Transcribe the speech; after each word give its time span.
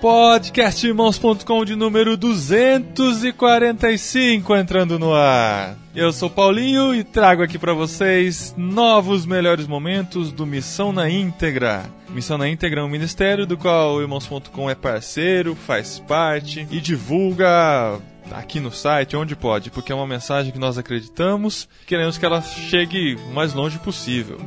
Podcastirmãos.com 0.00 1.62
de 1.62 1.76
número 1.76 2.16
245 2.16 4.56
entrando 4.56 4.98
no 4.98 5.12
ar. 5.12 5.76
Eu 5.94 6.10
sou 6.10 6.30
Paulinho 6.30 6.94
e 6.94 7.04
trago 7.04 7.42
aqui 7.42 7.58
para 7.58 7.74
vocês 7.74 8.54
novos 8.56 9.26
melhores 9.26 9.66
momentos 9.66 10.32
do 10.32 10.46
Missão 10.46 10.90
na 10.90 11.10
Íntegra. 11.10 11.84
Missão 12.08 12.38
na 12.38 12.48
Íntegra 12.48 12.80
é 12.80 12.84
um 12.84 12.88
ministério 12.88 13.46
do 13.46 13.58
qual 13.58 13.96
o 13.96 14.00
Irmãos.com 14.00 14.70
é 14.70 14.74
parceiro, 14.74 15.54
faz 15.54 15.98
parte 15.98 16.66
e 16.70 16.80
divulga 16.80 18.00
aqui 18.32 18.60
no 18.60 18.70
site 18.70 19.16
onde 19.16 19.36
pode, 19.36 19.70
porque 19.70 19.92
é 19.92 19.94
uma 19.94 20.06
mensagem 20.06 20.52
que 20.52 20.58
nós 20.58 20.78
acreditamos, 20.78 21.68
queremos 21.86 22.18
que 22.18 22.24
ela 22.24 22.40
chegue 22.42 23.14
o 23.14 23.34
mais 23.34 23.54
longe 23.54 23.78
possível. 23.78 24.38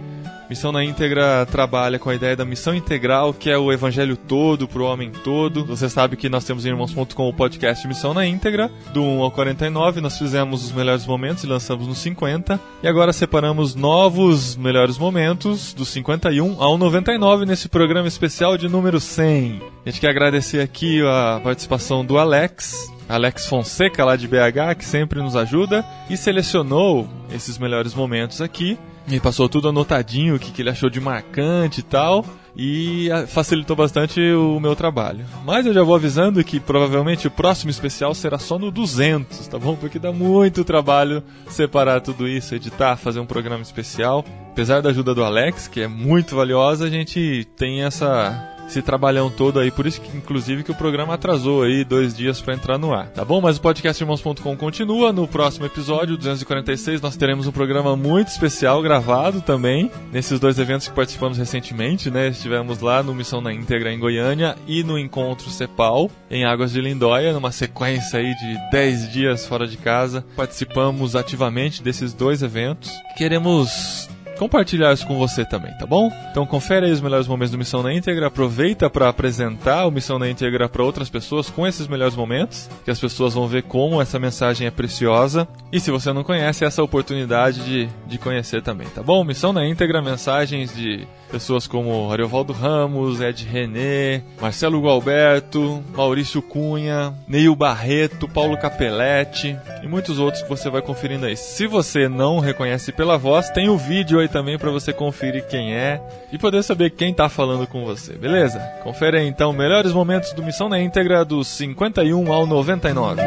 Missão 0.49 0.71
na 0.71 0.83
Íntegra 0.83 1.47
trabalha 1.49 1.97
com 1.97 2.09
a 2.09 2.15
ideia 2.15 2.35
da 2.35 2.45
missão 2.45 2.75
integral, 2.75 3.33
que 3.33 3.49
é 3.49 3.57
o 3.57 3.71
evangelho 3.71 4.15
todo 4.15 4.67
para 4.67 4.81
o 4.81 4.85
homem 4.85 5.11
todo. 5.23 5.65
Você 5.65 5.89
sabe 5.89 6.15
que 6.15 6.29
nós 6.29 6.43
temos 6.43 6.65
em 6.65 6.69
irmãos.com 6.69 7.27
o 7.27 7.33
podcast 7.33 7.87
Missão 7.87 8.13
na 8.13 8.25
Íntegra, 8.25 8.69
do 8.93 9.01
1 9.01 9.23
ao 9.23 9.31
49. 9.31 10.01
Nós 10.01 10.17
fizemos 10.17 10.63
os 10.63 10.71
melhores 10.71 11.07
momentos 11.07 11.43
e 11.43 11.47
lançamos 11.47 11.87
no 11.87 11.95
50. 11.95 12.59
E 12.83 12.87
agora 12.87 13.13
separamos 13.13 13.73
novos 13.73 14.55
melhores 14.55 14.97
momentos, 14.97 15.73
do 15.73 15.85
51 15.85 16.61
ao 16.61 16.77
99, 16.77 17.45
nesse 17.45 17.67
programa 17.67 18.07
especial 18.07 18.57
de 18.57 18.69
número 18.69 18.99
100. 18.99 19.61
A 19.85 19.89
gente 19.89 20.01
quer 20.01 20.09
agradecer 20.09 20.59
aqui 20.59 21.01
a 21.01 21.39
participação 21.43 22.05
do 22.05 22.17
Alex, 22.17 22.91
Alex 23.13 23.45
Fonseca, 23.45 24.03
lá 24.03 24.15
de 24.15 24.27
BH, 24.27 24.75
que 24.75 24.83
sempre 24.83 25.21
nos 25.21 25.35
ajuda 25.35 25.85
e 26.09 26.17
selecionou 26.17 27.07
esses 27.31 27.59
melhores 27.59 27.93
momentos 27.93 28.41
aqui. 28.41 28.75
Ele 29.07 29.19
passou 29.19 29.47
tudo 29.47 29.69
anotadinho, 29.69 30.35
o 30.35 30.39
que, 30.39 30.51
que 30.51 30.63
ele 30.63 30.71
achou 30.71 30.89
de 30.89 30.99
marcante 30.99 31.81
e 31.81 31.83
tal, 31.83 32.25
e 32.55 33.11
ah, 33.11 33.27
facilitou 33.27 33.75
bastante 33.75 34.19
o 34.19 34.59
meu 34.59 34.75
trabalho. 34.75 35.25
Mas 35.45 35.67
eu 35.67 35.73
já 35.73 35.83
vou 35.83 35.93
avisando 35.93 36.43
que 36.43 36.59
provavelmente 36.59 37.27
o 37.27 37.31
próximo 37.31 37.69
especial 37.69 38.15
será 38.15 38.39
só 38.39 38.57
no 38.57 38.71
200, 38.71 39.47
tá 39.47 39.59
bom? 39.59 39.75
Porque 39.75 39.99
dá 39.99 40.11
muito 40.11 40.63
trabalho 40.63 41.21
separar 41.49 42.01
tudo 42.01 42.27
isso, 42.27 42.55
editar, 42.55 42.95
fazer 42.97 43.19
um 43.19 43.27
programa 43.27 43.61
especial. 43.61 44.25
Apesar 44.49 44.81
da 44.81 44.89
ajuda 44.89 45.13
do 45.13 45.23
Alex, 45.23 45.67
que 45.67 45.81
é 45.81 45.87
muito 45.87 46.35
valiosa, 46.35 46.85
a 46.85 46.89
gente 46.89 47.47
tem 47.55 47.83
essa 47.83 48.52
esse 48.67 48.81
trabalhão 48.81 49.29
todo 49.29 49.59
aí, 49.59 49.71
por 49.71 49.85
isso 49.85 50.01
que 50.01 50.15
inclusive 50.15 50.63
que 50.63 50.71
o 50.71 50.75
programa 50.75 51.13
atrasou 51.13 51.63
aí 51.63 51.83
dois 51.83 52.15
dias 52.15 52.41
para 52.41 52.53
entrar 52.53 52.77
no 52.77 52.93
ar, 52.93 53.07
tá 53.07 53.23
bom? 53.23 53.41
Mas 53.41 53.57
o 53.57 53.61
podcast 53.61 54.01
irmãos.com 54.01 54.55
continua, 54.57 55.11
no 55.11 55.27
próximo 55.27 55.65
episódio, 55.65 56.17
246, 56.17 57.01
nós 57.01 57.15
teremos 57.15 57.47
um 57.47 57.51
programa 57.51 57.95
muito 57.95 58.29
especial 58.29 58.81
gravado 58.81 59.41
também, 59.41 59.91
nesses 60.11 60.39
dois 60.39 60.57
eventos 60.59 60.87
que 60.87 60.93
participamos 60.93 61.37
recentemente, 61.37 62.09
né? 62.09 62.29
Estivemos 62.29 62.79
lá 62.79 63.03
no 63.03 63.13
Missão 63.13 63.41
na 63.41 63.53
Íntegra 63.53 63.91
em 63.91 63.99
Goiânia 63.99 64.55
e 64.67 64.83
no 64.83 64.97
Encontro 64.97 65.49
Cepal, 65.49 66.09
em 66.29 66.45
Águas 66.45 66.71
de 66.71 66.81
Lindóia, 66.81 67.33
numa 67.33 67.51
sequência 67.51 68.19
aí 68.19 68.33
de 68.35 68.71
10 68.71 69.11
dias 69.11 69.45
fora 69.45 69.67
de 69.67 69.77
casa. 69.77 70.25
Participamos 70.35 71.15
ativamente 71.15 71.83
desses 71.83 72.13
dois 72.13 72.41
eventos. 72.41 72.91
Queremos 73.17 74.09
compartilhar 74.43 74.91
isso 74.91 75.07
com 75.07 75.17
você 75.17 75.45
também, 75.45 75.71
tá 75.77 75.85
bom? 75.85 76.11
Então 76.29 76.45
confere 76.45 76.85
aí 76.85 76.91
os 76.91 76.99
melhores 76.99 77.27
momentos 77.27 77.51
do 77.51 77.57
Missão 77.57 77.81
na 77.81 77.93
Íntegra, 77.93 78.27
aproveita 78.27 78.89
para 78.89 79.07
apresentar 79.07 79.87
o 79.87 79.91
Missão 79.91 80.19
na 80.19 80.29
Íntegra 80.29 80.67
para 80.67 80.83
outras 80.83 81.09
pessoas 81.09 81.49
com 81.49 81.65
esses 81.65 81.87
melhores 81.87 82.13
momentos, 82.13 82.69
que 82.83 82.91
as 82.91 82.99
pessoas 82.99 83.33
vão 83.33 83.47
ver 83.47 83.63
como 83.63 84.01
essa 84.01 84.19
mensagem 84.19 84.67
é 84.67 84.71
preciosa. 84.71 85.47
E 85.71 85.79
se 85.79 85.91
você 85.91 86.11
não 86.11 86.25
conhece, 86.25 86.65
essa 86.65 86.83
oportunidade 86.83 87.61
de, 87.63 87.89
de 88.05 88.17
conhecer 88.17 88.61
também, 88.61 88.87
tá 88.89 89.01
bom? 89.01 89.23
Missão 89.23 89.53
na 89.53 89.65
Íntegra, 89.65 90.01
mensagens 90.01 90.75
de 90.75 91.07
pessoas 91.33 91.65
como 91.65 92.11
Ariovaldo 92.11 92.53
Ramos, 92.53 93.19
Ed 93.19 93.43
René, 93.43 94.21
Marcelo 94.39 94.79
Gualberto, 94.79 95.83
Maurício 95.95 96.43
Cunha, 96.43 97.11
Neil 97.27 97.55
Barreto, 97.55 98.27
Paulo 98.27 98.55
Capelletti 98.55 99.57
e 99.81 99.87
muitos 99.87 100.19
outros 100.19 100.43
que 100.43 100.49
você 100.49 100.69
vai 100.69 100.83
conferindo 100.83 101.25
aí. 101.25 101.35
Se 101.35 101.65
você 101.65 102.07
não 102.07 102.37
reconhece 102.37 102.91
pela 102.91 103.17
voz, 103.17 103.49
tem 103.49 103.67
o 103.67 103.79
vídeo 103.79 104.19
aí 104.19 104.27
também 104.27 104.59
para 104.59 104.69
você 104.69 104.93
conferir 104.93 105.47
quem 105.47 105.73
é 105.73 105.99
e 106.31 106.37
poder 106.37 106.61
saber 106.61 106.91
quem 106.91 107.11
tá 107.11 107.27
falando 107.27 107.65
com 107.65 107.83
você, 107.83 108.13
beleza? 108.13 108.59
Confere 108.83 109.17
aí 109.17 109.27
então 109.27 109.51
melhores 109.51 109.91
momentos 109.91 110.33
do 110.33 110.43
Missão 110.43 110.69
na 110.69 110.79
íntegra 110.79 111.25
dos 111.25 111.47
51 111.47 112.31
ao 112.31 112.45
99. 112.45 113.23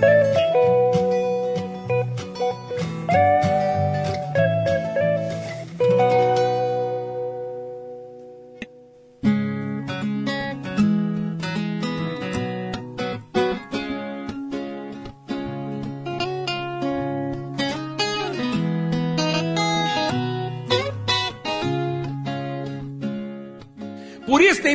Por 0.00 0.11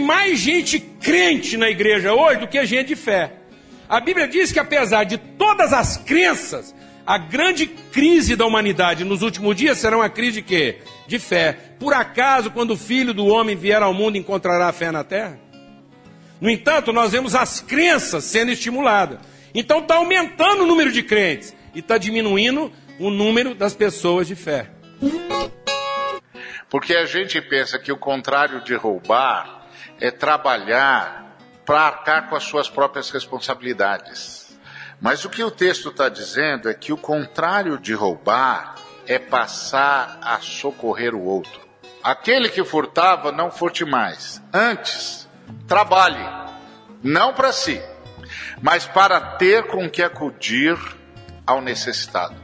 mais 0.08 0.40
gente 0.40 0.80
crente 0.80 1.58
na 1.58 1.70
igreja 1.70 2.14
hoje 2.14 2.40
do 2.40 2.48
que 2.48 2.66
gente 2.66 2.88
de 2.88 2.96
fé. 2.96 3.34
A 3.90 4.00
Bíblia 4.00 4.26
diz 4.26 4.54
que 4.54 4.60
apesar 4.60 5.04
de 5.04 5.18
todas 5.18 5.74
as 5.74 5.98
crenças, 5.98 6.74
a 7.06 7.18
grande 7.18 7.68
crise 7.68 8.34
da 8.34 8.46
humanidade 8.46 9.04
nos 9.04 9.22
últimos 9.22 9.54
dias 9.54 9.78
será 9.78 9.98
uma 9.98 10.10
crise 10.10 10.36
de 10.36 10.42
quê? 10.44 10.78
De 11.08 11.20
fé. 11.20 11.58
Por 11.78 11.94
acaso, 11.94 12.52
quando 12.52 12.72
o 12.72 12.78
Filho 12.78 13.14
do 13.14 13.26
Homem 13.26 13.58
vier 13.58 13.84
ao 13.84 13.94
mundo, 13.94 14.18
encontrará 14.18 14.72
fé 14.72 14.92
na 14.92 15.04
terra? 15.04 15.38
No 16.40 16.50
entanto, 16.50 16.94
nós 16.94 17.12
vemos 17.12 17.36
as 17.36 17.60
crenças 17.60 18.24
sendo 18.24 18.52
estimuladas. 18.52 19.20
Então 19.54 19.80
está 19.80 19.96
aumentando 19.96 20.64
o 20.64 20.68
número 20.68 20.92
de 20.92 21.04
crentes 21.04 21.54
e 21.76 21.80
está 21.80 21.98
diminuindo 21.98 22.72
o 22.98 23.10
número 23.10 23.54
das 23.54 23.74
pessoas 23.74 24.26
de 24.26 24.36
fé. 24.36 24.70
Porque 26.70 26.96
a 26.96 27.06
gente 27.06 27.42
pensa 27.42 27.78
que 27.78 27.92
o 27.92 27.98
contrário 27.98 28.64
de 28.64 28.74
roubar 28.74 29.57
é 30.00 30.12
trabalhar 30.12 31.38
para 31.66 31.82
arcar 31.82 32.30
com 32.30 32.36
as 32.36 32.44
suas 32.44 32.70
próprias 32.70 33.10
responsabilidades. 33.10 34.58
Mas 35.00 35.26
o 35.26 35.30
que 35.30 35.44
o 35.44 35.52
texto 35.52 35.90
está 35.90 36.10
dizendo 36.10 36.70
é 36.70 36.74
que 36.74 36.92
o 36.92 36.98
contrário 36.98 37.78
de 37.78 37.94
roubar 37.94 38.76
é 39.06 39.20
passar 39.20 40.18
a 40.22 40.40
socorrer 40.40 41.14
o 41.14 41.24
outro. 41.24 41.68
Aquele 42.04 42.50
que 42.50 42.64
furtava, 42.64 43.32
não 43.32 43.52
furte 43.52 43.86
mais. 43.86 44.42
Antes, 44.54 45.28
trabalhe, 45.68 46.26
não 47.04 47.34
para 47.34 47.52
si, 47.52 47.82
mas 48.62 48.86
para 48.86 49.20
ter 49.20 49.68
com 49.68 49.90
que 49.90 50.02
acudir 50.02 50.78
ao 51.46 51.62
necessitado. 51.62 52.36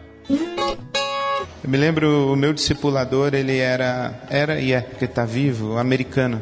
Eu 1.63 1.69
me 1.69 1.77
lembro, 1.77 2.33
o 2.33 2.35
meu 2.35 2.53
discipulador, 2.53 3.33
ele 3.33 3.57
era, 3.57 4.13
era 4.29 4.59
e 4.59 4.73
é, 4.73 4.81
porque 4.81 5.05
está 5.05 5.23
vivo, 5.23 5.77
americano, 5.77 6.41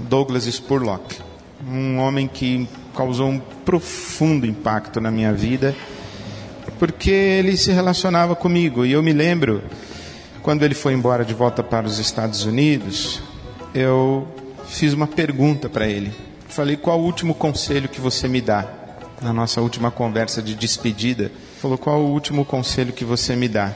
Douglas 0.00 0.44
Spurlock. 0.44 1.16
Um 1.66 1.98
homem 1.98 2.28
que 2.28 2.68
causou 2.94 3.28
um 3.28 3.38
profundo 3.38 4.46
impacto 4.46 5.00
na 5.00 5.10
minha 5.10 5.32
vida, 5.32 5.74
porque 6.78 7.10
ele 7.10 7.56
se 7.56 7.72
relacionava 7.72 8.34
comigo. 8.36 8.84
E 8.84 8.92
eu 8.92 9.02
me 9.02 9.12
lembro, 9.12 9.62
quando 10.42 10.64
ele 10.64 10.74
foi 10.74 10.94
embora 10.94 11.24
de 11.24 11.34
volta 11.34 11.62
para 11.62 11.86
os 11.86 11.98
Estados 11.98 12.44
Unidos, 12.44 13.20
eu 13.74 14.26
fiz 14.66 14.92
uma 14.92 15.06
pergunta 15.06 15.68
para 15.68 15.86
ele. 15.86 16.12
Falei, 16.48 16.76
qual 16.76 17.00
o 17.00 17.04
último 17.04 17.34
conselho 17.34 17.88
que 17.88 18.00
você 18.00 18.28
me 18.28 18.40
dá? 18.40 18.66
Na 19.20 19.32
nossa 19.32 19.60
última 19.60 19.90
conversa 19.90 20.40
de 20.40 20.54
despedida, 20.54 21.32
falou, 21.60 21.76
qual 21.76 22.00
o 22.00 22.12
último 22.12 22.44
conselho 22.44 22.92
que 22.92 23.04
você 23.04 23.34
me 23.34 23.48
dá? 23.48 23.74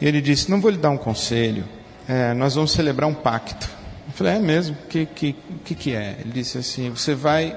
E 0.00 0.06
ele 0.06 0.20
disse: 0.20 0.50
Não 0.50 0.60
vou 0.60 0.70
lhe 0.70 0.76
dar 0.76 0.90
um 0.90 0.96
conselho, 0.96 1.64
é, 2.08 2.34
nós 2.34 2.54
vamos 2.54 2.72
celebrar 2.72 3.08
um 3.08 3.14
pacto. 3.14 3.75
Falei: 4.16 4.36
É 4.36 4.38
mesmo? 4.38 4.74
O 4.82 4.88
que, 4.88 5.04
que, 5.04 5.36
que, 5.62 5.74
que 5.74 5.94
é? 5.94 6.16
Ele 6.20 6.32
disse 6.32 6.56
assim: 6.56 6.88
Você 6.88 7.14
vai 7.14 7.54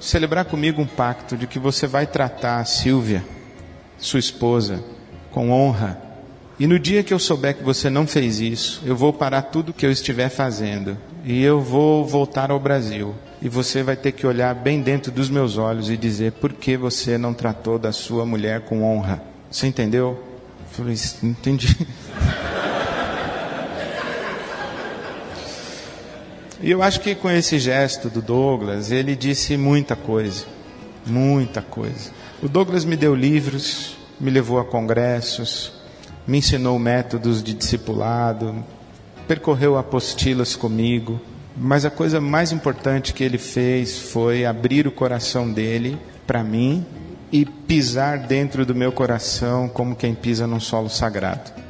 celebrar 0.00 0.44
comigo 0.44 0.82
um 0.82 0.86
pacto 0.86 1.36
de 1.36 1.46
que 1.46 1.58
você 1.58 1.86
vai 1.86 2.04
tratar 2.04 2.58
a 2.58 2.64
Silvia, 2.64 3.24
sua 3.96 4.18
esposa, 4.18 4.82
com 5.30 5.50
honra. 5.50 6.02
E 6.58 6.66
no 6.66 6.80
dia 6.80 7.04
que 7.04 7.14
eu 7.14 7.18
souber 7.20 7.56
que 7.56 7.62
você 7.62 7.88
não 7.88 8.08
fez 8.08 8.40
isso, 8.40 8.82
eu 8.84 8.96
vou 8.96 9.12
parar 9.12 9.42
tudo 9.42 9.72
que 9.72 9.86
eu 9.86 9.92
estiver 9.92 10.28
fazendo 10.28 10.98
e 11.24 11.44
eu 11.44 11.60
vou 11.60 12.04
voltar 12.04 12.50
ao 12.50 12.58
Brasil. 12.58 13.14
E 13.40 13.48
você 13.48 13.84
vai 13.84 13.94
ter 13.94 14.10
que 14.10 14.26
olhar 14.26 14.52
bem 14.56 14.82
dentro 14.82 15.12
dos 15.12 15.30
meus 15.30 15.56
olhos 15.56 15.88
e 15.88 15.96
dizer 15.96 16.32
por 16.32 16.52
que 16.52 16.76
você 16.76 17.16
não 17.16 17.32
tratou 17.32 17.78
da 17.78 17.92
sua 17.92 18.26
mulher 18.26 18.62
com 18.62 18.82
honra. 18.82 19.22
Você 19.48 19.68
entendeu? 19.68 20.20
Eu 20.58 20.66
falei, 20.72 20.96
entendi. 21.22 21.86
E 26.60 26.70
eu 26.70 26.82
acho 26.82 27.00
que 27.00 27.14
com 27.14 27.30
esse 27.30 27.56
gesto 27.58 28.08
do 28.08 28.20
Douglas, 28.20 28.90
ele 28.90 29.14
disse 29.14 29.56
muita 29.56 29.94
coisa. 29.94 30.44
muita 31.06 31.62
coisa. 31.62 32.10
O 32.42 32.48
Douglas 32.48 32.84
me 32.84 32.96
deu 32.96 33.14
livros, 33.14 33.96
me 34.20 34.30
levou 34.30 34.58
a 34.58 34.64
congressos, 34.64 35.72
me 36.26 36.38
ensinou 36.38 36.78
métodos 36.78 37.42
de 37.42 37.54
discipulado, 37.54 38.64
percorreu 39.26 39.78
apostilas 39.78 40.54
comigo, 40.54 41.20
mas 41.56 41.84
a 41.84 41.90
coisa 41.90 42.20
mais 42.20 42.52
importante 42.52 43.14
que 43.14 43.24
ele 43.24 43.38
fez 43.38 43.98
foi 43.98 44.44
abrir 44.44 44.86
o 44.86 44.92
coração 44.92 45.50
dele 45.50 45.98
para 46.26 46.44
mim 46.44 46.84
e 47.32 47.44
pisar 47.44 48.18
dentro 48.18 48.66
do 48.66 48.74
meu 48.74 48.92
coração 48.92 49.68
como 49.68 49.96
quem 49.96 50.14
pisa 50.14 50.46
num 50.46 50.60
solo 50.60 50.90
sagrado. 50.90 51.67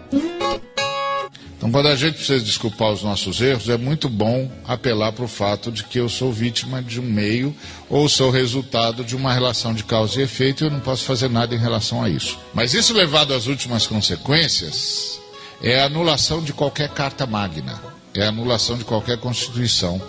Então, 1.59 1.73
quando 1.73 1.89
a 1.89 1.97
gente 1.97 2.15
precisa 2.15 2.43
desculpar 2.43 2.93
os 2.93 3.03
nossos 3.03 3.41
erros, 3.41 3.69
é 3.69 3.77
muito 3.77 4.09
bom 4.09 4.49
apelar 4.65 5.11
para 5.11 5.25
o 5.25 5.29
fato 5.29 5.73
de 5.73 5.83
que 5.83 5.99
eu 5.99 6.09
sou 6.09 6.33
vítima 6.33 6.81
de 6.81 7.01
um 7.01 7.03
meio 7.03 7.53
ou 7.91 8.09
sou 8.09 8.31
resultado 8.31 9.03
de 9.03 9.17
uma 9.17 9.35
relação 9.35 9.75
de 9.75 9.83
causa 9.83 10.21
e 10.21 10.23
efeito 10.23 10.63
e 10.63 10.69
eu 10.69 10.71
não 10.71 10.79
posso 10.79 11.03
fazer 11.05 11.29
nada 11.29 11.57
em 11.57 11.59
relação 11.59 12.01
a 12.01 12.09
isso. 12.09 12.39
Mas 12.55 12.75
isso 12.75 12.95
levado 12.95 13.35
às 13.35 13.49
últimas 13.49 13.89
consequências 13.89 15.21
é 15.61 15.81
a 15.81 15.87
anulação 15.87 16.41
de 16.41 16.53
qualquer 16.53 16.91
carta 16.91 17.27
magna, 17.27 17.83
é 18.15 18.23
a 18.23 18.29
anulação 18.29 18.79
de 18.79 18.85
qualquer 18.85 19.19
constituição, 19.19 20.01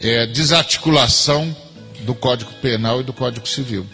é 0.00 0.22
a 0.22 0.26
desarticulação 0.26 1.54
do 2.00 2.14
Código 2.14 2.50
Penal 2.62 3.02
e 3.02 3.04
do 3.04 3.12
Código 3.12 3.46
Civil. 3.46 3.86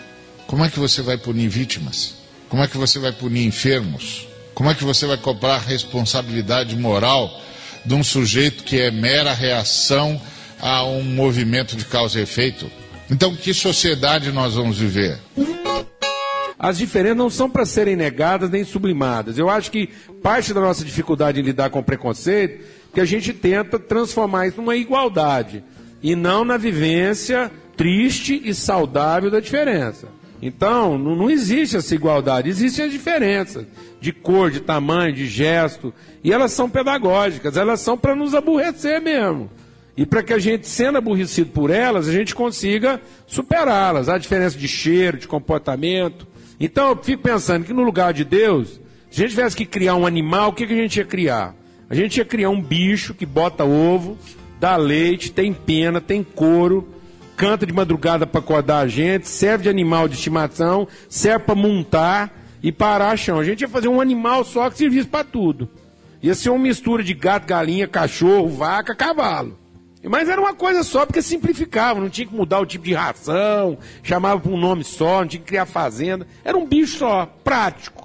Como 0.46 0.64
é 0.64 0.70
que 0.70 0.78
você 0.78 1.02
vai 1.02 1.18
punir 1.18 1.48
vítimas? 1.48 2.14
Como 2.48 2.62
é 2.62 2.68
que 2.68 2.78
você 2.78 3.00
vai 3.00 3.10
punir 3.10 3.44
enfermos? 3.44 4.28
Como 4.54 4.70
é 4.70 4.74
que 4.74 4.84
você 4.84 5.04
vai 5.04 5.16
cobrar 5.16 5.58
responsabilidade 5.58 6.76
moral 6.76 7.40
de 7.84 7.92
um 7.92 8.04
sujeito 8.04 8.62
que 8.62 8.80
é 8.80 8.90
mera 8.90 9.34
reação 9.34 10.20
a 10.60 10.84
um 10.84 11.02
movimento 11.02 11.76
de 11.76 11.84
causa 11.84 12.20
e 12.20 12.22
efeito? 12.22 12.70
Então, 13.10 13.34
que 13.34 13.52
sociedade 13.52 14.30
nós 14.30 14.54
vamos 14.54 14.78
viver? 14.78 15.18
As 16.58 16.78
diferenças 16.78 17.18
não 17.18 17.28
são 17.28 17.50
para 17.50 17.66
serem 17.66 17.96
negadas 17.96 18.48
nem 18.48 18.64
sublimadas. 18.64 19.36
Eu 19.36 19.50
acho 19.50 19.70
que 19.70 19.88
parte 20.22 20.54
da 20.54 20.60
nossa 20.60 20.84
dificuldade 20.84 21.40
em 21.40 21.42
lidar 21.42 21.68
com 21.68 21.80
o 21.80 21.84
preconceito 21.84 22.62
é 22.62 22.94
que 22.94 23.00
a 23.00 23.04
gente 23.04 23.32
tenta 23.32 23.78
transformar 23.78 24.46
isso 24.46 24.58
numa 24.58 24.76
igualdade 24.76 25.64
e 26.00 26.14
não 26.14 26.44
na 26.44 26.56
vivência 26.56 27.50
triste 27.76 28.40
e 28.44 28.54
saudável 28.54 29.30
da 29.30 29.40
diferença. 29.40 30.08
Então, 30.42 30.98
não, 30.98 31.30
existe 31.30 31.76
essa 31.76 31.94
igualdade, 31.94 32.50
existem 32.50 32.84
as 32.84 32.92
diferenças 32.92 33.66
de 34.00 34.12
cor, 34.12 34.50
de 34.50 34.60
tamanho, 34.60 35.14
de 35.14 35.26
gesto, 35.26 35.92
e 36.22 36.32
elas 36.32 36.52
são 36.52 36.68
pedagógicas, 36.68 37.56
elas 37.56 37.80
são 37.80 37.96
para 37.96 38.14
nos 38.14 38.34
aborrecer 38.34 39.00
mesmo. 39.00 39.50
E 39.96 40.04
para 40.04 40.22
que 40.22 40.32
a 40.32 40.38
gente, 40.38 40.66
sendo 40.66 40.98
aborrecido 40.98 41.50
por 41.50 41.70
elas, 41.70 42.08
a 42.08 42.12
gente 42.12 42.34
consiga 42.34 43.00
superá-las. 43.26 44.08
Há 44.08 44.18
diferença 44.18 44.58
de 44.58 44.66
cheiro, 44.66 45.18
de 45.18 45.28
comportamento. 45.28 46.26
Então 46.58 46.90
eu 46.90 46.96
fico 47.02 47.22
pensando 47.22 47.64
que 47.64 47.72
no 47.72 47.82
lugar 47.82 48.12
de 48.12 48.24
Deus, 48.24 48.80
se 49.10 49.20
a 49.20 49.22
gente 49.22 49.30
tivesse 49.30 49.56
que 49.56 49.64
criar 49.64 49.94
um 49.94 50.06
animal, 50.06 50.50
o 50.50 50.52
que, 50.52 50.66
que 50.66 50.72
a 50.72 50.76
gente 50.76 50.96
ia 50.96 51.04
criar? 51.04 51.54
A 51.88 51.94
gente 51.94 52.16
ia 52.16 52.24
criar 52.24 52.50
um 52.50 52.60
bicho 52.60 53.14
que 53.14 53.24
bota 53.24 53.64
ovo, 53.64 54.18
dá 54.58 54.76
leite, 54.76 55.30
tem 55.30 55.52
pena, 55.52 56.00
tem 56.00 56.24
couro, 56.24 56.88
canta 57.36 57.66
de 57.66 57.72
madrugada 57.72 58.26
para 58.26 58.40
acordar 58.40 58.78
a 58.78 58.88
gente, 58.88 59.28
serve 59.28 59.64
de 59.64 59.68
animal 59.68 60.08
de 60.08 60.14
estimação, 60.14 60.86
serve 61.08 61.44
para 61.44 61.54
montar 61.54 62.32
e 62.62 62.72
parar 62.72 63.16
chão. 63.16 63.38
A 63.38 63.44
gente 63.44 63.60
ia 63.60 63.68
fazer 63.68 63.88
um 63.88 64.00
animal 64.00 64.44
só 64.44 64.70
que 64.70 64.78
servisse 64.78 65.08
para 65.08 65.24
tudo. 65.24 65.68
Ia 66.22 66.34
ser 66.34 66.50
uma 66.50 66.58
mistura 66.58 67.02
de 67.02 67.12
gato, 67.12 67.46
galinha, 67.46 67.86
cachorro, 67.86 68.48
vaca, 68.48 68.94
cavalo. 68.94 69.58
Mas 70.02 70.28
era 70.28 70.40
uma 70.40 70.54
coisa 70.54 70.82
só, 70.82 71.06
porque 71.06 71.22
simplificava, 71.22 72.00
não 72.00 72.10
tinha 72.10 72.26
que 72.26 72.34
mudar 72.34 72.60
o 72.60 72.66
tipo 72.66 72.84
de 72.84 72.92
ração, 72.92 73.78
chamava 74.02 74.40
por 74.40 74.52
um 74.52 74.58
nome 74.58 74.84
só, 74.84 75.20
não 75.20 75.28
tinha 75.28 75.40
que 75.40 75.46
criar 75.46 75.66
fazenda. 75.66 76.26
Era 76.44 76.56
um 76.56 76.66
bicho 76.66 76.98
só, 76.98 77.26
prático. 77.42 78.04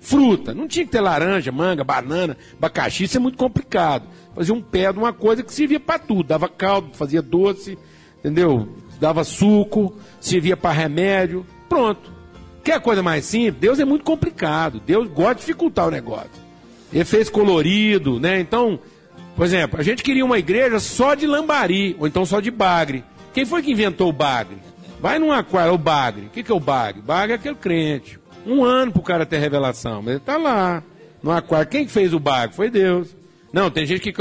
Fruta, 0.00 0.52
não 0.52 0.68
tinha 0.68 0.84
que 0.84 0.92
ter 0.92 1.00
laranja, 1.00 1.50
manga, 1.50 1.82
banana, 1.82 2.36
abacaxi, 2.58 3.04
isso 3.04 3.16
é 3.16 3.20
muito 3.20 3.38
complicado. 3.38 4.06
Fazia 4.34 4.54
um 4.54 4.60
pé 4.60 4.92
de 4.92 4.98
uma 4.98 5.14
coisa 5.14 5.42
que 5.42 5.52
servia 5.52 5.80
para 5.80 5.98
tudo, 5.98 6.24
dava 6.24 6.46
caldo, 6.46 6.94
fazia 6.94 7.22
doce, 7.22 7.78
entendeu? 8.24 8.66
Dava 8.98 9.22
suco, 9.22 9.94
servia 10.18 10.56
para 10.56 10.72
remédio, 10.72 11.44
pronto. 11.68 12.10
Quer 12.62 12.80
coisa 12.80 13.02
mais 13.02 13.26
simples? 13.26 13.60
Deus 13.60 13.78
é 13.78 13.84
muito 13.84 14.04
complicado. 14.04 14.80
Deus 14.80 15.06
gosta 15.08 15.34
de 15.34 15.40
dificultar 15.40 15.86
o 15.86 15.90
negócio. 15.90 16.30
Efeito 16.92 17.30
colorido, 17.30 18.18
né? 18.18 18.40
Então, 18.40 18.78
por 19.36 19.44
exemplo, 19.44 19.78
a 19.78 19.82
gente 19.82 20.02
queria 20.02 20.24
uma 20.24 20.38
igreja 20.38 20.78
só 20.78 21.14
de 21.14 21.26
lambari, 21.26 21.94
ou 21.98 22.06
então 22.06 22.24
só 22.24 22.40
de 22.40 22.50
bagre. 22.50 23.04
Quem 23.34 23.44
foi 23.44 23.62
que 23.62 23.72
inventou 23.72 24.08
o 24.08 24.12
bagre? 24.12 24.56
Vai 24.98 25.18
num 25.18 25.30
aquário, 25.30 25.74
o 25.74 25.78
bagre. 25.78 26.26
O 26.26 26.30
que, 26.30 26.42
que 26.42 26.50
é 26.50 26.54
o 26.54 26.60
bagre? 26.60 27.02
Bagre 27.02 27.32
é 27.32 27.34
aquele 27.34 27.56
crente. 27.56 28.18
Um 28.46 28.64
ano 28.64 28.92
pro 28.92 29.02
cara 29.02 29.26
ter 29.26 29.38
revelação, 29.38 30.00
mas 30.00 30.12
ele 30.12 30.20
tá 30.20 30.38
lá, 30.38 30.82
no 31.22 31.30
aquário. 31.30 31.68
Quem 31.68 31.86
fez 31.86 32.14
o 32.14 32.20
bagre? 32.20 32.56
Foi 32.56 32.70
Deus. 32.70 33.14
Não, 33.54 33.70
tem 33.70 33.86
gente 33.86 34.00
que. 34.00 34.12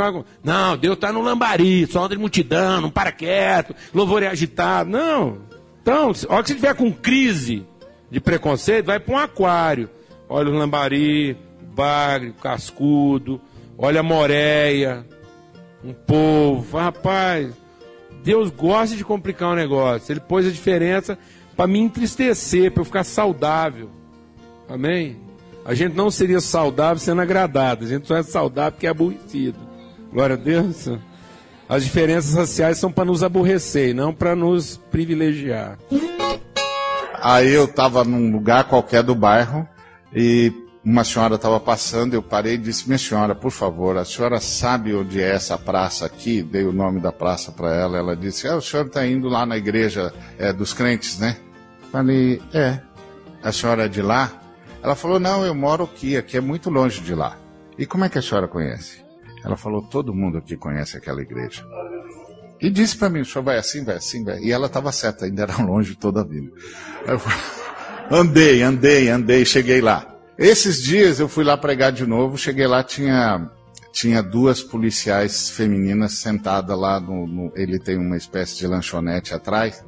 Não, 0.44 0.78
Deus 0.78 0.94
está 0.94 1.12
no 1.12 1.20
lambari, 1.20 1.88
só 1.88 2.04
anda 2.04 2.14
de 2.16 2.22
multidão, 2.22 2.82
não 2.82 2.92
para 2.92 3.12
quieto, 3.12 3.76
louvor 3.92 4.22
é 4.22 4.28
agitado. 4.28 4.92
Não. 4.92 5.40
Então, 5.82 6.12
a 6.30 6.34
hora 6.34 6.44
que 6.44 6.50
você 6.50 6.54
tiver 6.54 6.76
com 6.76 6.94
crise 6.94 7.66
de 8.12 8.20
preconceito, 8.20 8.86
vai 8.86 9.00
para 9.00 9.16
um 9.16 9.18
aquário. 9.18 9.90
Olha 10.30 10.52
o 10.52 10.54
lambari, 10.54 11.32
o 11.32 11.76
bagre, 11.76 12.30
o 12.30 12.34
cascudo, 12.36 13.42
olha 13.76 14.02
a 14.02 14.04
moreia, 14.04 15.04
um 15.84 15.94
povo. 15.94 16.78
Rapaz, 16.78 17.56
Deus 18.24 18.52
gosta 18.52 18.96
de 18.96 19.04
complicar 19.04 19.50
o 19.50 19.54
um 19.54 19.56
negócio. 19.56 20.14
Ele 20.14 20.20
pôs 20.20 20.46
a 20.46 20.52
diferença 20.52 21.18
para 21.58 21.66
me 21.66 21.80
entristecer, 21.80 22.72
para 22.72 22.82
eu 22.82 22.86
ficar 22.86 23.04
saudável. 23.04 23.90
Amém? 24.70 25.18
A 25.66 25.74
gente 25.74 25.96
não 25.96 26.12
seria 26.12 26.42
saudável 26.42 27.00
sendo 27.00 27.22
agradado. 27.22 27.86
A 27.86 27.88
gente 27.88 28.08
só 28.08 28.18
é 28.18 28.24
saudável 28.24 28.74
porque 28.74 28.88
é 28.88 28.90
aborrecido. 28.90 29.58
Glória 30.12 30.36
a 30.36 30.40
Deus. 30.40 30.90
As 31.68 31.84
diferenças 31.84 32.34
raciais 32.36 32.78
são 32.78 32.92
para 32.92 33.06
nos 33.06 33.24
aborrecer 33.24 33.90
e 33.90 33.94
não 33.94 34.14
para 34.14 34.36
nos 34.36 34.78
privilegiar. 34.92 35.78
Aí 37.22 37.54
eu 37.54 37.66
estava 37.66 38.04
num 38.04 38.32
lugar 38.32 38.66
qualquer 38.66 39.02
do 39.02 39.16
bairro 39.16 39.68
e 40.14 40.52
uma 40.84 41.06
senhora 41.06 41.36
estava 41.36 41.60
passando, 41.62 42.14
eu 42.14 42.22
parei 42.22 42.56
e 42.56 42.58
disse, 42.58 42.86
minha 42.86 42.98
senhora, 42.98 43.34
por 43.34 43.52
favor, 43.52 43.98
a 43.98 44.04
senhora 44.04 44.42
sabe 44.42 44.94
onde 44.94 45.22
é 45.22 45.34
essa 45.34 45.58
praça 45.58 46.06
aqui? 46.06 46.44
Dei 46.44 46.66
o 46.66 46.74
nome 46.74 47.00
da 47.00 47.14
praça 47.14 47.54
para 47.54 47.74
ela, 47.74 47.98
ela 47.98 48.16
disse, 48.18 48.46
ah, 48.48 48.58
o 48.58 48.62
senhor 48.62 48.88
está 48.88 49.08
indo 49.08 49.30
lá 49.30 49.46
na 49.46 49.56
igreja 49.56 50.14
é, 50.38 50.52
dos 50.52 50.74
crentes, 50.74 51.18
né? 51.18 51.38
Falei, 51.90 52.42
é. 52.54 52.80
A 53.42 53.52
senhora 53.54 53.86
é 53.86 53.88
de 53.88 54.02
lá? 54.02 54.43
Ela 54.84 54.96
falou: 54.96 55.20
Não, 55.20 55.46
eu 55.46 55.56
moro 55.56 55.86
aqui, 55.86 56.18
aqui 56.18 56.36
é 56.36 56.42
muito 56.42 56.70
longe 56.70 57.00
de 57.02 57.16
lá. 57.16 57.38
E 57.78 57.86
como 57.86 58.04
é 58.04 58.10
que 58.10 58.20
a 58.20 58.22
senhora 58.22 58.48
conhece? 58.48 59.02
Ela 59.44 59.56
falou: 59.56 59.82
Todo 59.82 60.14
mundo 60.14 60.38
aqui 60.38 60.58
conhece 60.58 60.98
aquela 60.98 61.22
igreja. 61.22 61.66
E 62.60 62.70
disse 62.70 62.98
para 62.98 63.10
mim: 63.10 63.22
O 63.22 63.26
senhor 63.26 63.44
vai 63.44 63.58
assim, 63.58 63.84
vai 63.84 63.96
assim, 63.96 64.24
vai. 64.26 64.40
E 64.40 64.52
ela 64.52 64.68
estava 64.68 64.92
certa, 64.92 65.26
ainda 65.26 65.44
era 65.44 65.58
longe 65.64 65.96
toda 65.96 66.22
a 66.22 66.24
vida. 66.26 66.52
Eu 67.08 68.18
andei, 68.18 68.62
andei, 68.62 69.10
andei, 69.10 69.46
cheguei 69.46 69.80
lá. 69.80 70.06
Esses 70.38 70.84
dias 70.84 71.20
eu 71.20 71.30
fui 71.30 71.44
lá 71.44 71.56
pregar 71.56 71.92
de 71.92 72.06
novo, 72.06 72.38
cheguei 72.38 72.68
lá, 72.68 72.84
tinha 72.84 73.50
tinha 73.94 74.24
duas 74.24 74.64
policiais 74.64 75.52
femininas 75.52 76.14
sentadas 76.14 76.76
lá 76.78 77.00
no, 77.00 77.28
no, 77.28 77.52
ele 77.56 77.78
tem 77.78 77.96
uma 77.96 78.18
espécie 78.18 78.58
de 78.58 78.66
lanchonete 78.66 79.36
atrás. 79.36 79.86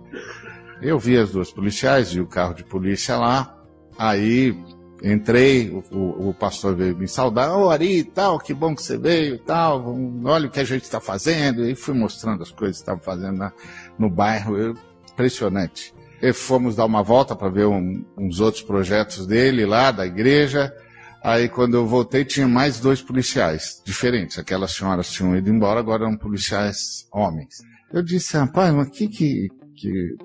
Eu 0.79 0.99
vi 0.99 1.17
as 1.17 1.31
duas 1.31 1.51
policiais, 1.51 2.13
vi 2.13 2.21
o 2.21 2.27
carro 2.27 2.53
de 2.53 2.63
polícia 2.63 3.17
lá. 3.17 3.57
Aí 3.97 4.55
Entrei, 5.03 5.69
o, 5.91 6.29
o, 6.29 6.33
pastor 6.33 6.73
veio 6.73 6.97
me 6.97 7.07
saudar, 7.07 7.53
ô 7.55 7.65
oh, 7.65 7.69
Ari, 7.69 8.03
tal, 8.03 8.39
que 8.39 8.53
bom 8.53 8.73
que 8.73 8.81
você 8.81 8.97
veio, 8.97 9.37
tal, 9.37 9.93
olha 10.23 10.47
o 10.47 10.49
que 10.49 10.59
a 10.59 10.63
gente 10.63 10.83
está 10.83 11.01
fazendo, 11.01 11.67
e 11.67 11.75
fui 11.75 11.93
mostrando 11.93 12.41
as 12.41 12.51
coisas 12.51 12.77
que 12.77 12.83
estavam 12.83 13.01
fazendo 13.01 13.37
na, 13.37 13.51
no 13.99 14.09
bairro, 14.09 14.57
eu, 14.57 14.73
impressionante. 15.11 15.93
E 16.21 16.31
fomos 16.31 16.75
dar 16.75 16.85
uma 16.85 17.03
volta 17.03 17.35
para 17.35 17.49
ver 17.49 17.65
um, 17.65 18.05
uns 18.17 18.39
outros 18.39 18.63
projetos 18.63 19.27
dele 19.27 19.65
lá, 19.65 19.91
da 19.91 20.05
igreja, 20.05 20.73
aí 21.21 21.49
quando 21.49 21.75
eu 21.75 21.85
voltei 21.85 22.23
tinha 22.23 22.47
mais 22.47 22.79
dois 22.79 23.01
policiais, 23.01 23.81
diferentes, 23.85 24.39
aquelas 24.39 24.71
senhoras 24.71 25.11
tinham 25.11 25.35
ido 25.35 25.49
embora, 25.49 25.79
agora 25.79 26.05
eram 26.05 26.17
policiais 26.17 27.05
homens. 27.11 27.55
Eu 27.91 28.01
disse, 28.01 28.37
rapaz, 28.37 28.73
mas 28.73 28.89
que 28.89 29.07
que, 29.07 29.49
que 29.75 30.15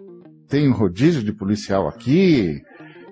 tem 0.49 0.69
um 0.69 0.75
rodízio 0.75 1.23
de 1.23 1.33
policial 1.33 1.89
aqui? 1.89 2.63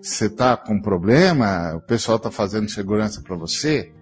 Você 0.00 0.26
está 0.26 0.56
com 0.56 0.80
problema? 0.80 1.74
O 1.76 1.80
pessoal 1.80 2.16
está 2.16 2.30
fazendo 2.30 2.68
segurança 2.70 3.20
para 3.22 3.36
você? 3.36 3.92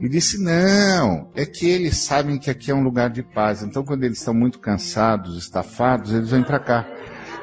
E 0.00 0.08
disse: 0.08 0.42
Não, 0.42 1.30
é 1.34 1.44
que 1.46 1.66
eles 1.66 1.96
sabem 1.98 2.38
que 2.38 2.50
aqui 2.50 2.70
é 2.70 2.74
um 2.74 2.82
lugar 2.82 3.10
de 3.10 3.22
paz. 3.22 3.62
Então, 3.62 3.84
quando 3.84 4.04
eles 4.04 4.18
estão 4.18 4.34
muito 4.34 4.58
cansados, 4.58 5.36
estafados, 5.36 6.12
eles 6.12 6.30
vêm 6.30 6.42
para 6.42 6.58
cá. 6.58 6.86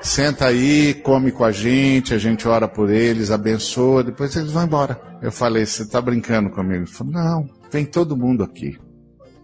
Senta 0.01 0.45
aí, 0.47 0.93
come 0.93 1.31
com 1.31 1.43
a 1.43 1.51
gente, 1.51 2.13
a 2.13 2.17
gente 2.17 2.47
ora 2.47 2.67
por 2.67 2.89
eles, 2.89 3.31
abençoa, 3.31 4.03
depois 4.03 4.35
eles 4.35 4.51
vão 4.51 4.63
embora. 4.63 4.99
Eu 5.21 5.31
falei: 5.31 5.65
Você 5.65 5.83
está 5.83 5.99
brincando 5.99 6.49
comigo? 6.49 6.83
Ele 6.83 6.85
falou: 6.85 7.13
Não, 7.13 7.49
vem 7.71 7.85
todo 7.85 8.15
mundo 8.15 8.43
aqui. 8.43 8.77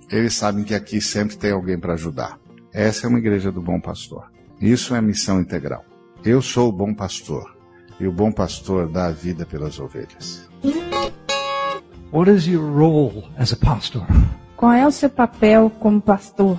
Eles 0.09 0.33
sabem 0.33 0.63
que 0.63 0.75
aqui 0.75 1.01
sempre 1.01 1.37
tem 1.37 1.51
alguém 1.51 1.79
para 1.79 1.93
ajudar. 1.93 2.37
Essa 2.73 3.07
é 3.07 3.09
uma 3.09 3.19
igreja 3.19 3.51
do 3.51 3.61
bom 3.61 3.79
pastor. 3.79 4.29
Isso 4.59 4.93
é 4.93 5.01
missão 5.01 5.39
integral. 5.41 5.83
Eu 6.23 6.41
sou 6.41 6.69
o 6.69 6.71
bom 6.71 6.93
pastor, 6.93 7.57
e 8.01 8.07
o 8.07 8.11
bom 8.11 8.31
pastor 8.31 8.89
dá 8.89 9.07
a 9.07 9.11
vida 9.11 9.45
pelas 9.45 9.79
ovelhas. 9.79 10.49
What 12.11 12.31
is 12.31 12.47
your 12.47 12.65
role 12.65 13.23
as 13.37 13.53
a 13.53 13.55
pastor 13.55 14.05
Qual 14.57 14.73
é 14.73 14.85
o 14.85 14.91
seu 14.91 15.09
papel 15.09 15.69
como 15.79 16.01
pastor 16.01 16.57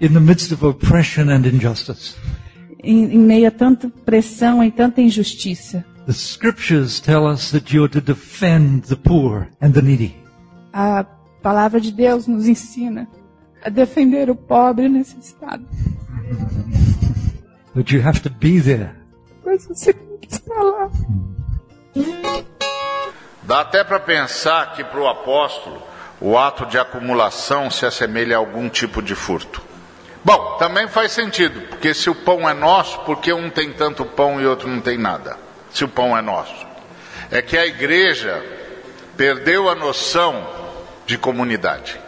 in 0.00 0.08
the 0.12 0.20
midst 0.20 0.52
of 0.52 0.64
oppression 0.64 1.28
and 1.30 1.46
injustice? 1.46 2.14
em, 2.82 3.14
em 3.14 3.18
meio 3.18 3.48
a 3.48 3.50
tanta 3.50 3.88
pressão 3.88 4.62
e 4.62 4.70
tanta 4.70 5.00
injustiça? 5.00 5.84
The 6.06 6.12
scriptures 6.12 7.00
tell 7.00 7.26
us 7.26 7.50
that 7.50 7.74
you 7.74 7.82
are 7.84 7.92
to 7.92 8.00
defend 8.00 8.82
the 8.88 8.96
poor 8.96 9.48
and 9.60 9.72
the 9.72 9.82
needy. 9.82 10.14
A 10.72 11.04
palavra 11.42 11.80
de 11.80 11.90
Deus 11.90 12.26
nos 12.26 12.46
ensina 12.46 13.08
a 13.64 13.68
defender 13.68 14.30
o 14.30 14.36
pobre 14.36 14.84
e 14.84 14.88
o 14.88 14.92
necessitado. 14.92 15.64
But 17.74 17.90
you 17.90 18.00
have 18.06 18.20
to 18.20 18.30
be 18.30 18.60
there. 18.60 18.90
Mas 19.44 19.66
você 19.66 19.92
Dá 23.42 23.60
até 23.60 23.84
para 23.84 24.00
pensar 24.00 24.72
que 24.74 24.82
para 24.82 25.00
o 25.00 25.06
apóstolo 25.06 25.82
o 26.20 26.38
ato 26.38 26.64
de 26.66 26.78
acumulação 26.78 27.70
se 27.70 27.84
assemelha 27.84 28.36
a 28.36 28.38
algum 28.38 28.68
tipo 28.68 29.02
de 29.02 29.14
furto. 29.14 29.62
Bom, 30.24 30.56
também 30.58 30.88
faz 30.88 31.12
sentido, 31.12 31.60
porque 31.68 31.92
se 31.92 32.08
o 32.08 32.14
pão 32.14 32.48
é 32.48 32.54
nosso, 32.54 33.00
por 33.00 33.20
que 33.20 33.30
um 33.32 33.50
tem 33.50 33.72
tanto 33.72 34.06
pão 34.06 34.40
e 34.40 34.46
outro 34.46 34.66
não 34.66 34.80
tem 34.80 34.96
nada? 34.96 35.36
Se 35.70 35.84
o 35.84 35.88
pão 35.88 36.16
é 36.16 36.22
nosso. 36.22 36.66
É 37.30 37.42
que 37.42 37.58
a 37.58 37.66
igreja 37.66 38.42
perdeu 39.16 39.68
a 39.68 39.74
noção 39.74 40.46
de 41.06 41.18
comunidade. 41.18 42.00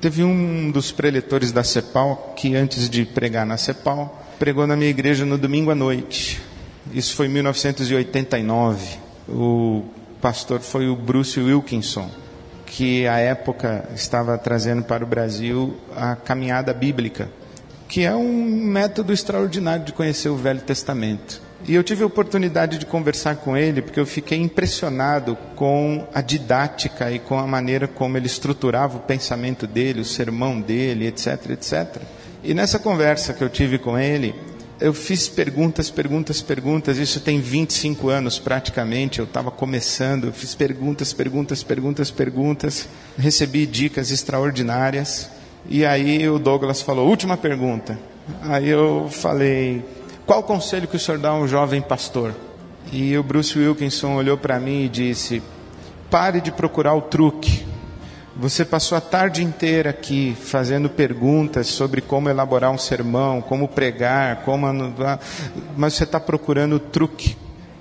Teve 0.00 0.22
um 0.22 0.70
dos 0.70 0.92
preletores 0.92 1.50
da 1.50 1.64
CEPAL 1.64 2.34
que, 2.36 2.54
antes 2.54 2.88
de 2.88 3.04
pregar 3.04 3.44
na 3.44 3.56
CEPAL, 3.56 4.23
pregou 4.44 4.66
na 4.66 4.76
minha 4.76 4.90
igreja 4.90 5.24
no 5.24 5.38
domingo 5.38 5.70
à 5.70 5.74
noite. 5.74 6.38
Isso 6.92 7.16
foi 7.16 7.28
em 7.28 7.30
1989. 7.30 8.98
O 9.26 9.84
pastor 10.20 10.60
foi 10.60 10.86
o 10.86 10.94
Bruce 10.94 11.40
Wilkinson, 11.40 12.10
que 12.66 13.06
à 13.06 13.16
época 13.16 13.88
estava 13.94 14.36
trazendo 14.36 14.82
para 14.82 15.02
o 15.02 15.06
Brasil 15.06 15.74
a 15.96 16.14
caminhada 16.14 16.74
bíblica, 16.74 17.30
que 17.88 18.04
é 18.04 18.14
um 18.14 18.44
método 18.44 19.14
extraordinário 19.14 19.86
de 19.86 19.94
conhecer 19.94 20.28
o 20.28 20.36
Velho 20.36 20.60
Testamento. 20.60 21.40
E 21.66 21.74
eu 21.74 21.82
tive 21.82 22.02
a 22.02 22.06
oportunidade 22.06 22.76
de 22.76 22.84
conversar 22.84 23.36
com 23.36 23.56
ele 23.56 23.80
porque 23.80 23.98
eu 23.98 24.04
fiquei 24.04 24.38
impressionado 24.38 25.38
com 25.56 26.06
a 26.12 26.20
didática 26.20 27.10
e 27.10 27.18
com 27.18 27.38
a 27.38 27.46
maneira 27.46 27.88
como 27.88 28.18
ele 28.18 28.26
estruturava 28.26 28.98
o 28.98 29.00
pensamento 29.00 29.66
dele, 29.66 30.02
o 30.02 30.04
sermão 30.04 30.60
dele, 30.60 31.06
etc, 31.06 31.48
etc. 31.48 32.02
E 32.44 32.52
nessa 32.52 32.78
conversa 32.78 33.32
que 33.32 33.42
eu 33.42 33.48
tive 33.48 33.78
com 33.78 33.98
ele, 33.98 34.34
eu 34.78 34.92
fiz 34.92 35.28
perguntas, 35.28 35.88
perguntas, 35.88 36.42
perguntas. 36.42 36.98
Isso 36.98 37.18
tem 37.20 37.40
25 37.40 38.10
anos 38.10 38.38
praticamente. 38.38 39.18
Eu 39.18 39.24
estava 39.24 39.50
começando, 39.50 40.30
fiz 40.30 40.54
perguntas, 40.54 41.10
perguntas, 41.14 41.62
perguntas, 41.62 42.10
perguntas. 42.10 42.88
Recebi 43.16 43.64
dicas 43.64 44.10
extraordinárias. 44.10 45.30
E 45.70 45.86
aí 45.86 46.28
o 46.28 46.38
Douglas 46.38 46.82
falou: 46.82 47.08
última 47.08 47.38
pergunta. 47.38 47.98
Aí 48.42 48.68
eu 48.68 49.08
falei: 49.10 49.82
qual 50.26 50.42
conselho 50.42 50.86
que 50.86 50.96
o 50.96 51.00
senhor 51.00 51.18
dá 51.18 51.30
a 51.30 51.34
um 51.34 51.48
jovem 51.48 51.80
pastor? 51.80 52.34
E 52.92 53.16
o 53.16 53.22
Bruce 53.22 53.58
Wilkinson 53.58 54.16
olhou 54.16 54.36
para 54.36 54.60
mim 54.60 54.84
e 54.84 54.88
disse: 54.90 55.42
pare 56.10 56.42
de 56.42 56.52
procurar 56.52 56.94
o 56.94 57.00
truque. 57.00 57.53
Você 58.36 58.64
passou 58.64 58.98
a 58.98 59.00
tarde 59.00 59.44
inteira 59.44 59.90
aqui 59.90 60.36
fazendo 60.40 60.90
perguntas 60.90 61.68
sobre 61.68 62.00
como 62.00 62.28
elaborar 62.28 62.72
um 62.72 62.78
sermão, 62.78 63.40
como 63.40 63.68
pregar, 63.68 64.42
como 64.44 64.66
mas 65.76 65.94
você 65.94 66.02
está 66.02 66.18
procurando 66.18 66.76
o 66.76 66.80
truque. 66.80 67.36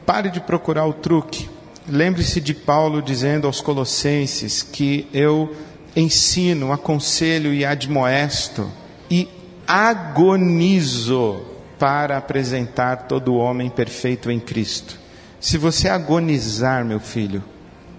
Pare 0.06 0.30
de 0.30 0.40
procurar 0.40 0.86
o 0.86 0.94
truque. 0.94 1.50
Lembre-se 1.88 2.40
de 2.40 2.54
Paulo 2.54 3.02
dizendo 3.02 3.48
aos 3.48 3.62
Colossenses 3.62 4.62
que 4.62 5.08
eu 5.12 5.56
ensino, 5.96 6.72
aconselho 6.72 7.52
e 7.52 7.66
admoesto 7.66 8.70
e 9.10 9.28
agonizo 9.68 11.42
para 11.80 12.18
apresentar 12.18 13.08
todo 13.08 13.36
homem 13.36 13.72
perfeito 13.72 14.30
em 14.30 14.40
Cristo. 14.40 15.00
Se 15.40 15.58
você 15.58 15.90
agonizar, 15.90 16.86
meu 16.86 17.00
filho, 17.00 17.44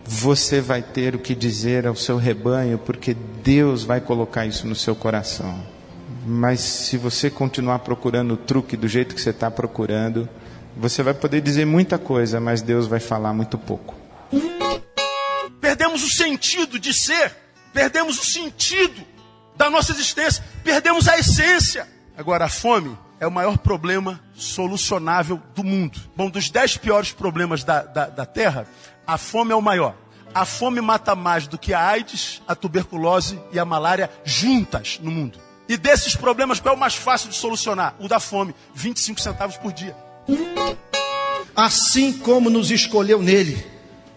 você 0.06 0.60
vai 0.60 0.82
ter 0.82 1.14
o 1.14 1.18
que 1.18 1.34
dizer 1.34 1.86
ao 1.86 1.96
seu 1.96 2.16
rebanho, 2.16 2.78
porque 2.78 3.14
Deus 3.14 3.84
vai 3.84 4.00
colocar 4.00 4.46
isso 4.46 4.66
no 4.66 4.74
seu 4.74 4.94
coração. 4.94 5.58
Mas 6.26 6.60
se 6.60 6.96
você 6.96 7.30
continuar 7.30 7.80
procurando 7.80 8.34
o 8.34 8.36
truque 8.36 8.76
do 8.76 8.86
jeito 8.86 9.14
que 9.14 9.20
você 9.20 9.30
está 9.30 9.50
procurando, 9.50 10.28
você 10.76 11.02
vai 11.02 11.14
poder 11.14 11.40
dizer 11.40 11.64
muita 11.64 11.98
coisa, 11.98 12.40
mas 12.40 12.62
Deus 12.62 12.86
vai 12.86 13.00
falar 13.00 13.32
muito 13.32 13.56
pouco. 13.56 13.94
Perdemos 15.60 16.04
o 16.04 16.10
sentido 16.10 16.78
de 16.78 16.92
ser, 16.92 17.34
perdemos 17.72 18.18
o 18.18 18.24
sentido 18.24 19.02
da 19.56 19.70
nossa 19.70 19.92
existência, 19.92 20.44
perdemos 20.62 21.08
a 21.08 21.18
essência. 21.18 21.88
Agora, 22.16 22.44
a 22.44 22.48
fome 22.48 22.96
é 23.20 23.26
o 23.26 23.30
maior 23.30 23.56
problema 23.58 24.20
solucionável 24.34 25.40
do 25.54 25.64
mundo. 25.64 25.98
Bom, 26.16 26.28
dos 26.28 26.50
dez 26.50 26.76
piores 26.76 27.12
problemas 27.12 27.64
da, 27.64 27.82
da, 27.82 28.06
da 28.06 28.26
Terra, 28.26 28.66
a 29.06 29.18
fome 29.18 29.52
é 29.52 29.56
o 29.56 29.62
maior. 29.62 29.96
A 30.34 30.44
fome 30.44 30.80
mata 30.80 31.14
mais 31.14 31.46
do 31.46 31.56
que 31.56 31.72
a 31.72 31.86
AIDS, 31.86 32.42
a 32.46 32.54
tuberculose 32.54 33.38
e 33.52 33.58
a 33.58 33.64
malária 33.64 34.10
juntas 34.24 34.98
no 35.00 35.10
mundo. 35.10 35.38
E 35.68 35.76
desses 35.76 36.16
problemas, 36.16 36.60
qual 36.60 36.74
é 36.74 36.76
o 36.76 36.80
mais 36.80 36.94
fácil 36.94 37.30
de 37.30 37.36
solucionar? 37.36 37.94
O 37.98 38.08
da 38.08 38.18
fome, 38.18 38.54
25 38.74 39.20
centavos 39.20 39.56
por 39.56 39.72
dia. 39.72 39.96
Assim 41.54 42.12
como 42.12 42.50
nos 42.50 42.70
escolheu 42.70 43.22
nele 43.22 43.64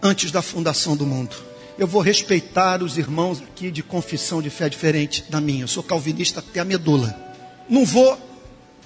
antes 0.02 0.30
da 0.30 0.42
fundação 0.42 0.96
do 0.96 1.06
mundo. 1.06 1.36
Eu 1.78 1.86
vou 1.86 2.02
respeitar 2.02 2.82
os 2.82 2.98
irmãos 2.98 3.40
aqui 3.40 3.70
de 3.70 3.82
confissão 3.82 4.42
de 4.42 4.50
fé 4.50 4.68
diferente 4.68 5.24
da 5.30 5.40
minha. 5.40 5.62
Eu 5.62 5.68
sou 5.68 5.82
calvinista 5.82 6.40
até 6.40 6.58
a 6.58 6.64
medula. 6.64 7.16
Não 7.68 7.84
vou 7.84 8.18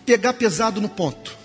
pegar 0.04 0.34
pesado 0.34 0.80
no 0.80 0.88
ponto. 0.88 1.36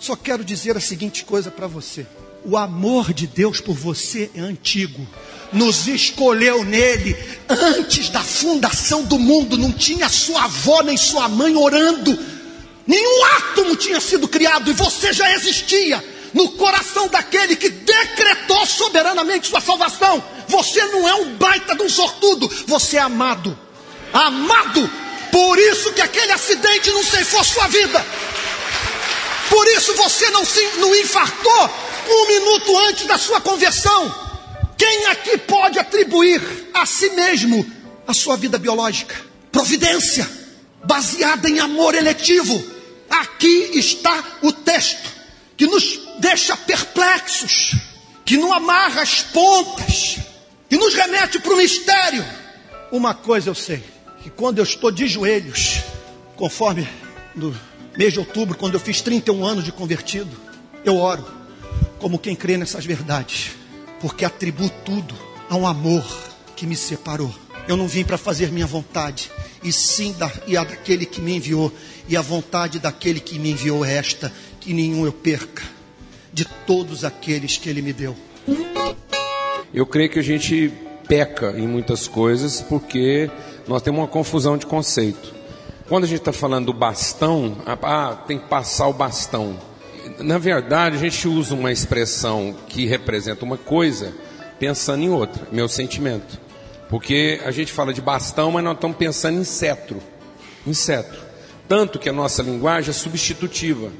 Só 0.00 0.16
quero 0.16 0.44
dizer 0.44 0.76
a 0.76 0.80
seguinte 0.80 1.24
coisa 1.24 1.50
para 1.50 1.68
você. 1.68 2.04
O 2.48 2.56
amor 2.56 3.12
de 3.12 3.26
Deus 3.26 3.60
por 3.60 3.74
você 3.74 4.30
é 4.32 4.38
antigo. 4.38 5.04
Nos 5.52 5.88
escolheu 5.88 6.62
nele 6.62 7.16
antes 7.48 8.08
da 8.08 8.20
fundação 8.20 9.02
do 9.02 9.18
mundo. 9.18 9.58
Não 9.58 9.72
tinha 9.72 10.08
sua 10.08 10.44
avó 10.44 10.80
nem 10.80 10.96
sua 10.96 11.28
mãe 11.28 11.56
orando. 11.56 12.16
Nenhum 12.86 13.24
átomo 13.36 13.74
tinha 13.74 14.00
sido 14.00 14.28
criado 14.28 14.70
e 14.70 14.74
você 14.74 15.12
já 15.12 15.28
existia 15.34 16.02
no 16.32 16.50
coração 16.50 17.08
daquele 17.08 17.56
que 17.56 17.68
decretou 17.68 18.64
soberanamente 18.64 19.48
sua 19.48 19.60
salvação. 19.60 20.22
Você 20.46 20.84
não 20.84 21.08
é 21.08 21.14
um 21.14 21.34
baita 21.34 21.74
de 21.74 21.82
um 21.82 21.88
sortudo, 21.88 22.48
você 22.64 22.96
é 22.96 23.00
amado. 23.00 23.58
Amado. 24.12 24.88
Por 25.32 25.58
isso 25.58 25.92
que 25.92 26.00
aquele 26.00 26.30
acidente 26.30 26.92
não 26.92 27.02
ceifou 27.02 27.42
sua 27.42 27.66
vida. 27.66 28.06
Por 29.50 29.66
isso 29.68 29.94
você 29.94 30.30
não, 30.30 30.44
se, 30.44 30.64
não 30.78 30.94
infartou 30.94 31.70
um 32.08 32.26
minuto 32.26 32.78
antes 32.88 33.06
da 33.06 33.18
sua 33.18 33.40
conversão. 33.40 34.26
Quem 34.76 35.06
aqui 35.06 35.38
pode 35.38 35.78
atribuir 35.78 36.40
a 36.74 36.84
si 36.84 37.10
mesmo 37.10 37.64
a 38.06 38.12
sua 38.12 38.36
vida 38.36 38.58
biológica? 38.58 39.14
Providência, 39.50 40.28
baseada 40.84 41.48
em 41.48 41.58
amor 41.60 41.94
eletivo. 41.94 42.62
Aqui 43.08 43.70
está 43.74 44.22
o 44.42 44.52
texto 44.52 45.14
que 45.56 45.66
nos 45.66 46.00
deixa 46.18 46.56
perplexos, 46.56 47.74
que 48.24 48.36
não 48.36 48.52
amarra 48.52 49.02
as 49.02 49.22
pontas, 49.22 50.18
que 50.68 50.76
nos 50.76 50.94
remete 50.94 51.38
para 51.38 51.54
o 51.54 51.56
mistério. 51.56 52.24
Uma 52.92 53.14
coisa 53.14 53.50
eu 53.50 53.54
sei, 53.54 53.82
que 54.22 54.30
quando 54.30 54.58
eu 54.58 54.64
estou 54.64 54.90
de 54.90 55.06
joelhos, 55.06 55.80
conforme 56.36 56.86
no 57.34 57.58
mês 57.96 58.12
de 58.12 58.18
outubro, 58.18 58.56
quando 58.56 58.74
eu 58.74 58.80
fiz 58.80 59.00
31 59.00 59.44
anos 59.44 59.64
de 59.64 59.72
convertido, 59.72 60.30
eu 60.84 60.96
oro 60.96 61.35
como 62.06 62.20
quem 62.20 62.36
crê 62.36 62.56
nessas 62.56 62.86
verdades, 62.86 63.50
porque 64.00 64.24
atribuo 64.24 64.70
tudo 64.84 65.12
a 65.50 65.56
um 65.56 65.66
amor 65.66 66.06
que 66.54 66.64
me 66.64 66.76
separou. 66.76 67.34
Eu 67.66 67.76
não 67.76 67.88
vim 67.88 68.04
para 68.04 68.16
fazer 68.16 68.52
minha 68.52 68.64
vontade, 68.64 69.28
e 69.60 69.72
sim 69.72 70.12
da, 70.12 70.30
e 70.46 70.56
a 70.56 70.62
daquele 70.62 71.04
que 71.04 71.20
me 71.20 71.34
enviou, 71.34 71.72
e 72.08 72.16
a 72.16 72.22
vontade 72.22 72.78
daquele 72.78 73.18
que 73.18 73.40
me 73.40 73.50
enviou 73.50 73.84
é 73.84 73.94
esta, 73.94 74.32
que 74.60 74.72
nenhum 74.72 75.04
eu 75.04 75.12
perca, 75.12 75.64
de 76.32 76.44
todos 76.64 77.04
aqueles 77.04 77.58
que 77.58 77.68
ele 77.68 77.82
me 77.82 77.92
deu. 77.92 78.14
Eu 79.74 79.84
creio 79.84 80.08
que 80.08 80.20
a 80.20 80.22
gente 80.22 80.72
peca 81.08 81.58
em 81.58 81.66
muitas 81.66 82.06
coisas 82.06 82.60
porque 82.60 83.28
nós 83.66 83.82
temos 83.82 84.00
uma 84.00 84.06
confusão 84.06 84.56
de 84.56 84.64
conceito. 84.64 85.34
Quando 85.88 86.04
a 86.04 86.06
gente 86.06 86.20
está 86.20 86.32
falando 86.32 86.66
do 86.66 86.72
bastão, 86.72 87.56
ah, 87.66 88.16
tem 88.28 88.38
que 88.38 88.46
passar 88.46 88.86
o 88.86 88.92
bastão. 88.92 89.58
Na 90.18 90.38
verdade, 90.38 90.96
a 90.96 90.98
gente 90.98 91.28
usa 91.28 91.54
uma 91.54 91.70
expressão 91.70 92.56
que 92.68 92.86
representa 92.86 93.44
uma 93.44 93.58
coisa 93.58 94.14
pensando 94.58 95.02
em 95.02 95.10
outra, 95.10 95.46
meu 95.52 95.68
sentimento. 95.68 96.40
Porque 96.88 97.40
a 97.44 97.50
gente 97.50 97.72
fala 97.72 97.92
de 97.92 98.00
bastão, 98.00 98.50
mas 98.50 98.64
nós 98.64 98.74
estamos 98.74 98.96
pensando 98.96 99.38
em 99.38 99.44
cetro. 99.44 100.00
Em 100.66 100.72
cetro. 100.72 101.20
Tanto 101.68 101.98
que 101.98 102.08
a 102.08 102.12
nossa 102.12 102.42
linguagem 102.42 102.90
é 102.90 102.94
substitutiva. 102.94 103.90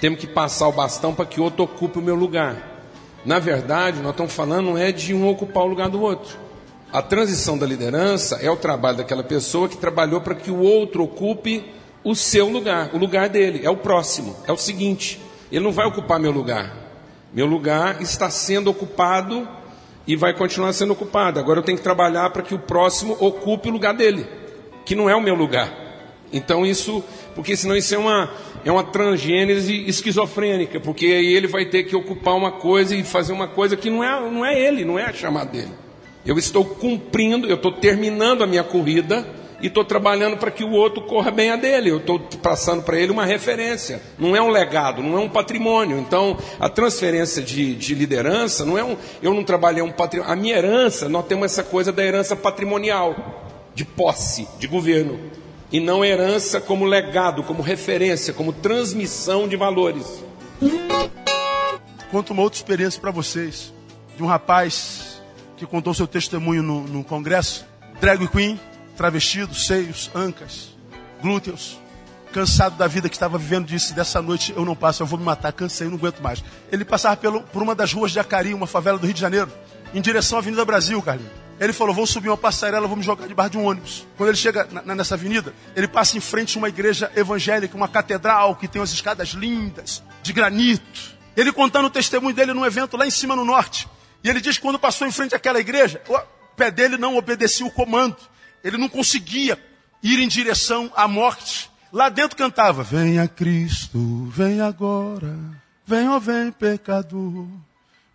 temos 0.00 0.20
que 0.20 0.26
passar 0.26 0.68
o 0.68 0.72
bastão 0.72 1.12
para 1.12 1.26
que 1.26 1.40
outro 1.40 1.64
ocupe 1.64 1.98
o 1.98 2.02
meu 2.02 2.14
lugar. 2.14 2.80
Na 3.24 3.38
verdade, 3.38 4.00
nós 4.00 4.12
estamos 4.12 4.32
falando 4.32 4.78
é 4.78 4.92
de 4.92 5.12
um 5.12 5.28
ocupar 5.28 5.64
o 5.64 5.68
lugar 5.68 5.90
do 5.90 6.00
outro. 6.00 6.38
A 6.90 7.02
transição 7.02 7.58
da 7.58 7.66
liderança 7.66 8.36
é 8.36 8.50
o 8.50 8.56
trabalho 8.56 8.98
daquela 8.98 9.24
pessoa 9.24 9.68
que 9.68 9.76
trabalhou 9.76 10.20
para 10.20 10.34
que 10.34 10.50
o 10.50 10.60
outro 10.60 11.02
ocupe 11.02 11.64
o 12.02 12.14
seu 12.14 12.48
lugar, 12.48 12.90
o 12.94 12.98
lugar 12.98 13.28
dele, 13.28 13.60
é 13.64 13.68
o 13.68 13.76
próximo, 13.76 14.34
é 14.46 14.52
o 14.52 14.56
seguinte. 14.56 15.20
Ele 15.50 15.64
não 15.64 15.72
vai 15.72 15.86
ocupar 15.86 16.18
meu 16.20 16.30
lugar. 16.30 16.74
Meu 17.32 17.46
lugar 17.46 18.00
está 18.00 18.30
sendo 18.30 18.70
ocupado 18.70 19.46
e 20.06 20.16
vai 20.16 20.32
continuar 20.32 20.72
sendo 20.72 20.92
ocupado. 20.92 21.38
Agora 21.38 21.60
eu 21.60 21.62
tenho 21.62 21.76
que 21.76 21.84
trabalhar 21.84 22.30
para 22.30 22.42
que 22.42 22.54
o 22.54 22.58
próximo 22.58 23.16
ocupe 23.20 23.68
o 23.68 23.72
lugar 23.72 23.94
dele, 23.94 24.26
que 24.84 24.94
não 24.94 25.08
é 25.08 25.14
o 25.14 25.20
meu 25.20 25.34
lugar. 25.34 25.86
Então 26.32 26.64
isso, 26.64 27.02
porque 27.34 27.56
senão 27.56 27.76
isso 27.76 27.94
é 27.94 27.98
uma, 27.98 28.30
é 28.64 28.72
uma 28.72 28.84
transgênese 28.84 29.84
esquizofrênica, 29.86 30.80
porque 30.80 31.06
aí 31.06 31.34
ele 31.34 31.46
vai 31.46 31.66
ter 31.66 31.84
que 31.84 31.96
ocupar 31.96 32.34
uma 32.34 32.52
coisa 32.52 32.94
e 32.94 33.02
fazer 33.02 33.32
uma 33.32 33.48
coisa 33.48 33.76
que 33.76 33.90
não 33.90 34.02
é, 34.02 34.30
não 34.30 34.44
é 34.44 34.58
ele, 34.58 34.84
não 34.84 34.98
é 34.98 35.04
a 35.04 35.12
chamada 35.12 35.50
dele. 35.50 35.72
Eu 36.24 36.36
estou 36.38 36.64
cumprindo, 36.64 37.46
eu 37.46 37.56
estou 37.56 37.72
terminando 37.72 38.42
a 38.42 38.46
minha 38.46 38.64
corrida 38.64 39.26
e 39.60 39.66
estou 39.66 39.84
trabalhando 39.84 40.36
para 40.36 40.50
que 40.50 40.62
o 40.62 40.70
outro 40.70 41.02
corra 41.02 41.30
bem 41.30 41.50
a 41.50 41.56
dele. 41.56 41.90
Eu 41.90 41.98
estou 41.98 42.18
passando 42.42 42.82
para 42.82 42.98
ele 42.98 43.10
uma 43.10 43.26
referência. 43.26 44.00
Não 44.18 44.36
é 44.36 44.40
um 44.40 44.50
legado, 44.50 45.02
não 45.02 45.18
é 45.18 45.20
um 45.20 45.28
patrimônio. 45.28 45.98
Então, 45.98 46.36
a 46.60 46.68
transferência 46.68 47.42
de, 47.42 47.74
de 47.74 47.94
liderança 47.94 48.64
não 48.64 48.78
é 48.78 48.84
um. 48.84 48.96
Eu 49.22 49.34
não 49.34 49.42
trabalhei 49.42 49.82
um 49.82 49.90
patrimônio. 49.90 50.32
A 50.32 50.36
minha 50.36 50.56
herança, 50.56 51.08
nós 51.08 51.26
temos 51.26 51.46
essa 51.46 51.64
coisa 51.64 51.92
da 51.92 52.04
herança 52.04 52.36
patrimonial, 52.36 53.72
de 53.74 53.84
posse, 53.84 54.46
de 54.58 54.66
governo. 54.68 55.18
E 55.70 55.80
não 55.80 56.04
herança 56.04 56.60
como 56.60 56.84
legado, 56.84 57.42
como 57.42 57.60
referência, 57.60 58.32
como 58.32 58.52
transmissão 58.52 59.48
de 59.48 59.56
valores. 59.56 60.24
Conto 62.10 62.32
uma 62.32 62.42
outra 62.42 62.58
experiência 62.58 63.00
para 63.00 63.10
vocês. 63.10 63.72
De 64.16 64.22
um 64.22 64.26
rapaz 64.26 65.20
que 65.56 65.66
contou 65.66 65.92
seu 65.92 66.06
testemunho 66.06 66.62
no, 66.62 66.80
no 66.84 67.04
congresso. 67.04 67.66
Drag 68.00 68.26
queen, 68.28 68.58
travestido, 68.98 69.54
seios, 69.54 70.10
ancas, 70.12 70.76
glúteos, 71.22 71.80
cansado 72.32 72.76
da 72.76 72.88
vida 72.88 73.08
que 73.08 73.14
estava 73.14 73.38
vivendo, 73.38 73.64
disse: 73.64 73.94
Dessa 73.94 74.20
noite 74.20 74.52
eu 74.54 74.64
não 74.64 74.74
passo, 74.74 75.02
eu 75.02 75.06
vou 75.06 75.18
me 75.18 75.24
matar, 75.24 75.52
cansei, 75.52 75.86
não 75.86 75.96
aguento 75.96 76.20
mais. 76.20 76.42
Ele 76.70 76.84
passava 76.84 77.16
pelo, 77.16 77.42
por 77.42 77.62
uma 77.62 77.76
das 77.76 77.92
ruas 77.92 78.10
de 78.10 78.18
Acari, 78.18 78.52
uma 78.52 78.66
favela 78.66 78.98
do 78.98 79.06
Rio 79.06 79.14
de 79.14 79.20
Janeiro, 79.20 79.50
em 79.94 80.00
direção 80.00 80.36
à 80.36 80.40
Avenida 80.40 80.64
Brasil, 80.64 81.00
Carlinhos. 81.00 81.32
Ele 81.60 81.72
falou: 81.72 81.94
Vou 81.94 82.08
subir 82.08 82.28
uma 82.28 82.36
passarela, 82.36 82.88
vou 82.88 82.96
me 82.96 83.04
jogar 83.04 83.28
debaixo 83.28 83.52
de 83.52 83.58
um 83.58 83.66
ônibus. 83.66 84.04
Quando 84.16 84.30
ele 84.30 84.36
chega 84.36 84.68
na, 84.70 84.96
nessa 84.96 85.14
avenida, 85.14 85.54
ele 85.76 85.86
passa 85.86 86.16
em 86.16 86.20
frente 86.20 86.56
a 86.56 86.58
uma 86.58 86.68
igreja 86.68 87.10
evangélica, 87.14 87.76
uma 87.76 87.88
catedral 87.88 88.56
que 88.56 88.66
tem 88.66 88.80
umas 88.80 88.92
escadas 88.92 89.28
lindas, 89.28 90.02
de 90.24 90.32
granito. 90.32 91.16
Ele 91.36 91.52
contando 91.52 91.86
o 91.86 91.90
testemunho 91.90 92.34
dele 92.34 92.52
num 92.52 92.66
evento 92.66 92.96
lá 92.96 93.06
em 93.06 93.10
cima 93.10 93.36
no 93.36 93.44
norte. 93.44 93.88
E 94.24 94.28
ele 94.28 94.40
diz 94.40 94.56
que 94.56 94.62
quando 94.62 94.76
passou 94.76 95.06
em 95.06 95.12
frente 95.12 95.36
àquela 95.36 95.60
igreja, 95.60 96.02
o 96.08 96.18
pé 96.56 96.68
dele 96.68 96.98
não 96.98 97.16
obedecia 97.16 97.64
o 97.64 97.70
comando. 97.70 98.16
Ele 98.62 98.76
não 98.76 98.88
conseguia 98.88 99.58
ir 100.02 100.18
em 100.18 100.28
direção 100.28 100.90
à 100.96 101.06
morte. 101.08 101.70
Lá 101.92 102.08
dentro 102.08 102.36
cantava: 102.36 102.82
Venha 102.82 103.26
Cristo, 103.26 104.26
vem 104.26 104.60
agora. 104.60 105.36
Vem, 105.86 106.08
ó, 106.08 106.18
vem, 106.18 106.52
pecador. 106.52 107.46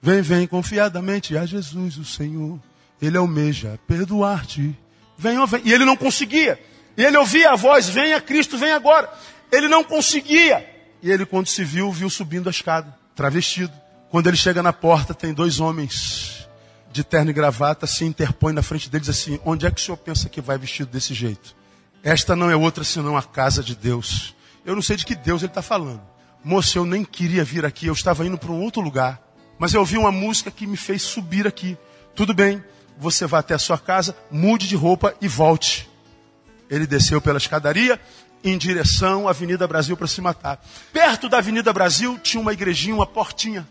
Vem, 0.02 0.22
vem 0.22 0.46
confiadamente 0.48 1.38
a 1.38 1.46
Jesus, 1.46 1.98
o 1.98 2.06
Senhor. 2.06 2.60
Ele 3.02 3.18
almeja 3.18 3.80
perdoar-te. 3.88 4.78
Vem, 5.18 5.40
ó, 5.40 5.46
vem. 5.46 5.62
E 5.66 5.74
ele 5.74 5.86
não 5.86 5.96
conseguia. 5.96 6.60
E 6.96 7.04
ele 7.04 7.18
ouvia 7.18 7.52
a 7.52 7.56
voz: 7.56 7.90
Venha 7.90 8.22
Cristo, 8.22 8.58
vem 8.58 8.72
agora. 8.72 9.12
Ele 9.52 9.68
não 9.68 9.84
conseguia. 9.84 10.70
E 11.02 11.12
ele, 11.12 11.26
quando 11.26 11.48
se 11.48 11.64
viu, 11.64 11.92
viu 11.92 12.10
subindo 12.10 12.48
a 12.48 12.52
escada, 12.52 12.96
travestido. 13.16 13.74
Quando 14.10 14.28
ele 14.28 14.38
chega 14.38 14.62
na 14.62 14.72
porta, 14.72 15.14
tem 15.14 15.34
dois 15.34 15.60
homens 15.60 16.43
de 16.94 17.04
terno 17.04 17.32
e 17.32 17.34
gravata 17.34 17.88
se 17.88 18.06
interpõe 18.06 18.54
na 18.54 18.62
frente 18.62 18.90
deles 18.90 19.10
assim: 19.10 19.40
onde 19.44 19.66
é 19.66 19.72
que 19.72 19.82
o 19.82 19.84
senhor 19.84 19.98
pensa 19.98 20.30
que 20.30 20.40
vai 20.40 20.58
vestido 20.58 20.92
desse 20.92 21.14
jeito? 21.14 21.56
Esta 22.04 22.36
não 22.36 22.52
é 22.52 22.56
outra 22.56 22.84
senão 22.84 23.18
a 23.18 23.24
casa 23.24 23.64
de 23.64 23.76
Deus. 23.76 24.36
Eu 24.64 24.76
não 24.76 24.82
sei 24.82 24.96
de 24.96 25.06
que 25.06 25.16
Deus 25.16 25.42
ele 25.42 25.50
está 25.50 25.62
falando. 25.62 26.02
Moço, 26.44 26.78
eu 26.78 26.86
nem 26.86 27.04
queria 27.04 27.44
vir 27.44 27.66
aqui, 27.66 27.88
eu 27.88 27.94
estava 27.94 28.26
indo 28.26 28.38
para 28.38 28.52
um 28.52 28.62
outro 28.62 28.82
lugar. 28.82 29.22
Mas 29.58 29.74
eu 29.74 29.80
ouvi 29.80 29.98
uma 29.98 30.12
música 30.12 30.52
que 30.52 30.68
me 30.68 30.78
fez 30.78 31.02
subir 31.02 31.48
aqui. 31.48 31.78
Tudo 32.14 32.34
bem, 32.34 32.64
você 32.98 33.26
vai 33.26 33.40
até 33.40 33.54
a 33.54 33.60
sua 33.60 33.78
casa, 33.78 34.16
mude 34.30 34.68
de 34.68 34.76
roupa 34.76 35.16
e 35.20 35.28
volte. 35.28 35.90
Ele 36.70 36.86
desceu 36.86 37.20
pela 37.22 37.38
escadaria 37.38 38.00
em 38.44 38.58
direção 38.58 39.28
à 39.28 39.32
Avenida 39.32 39.68
Brasil 39.68 39.96
para 39.96 40.08
se 40.08 40.22
matar. 40.22 40.64
Perto 40.92 41.30
da 41.30 41.38
Avenida 41.38 41.72
Brasil 41.72 42.20
tinha 42.20 42.42
uma 42.42 42.54
igrejinha, 42.54 42.96
uma 42.96 43.08
portinha, 43.08 43.66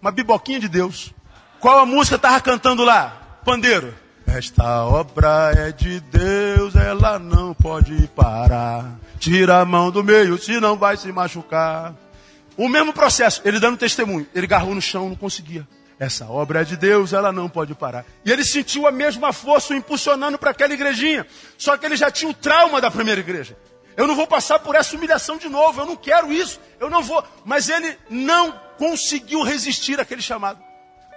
uma 0.00 0.12
biboquinha 0.12 0.60
de 0.60 0.68
Deus. 0.68 1.12
Qual 1.60 1.78
a 1.80 1.86
música 1.86 2.14
estava 2.14 2.40
cantando 2.40 2.84
lá? 2.84 3.40
Pandeiro. 3.44 3.92
Esta 4.26 4.84
obra 4.84 5.52
é 5.56 5.72
de 5.72 5.98
Deus, 6.00 6.76
ela 6.76 7.18
não 7.18 7.52
pode 7.52 8.06
parar. 8.08 8.84
Tira 9.18 9.60
a 9.60 9.64
mão 9.64 9.90
do 9.90 10.04
meio, 10.04 10.38
senão 10.38 10.76
vai 10.76 10.96
se 10.96 11.10
machucar. 11.10 11.94
O 12.56 12.68
mesmo 12.68 12.92
processo, 12.92 13.40
ele 13.44 13.58
dando 13.58 13.76
testemunho. 13.76 14.26
Ele 14.34 14.46
garrou 14.46 14.74
no 14.74 14.80
chão, 14.80 15.08
não 15.08 15.16
conseguia. 15.16 15.66
Essa 15.98 16.26
obra 16.26 16.60
é 16.60 16.64
de 16.64 16.76
Deus, 16.76 17.12
ela 17.12 17.32
não 17.32 17.48
pode 17.48 17.74
parar. 17.74 18.04
E 18.24 18.30
ele 18.30 18.44
sentiu 18.44 18.86
a 18.86 18.92
mesma 18.92 19.32
força 19.32 19.72
o 19.72 19.76
impulsionando 19.76 20.38
para 20.38 20.52
aquela 20.52 20.72
igrejinha. 20.72 21.26
Só 21.56 21.76
que 21.76 21.84
ele 21.86 21.96
já 21.96 22.08
tinha 22.08 22.30
o 22.30 22.34
trauma 22.34 22.80
da 22.80 22.90
primeira 22.90 23.20
igreja. 23.20 23.56
Eu 23.96 24.06
não 24.06 24.14
vou 24.14 24.28
passar 24.28 24.60
por 24.60 24.76
essa 24.76 24.94
humilhação 24.94 25.36
de 25.36 25.48
novo, 25.48 25.80
eu 25.80 25.86
não 25.86 25.96
quero 25.96 26.32
isso, 26.32 26.60
eu 26.78 26.88
não 26.88 27.02
vou. 27.02 27.24
Mas 27.44 27.68
ele 27.68 27.98
não 28.08 28.52
conseguiu 28.76 29.42
resistir 29.42 29.98
àquele 29.98 30.22
chamado. 30.22 30.67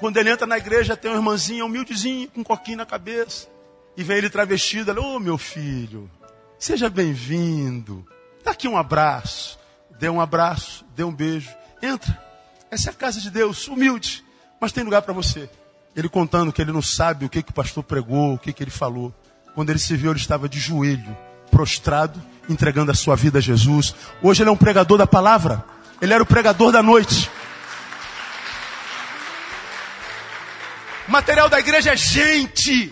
Quando 0.01 0.17
ele 0.17 0.31
entra 0.31 0.47
na 0.47 0.57
igreja, 0.57 0.97
tem 0.97 1.11
uma 1.11 1.17
irmãzinha 1.17 1.63
humildezinha, 1.63 2.27
com 2.29 2.41
um 2.41 2.43
coquinho 2.43 2.77
na 2.77 2.87
cabeça. 2.87 3.47
E 3.95 4.03
vem 4.03 4.17
ele 4.17 4.31
travestido, 4.31 4.89
ela, 4.89 4.99
ô 4.99 5.17
oh, 5.17 5.19
meu 5.19 5.37
filho, 5.37 6.09
seja 6.57 6.89
bem-vindo. 6.89 8.03
Dá 8.43 8.49
aqui 8.49 8.67
um 8.67 8.75
abraço. 8.75 9.59
Dê 9.99 10.09
um 10.09 10.19
abraço, 10.19 10.83
dê 10.95 11.03
um 11.03 11.13
beijo. 11.13 11.51
Entra. 11.83 12.19
Essa 12.71 12.89
é 12.89 12.91
a 12.91 12.95
casa 12.95 13.21
de 13.21 13.29
Deus, 13.29 13.67
humilde, 13.67 14.25
mas 14.59 14.71
tem 14.71 14.83
lugar 14.83 15.03
para 15.03 15.13
você. 15.13 15.47
Ele 15.95 16.09
contando 16.09 16.51
que 16.51 16.63
ele 16.63 16.71
não 16.71 16.81
sabe 16.81 17.25
o 17.25 17.29
que, 17.29 17.43
que 17.43 17.51
o 17.51 17.53
pastor 17.53 17.83
pregou, 17.83 18.33
o 18.33 18.39
que, 18.39 18.51
que 18.51 18.63
ele 18.63 18.71
falou. 18.71 19.13
Quando 19.53 19.69
ele 19.69 19.77
se 19.77 19.95
viu, 19.95 20.09
ele 20.09 20.19
estava 20.19 20.49
de 20.49 20.59
joelho, 20.59 21.15
prostrado, 21.51 22.19
entregando 22.49 22.89
a 22.89 22.95
sua 22.95 23.15
vida 23.15 23.37
a 23.37 23.41
Jesus. 23.41 23.93
Hoje 24.19 24.41
ele 24.41 24.49
é 24.49 24.51
um 24.51 24.57
pregador 24.57 24.97
da 24.97 25.05
palavra. 25.05 25.63
Ele 26.01 26.11
era 26.11 26.23
o 26.23 26.25
pregador 26.25 26.71
da 26.71 26.81
noite. 26.81 27.29
Material 31.11 31.49
da 31.49 31.59
igreja 31.59 31.91
é 31.91 31.95
gente. 31.95 32.91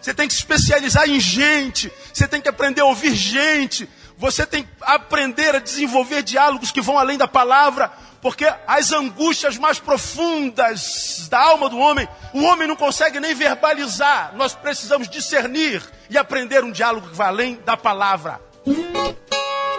Você 0.00 0.12
tem 0.12 0.26
que 0.26 0.34
se 0.34 0.40
especializar 0.40 1.08
em 1.08 1.20
gente. 1.20 1.90
Você 2.12 2.26
tem 2.26 2.40
que 2.40 2.48
aprender 2.48 2.80
a 2.80 2.86
ouvir 2.86 3.14
gente. 3.14 3.88
Você 4.18 4.44
tem 4.44 4.64
que 4.64 4.68
aprender 4.82 5.54
a 5.54 5.60
desenvolver 5.60 6.22
diálogos 6.22 6.72
que 6.72 6.80
vão 6.80 6.98
além 6.98 7.16
da 7.16 7.28
palavra. 7.28 7.90
Porque 8.20 8.46
as 8.66 8.92
angústias 8.92 9.56
mais 9.56 9.78
profundas 9.78 11.26
da 11.30 11.40
alma 11.40 11.70
do 11.70 11.78
homem, 11.78 12.06
o 12.34 12.42
homem 12.42 12.68
não 12.68 12.76
consegue 12.76 13.18
nem 13.20 13.34
verbalizar. 13.34 14.32
Nós 14.36 14.52
precisamos 14.52 15.08
discernir 15.08 15.82
e 16.10 16.18
aprender 16.18 16.62
um 16.64 16.72
diálogo 16.72 17.08
que 17.08 17.16
vai 17.16 17.28
além 17.28 17.58
da 17.64 17.76
palavra. 17.76 18.40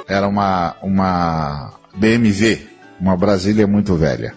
Era 0.08 0.28
uma, 0.28 0.76
uma 0.82 1.74
BMW, 1.94 2.68
uma 3.00 3.16
Brasília 3.18 3.68
muito 3.68 3.96
velha. 3.96 4.34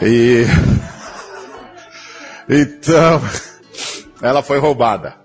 E. 0.00 0.44
Então, 2.48 3.20
ela 4.20 4.42
foi 4.42 4.58
roubada. 4.58 5.16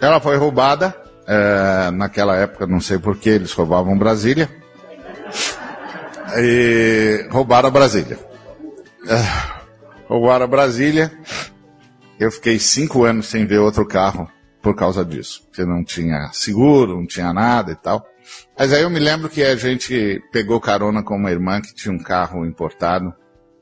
Ela 0.00 0.20
foi 0.20 0.36
roubada. 0.36 0.94
É, 1.26 1.90
naquela 1.90 2.36
época, 2.36 2.66
não 2.66 2.80
sei 2.80 2.98
porquê, 2.98 3.30
eles 3.30 3.52
roubavam 3.52 3.98
Brasília. 3.98 4.48
E 6.36 7.26
roubaram 7.30 7.68
a 7.68 7.70
Brasília. 7.70 8.18
É, 9.06 9.58
roubaram 10.08 10.48
Brasília. 10.48 11.12
Eu 12.18 12.30
fiquei 12.30 12.58
cinco 12.58 13.04
anos 13.04 13.26
sem 13.26 13.46
ver 13.46 13.58
outro 13.58 13.86
carro 13.86 14.28
por 14.62 14.74
causa 14.74 15.04
disso. 15.04 15.42
Porque 15.46 15.64
não 15.64 15.84
tinha 15.84 16.30
seguro, 16.32 16.96
não 16.96 17.06
tinha 17.06 17.32
nada 17.32 17.72
e 17.72 17.76
tal. 17.76 18.04
Mas 18.58 18.72
aí 18.72 18.82
eu 18.82 18.90
me 18.90 18.98
lembro 18.98 19.28
que 19.28 19.42
a 19.42 19.54
gente 19.56 20.22
pegou 20.32 20.60
carona 20.60 21.02
com 21.02 21.16
uma 21.16 21.30
irmã 21.30 21.60
que 21.60 21.74
tinha 21.74 21.94
um 21.94 22.02
carro 22.02 22.44
importado 22.44 23.14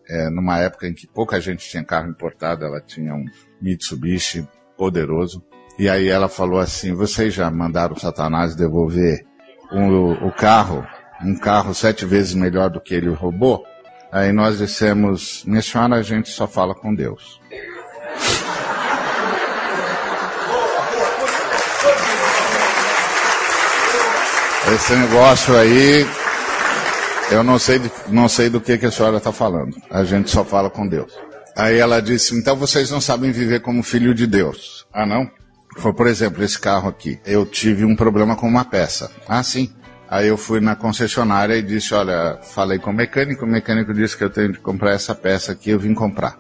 é, 0.08 0.30
numa 0.30 0.58
época 0.58 0.86
em 0.86 0.94
que 0.94 1.06
pouca 1.06 1.40
gente 1.40 1.68
tinha 1.68 1.84
carro 1.84 2.08
importado, 2.08 2.64
ela 2.64 2.80
tinha 2.80 3.14
um 3.14 3.24
Mitsubishi 3.60 4.46
poderoso. 4.76 5.44
E 5.78 5.88
aí 5.88 6.08
ela 6.08 6.28
falou 6.28 6.58
assim: 6.58 6.94
vocês 6.94 7.34
já 7.34 7.50
mandaram 7.50 7.94
o 7.94 8.00
Satanás 8.00 8.54
devolver 8.54 9.26
o, 9.70 10.26
o 10.26 10.32
carro, 10.32 10.86
um 11.22 11.36
carro 11.36 11.74
sete 11.74 12.04
vezes 12.04 12.34
melhor 12.34 12.70
do 12.70 12.80
que 12.80 12.94
ele 12.94 13.10
roubou? 13.10 13.64
Aí 14.12 14.32
nós 14.32 14.58
dissemos: 14.58 15.44
minha 15.44 15.62
senhora, 15.62 15.96
a 15.96 16.02
gente 16.02 16.30
só 16.30 16.46
fala 16.46 16.74
com 16.74 16.94
Deus. 16.94 17.40
Esse 24.74 24.96
negócio 24.96 25.56
aí 25.56 26.04
Eu 27.30 27.42
não 27.42 27.58
sei, 27.58 27.80
não 28.08 28.28
sei 28.28 28.48
do 28.48 28.60
que, 28.60 28.78
que 28.78 28.86
a 28.86 28.90
senhora 28.90 29.16
está 29.16 29.32
falando. 29.32 29.76
A 29.90 30.04
gente 30.04 30.30
só 30.30 30.44
fala 30.44 30.70
com 30.70 30.86
Deus. 30.86 31.12
Aí 31.56 31.76
ela 31.78 32.00
disse, 32.00 32.36
então 32.36 32.54
vocês 32.54 32.90
não 32.90 33.00
sabem 33.00 33.32
viver 33.32 33.60
como 33.60 33.82
filho 33.82 34.14
de 34.14 34.26
Deus. 34.26 34.86
Ah, 34.92 35.04
não? 35.04 35.28
Foi, 35.78 35.92
por 35.92 36.06
exemplo, 36.06 36.44
esse 36.44 36.58
carro 36.58 36.88
aqui. 36.88 37.18
Eu 37.26 37.44
tive 37.44 37.84
um 37.84 37.96
problema 37.96 38.36
com 38.36 38.46
uma 38.46 38.64
peça. 38.64 39.10
Ah, 39.26 39.42
sim. 39.42 39.72
Aí 40.08 40.28
eu 40.28 40.36
fui 40.36 40.60
na 40.60 40.76
concessionária 40.76 41.56
e 41.56 41.62
disse, 41.62 41.92
olha, 41.94 42.38
falei 42.42 42.78
com 42.78 42.90
o 42.90 42.94
mecânico, 42.94 43.44
o 43.44 43.48
mecânico 43.48 43.92
disse 43.92 44.16
que 44.16 44.22
eu 44.22 44.30
tenho 44.30 44.52
de 44.52 44.58
comprar 44.60 44.92
essa 44.92 45.14
peça 45.14 45.50
aqui, 45.50 45.70
eu 45.70 45.80
vim 45.80 45.94
comprar. 45.94 46.38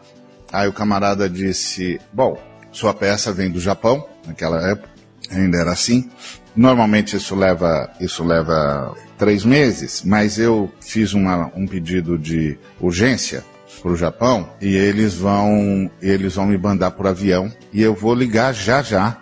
Aí 0.52 0.68
o 0.68 0.72
camarada 0.72 1.28
disse, 1.28 2.00
bom, 2.12 2.40
sua 2.70 2.94
peça 2.94 3.32
vem 3.32 3.50
do 3.50 3.58
Japão, 3.58 4.06
naquela 4.24 4.70
época, 4.70 4.88
ainda 5.32 5.58
era 5.58 5.72
assim. 5.72 6.08
Normalmente 6.56 7.16
isso 7.16 7.34
leva, 7.36 7.90
isso 8.00 8.24
leva 8.24 8.94
três 9.18 9.44
meses, 9.44 10.02
mas 10.04 10.38
eu 10.38 10.70
fiz 10.80 11.12
uma, 11.12 11.50
um 11.54 11.66
pedido 11.66 12.18
de 12.18 12.58
urgência 12.80 13.44
para 13.82 13.92
o 13.92 13.96
Japão 13.96 14.48
e 14.60 14.74
eles 14.74 15.14
vão, 15.14 15.90
eles 16.00 16.34
vão 16.34 16.46
me 16.46 16.56
mandar 16.58 16.90
por 16.92 17.06
avião 17.06 17.52
e 17.72 17.82
eu 17.82 17.94
vou 17.94 18.14
ligar 18.14 18.54
já 18.54 18.82
já 18.82 19.16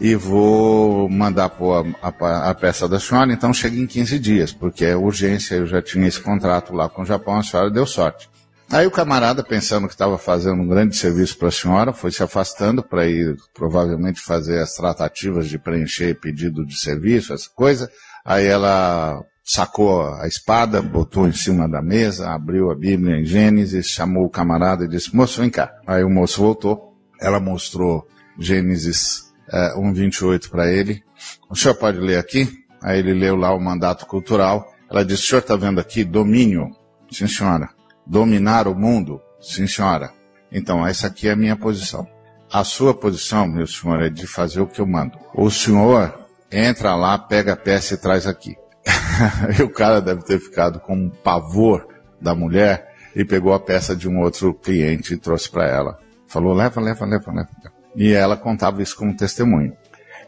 e 0.00 0.14
vou 0.14 1.08
mandar 1.08 1.50
pôr 1.50 1.84
a, 2.02 2.08
a- 2.08 2.50
a 2.50 2.54
peça 2.54 2.88
da 2.88 2.98
senhora, 3.00 3.32
então 3.32 3.52
chega 3.52 3.76
em 3.76 3.86
15 3.86 4.18
dias, 4.18 4.52
porque 4.52 4.84
é 4.84 4.96
urgência, 4.96 5.56
eu 5.56 5.66
já 5.66 5.82
tinha 5.82 6.06
esse 6.06 6.20
contrato 6.20 6.72
lá 6.72 6.88
com 6.88 7.02
o 7.02 7.06
Japão, 7.06 7.36
a 7.36 7.42
senhora 7.42 7.70
deu 7.70 7.84
sorte. 7.84 8.28
Aí 8.70 8.86
o 8.86 8.90
camarada, 8.90 9.42
pensando 9.42 9.86
que 9.86 9.94
estava 9.94 10.18
fazendo 10.18 10.60
um 10.60 10.68
grande 10.68 10.94
serviço 10.94 11.38
para 11.38 11.48
a 11.48 11.52
senhora, 11.52 11.92
foi 11.94 12.10
se 12.10 12.22
afastando 12.22 12.82
para 12.82 13.06
ir 13.06 13.34
provavelmente 13.54 14.20
fazer 14.20 14.60
as 14.60 14.74
tratativas 14.74 15.48
de 15.48 15.58
preencher 15.58 16.20
pedido 16.20 16.66
de 16.66 16.78
serviço, 16.78 17.32
essa 17.32 17.48
coisa. 17.54 17.90
Aí 18.26 18.46
ela 18.46 19.24
sacou 19.42 20.02
a 20.02 20.28
espada, 20.28 20.82
botou 20.82 21.26
em 21.26 21.32
cima 21.32 21.66
da 21.66 21.80
mesa, 21.80 22.28
abriu 22.28 22.70
a 22.70 22.74
Bíblia 22.74 23.16
em 23.16 23.24
Gênesis, 23.24 23.88
chamou 23.88 24.26
o 24.26 24.30
camarada 24.30 24.84
e 24.84 24.88
disse, 24.88 25.16
moço, 25.16 25.40
vem 25.40 25.48
cá. 25.48 25.72
Aí 25.86 26.04
o 26.04 26.10
moço 26.10 26.42
voltou, 26.42 26.94
ela 27.18 27.40
mostrou 27.40 28.06
Gênesis 28.38 29.32
eh, 29.50 29.74
1,28 29.78 30.50
para 30.50 30.70
ele. 30.70 31.02
O 31.48 31.56
senhor 31.56 31.74
pode 31.74 31.98
ler 31.98 32.18
aqui? 32.18 32.46
Aí 32.82 32.98
ele 32.98 33.14
leu 33.14 33.34
lá 33.34 33.54
o 33.54 33.58
mandato 33.58 34.04
cultural. 34.04 34.70
Ela 34.90 35.02
disse, 35.06 35.22
o 35.22 35.26
senhor 35.26 35.40
está 35.40 35.56
vendo 35.56 35.80
aqui 35.80 36.04
domínio? 36.04 36.68
Sim, 37.10 37.26
senhora. 37.26 37.77
Dominar 38.08 38.66
o 38.66 38.74
mundo? 38.74 39.20
Sim, 39.38 39.66
senhora. 39.66 40.10
Então, 40.50 40.86
essa 40.86 41.08
aqui 41.08 41.28
é 41.28 41.32
a 41.32 41.36
minha 41.36 41.56
posição. 41.56 42.08
A 42.50 42.64
sua 42.64 42.94
posição, 42.94 43.46
meu 43.46 43.66
senhor, 43.66 44.02
é 44.02 44.08
de 44.08 44.26
fazer 44.26 44.62
o 44.62 44.66
que 44.66 44.80
eu 44.80 44.86
mando. 44.86 45.18
O 45.34 45.50
senhor 45.50 46.26
entra 46.50 46.96
lá, 46.96 47.18
pega 47.18 47.52
a 47.52 47.56
peça 47.56 47.92
e 47.92 47.98
traz 47.98 48.26
aqui. 48.26 48.56
e 49.58 49.62
o 49.62 49.68
cara 49.68 50.00
deve 50.00 50.22
ter 50.22 50.40
ficado 50.40 50.80
com 50.80 50.94
um 50.94 51.10
pavor 51.10 51.86
da 52.18 52.34
mulher 52.34 52.94
e 53.14 53.24
pegou 53.24 53.52
a 53.52 53.60
peça 53.60 53.94
de 53.94 54.08
um 54.08 54.20
outro 54.20 54.54
cliente 54.54 55.12
e 55.12 55.18
trouxe 55.18 55.50
para 55.50 55.66
ela. 55.66 55.98
Falou, 56.26 56.54
leva, 56.54 56.80
leva, 56.80 57.04
leva, 57.04 57.30
leva. 57.30 57.48
E 57.94 58.12
ela 58.12 58.36
contava 58.36 58.82
isso 58.82 58.96
como 58.96 59.14
testemunho. 59.14 59.76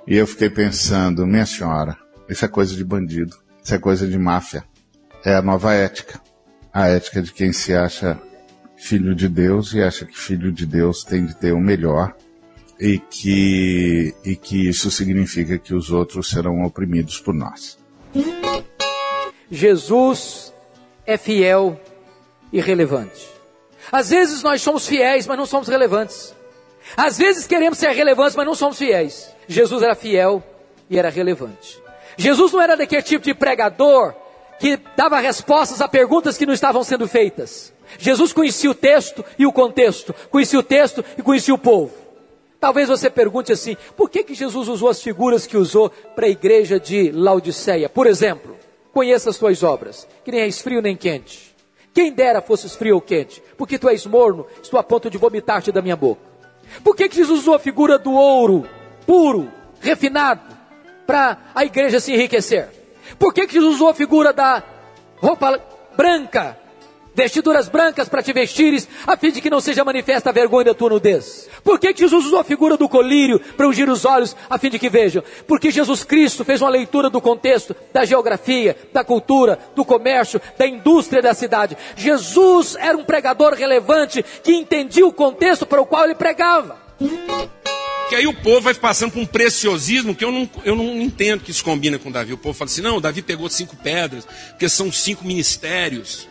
E 0.07 0.16
eu 0.16 0.27
fiquei 0.27 0.51
pensando, 0.51 1.27
minha 1.27 1.47
senhora, 1.47 1.97
isso 2.29 2.45
é 2.45 2.49
coisa 2.49 2.75
de 2.75 2.85
bandido, 2.85 3.37
isso 3.62 3.75
é 3.75 3.79
coisa 3.79 4.07
de 4.07 4.19
máfia. 4.19 4.64
É 5.25 5.35
a 5.35 5.43
nova 5.43 5.73
ética. 5.73 6.21
A 6.73 6.89
ética 6.89 7.21
de 7.21 7.33
quem 7.33 7.53
se 7.53 7.75
acha 7.75 8.21
filho 8.77 9.15
de 9.15 9.29
Deus 9.29 9.75
e 9.75 9.83
acha 9.83 10.07
que 10.07 10.19
filho 10.19 10.53
de 10.53 10.65
Deus 10.65 11.05
tem 11.05 11.27
de 11.27 11.37
ter 11.37 11.53
o 11.53 11.61
melhor 11.61 12.15
e 12.79 12.99
que, 12.99 14.15
e 14.25 14.35
que 14.37 14.69
isso 14.69 14.91
significa 14.91 15.59
que 15.59 15.75
os 15.75 15.91
outros 15.91 16.31
serão 16.31 16.63
oprimidos 16.65 17.21
por 17.21 17.35
nós. 17.35 17.79
Jesus 19.51 20.55
é 21.05 21.17
fiel 21.17 21.79
e 22.53 22.61
relevante. 22.61 23.29
Às 23.93 24.11
vezes 24.11 24.43
nós 24.43 24.63
somos 24.63 24.87
fiéis, 24.87 25.27
mas 25.27 25.37
não 25.37 25.47
somos 25.47 25.69
relevantes. 25.69 26.35
Às 26.97 27.19
vezes 27.19 27.47
queremos 27.47 27.79
ser 27.79 27.91
relevantes, 27.91 28.37
mas 28.37 28.47
não 28.47 28.55
somos 28.55 28.79
fiéis. 28.79 29.31
Jesus 29.47 29.83
era 29.83 29.95
fiel 29.95 30.43
e 30.89 30.99
era 30.99 31.11
relevante. 31.11 31.81
Jesus 32.17 32.53
não 32.53 32.63
era 32.63 32.77
daquele 32.77 33.03
tipo 33.03 33.25
de 33.25 33.35
pregador 33.35 34.15
que 34.61 34.79
dava 34.94 35.18
respostas 35.18 35.81
a 35.81 35.88
perguntas 35.88 36.37
que 36.37 36.44
não 36.44 36.53
estavam 36.53 36.85
sendo 36.85 37.09
feitas. 37.09 37.73
Jesus 37.99 38.33
conhecia 38.33 38.70
o 38.70 38.75
texto 38.75 39.25
e 39.38 39.46
o 39.46 39.53
contexto, 39.53 40.14
conhecia 40.31 40.59
o 40.59 40.62
texto 40.62 41.03
e 41.18 41.23
conhecia 41.23 41.55
o 41.55 41.59
povo. 41.59 41.92
Talvez 42.61 42.88
você 42.88 43.09
pergunte 43.09 43.51
assim: 43.51 43.75
por 43.96 44.11
que, 44.11 44.23
que 44.23 44.35
Jesus 44.35 44.68
usou 44.68 44.90
as 44.90 45.03
figuras 45.03 45.46
que 45.46 45.57
usou 45.57 45.88
para 46.14 46.27
a 46.27 46.31
igreja 46.31 46.79
de 46.79 47.11
Laodiceia? 47.11 47.88
Por 47.88 48.07
exemplo, 48.07 48.55
conheça 48.92 49.31
as 49.31 49.38
tuas 49.38 49.62
obras, 49.62 50.07
que 50.23 50.31
nem 50.31 50.42
és 50.42 50.61
frio 50.61 50.83
nem 50.83 50.94
quente. 50.94 51.57
Quem 51.92 52.12
dera 52.12 52.42
fosses 52.42 52.77
frio 52.77 52.96
ou 52.96 53.01
quente, 53.01 53.42
porque 53.57 53.79
tu 53.79 53.88
és 53.88 54.05
morno, 54.07 54.46
estou 54.62 54.79
a 54.79 54.83
ponto 54.83 55.11
de 55.11 55.18
vomitar-te 55.18 55.73
da 55.73 55.83
minha 55.83 55.96
boca. 55.96 56.20
Por 56.85 56.94
que, 56.94 57.09
que 57.09 57.16
Jesus 57.16 57.40
usou 57.40 57.55
a 57.55 57.59
figura 57.59 57.99
do 57.99 58.12
ouro, 58.12 58.68
puro, 59.07 59.51
refinado, 59.81 60.42
para 61.07 61.51
a 61.55 61.64
igreja 61.64 61.99
se 61.99 62.12
enriquecer? 62.12 62.80
Por 63.18 63.33
que, 63.33 63.46
que 63.46 63.55
Jesus 63.55 63.77
usou 63.77 63.88
a 63.88 63.94
figura 63.94 64.33
da 64.33 64.62
roupa 65.16 65.61
branca, 65.96 66.59
vestiduras 67.14 67.68
brancas 67.68 68.09
para 68.09 68.23
te 68.23 68.33
vestires, 68.33 68.88
a 69.07 69.16
fim 69.16 69.31
de 69.31 69.40
que 69.40 69.51
não 69.51 69.61
seja 69.61 69.85
manifesta 69.85 70.31
a 70.31 70.33
vergonha 70.33 70.66
da 70.66 70.75
tua 70.75 70.90
nudez? 70.90 71.49
Por 71.62 71.79
que, 71.79 71.92
que 71.92 72.01
Jesus 72.01 72.27
usou 72.27 72.38
a 72.38 72.44
figura 72.44 72.77
do 72.77 72.88
colírio 72.88 73.38
para 73.57 73.68
ungir 73.68 73.88
os 73.90 74.05
olhos, 74.05 74.35
a 74.49 74.59
fim 74.59 74.70
de 74.70 74.79
que 74.79 74.88
vejam? 74.88 75.23
Porque 75.46 75.70
Jesus 75.70 76.05
Cristo 76.05 76.44
fez 76.44 76.61
uma 76.62 76.70
leitura 76.70 77.11
do 77.11 77.20
contexto, 77.20 77.77
da 77.92 78.05
geografia, 78.05 78.77
da 78.92 79.05
cultura, 79.05 79.59
do 79.75 79.85
comércio, 79.85 80.40
da 80.57 80.66
indústria 80.66 81.20
da 81.20 81.35
cidade. 81.35 81.77
Jesus 81.96 82.77
era 82.81 82.96
um 82.96 83.05
pregador 83.05 83.55
relevante 83.55 84.25
que 84.42 84.53
entendia 84.53 85.07
o 85.07 85.12
contexto 85.12 85.66
para 85.66 85.83
o 85.83 85.87
qual 85.87 86.05
ele 86.05 86.14
pregava. 86.14 86.79
Que 88.11 88.16
aí 88.16 88.27
o 88.27 88.35
povo 88.35 88.62
vai 88.62 88.75
passando 88.75 89.12
por 89.12 89.20
um 89.20 89.27
preciosismo 89.27 90.16
que 90.16 90.25
eu 90.25 90.33
não, 90.33 90.51
eu 90.64 90.75
não 90.75 91.01
entendo 91.01 91.44
que 91.44 91.53
isso 91.53 91.62
combina 91.62 91.96
com 91.96 92.11
Davi. 92.11 92.33
O 92.33 92.38
povo 92.38 92.59
fala 92.59 92.68
assim: 92.68 92.81
não, 92.81 93.01
Davi 93.01 93.23
pegou 93.23 93.49
cinco 93.49 93.77
pedras, 93.77 94.27
porque 94.49 94.68
são 94.68 94.90
cinco 94.90 95.25
ministérios. 95.25 96.29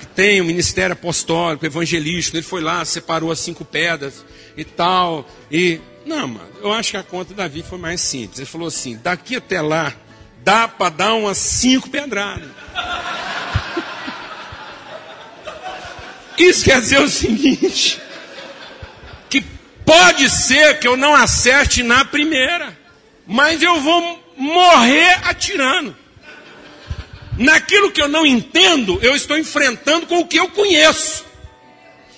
Que 0.00 0.06
tem 0.06 0.40
o 0.40 0.44
ministério 0.44 0.94
apostólico, 0.94 1.64
evangelístico. 1.64 2.36
Ele 2.36 2.42
foi 2.42 2.60
lá, 2.60 2.84
separou 2.84 3.30
as 3.30 3.38
cinco 3.38 3.64
pedras 3.64 4.24
e 4.56 4.64
tal. 4.64 5.24
E. 5.52 5.80
Não, 6.04 6.26
mano, 6.26 6.48
eu 6.60 6.72
acho 6.72 6.90
que 6.90 6.96
a 6.96 7.02
conta 7.04 7.32
do 7.32 7.36
Davi 7.36 7.62
foi 7.62 7.78
mais 7.78 8.00
simples. 8.00 8.40
Ele 8.40 8.46
falou 8.46 8.66
assim: 8.66 8.98
daqui 9.00 9.36
até 9.36 9.62
lá, 9.62 9.94
dá 10.42 10.66
para 10.66 10.90
dar 10.90 11.14
umas 11.14 11.38
cinco 11.38 11.88
pedradas. 11.88 12.50
Isso 16.36 16.64
quer 16.64 16.80
dizer 16.80 17.00
o 17.00 17.08
seguinte 17.08 18.00
pode 19.86 20.28
ser 20.28 20.80
que 20.80 20.88
eu 20.88 20.96
não 20.96 21.14
acerte 21.14 21.82
na 21.82 22.04
primeira, 22.04 22.76
mas 23.26 23.62
eu 23.62 23.80
vou 23.80 24.34
morrer 24.36 25.20
atirando. 25.22 25.96
Naquilo 27.38 27.92
que 27.92 28.02
eu 28.02 28.08
não 28.08 28.26
entendo, 28.26 28.98
eu 29.02 29.14
estou 29.14 29.38
enfrentando 29.38 30.06
com 30.06 30.18
o 30.18 30.26
que 30.26 30.38
eu 30.38 30.48
conheço. 30.48 31.24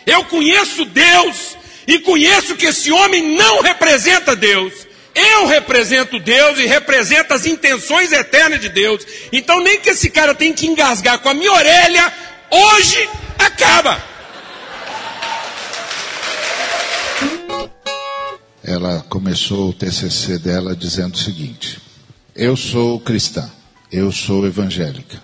Eu 0.07 0.25
conheço 0.25 0.85
Deus 0.87 1.57
e 1.87 1.99
conheço 1.99 2.57
que 2.57 2.67
esse 2.67 2.91
homem 2.91 3.37
não 3.37 3.61
representa 3.61 4.35
Deus. 4.35 4.73
Eu 5.15 5.47
represento 5.47 6.19
Deus 6.21 6.59
e 6.59 6.67
represento 6.67 7.35
as 7.35 7.45
intenções 7.45 8.13
eternas 8.13 8.61
de 8.61 8.69
Deus. 8.69 9.05
Então, 9.33 9.61
nem 9.61 9.81
que 9.81 9.91
esse 9.91 10.09
cara 10.09 10.35
tenha 10.35 10.55
que 10.55 10.67
engasgar 10.67 11.19
com 11.19 11.29
a 11.29 11.35
minha 11.35 11.53
orelha, 11.53 12.13
hoje 12.51 13.09
acaba. 13.39 14.08
Ela 18.69 19.01
começou 19.09 19.71
o 19.71 19.73
TCC 19.73 20.39
dela 20.39 20.77
dizendo 20.77 21.15
o 21.15 21.19
seguinte: 21.19 21.81
Eu 22.37 22.55
sou 22.55 23.01
cristã, 23.01 23.51
eu 23.91 24.13
sou 24.13 24.47
evangélica, 24.47 25.23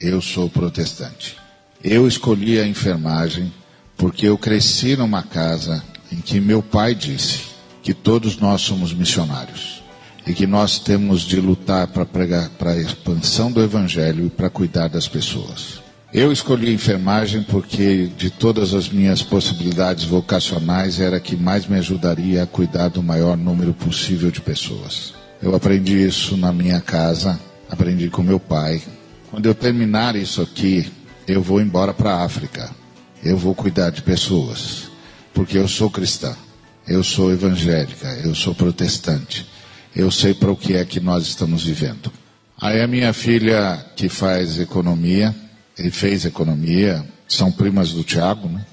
eu 0.00 0.22
sou 0.22 0.48
protestante. 0.48 1.36
Eu 1.82 2.06
escolhi 2.06 2.60
a 2.60 2.66
enfermagem 2.66 3.52
porque 3.96 4.26
eu 4.26 4.38
cresci 4.38 4.96
numa 4.96 5.24
casa 5.24 5.82
em 6.12 6.18
que 6.20 6.38
meu 6.38 6.62
pai 6.62 6.94
disse 6.94 7.40
que 7.82 7.92
todos 7.92 8.38
nós 8.38 8.62
somos 8.62 8.94
missionários 8.94 9.82
e 10.24 10.32
que 10.32 10.46
nós 10.46 10.78
temos 10.78 11.22
de 11.22 11.40
lutar 11.40 11.88
para 11.88 12.06
pregar 12.06 12.48
para 12.50 12.70
a 12.70 12.80
expansão 12.80 13.50
do 13.50 13.60
evangelho 13.60 14.26
e 14.26 14.30
para 14.30 14.48
cuidar 14.48 14.88
das 14.88 15.08
pessoas. 15.08 15.83
Eu 16.14 16.30
escolhi 16.30 16.72
enfermagem 16.72 17.42
porque 17.42 18.08
de 18.16 18.30
todas 18.30 18.72
as 18.72 18.88
minhas 18.88 19.20
possibilidades 19.20 20.04
vocacionais 20.04 21.00
era 21.00 21.16
a 21.16 21.20
que 21.20 21.34
mais 21.34 21.66
me 21.66 21.76
ajudaria 21.76 22.40
a 22.40 22.46
cuidar 22.46 22.86
do 22.86 23.02
maior 23.02 23.36
número 23.36 23.74
possível 23.74 24.30
de 24.30 24.40
pessoas. 24.40 25.12
Eu 25.42 25.56
aprendi 25.56 26.06
isso 26.06 26.36
na 26.36 26.52
minha 26.52 26.80
casa, 26.80 27.40
aprendi 27.68 28.08
com 28.10 28.22
meu 28.22 28.38
pai. 28.38 28.80
Quando 29.28 29.46
eu 29.46 29.56
terminar 29.56 30.14
isso 30.14 30.40
aqui, 30.40 30.88
eu 31.26 31.42
vou 31.42 31.60
embora 31.60 31.92
para 31.92 32.14
a 32.14 32.24
África. 32.24 32.70
Eu 33.20 33.36
vou 33.36 33.52
cuidar 33.52 33.90
de 33.90 34.00
pessoas, 34.00 34.88
porque 35.34 35.58
eu 35.58 35.66
sou 35.66 35.90
cristã, 35.90 36.32
eu 36.86 37.02
sou 37.02 37.32
evangélica, 37.32 38.06
eu 38.22 38.36
sou 38.36 38.54
protestante. 38.54 39.44
Eu 39.96 40.12
sei 40.12 40.32
para 40.32 40.52
o 40.52 40.56
que 40.56 40.74
é 40.74 40.84
que 40.84 41.00
nós 41.00 41.24
estamos 41.24 41.64
vivendo. 41.64 42.12
Aí 42.60 42.80
a 42.80 42.86
minha 42.86 43.12
filha, 43.12 43.84
que 43.96 44.08
faz 44.08 44.60
economia, 44.60 45.34
ele 45.78 45.90
fez 45.90 46.24
economia, 46.24 47.04
são 47.28 47.50
primas 47.50 47.90
do 47.92 48.04
Tiago, 48.04 48.48
né? 48.48 48.64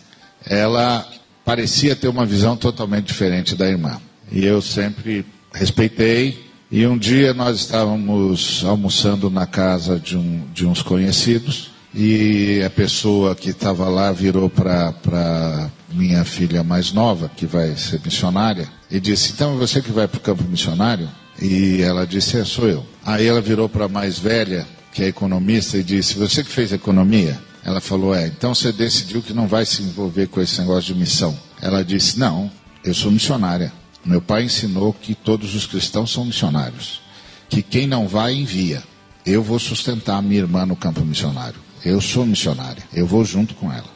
Ela 0.45 1.07
parecia 1.43 1.95
ter 1.95 2.07
uma 2.07 2.25
visão 2.25 2.55
totalmente 2.55 3.07
diferente 3.07 3.55
da 3.55 3.67
irmã. 3.67 3.99
E 4.31 4.45
eu 4.45 4.61
sempre 4.61 5.25
respeitei. 5.53 6.51
E 6.71 6.87
um 6.87 6.97
dia 6.97 7.33
nós 7.33 7.57
estávamos 7.57 8.63
almoçando 8.65 9.29
na 9.29 9.45
casa 9.45 9.99
de, 9.99 10.17
um, 10.17 10.45
de 10.53 10.65
uns 10.65 10.81
conhecidos 10.81 11.71
e 11.93 12.61
a 12.65 12.69
pessoa 12.69 13.35
que 13.35 13.49
estava 13.49 13.89
lá 13.89 14.11
virou 14.11 14.49
para 14.49 15.69
minha 15.91 16.23
filha 16.23 16.63
mais 16.63 16.93
nova, 16.93 17.29
que 17.35 17.45
vai 17.45 17.75
ser 17.75 17.99
missionária, 18.03 18.69
e 18.89 18.99
disse: 18.99 19.33
Então 19.33 19.57
você 19.57 19.81
que 19.81 19.91
vai 19.91 20.07
para 20.07 20.17
o 20.17 20.21
campo 20.21 20.43
missionário? 20.43 21.09
E 21.41 21.81
ela 21.81 22.07
disse: 22.07 22.37
É, 22.37 22.45
sou 22.45 22.67
eu. 22.67 22.85
Aí 23.05 23.27
ela 23.27 23.41
virou 23.41 23.67
para 23.67 23.85
a 23.85 23.89
mais 23.89 24.17
velha, 24.17 24.65
que 24.91 25.04
é 25.04 25.08
economista, 25.08 25.77
e 25.77 25.84
disse: 25.84 26.17
Você 26.17 26.43
que 26.43 26.51
fez 26.51 26.71
economia? 26.71 27.39
Ela 27.63 27.80
falou: 27.80 28.15
É, 28.15 28.27
então 28.27 28.54
você 28.54 28.71
decidiu 28.71 29.21
que 29.21 29.34
não 29.34 29.47
vai 29.47 29.65
se 29.65 29.84
envolver 29.84 30.27
com 30.27 30.41
esse 30.41 30.60
negócio 30.60 30.93
de 30.93 30.99
missão. 30.99 31.38
Ela 31.62 31.84
disse: 31.84 32.19
Não, 32.19 32.51
eu 32.84 32.93
sou 32.93 33.12
missionária. 33.12 33.71
Meu 34.04 34.21
pai 34.21 34.43
ensinou 34.43 34.93
que 34.93 35.13
todos 35.13 35.54
os 35.54 35.65
cristãos 35.67 36.12
são 36.12 36.25
missionários. 36.25 37.01
Que 37.47 37.62
quem 37.62 37.86
não 37.86 38.08
vai, 38.08 38.34
envia. 38.34 38.84
Eu 39.25 39.43
vou 39.43 39.60
sustentar 39.60 40.17
a 40.17 40.21
minha 40.21 40.39
irmã 40.39 40.65
no 40.65 40.75
campo 40.75 41.01
missionário. 41.01 41.60
Eu 41.86 42.01
sou 42.01 42.25
missionária. 42.25 42.84
Eu 42.91 43.06
vou 43.06 43.23
junto 43.23 43.54
com 43.54 43.71
ela. 43.71 43.89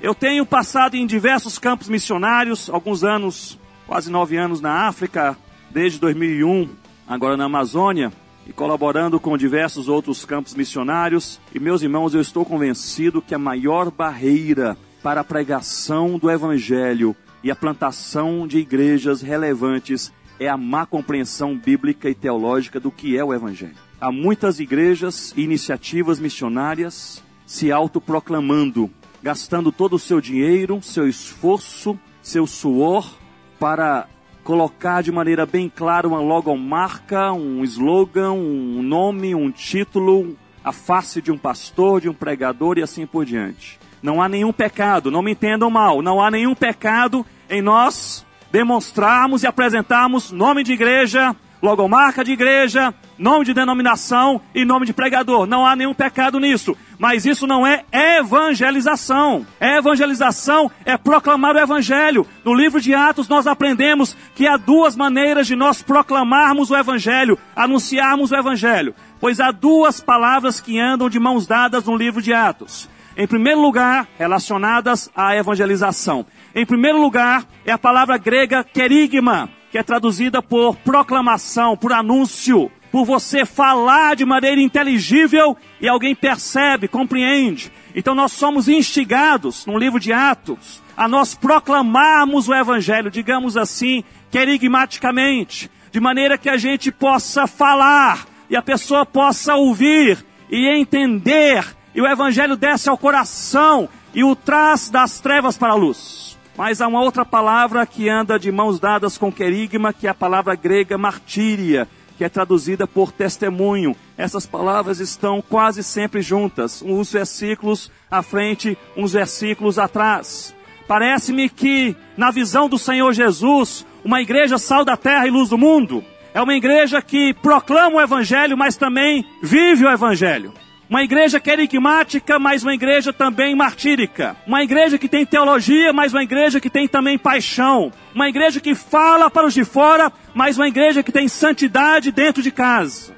Eu 0.00 0.14
tenho 0.14 0.46
passado 0.46 0.94
em 0.94 1.06
diversos 1.06 1.58
campos 1.58 1.88
missionários, 1.88 2.70
alguns 2.70 3.04
anos, 3.04 3.58
quase 3.86 4.10
nove 4.10 4.38
anos 4.38 4.58
na 4.58 4.88
África, 4.88 5.36
desde 5.70 5.98
2001, 5.98 6.70
agora 7.06 7.36
na 7.36 7.44
Amazônia, 7.44 8.10
e 8.46 8.52
colaborando 8.52 9.20
com 9.20 9.36
diversos 9.36 9.88
outros 9.88 10.24
campos 10.24 10.54
missionários. 10.54 11.40
E 11.54 11.60
meus 11.60 11.82
irmãos, 11.82 12.14
eu 12.14 12.20
estou 12.20 12.44
convencido 12.44 13.22
que 13.22 13.34
a 13.34 13.38
maior 13.38 13.90
barreira 13.90 14.76
para 15.02 15.20
a 15.20 15.24
pregação 15.24 16.18
do 16.18 16.30
Evangelho 16.30 17.14
e 17.42 17.50
a 17.50 17.56
plantação 17.56 18.46
de 18.46 18.58
igrejas 18.58 19.22
relevantes 19.22 20.12
é 20.38 20.48
a 20.48 20.56
má 20.56 20.86
compreensão 20.86 21.56
bíblica 21.56 22.08
e 22.08 22.14
teológica 22.14 22.80
do 22.80 22.90
que 22.90 23.16
é 23.16 23.24
o 23.24 23.32
Evangelho. 23.32 23.76
Há 24.00 24.10
muitas 24.10 24.58
igrejas 24.58 25.34
e 25.36 25.42
iniciativas 25.42 26.18
missionárias 26.18 27.22
se 27.46 27.70
autoproclamando, 27.70 28.90
gastando 29.22 29.70
todo 29.70 29.96
o 29.96 29.98
seu 29.98 30.20
dinheiro, 30.20 30.80
seu 30.82 31.06
esforço, 31.06 31.98
seu 32.22 32.46
suor 32.46 33.12
para 33.58 34.08
colocar 34.50 35.00
de 35.00 35.12
maneira 35.12 35.46
bem 35.46 35.68
clara 35.72 36.08
uma 36.08 36.18
logomarca, 36.18 37.32
um 37.32 37.62
slogan, 37.62 38.32
um 38.32 38.82
nome, 38.82 39.32
um 39.32 39.48
título, 39.48 40.36
a 40.64 40.72
face 40.72 41.22
de 41.22 41.30
um 41.30 41.38
pastor, 41.38 42.00
de 42.00 42.08
um 42.08 42.12
pregador 42.12 42.76
e 42.76 42.82
assim 42.82 43.06
por 43.06 43.24
diante. 43.24 43.78
Não 44.02 44.20
há 44.20 44.28
nenhum 44.28 44.52
pecado, 44.52 45.08
não 45.08 45.22
me 45.22 45.30
entendam 45.30 45.70
mal, 45.70 46.02
não 46.02 46.20
há 46.20 46.32
nenhum 46.32 46.52
pecado 46.52 47.24
em 47.48 47.62
nós 47.62 48.26
demonstrarmos 48.50 49.44
e 49.44 49.46
apresentarmos 49.46 50.32
nome 50.32 50.64
de 50.64 50.72
igreja, 50.72 51.36
logomarca 51.62 52.24
de 52.24 52.32
igreja, 52.32 52.94
nome 53.18 53.44
de 53.44 53.54
denominação 53.54 54.40
e 54.54 54.64
nome 54.64 54.86
de 54.86 54.92
pregador. 54.92 55.46
Não 55.46 55.66
há 55.66 55.76
nenhum 55.76 55.94
pecado 55.94 56.40
nisso. 56.40 56.76
Mas 56.98 57.24
isso 57.24 57.46
não 57.46 57.66
é 57.66 57.84
evangelização. 57.92 59.46
Evangelização 59.60 60.70
é 60.84 60.96
proclamar 60.96 61.56
o 61.56 61.58
evangelho. 61.58 62.26
No 62.44 62.54
livro 62.54 62.80
de 62.80 62.94
Atos 62.94 63.28
nós 63.28 63.46
aprendemos 63.46 64.16
que 64.34 64.46
há 64.46 64.56
duas 64.56 64.96
maneiras 64.96 65.46
de 65.46 65.56
nós 65.56 65.82
proclamarmos 65.82 66.70
o 66.70 66.76
evangelho, 66.76 67.38
anunciarmos 67.56 68.30
o 68.30 68.36
evangelho. 68.36 68.94
Pois 69.20 69.40
há 69.40 69.50
duas 69.50 70.00
palavras 70.00 70.60
que 70.60 70.78
andam 70.78 71.08
de 71.08 71.18
mãos 71.18 71.46
dadas 71.46 71.84
no 71.84 71.96
livro 71.96 72.22
de 72.22 72.32
Atos. 72.32 72.88
Em 73.16 73.26
primeiro 73.26 73.60
lugar, 73.60 74.06
relacionadas 74.18 75.10
à 75.14 75.36
evangelização. 75.36 76.24
Em 76.54 76.64
primeiro 76.64 77.00
lugar, 77.00 77.44
é 77.66 77.72
a 77.72 77.78
palavra 77.78 78.16
grega 78.16 78.64
querigma, 78.64 79.48
que 79.70 79.78
é 79.78 79.82
traduzida 79.82 80.42
por 80.42 80.76
proclamação, 80.76 81.76
por 81.76 81.92
anúncio, 81.92 82.70
por 82.90 83.04
você 83.04 83.46
falar 83.46 84.16
de 84.16 84.24
maneira 84.24 84.60
inteligível 84.60 85.56
e 85.80 85.88
alguém 85.88 86.14
percebe, 86.14 86.88
compreende. 86.88 87.70
Então 87.94 88.14
nós 88.14 88.32
somos 88.32 88.68
instigados, 88.68 89.64
no 89.66 89.78
livro 89.78 90.00
de 90.00 90.12
Atos, 90.12 90.82
a 90.96 91.06
nós 91.06 91.34
proclamarmos 91.34 92.48
o 92.48 92.54
Evangelho, 92.54 93.10
digamos 93.10 93.56
assim, 93.56 94.02
querigmaticamente, 94.30 95.70
de 95.92 96.00
maneira 96.00 96.36
que 96.36 96.48
a 96.48 96.56
gente 96.56 96.90
possa 96.90 97.46
falar 97.46 98.26
e 98.48 98.56
a 98.56 98.62
pessoa 98.62 99.06
possa 99.06 99.54
ouvir 99.54 100.24
e 100.50 100.68
entender, 100.68 101.64
e 101.94 102.00
o 102.00 102.06
Evangelho 102.06 102.56
desce 102.56 102.88
ao 102.88 102.98
coração 102.98 103.88
e 104.12 104.24
o 104.24 104.34
traz 104.34 104.90
das 104.90 105.20
trevas 105.20 105.56
para 105.56 105.72
a 105.72 105.76
luz. 105.76 106.36
Mas 106.60 106.82
há 106.82 106.86
uma 106.86 107.00
outra 107.00 107.24
palavra 107.24 107.86
que 107.86 108.06
anda 108.06 108.38
de 108.38 108.52
mãos 108.52 108.78
dadas 108.78 109.16
com 109.16 109.32
querigma, 109.32 109.94
que 109.94 110.06
é 110.06 110.10
a 110.10 110.14
palavra 110.14 110.54
grega 110.54 110.98
martíria, 110.98 111.88
que 112.18 112.22
é 112.22 112.28
traduzida 112.28 112.86
por 112.86 113.10
testemunho. 113.10 113.96
Essas 114.14 114.44
palavras 114.44 115.00
estão 115.00 115.40
quase 115.40 115.82
sempre 115.82 116.20
juntas, 116.20 116.82
uns 116.82 117.10
versículos 117.12 117.90
à 118.10 118.20
frente, 118.22 118.76
uns 118.94 119.14
versículos 119.14 119.78
atrás. 119.78 120.54
Parece-me 120.86 121.48
que, 121.48 121.96
na 122.14 122.30
visão 122.30 122.68
do 122.68 122.76
Senhor 122.76 123.10
Jesus, 123.14 123.86
uma 124.04 124.20
igreja 124.20 124.58
sal 124.58 124.84
da 124.84 124.98
terra 124.98 125.26
e 125.26 125.30
luz 125.30 125.48
do 125.48 125.56
mundo 125.56 126.04
é 126.34 126.42
uma 126.42 126.54
igreja 126.54 127.00
que 127.00 127.32
proclama 127.32 127.96
o 127.96 128.00
Evangelho, 128.02 128.54
mas 128.58 128.76
também 128.76 129.24
vive 129.42 129.86
o 129.86 129.90
Evangelho. 129.90 130.52
Uma 130.90 131.04
igreja 131.04 131.38
querigmática, 131.38 132.36
mas 132.36 132.64
uma 132.64 132.74
igreja 132.74 133.12
também 133.12 133.54
martírica. 133.54 134.36
Uma 134.44 134.64
igreja 134.64 134.98
que 134.98 135.08
tem 135.08 135.24
teologia, 135.24 135.92
mas 135.92 136.12
uma 136.12 136.24
igreja 136.24 136.58
que 136.58 136.68
tem 136.68 136.88
também 136.88 137.16
paixão. 137.16 137.92
Uma 138.12 138.28
igreja 138.28 138.58
que 138.58 138.74
fala 138.74 139.30
para 139.30 139.46
os 139.46 139.54
de 139.54 139.64
fora, 139.64 140.12
mas 140.34 140.56
uma 140.56 140.66
igreja 140.66 141.00
que 141.00 141.12
tem 141.12 141.28
santidade 141.28 142.10
dentro 142.10 142.42
de 142.42 142.50
casa. 142.50 143.14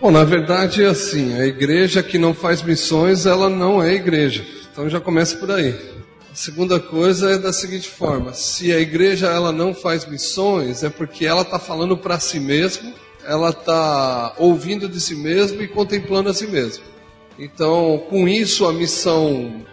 Bom, 0.00 0.10
na 0.10 0.24
verdade 0.24 0.82
é 0.82 0.88
assim, 0.88 1.40
a 1.40 1.46
igreja 1.46 2.02
que 2.02 2.18
não 2.18 2.34
faz 2.34 2.60
missões, 2.60 3.24
ela 3.24 3.48
não 3.48 3.80
é 3.80 3.94
igreja. 3.94 4.44
Então 4.72 4.88
já 4.88 4.98
começa 4.98 5.36
por 5.36 5.52
aí. 5.52 5.78
A 6.32 6.34
segunda 6.34 6.80
coisa 6.80 7.34
é 7.34 7.38
da 7.38 7.52
seguinte 7.52 7.88
forma: 7.88 8.34
se 8.34 8.72
a 8.72 8.80
igreja 8.80 9.28
ela 9.28 9.52
não 9.52 9.72
faz 9.72 10.04
missões, 10.04 10.82
é 10.82 10.90
porque 10.90 11.24
ela 11.24 11.42
está 11.42 11.60
falando 11.60 11.96
para 11.96 12.18
si 12.18 12.40
mesma 12.40 13.05
ela 13.26 13.50
está 13.50 14.34
ouvindo 14.38 14.88
de 14.88 15.00
si 15.00 15.14
mesma 15.16 15.62
e 15.62 15.68
contemplando 15.68 16.28
a 16.28 16.34
si 16.34 16.46
mesma. 16.46 16.84
Então, 17.38 17.98
com 18.08 18.26
isso, 18.26 18.66
a 18.66 18.72
missão 18.72 19.64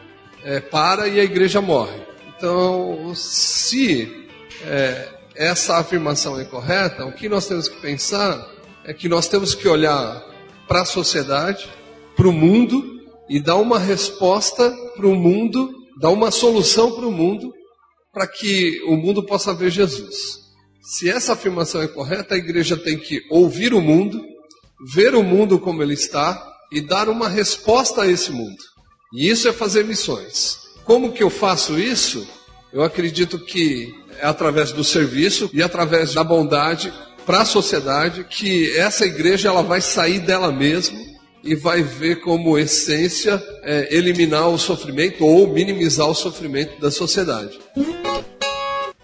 é, 0.43 0.59
para 0.59 1.07
e 1.07 1.19
a 1.19 1.23
igreja 1.23 1.61
morre. 1.61 1.95
Então, 2.35 3.13
se 3.15 4.27
é, 4.65 5.07
essa 5.35 5.77
afirmação 5.77 6.39
é 6.39 6.43
correta, 6.43 7.05
o 7.05 7.13
que 7.13 7.29
nós 7.29 7.47
temos 7.47 7.67
que 7.67 7.79
pensar 7.79 8.45
é 8.83 8.93
que 8.93 9.07
nós 9.07 9.27
temos 9.27 9.55
que 9.55 9.67
olhar 9.67 10.21
para 10.67 10.81
a 10.81 10.85
sociedade, 10.85 11.69
para 12.15 12.27
o 12.27 12.33
mundo 12.33 13.01
e 13.29 13.39
dar 13.39 13.55
uma 13.55 13.79
resposta 13.79 14.69
para 14.95 15.07
o 15.07 15.15
mundo, 15.15 15.71
dar 15.99 16.09
uma 16.09 16.31
solução 16.31 16.91
para 16.91 17.07
o 17.07 17.11
mundo, 17.11 17.53
para 18.11 18.27
que 18.27 18.81
o 18.87 18.95
mundo 18.97 19.23
possa 19.23 19.53
ver 19.53 19.69
Jesus. 19.69 20.42
Se 20.83 21.09
essa 21.09 21.31
afirmação 21.31 21.81
é 21.81 21.87
correta, 21.87 22.35
a 22.35 22.37
igreja 22.37 22.75
tem 22.75 22.97
que 22.97 23.23
ouvir 23.29 23.73
o 23.73 23.79
mundo, 23.79 24.21
ver 24.85 25.15
o 25.15 25.23
mundo 25.23 25.57
como 25.57 25.81
ele 25.81 25.93
está 25.93 26.45
e 26.69 26.81
dar 26.81 27.07
uma 27.07 27.29
resposta 27.29 28.01
a 28.01 28.07
esse 28.11 28.31
mundo. 28.31 28.57
E 29.13 29.29
isso 29.29 29.47
é 29.47 29.53
fazer 29.53 29.85
missões. 29.85 30.57
Como 30.83 31.13
que 31.13 31.23
eu 31.23 31.29
faço 31.29 31.79
isso? 31.79 32.27
Eu 32.73 32.83
acredito 32.83 33.39
que 33.39 33.95
é 34.19 34.27
através 34.27 34.73
do 34.73 34.83
serviço 34.83 35.49
e 35.53 35.63
através 35.63 36.13
da 36.13 36.23
bondade 36.23 36.91
para 37.25 37.41
a 37.41 37.45
sociedade 37.45 38.25
que 38.25 38.75
essa 38.75 39.05
igreja 39.05 39.47
ela 39.47 39.63
vai 39.63 39.79
sair 39.79 40.19
dela 40.19 40.51
mesma 40.51 40.99
e 41.41 41.55
vai 41.55 41.81
ver 41.81 42.19
como 42.19 42.57
essência 42.57 43.41
é, 43.63 43.87
eliminar 43.95 44.49
o 44.49 44.57
sofrimento 44.57 45.25
ou 45.25 45.47
minimizar 45.47 46.09
o 46.09 46.15
sofrimento 46.15 46.77
da 46.81 46.91
sociedade 46.91 47.57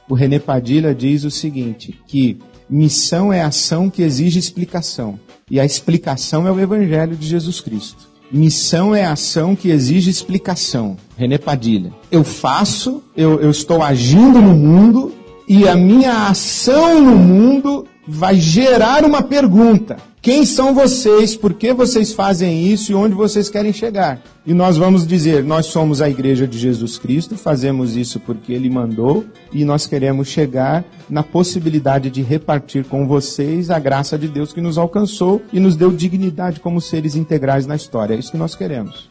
o 0.10 0.16
René 0.16 0.40
Padilha 0.40 0.94
diz 0.94 1.24
o 1.24 1.30
seguinte, 1.30 2.00
que 2.08 2.40
missão 2.68 3.32
é 3.32 3.42
ação 3.42 3.90
que 3.90 4.02
exige 4.02 4.40
explicação. 4.40 5.20
E 5.50 5.60
a 5.60 5.66
explicação 5.66 6.48
é 6.48 6.52
o 6.52 6.60
Evangelho 6.60 7.16
de 7.16 7.28
Jesus 7.28 7.62
Cristo. 7.62 8.10
Missão 8.32 8.94
é 8.94 9.06
ação 9.06 9.56
que 9.56 9.70
exige 9.70 10.10
explicação. 10.10 10.98
René 11.16 11.38
Padilha. 11.38 11.94
Eu 12.12 12.24
faço, 12.24 13.04
eu, 13.16 13.40
eu 13.40 13.52
estou 13.52 13.84
agindo 13.84 14.42
no 14.42 14.56
mundo 14.56 15.14
e 15.48 15.68
a 15.68 15.76
minha 15.76 16.28
ação 16.28 17.02
no 17.02 17.16
mundo 17.16 17.86
vai 18.10 18.36
gerar 18.36 19.06
uma 19.06 19.22
pergunta. 19.22 19.98
Quem 20.22 20.46
são 20.46 20.74
vocês? 20.74 21.36
Por 21.36 21.54
que 21.54 21.72
vocês 21.72 22.12
fazem 22.12 22.68
isso 22.68 22.92
e 22.92 22.96
onde 22.96 23.14
vocês 23.14 23.48
querem 23.48 23.72
chegar? 23.72 24.22
E 24.46 24.54
nós 24.54 24.76
vamos 24.76 25.08
dizer: 25.08 25.44
nós 25.44 25.68
somos 25.68 26.02
a 26.02 26.10
igreja 26.10 26.46
de 26.46 26.58
Jesus 26.58 26.98
Cristo, 26.98 27.38
fazemos 27.38 27.96
isso 27.96 28.20
porque 28.20 28.52
ele 28.52 28.70
mandou 28.70 29.26
e 29.54 29.64
nós 29.64 29.86
queremos 29.86 30.28
chegar 30.28 30.84
na 31.10 31.24
possibilidade 31.24 32.10
de 32.10 32.22
repartir 32.22 32.84
com 32.84 33.08
vocês 33.08 33.70
a 33.70 33.80
graça 33.80 34.18
de 34.18 34.28
Deus 34.28 34.52
que 34.52 34.60
nos 34.60 34.78
alcançou 34.78 35.42
e 35.54 35.60
nos 35.60 35.76
deu 35.76 35.92
dignidade 35.92 36.60
como 36.60 36.82
seres 36.82 37.16
integrais 37.16 37.66
na 37.66 37.76
história. 37.76 38.16
É 38.16 38.18
isso 38.18 38.32
que 38.32 38.38
nós 38.38 38.56
queremos. 38.56 39.10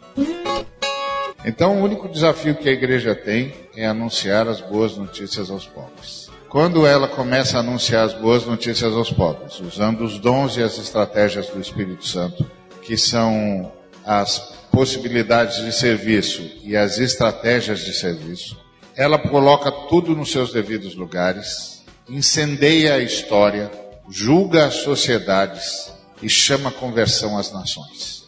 Então, 1.45 1.81
o 1.81 1.85
único 1.85 2.09
desafio 2.09 2.57
que 2.57 2.69
a 2.69 2.73
igreja 2.73 3.15
tem 3.15 3.55
é 3.75 3.87
anunciar 3.87 4.49
as 4.49 4.61
boas 4.61 4.97
notícias 4.97 5.51
aos 5.51 5.67
pobres. 5.67 6.17
Quando 6.49 6.87
ela 6.87 7.07
começa 7.07 7.59
a 7.59 7.61
anunciar 7.61 8.07
as 8.07 8.15
boas 8.15 8.47
notícias 8.47 8.95
aos 8.95 9.13
pobres, 9.13 9.61
usando 9.61 10.03
os 10.03 10.19
dons 10.19 10.57
e 10.57 10.63
as 10.63 10.79
estratégias 10.79 11.47
do 11.49 11.61
Espírito 11.61 12.07
Santo, 12.07 12.51
que 12.81 12.97
são 12.97 13.71
as 14.03 14.39
possibilidades 14.73 15.63
de 15.63 15.71
serviço 15.71 16.41
e 16.65 16.75
as 16.75 16.99
estratégias 16.99 17.81
de 17.81 17.93
serviço, 17.93 18.57
ela 18.97 19.19
coloca 19.19 19.71
tudo 19.71 20.17
nos 20.17 20.33
seus 20.33 20.51
devidos 20.51 20.95
lugares, 20.95 21.85
incendeia 22.09 22.95
a 22.95 22.99
história, 22.99 23.71
julga 24.09 24.65
as 24.65 24.77
sociedades 24.77 25.93
e 26.23 26.31
chama 26.31 26.71
conversão 26.71 27.37
às 27.37 27.53
nações. 27.53 28.27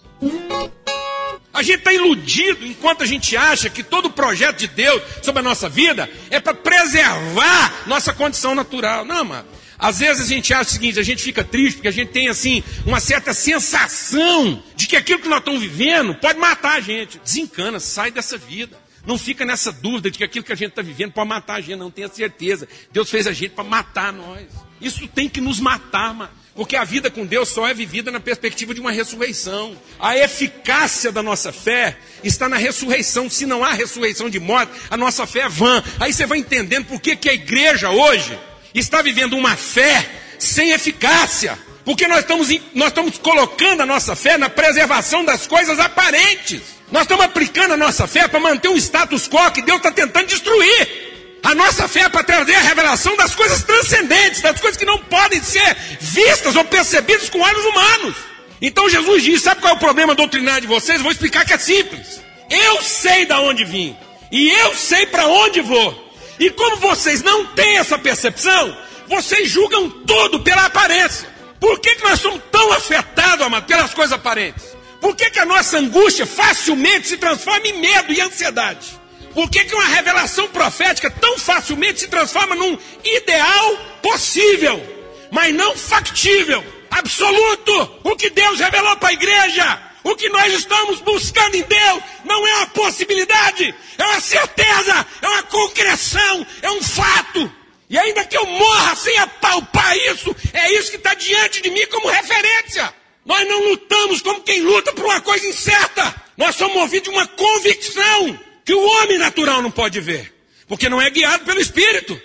A 1.60 1.62
gente 1.62 1.80
está 1.80 1.92
iludido 1.92 2.66
enquanto 2.66 3.02
a 3.02 3.06
gente 3.06 3.36
acha 3.36 3.68
que 3.68 3.82
todo 3.82 4.06
o 4.06 4.10
projeto 4.10 4.60
de 4.60 4.66
Deus 4.66 5.02
sobre 5.22 5.40
a 5.40 5.42
nossa 5.42 5.68
vida 5.68 6.08
é 6.30 6.40
para 6.40 6.54
preservar 6.54 7.86
nossa 7.86 8.14
condição 8.14 8.54
natural. 8.54 9.04
Não, 9.04 9.22
mano. 9.22 9.46
Às 9.78 9.98
vezes 9.98 10.22
a 10.22 10.26
gente 10.26 10.54
acha 10.54 10.70
o 10.70 10.72
seguinte, 10.72 10.98
a 10.98 11.02
gente 11.02 11.22
fica 11.22 11.44
triste 11.44 11.76
porque 11.76 11.88
a 11.88 11.92
gente 11.92 12.12
tem 12.12 12.28
assim 12.28 12.64
uma 12.86 12.98
certa 12.98 13.34
sensação 13.34 14.62
de 14.74 14.86
que 14.86 14.96
aquilo 14.96 15.20
que 15.20 15.28
nós 15.28 15.40
estamos 15.40 15.60
vivendo 15.60 16.14
pode 16.14 16.38
matar 16.38 16.78
a 16.78 16.80
gente. 16.80 17.18
Desencana, 17.18 17.78
sai 17.78 18.10
dessa 18.10 18.38
vida. 18.38 18.74
Não 19.04 19.18
fica 19.18 19.44
nessa 19.44 19.70
dúvida 19.70 20.10
de 20.10 20.16
que 20.16 20.24
aquilo 20.24 20.46
que 20.46 20.52
a 20.52 20.56
gente 20.56 20.70
está 20.70 20.80
vivendo 20.80 21.12
pode 21.12 21.28
matar 21.28 21.56
a 21.56 21.60
gente, 21.60 21.76
não 21.76 21.90
tenha 21.90 22.08
certeza. 22.08 22.66
Deus 22.90 23.10
fez 23.10 23.26
a 23.26 23.32
gente 23.32 23.50
para 23.50 23.64
matar 23.64 24.14
nós. 24.14 24.46
Isso 24.80 25.06
tem 25.08 25.28
que 25.28 25.42
nos 25.42 25.60
matar, 25.60 26.14
mano. 26.14 26.39
Porque 26.60 26.76
a 26.76 26.84
vida 26.84 27.10
com 27.10 27.24
Deus 27.24 27.48
só 27.48 27.66
é 27.66 27.72
vivida 27.72 28.10
na 28.10 28.20
perspectiva 28.20 28.74
de 28.74 28.82
uma 28.82 28.92
ressurreição. 28.92 29.74
A 29.98 30.18
eficácia 30.18 31.10
da 31.10 31.22
nossa 31.22 31.54
fé 31.54 31.96
está 32.22 32.50
na 32.50 32.58
ressurreição. 32.58 33.30
Se 33.30 33.46
não 33.46 33.64
há 33.64 33.72
ressurreição 33.72 34.28
de 34.28 34.38
morte, 34.38 34.70
a 34.90 34.94
nossa 34.94 35.26
fé 35.26 35.38
é 35.38 35.48
vã. 35.48 35.82
Aí 35.98 36.12
você 36.12 36.26
vai 36.26 36.36
entendendo 36.36 36.84
por 36.84 37.00
que, 37.00 37.16
que 37.16 37.30
a 37.30 37.32
igreja 37.32 37.88
hoje 37.88 38.38
está 38.74 39.00
vivendo 39.00 39.38
uma 39.38 39.56
fé 39.56 40.06
sem 40.38 40.72
eficácia. 40.72 41.58
Porque 41.82 42.06
nós 42.06 42.18
estamos, 42.18 42.48
nós 42.74 42.88
estamos 42.88 43.16
colocando 43.16 43.80
a 43.80 43.86
nossa 43.86 44.14
fé 44.14 44.36
na 44.36 44.50
preservação 44.50 45.24
das 45.24 45.46
coisas 45.46 45.80
aparentes. 45.80 46.60
Nós 46.92 47.04
estamos 47.04 47.24
aplicando 47.24 47.72
a 47.72 47.76
nossa 47.78 48.06
fé 48.06 48.28
para 48.28 48.38
manter 48.38 48.68
um 48.68 48.76
status 48.76 49.26
quo 49.26 49.50
que 49.50 49.62
Deus 49.62 49.78
está 49.78 49.90
tentando 49.90 50.26
destruir. 50.26 51.09
A 51.42 51.54
nossa 51.54 51.88
fé 51.88 52.00
é 52.00 52.08
para 52.08 52.22
trazer 52.22 52.54
a 52.54 52.60
revelação 52.60 53.16
das 53.16 53.34
coisas 53.34 53.62
transcendentes, 53.62 54.42
das 54.42 54.60
coisas 54.60 54.76
que 54.76 54.84
não 54.84 54.98
podem 54.98 55.42
ser 55.42 55.76
vistas 56.00 56.54
ou 56.54 56.64
percebidas 56.64 57.30
com 57.30 57.40
olhos 57.40 57.64
humanos. 57.64 58.16
Então 58.60 58.88
Jesus 58.88 59.22
diz: 59.22 59.42
sabe 59.42 59.60
qual 59.60 59.72
é 59.72 59.76
o 59.76 59.80
problema 59.80 60.14
doutrinário 60.14 60.62
de 60.62 60.66
vocês? 60.66 61.00
Vou 61.00 61.10
explicar 61.10 61.44
que 61.44 61.54
é 61.54 61.58
simples. 61.58 62.20
Eu 62.50 62.82
sei 62.82 63.24
da 63.26 63.40
onde 63.40 63.64
vim 63.64 63.96
e 64.30 64.50
eu 64.50 64.74
sei 64.74 65.06
para 65.06 65.26
onde 65.26 65.60
vou. 65.60 66.10
E 66.38 66.50
como 66.50 66.76
vocês 66.76 67.22
não 67.22 67.46
têm 67.46 67.78
essa 67.78 67.98
percepção, 67.98 68.76
vocês 69.06 69.50
julgam 69.50 69.90
tudo 69.90 70.40
pela 70.40 70.66
aparência. 70.66 71.28
Por 71.58 71.78
que, 71.80 71.96
que 71.96 72.04
nós 72.04 72.20
somos 72.20 72.40
tão 72.50 72.72
afetados, 72.72 73.44
amado, 73.44 73.66
pelas 73.66 73.92
coisas 73.92 74.12
aparentes? 74.12 74.64
Por 75.00 75.14
que, 75.14 75.30
que 75.30 75.38
a 75.38 75.44
nossa 75.44 75.78
angústia 75.78 76.26
facilmente 76.26 77.08
se 77.08 77.16
transforma 77.16 77.66
em 77.66 77.78
medo 77.80 78.12
e 78.12 78.20
ansiedade? 78.20 78.99
Por 79.34 79.48
que, 79.48 79.64
que 79.64 79.74
uma 79.74 79.84
revelação 79.84 80.48
profética 80.48 81.10
tão 81.10 81.38
facilmente 81.38 82.00
se 82.00 82.08
transforma 82.08 82.54
num 82.54 82.76
ideal 83.04 83.78
possível, 84.02 84.82
mas 85.30 85.54
não 85.54 85.76
factível, 85.76 86.64
absoluto? 86.90 88.00
O 88.02 88.16
que 88.16 88.30
Deus 88.30 88.58
revelou 88.58 88.96
para 88.96 89.10
a 89.10 89.12
igreja, 89.12 89.82
o 90.02 90.16
que 90.16 90.28
nós 90.30 90.52
estamos 90.52 91.00
buscando 91.00 91.54
em 91.54 91.62
Deus, 91.62 92.02
não 92.24 92.46
é 92.46 92.54
uma 92.56 92.66
possibilidade, 92.68 93.74
é 93.96 94.04
uma 94.04 94.20
certeza, 94.20 95.06
é 95.22 95.28
uma 95.28 95.42
concreção, 95.44 96.46
é 96.62 96.70
um 96.72 96.82
fato. 96.82 97.52
E 97.88 97.98
ainda 97.98 98.24
que 98.24 98.36
eu 98.36 98.46
morra 98.46 98.96
sem 98.96 99.16
apalpar 99.18 99.96
isso, 99.96 100.34
é 100.52 100.72
isso 100.74 100.90
que 100.90 100.96
está 100.96 101.14
diante 101.14 101.62
de 101.62 101.70
mim 101.70 101.86
como 101.86 102.08
referência. 102.08 102.92
Nós 103.24 103.46
não 103.46 103.68
lutamos 103.68 104.22
como 104.22 104.42
quem 104.42 104.60
luta 104.60 104.92
por 104.92 105.04
uma 105.04 105.20
coisa 105.20 105.46
incerta. 105.46 106.14
Nós 106.36 106.56
somos 106.56 106.74
movidos 106.74 107.10
de 107.10 107.16
uma 107.16 107.26
convicção 107.26 108.49
que 108.70 108.74
o 108.74 108.88
homem 108.88 109.18
natural 109.18 109.60
não 109.60 109.70
pode 109.72 109.98
ver, 109.98 110.32
porque 110.68 110.88
não 110.88 111.02
é 111.02 111.10
guiado 111.10 111.44
pelo 111.44 111.58
Espírito. 111.58 112.16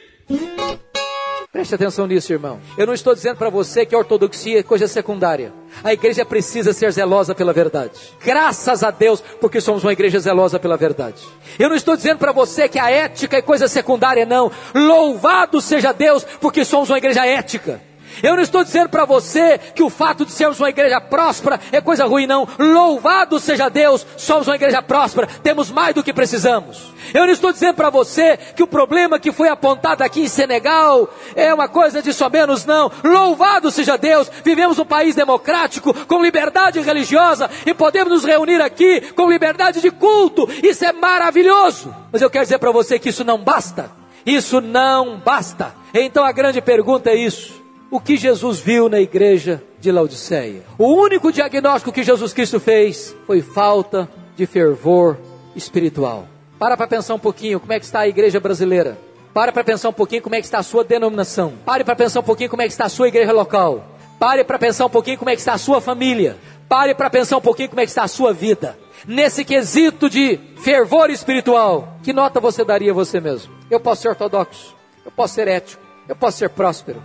Preste 1.51 1.73
atenção 1.73 2.05
nisso, 2.05 2.31
irmão. 2.31 2.61
Eu 2.77 2.85
não 2.85 2.93
estou 2.93 3.15
dizendo 3.15 3.37
para 3.37 3.49
você 3.49 3.83
que 3.83 3.95
a 3.95 3.97
ortodoxia 3.97 4.59
é 4.59 4.61
coisa 4.61 4.87
secundária. 4.87 5.51
A 5.83 5.91
igreja 5.91 6.23
precisa 6.23 6.71
ser 6.71 6.91
zelosa 6.91 7.33
pela 7.33 7.51
verdade. 7.51 7.93
Graças 8.23 8.83
a 8.83 8.91
Deus, 8.91 9.23
porque 9.41 9.59
somos 9.59 9.83
uma 9.83 9.93
igreja 9.93 10.19
zelosa 10.19 10.59
pela 10.59 10.77
verdade. 10.77 11.19
Eu 11.57 11.67
não 11.67 11.75
estou 11.75 11.95
dizendo 11.95 12.19
para 12.19 12.31
você 12.31 12.69
que 12.69 12.77
a 12.77 12.91
ética 12.91 13.37
é 13.37 13.41
coisa 13.41 13.67
secundária, 13.67 14.23
não. 14.23 14.51
Louvado 14.75 15.59
seja 15.59 15.93
Deus, 15.93 16.23
porque 16.39 16.63
somos 16.63 16.91
uma 16.91 16.99
igreja 16.99 17.25
ética. 17.25 17.81
Eu 18.23 18.35
não 18.35 18.43
estou 18.43 18.63
dizendo 18.63 18.89
para 18.89 19.05
você 19.05 19.57
que 19.57 19.83
o 19.83 19.89
fato 19.89 20.25
de 20.25 20.31
sermos 20.31 20.59
uma 20.59 20.69
igreja 20.69 20.99
próspera 21.01 21.59
é 21.71 21.81
coisa 21.81 22.05
ruim, 22.05 22.27
não. 22.27 22.47
Louvado 22.57 23.39
seja 23.39 23.69
Deus, 23.69 24.05
somos 24.17 24.47
uma 24.47 24.55
igreja 24.55 24.81
próspera, 24.81 25.27
temos 25.43 25.69
mais 25.69 25.95
do 25.95 26.03
que 26.03 26.13
precisamos. 26.13 26.93
Eu 27.13 27.25
não 27.25 27.33
estou 27.33 27.51
dizendo 27.51 27.75
para 27.75 27.89
você 27.89 28.37
que 28.37 28.63
o 28.63 28.67
problema 28.67 29.19
que 29.19 29.31
foi 29.31 29.47
apontado 29.47 30.03
aqui 30.03 30.21
em 30.21 30.27
Senegal 30.27 31.09
é 31.35 31.53
uma 31.53 31.67
coisa 31.67 32.01
de 32.01 32.13
só 32.13 32.29
menos, 32.29 32.65
não. 32.65 32.91
Louvado 33.03 33.69
seja 33.71 33.97
Deus, 33.97 34.31
vivemos 34.43 34.79
um 34.79 34.85
país 34.85 35.15
democrático, 35.15 35.93
com 36.05 36.23
liberdade 36.23 36.79
religiosa 36.79 37.49
e 37.65 37.73
podemos 37.73 38.11
nos 38.11 38.25
reunir 38.25 38.61
aqui 38.61 39.01
com 39.13 39.29
liberdade 39.29 39.81
de 39.81 39.91
culto. 39.91 40.49
Isso 40.63 40.85
é 40.85 40.91
maravilhoso. 40.91 41.93
Mas 42.11 42.21
eu 42.21 42.29
quero 42.29 42.45
dizer 42.45 42.59
para 42.59 42.71
você 42.71 42.97
que 42.97 43.09
isso 43.09 43.23
não 43.23 43.37
basta. 43.37 43.91
Isso 44.25 44.59
não 44.59 45.17
basta. 45.17 45.73
Então 45.93 46.25
a 46.25 46.31
grande 46.31 46.61
pergunta 46.61 47.11
é 47.11 47.15
isso 47.15 47.64
o 47.95 47.99
que 48.01 48.17
Jesus 48.17 48.59
viu 48.59 48.89
na 48.89 48.99
igreja 48.99 49.63
de 49.79 49.89
Laodiceia. 49.89 50.63
O 50.77 50.93
único 50.95 51.31
diagnóstico 51.31 51.93
que 51.93 52.03
Jesus 52.03 52.33
Cristo 52.33 52.59
fez 52.59 53.15
foi 53.25 53.41
falta 53.41 54.09
de 54.35 54.45
fervor 54.45 55.17
espiritual. 55.55 56.27
Para 56.59 56.75
para 56.75 56.87
pensar 56.87 57.13
um 57.13 57.19
pouquinho 57.19 57.57
como 57.57 57.71
é 57.71 57.79
que 57.79 57.85
está 57.85 58.01
a 58.01 58.07
igreja 58.07 58.37
brasileira. 58.37 58.97
Pare 59.33 59.53
para 59.53 59.63
pensar 59.63 59.87
um 59.87 59.93
pouquinho 59.93 60.21
como 60.21 60.35
é 60.35 60.39
que 60.39 60.45
está 60.45 60.59
a 60.59 60.63
sua 60.63 60.83
denominação. 60.83 61.53
Pare 61.65 61.85
para 61.85 61.95
pensar 61.95 62.19
um 62.19 62.23
pouquinho 62.23 62.49
como 62.49 62.61
é 62.61 62.65
que 62.65 62.73
está 62.73 62.85
a 62.85 62.89
sua 62.89 63.07
igreja 63.07 63.31
local. 63.31 63.85
Pare 64.19 64.43
para 64.43 64.59
pensar 64.59 64.85
um 64.85 64.89
pouquinho 64.89 65.17
como 65.17 65.29
é 65.29 65.33
que 65.33 65.41
está 65.41 65.53
a 65.53 65.57
sua 65.57 65.79
família. 65.79 66.35
Pare 66.67 66.93
para 66.93 67.09
pensar 67.09 67.37
um 67.37 67.41
pouquinho 67.41 67.69
como 67.69 67.79
é 67.79 67.85
que 67.85 67.91
está 67.91 68.03
a 68.03 68.09
sua 68.09 68.33
vida. 68.33 68.77
Nesse 69.07 69.45
quesito 69.45 70.09
de 70.09 70.37
fervor 70.57 71.09
espiritual, 71.09 71.97
que 72.03 72.11
nota 72.11 72.41
você 72.41 72.65
daria 72.65 72.91
a 72.91 72.93
você 72.93 73.21
mesmo? 73.21 73.53
Eu 73.71 73.79
posso 73.79 74.01
ser 74.01 74.09
ortodoxo, 74.09 74.75
eu 75.05 75.11
posso 75.11 75.35
ser 75.35 75.47
ético, 75.47 75.81
eu 76.09 76.15
posso 76.15 76.37
ser 76.39 76.49
próspero, 76.49 77.01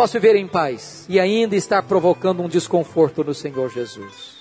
posso 0.00 0.14
viver 0.14 0.34
em 0.34 0.46
paz 0.46 1.04
e 1.10 1.20
ainda 1.20 1.54
estar 1.54 1.82
provocando 1.82 2.42
um 2.42 2.48
desconforto 2.48 3.22
no 3.22 3.34
Senhor 3.34 3.70
Jesus. 3.70 4.38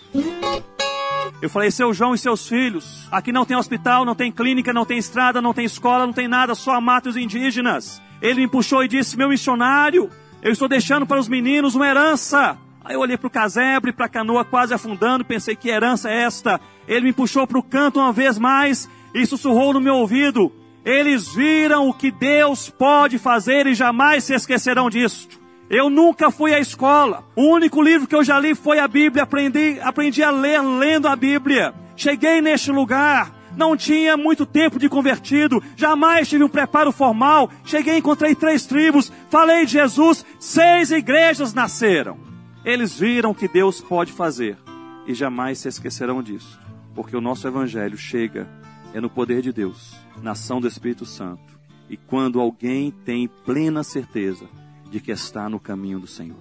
Eu 1.42 1.50
falei, 1.50 1.70
seu 1.70 1.94
João 1.94 2.16
e 2.16 2.18
seus 2.18 2.48
filhos, 2.48 3.06
aqui 3.12 3.34
não 3.34 3.44
tem 3.44 3.58
hospital, 3.58 4.06
não 4.06 4.16
tem 4.16 4.32
clínica, 4.32 4.72
não 4.72 4.86
tem 4.86 4.98
estrada, 4.98 5.42
não 5.42 5.54
tem 5.54 5.66
escola, 5.66 6.06
não 6.06 6.14
tem 6.14 6.30
nada, 6.30 6.56
só 6.56 6.80
mata 6.80 7.10
os 7.10 7.18
indígenas. 7.18 8.02
Ele 8.22 8.40
me 8.40 8.48
puxou 8.48 8.82
e 8.86 8.88
disse, 8.88 9.18
meu 9.18 9.28
missionário, 9.28 10.10
eu 10.42 10.50
estou 10.50 10.70
deixando 10.70 11.06
para 11.06 11.20
os 11.20 11.28
meninos 11.28 11.76
uma 11.76 11.90
herança. 11.90 12.58
Aí 12.82 12.96
eu 12.96 13.02
olhei 13.02 13.18
para 13.18 13.28
o 13.28 13.30
casebre, 13.30 13.92
para 13.92 14.06
a 14.06 14.10
canoa 14.10 14.46
quase 14.46 14.74
afundando, 14.74 15.26
pensei 15.26 15.58
que 15.58 15.68
herança 15.68 16.10
é 16.10 16.22
esta. 16.22 16.62
Ele 16.88 17.08
me 17.08 17.12
puxou 17.12 17.46
para 17.46 17.60
o 17.60 17.64
canto 17.64 18.00
uma 18.00 18.14
vez 18.14 18.40
mais 18.40 18.90
e 19.14 19.26
sussurrou 19.26 19.74
no 19.74 19.82
meu 19.82 19.96
ouvido. 19.96 20.54
Eles 20.86 21.28
viram 21.36 21.90
o 21.90 21.94
que 21.94 22.12
Deus 22.12 22.70
pode 22.70 23.20
fazer 23.20 23.68
e 23.68 23.76
jamais 23.76 24.24
se 24.24 24.34
esquecerão 24.34 24.90
disto. 24.90 25.39
Eu 25.70 25.88
nunca 25.88 26.32
fui 26.32 26.52
à 26.52 26.60
escola. 26.60 27.24
O 27.36 27.44
único 27.44 27.80
livro 27.82 28.08
que 28.08 28.16
eu 28.16 28.24
já 28.24 28.40
li 28.40 28.56
foi 28.56 28.80
a 28.80 28.88
Bíblia. 28.88 29.24
Aprendi, 29.24 29.80
aprendi 29.82 30.24
a 30.24 30.32
ler 30.32 30.62
lendo 30.62 31.08
a 31.08 31.16
Bíblia. 31.16 31.76
Cheguei 31.96 32.42
neste 32.42 32.72
lugar. 32.72 33.32
Não 33.56 33.78
tinha 33.78 34.18
muito 34.18 34.48
tempo 34.48 34.80
de 34.80 34.90
convertido. 34.90 35.62
Jamais 35.76 36.28
tive 36.28 36.44
um 36.44 36.50
preparo 36.50 36.92
formal. 36.92 37.52
Cheguei, 37.64 37.98
encontrei 37.98 38.34
três 38.34 38.66
tribos. 38.66 39.12
Falei 39.30 39.66
de 39.66 39.74
Jesus. 39.74 40.26
Seis 40.40 40.90
igrejas 40.90 41.54
nasceram. 41.54 42.18
Eles 42.66 42.98
viram 42.98 43.30
o 43.30 43.36
que 43.36 43.48
Deus 43.48 43.80
pode 43.80 44.12
fazer. 44.12 44.58
E 45.06 45.14
jamais 45.14 45.60
se 45.60 45.68
esquecerão 45.68 46.24
disso. 46.24 46.60
Porque 46.96 47.16
o 47.16 47.22
nosso 47.22 47.48
evangelho 47.48 47.98
chega 47.98 48.50
é 48.92 49.00
no 49.00 49.10
poder 49.10 49.44
de 49.44 49.54
Deus, 49.54 49.96
na 50.24 50.32
ação 50.32 50.60
do 50.60 50.68
Espírito 50.68 51.06
Santo. 51.06 51.60
E 51.88 51.96
quando 51.96 52.40
alguém 52.40 52.92
tem 53.06 53.28
plena 53.28 53.84
certeza 53.84 54.48
de 54.90 55.00
que 55.00 55.12
está 55.12 55.48
no 55.48 55.60
caminho 55.60 56.00
do 56.00 56.08
Senhor. 56.08 56.38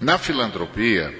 Na 0.00 0.18
filantropia, 0.18 1.16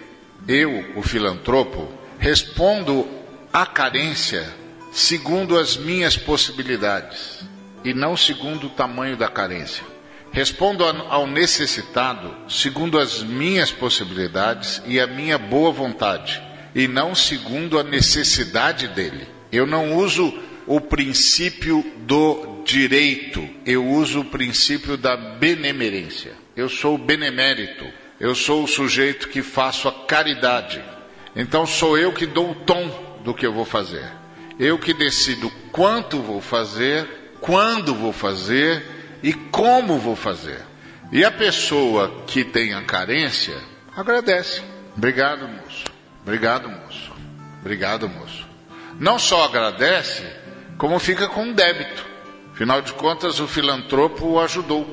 eu, 0.48 0.84
o 0.96 1.02
filantropo, 1.02 1.88
respondo 2.18 3.06
à 3.52 3.64
carência 3.64 4.52
segundo 4.92 5.58
as 5.58 5.76
minhas 5.76 6.16
possibilidades 6.16 7.44
e 7.84 7.94
não 7.94 8.16
segundo 8.16 8.66
o 8.66 8.70
tamanho 8.70 9.16
da 9.16 9.28
carência. 9.28 9.84
Respondo 10.30 10.84
ao 10.84 11.26
necessitado 11.26 12.34
segundo 12.48 12.98
as 12.98 13.22
minhas 13.22 13.70
possibilidades 13.70 14.82
e 14.86 14.98
a 14.98 15.06
minha 15.06 15.36
boa 15.36 15.70
vontade, 15.70 16.42
e 16.74 16.88
não 16.88 17.14
segundo 17.14 17.78
a 17.78 17.82
necessidade 17.82 18.88
dele. 18.88 19.28
Eu 19.50 19.66
não 19.66 19.94
uso 19.96 20.32
o 20.66 20.80
princípio 20.80 21.84
do 21.98 22.51
direito, 22.64 23.48
eu 23.66 23.86
uso 23.86 24.20
o 24.20 24.24
princípio 24.24 24.96
da 24.96 25.16
benemerência. 25.16 26.32
Eu 26.56 26.68
sou 26.68 26.98
benemérito, 26.98 27.86
eu 28.20 28.34
sou 28.34 28.64
o 28.64 28.68
sujeito 28.68 29.28
que 29.28 29.42
faço 29.42 29.88
a 29.88 29.92
caridade. 30.06 30.82
Então 31.34 31.66
sou 31.66 31.96
eu 31.96 32.12
que 32.12 32.26
dou 32.26 32.50
o 32.50 32.54
tom 32.54 33.18
do 33.24 33.34
que 33.34 33.46
eu 33.46 33.52
vou 33.52 33.64
fazer. 33.64 34.06
Eu 34.58 34.78
que 34.78 34.92
decido 34.92 35.50
quanto 35.70 36.20
vou 36.20 36.40
fazer, 36.40 37.34
quando 37.40 37.94
vou 37.94 38.12
fazer 38.12 38.84
e 39.22 39.32
como 39.32 39.98
vou 39.98 40.14
fazer. 40.14 40.60
E 41.10 41.24
a 41.24 41.30
pessoa 41.30 42.24
que 42.26 42.44
tem 42.44 42.74
a 42.74 42.82
carência 42.82 43.56
agradece. 43.96 44.62
Obrigado, 44.96 45.48
moço. 45.48 45.84
Obrigado, 46.22 46.68
moço. 46.68 47.12
Obrigado, 47.60 48.08
moço. 48.08 48.46
Não 48.98 49.18
só 49.18 49.44
agradece, 49.44 50.24
como 50.76 50.98
fica 50.98 51.28
com 51.28 51.52
débito. 51.52 52.11
Afinal 52.52 52.82
de 52.82 52.92
contas, 52.92 53.40
o 53.40 53.48
filantropo 53.48 54.26
o 54.26 54.40
ajudou. 54.40 54.86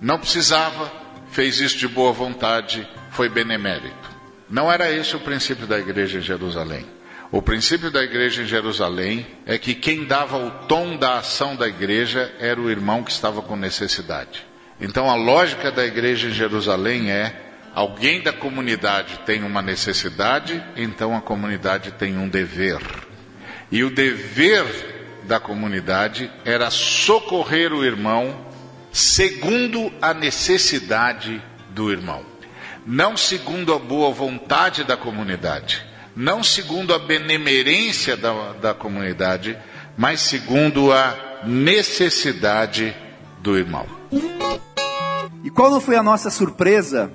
Não 0.00 0.18
precisava, 0.18 0.92
fez 1.30 1.60
isso 1.60 1.78
de 1.78 1.86
boa 1.86 2.12
vontade, 2.12 2.88
foi 3.10 3.28
benemérito. 3.28 4.10
Não 4.48 4.70
era 4.70 4.90
esse 4.90 5.14
o 5.14 5.20
princípio 5.20 5.66
da 5.66 5.78
igreja 5.78 6.18
em 6.18 6.22
Jerusalém. 6.22 6.84
O 7.30 7.40
princípio 7.40 7.92
da 7.92 8.02
igreja 8.02 8.42
em 8.42 8.46
Jerusalém 8.46 9.24
é 9.46 9.56
que 9.56 9.72
quem 9.72 10.04
dava 10.04 10.36
o 10.36 10.50
tom 10.66 10.96
da 10.96 11.18
ação 11.18 11.54
da 11.54 11.68
igreja 11.68 12.34
era 12.40 12.60
o 12.60 12.68
irmão 12.68 13.04
que 13.04 13.12
estava 13.12 13.40
com 13.40 13.54
necessidade. 13.54 14.44
Então 14.80 15.08
a 15.08 15.14
lógica 15.14 15.70
da 15.70 15.86
igreja 15.86 16.26
em 16.28 16.32
Jerusalém 16.32 17.12
é: 17.12 17.32
alguém 17.72 18.20
da 18.20 18.32
comunidade 18.32 19.20
tem 19.24 19.44
uma 19.44 19.62
necessidade, 19.62 20.60
então 20.76 21.16
a 21.16 21.20
comunidade 21.20 21.92
tem 21.92 22.18
um 22.18 22.28
dever. 22.28 22.80
E 23.70 23.84
o 23.84 23.90
dever 23.90 24.99
da 25.30 25.38
comunidade 25.38 26.30
era 26.44 26.70
socorrer 26.70 27.72
o 27.72 27.84
irmão 27.84 28.34
segundo 28.92 29.92
a 30.02 30.12
necessidade 30.12 31.40
do 31.70 31.90
irmão, 31.90 32.22
não 32.84 33.16
segundo 33.16 33.72
a 33.72 33.78
boa 33.78 34.12
vontade 34.12 34.82
da 34.84 34.96
comunidade 34.96 35.88
não 36.14 36.42
segundo 36.42 36.92
a 36.92 36.98
benemerência 36.98 38.16
da, 38.16 38.52
da 38.54 38.74
comunidade, 38.74 39.56
mas 39.96 40.20
segundo 40.20 40.92
a 40.92 41.16
necessidade 41.46 42.94
do 43.40 43.56
irmão. 43.56 43.86
E 45.42 45.50
qual 45.50 45.70
não 45.70 45.80
foi 45.80 45.96
a 45.96 46.02
nossa 46.02 46.28
surpresa? 46.28 47.10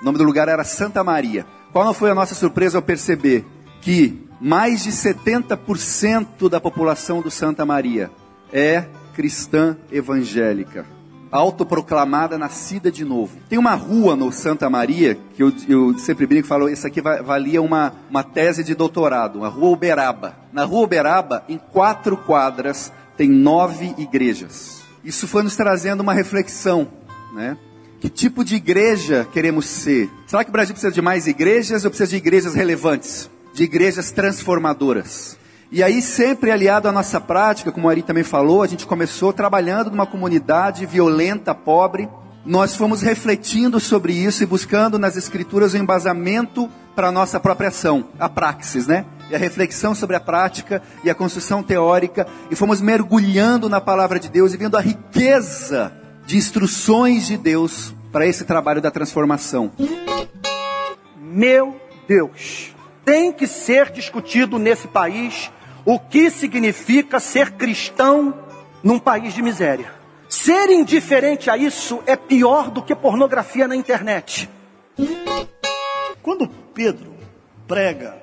O 0.00 0.04
nome 0.04 0.18
do 0.18 0.24
lugar 0.24 0.48
era 0.48 0.64
Santa 0.64 1.02
Maria. 1.02 1.46
Qual 1.72 1.84
não 1.84 1.94
foi 1.94 2.10
a 2.10 2.14
nossa 2.14 2.34
surpresa 2.34 2.78
ao 2.78 2.82
perceber 2.82 3.46
que 3.80 4.22
mais 4.42 4.82
de 4.82 4.90
70% 4.90 6.48
da 6.48 6.60
população 6.60 7.22
do 7.22 7.30
Santa 7.30 7.64
Maria 7.64 8.10
é 8.52 8.84
cristã 9.14 9.76
evangélica? 9.90 10.84
autoproclamada 11.30 12.36
nascida 12.36 12.92
de 12.92 13.06
novo. 13.06 13.38
Tem 13.48 13.58
uma 13.58 13.74
rua 13.74 14.14
no 14.14 14.30
Santa 14.30 14.68
Maria, 14.68 15.18
que 15.34 15.42
eu, 15.42 15.50
eu 15.66 15.98
sempre 15.98 16.26
brinco 16.26 16.44
e 16.44 16.48
falo, 16.48 16.68
isso 16.68 16.86
aqui 16.86 17.00
valia 17.00 17.62
uma, 17.62 17.94
uma 18.10 18.22
tese 18.22 18.62
de 18.62 18.74
doutorado, 18.74 19.42
a 19.42 19.48
rua 19.48 19.70
Uberaba. 19.70 20.36
Na 20.52 20.64
rua 20.64 20.84
Uberaba, 20.84 21.42
em 21.48 21.56
quatro 21.56 22.18
quadras, 22.18 22.92
tem 23.16 23.30
nove 23.30 23.94
igrejas. 23.96 24.82
Isso 25.02 25.26
foi 25.26 25.42
nos 25.42 25.56
trazendo 25.56 26.02
uma 26.02 26.12
reflexão, 26.12 26.86
né? 27.32 27.56
Que 27.98 28.10
tipo 28.10 28.44
de 28.44 28.56
igreja 28.56 29.26
queremos 29.32 29.64
ser? 29.64 30.10
Será 30.26 30.44
que 30.44 30.50
o 30.50 30.52
Brasil 30.52 30.74
precisa 30.74 30.92
de 30.92 31.00
mais 31.00 31.26
igrejas 31.26 31.82
ou 31.84 31.90
precisa 31.90 32.10
de 32.10 32.16
igrejas 32.16 32.54
relevantes? 32.54 33.30
De 33.52 33.64
igrejas 33.64 34.10
transformadoras? 34.10 35.36
E 35.70 35.82
aí, 35.82 36.02
sempre 36.02 36.50
aliado 36.50 36.86
à 36.86 36.92
nossa 36.92 37.18
prática, 37.18 37.72
como 37.72 37.86
o 37.86 37.90
Ari 37.90 38.02
também 38.02 38.22
falou, 38.22 38.62
a 38.62 38.66
gente 38.66 38.86
começou 38.86 39.32
trabalhando 39.32 39.90
numa 39.90 40.06
comunidade 40.06 40.84
violenta, 40.84 41.54
pobre. 41.54 42.08
Nós 42.44 42.76
fomos 42.76 43.00
refletindo 43.00 43.80
sobre 43.80 44.12
isso 44.12 44.42
e 44.42 44.46
buscando 44.46 44.98
nas 44.98 45.16
escrituras 45.16 45.72
o 45.72 45.78
embasamento 45.78 46.68
para 46.94 47.08
a 47.08 47.12
nossa 47.12 47.40
própria 47.40 47.68
ação, 47.68 48.08
a 48.18 48.28
praxis, 48.28 48.86
né? 48.86 49.06
E 49.30 49.34
a 49.34 49.38
reflexão 49.38 49.94
sobre 49.94 50.14
a 50.14 50.20
prática 50.20 50.82
e 51.02 51.08
a 51.08 51.14
construção 51.14 51.62
teórica. 51.62 52.26
E 52.50 52.56
fomos 52.56 52.82
mergulhando 52.82 53.68
na 53.68 53.80
palavra 53.80 54.20
de 54.20 54.28
Deus 54.28 54.52
e 54.52 54.58
vendo 54.58 54.76
a 54.76 54.80
riqueza 54.80 55.90
de 56.26 56.36
instruções 56.36 57.26
de 57.26 57.38
Deus 57.38 57.94
para 58.12 58.26
esse 58.26 58.44
trabalho 58.44 58.82
da 58.82 58.90
transformação. 58.90 59.72
Meu 61.18 61.80
Deus, 62.06 62.74
tem 63.04 63.32
que 63.32 63.46
ser 63.46 63.90
discutido 63.90 64.58
nesse 64.58 64.88
país 64.88 65.50
o 65.84 65.98
que 65.98 66.30
significa 66.30 67.18
ser 67.18 67.52
cristão 67.52 68.34
num 68.82 68.98
país 68.98 69.34
de 69.34 69.42
miséria. 69.42 69.92
Ser 70.28 70.70
indiferente 70.70 71.50
a 71.50 71.56
isso 71.56 72.02
é 72.06 72.16
pior 72.16 72.70
do 72.70 72.82
que 72.82 72.94
pornografia 72.94 73.68
na 73.68 73.76
internet. 73.76 74.48
Quando 76.22 76.48
Pedro 76.48 77.12
prega 77.66 78.16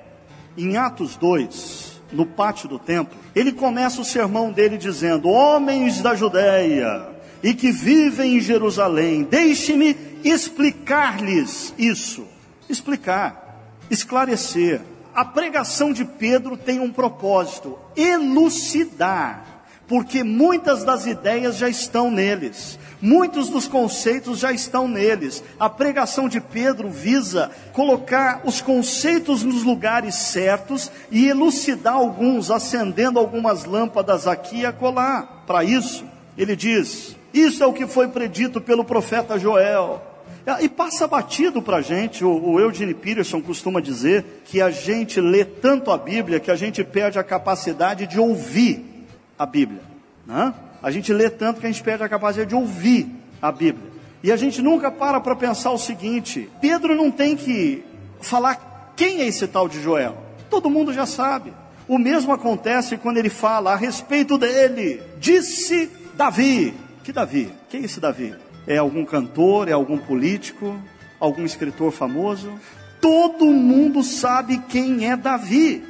em 0.58 0.78
Atos 0.78 1.16
2, 1.18 2.02
no 2.12 2.26
pátio 2.26 2.68
do 2.68 2.80
templo, 2.80 3.18
ele 3.36 3.52
começa 3.52 4.02
o 4.02 4.06
sermão 4.06 4.52
dele 4.52 4.78
dizendo: 4.78 5.30
Homens 5.30 6.02
da 6.02 6.16
Judéia 6.16 7.08
e 7.44 7.54
que 7.54 7.72
vivem 7.72 8.38
em 8.38 8.40
Jerusalém, 8.42 9.24
deixe-me 9.24 9.96
explicar-lhes 10.24 11.74
isso. 11.78 12.26
Explicar, 12.68 13.49
esclarecer 13.90 14.82
a 15.14 15.26
pregação 15.26 15.92
de 15.92 16.06
Pedro 16.06 16.56
tem 16.56 16.80
um 16.80 16.92
propósito: 16.92 17.78
elucidar, 17.96 19.44
porque 19.86 20.24
muitas 20.24 20.84
das 20.84 21.06
ideias 21.06 21.58
já 21.58 21.68
estão 21.68 22.12
neles, 22.12 22.80
muitos 23.02 23.50
dos 23.50 23.68
conceitos 23.68 24.40
já 24.40 24.52
estão 24.54 24.88
neles. 24.88 25.44
A 25.60 25.70
pregação 25.70 26.30
de 26.30 26.40
Pedro 26.40 26.90
visa 26.90 27.52
colocar 27.74 28.44
os 28.46 28.62
conceitos 28.62 29.44
nos 29.44 29.64
lugares 29.64 30.16
certos 30.16 30.92
e 31.12 31.28
elucidar 31.28 31.96
alguns, 31.96 32.52
acendendo 32.52 33.20
algumas 33.20 33.66
lâmpadas 33.66 34.28
aqui 34.28 34.60
e 34.60 34.66
acolá. 34.66 35.24
Para 35.46 35.64
isso, 35.66 36.06
ele 36.38 36.56
diz: 36.56 37.16
Isso 37.34 37.64
é 37.64 37.68
o 37.68 37.74
que 37.74 37.88
foi 37.88 38.08
predito 38.08 38.62
pelo 38.62 38.86
profeta 38.86 39.38
Joel. 39.38 40.09
Ah, 40.46 40.62
e 40.62 40.70
passa 40.70 41.08
batido 41.08 41.62
para 41.62 41.78
a 41.78 41.82
gente, 41.82 42.24
o, 42.24 42.52
o 42.52 42.60
Eugene 42.60 42.94
Peterson 42.94 43.42
costuma 43.42 43.80
dizer 43.80 44.42
que 44.46 44.62
a 44.62 44.72
gente 44.72 45.22
lê 45.22 45.46
tanto 45.46 45.92
a 45.92 45.98
Bíblia 45.98 46.40
que 46.40 46.50
a 46.50 46.56
gente 46.56 46.84
perde 46.84 47.20
a 47.20 47.24
capacidade 47.24 48.08
de 48.08 48.20
ouvir 48.20 49.06
a 49.38 49.46
Bíblia. 49.46 49.82
Né? 50.26 50.54
A 50.82 50.92
gente 50.92 51.14
lê 51.14 51.30
tanto 51.30 51.60
que 51.60 51.68
a 51.68 51.72
gente 51.72 51.84
perde 51.84 52.04
a 52.04 52.10
capacidade 52.10 52.50
de 52.50 52.56
ouvir 52.56 53.10
a 53.42 53.52
Bíblia. 53.52 53.90
E 54.24 54.32
a 54.32 54.38
gente 54.38 54.62
nunca 54.62 54.92
para 54.92 55.20
para 55.20 55.36
pensar 55.36 55.72
o 55.72 55.78
seguinte: 55.78 56.50
Pedro 56.60 56.96
não 56.96 57.10
tem 57.10 57.36
que 57.36 57.84
falar 58.22 58.94
quem 58.96 59.22
é 59.22 59.28
esse 59.28 59.48
tal 59.48 59.68
de 59.68 59.82
Joel. 59.82 60.18
Todo 60.50 60.70
mundo 60.70 60.94
já 60.94 61.06
sabe. 61.06 61.54
O 61.88 61.98
mesmo 61.98 62.32
acontece 62.32 62.98
quando 62.98 63.18
ele 63.18 63.30
fala 63.30 63.74
a 63.74 63.76
respeito 63.76 64.38
dele. 64.38 65.02
Disse 65.20 65.90
Davi. 66.16 66.74
Que 67.04 67.12
Davi? 67.12 67.52
Quem 67.70 67.82
é 67.82 67.86
esse 67.86 68.00
Davi? 68.00 68.36
É 68.70 68.78
algum 68.78 69.04
cantor, 69.04 69.68
é 69.68 69.72
algum 69.72 69.98
político, 69.98 70.80
algum 71.20 71.44
escritor 71.44 71.92
famoso. 71.92 72.54
Todo 73.02 73.46
mundo 73.46 74.04
sabe 74.04 74.60
quem 74.70 75.10
é 75.10 75.18
Davi. 75.18 75.84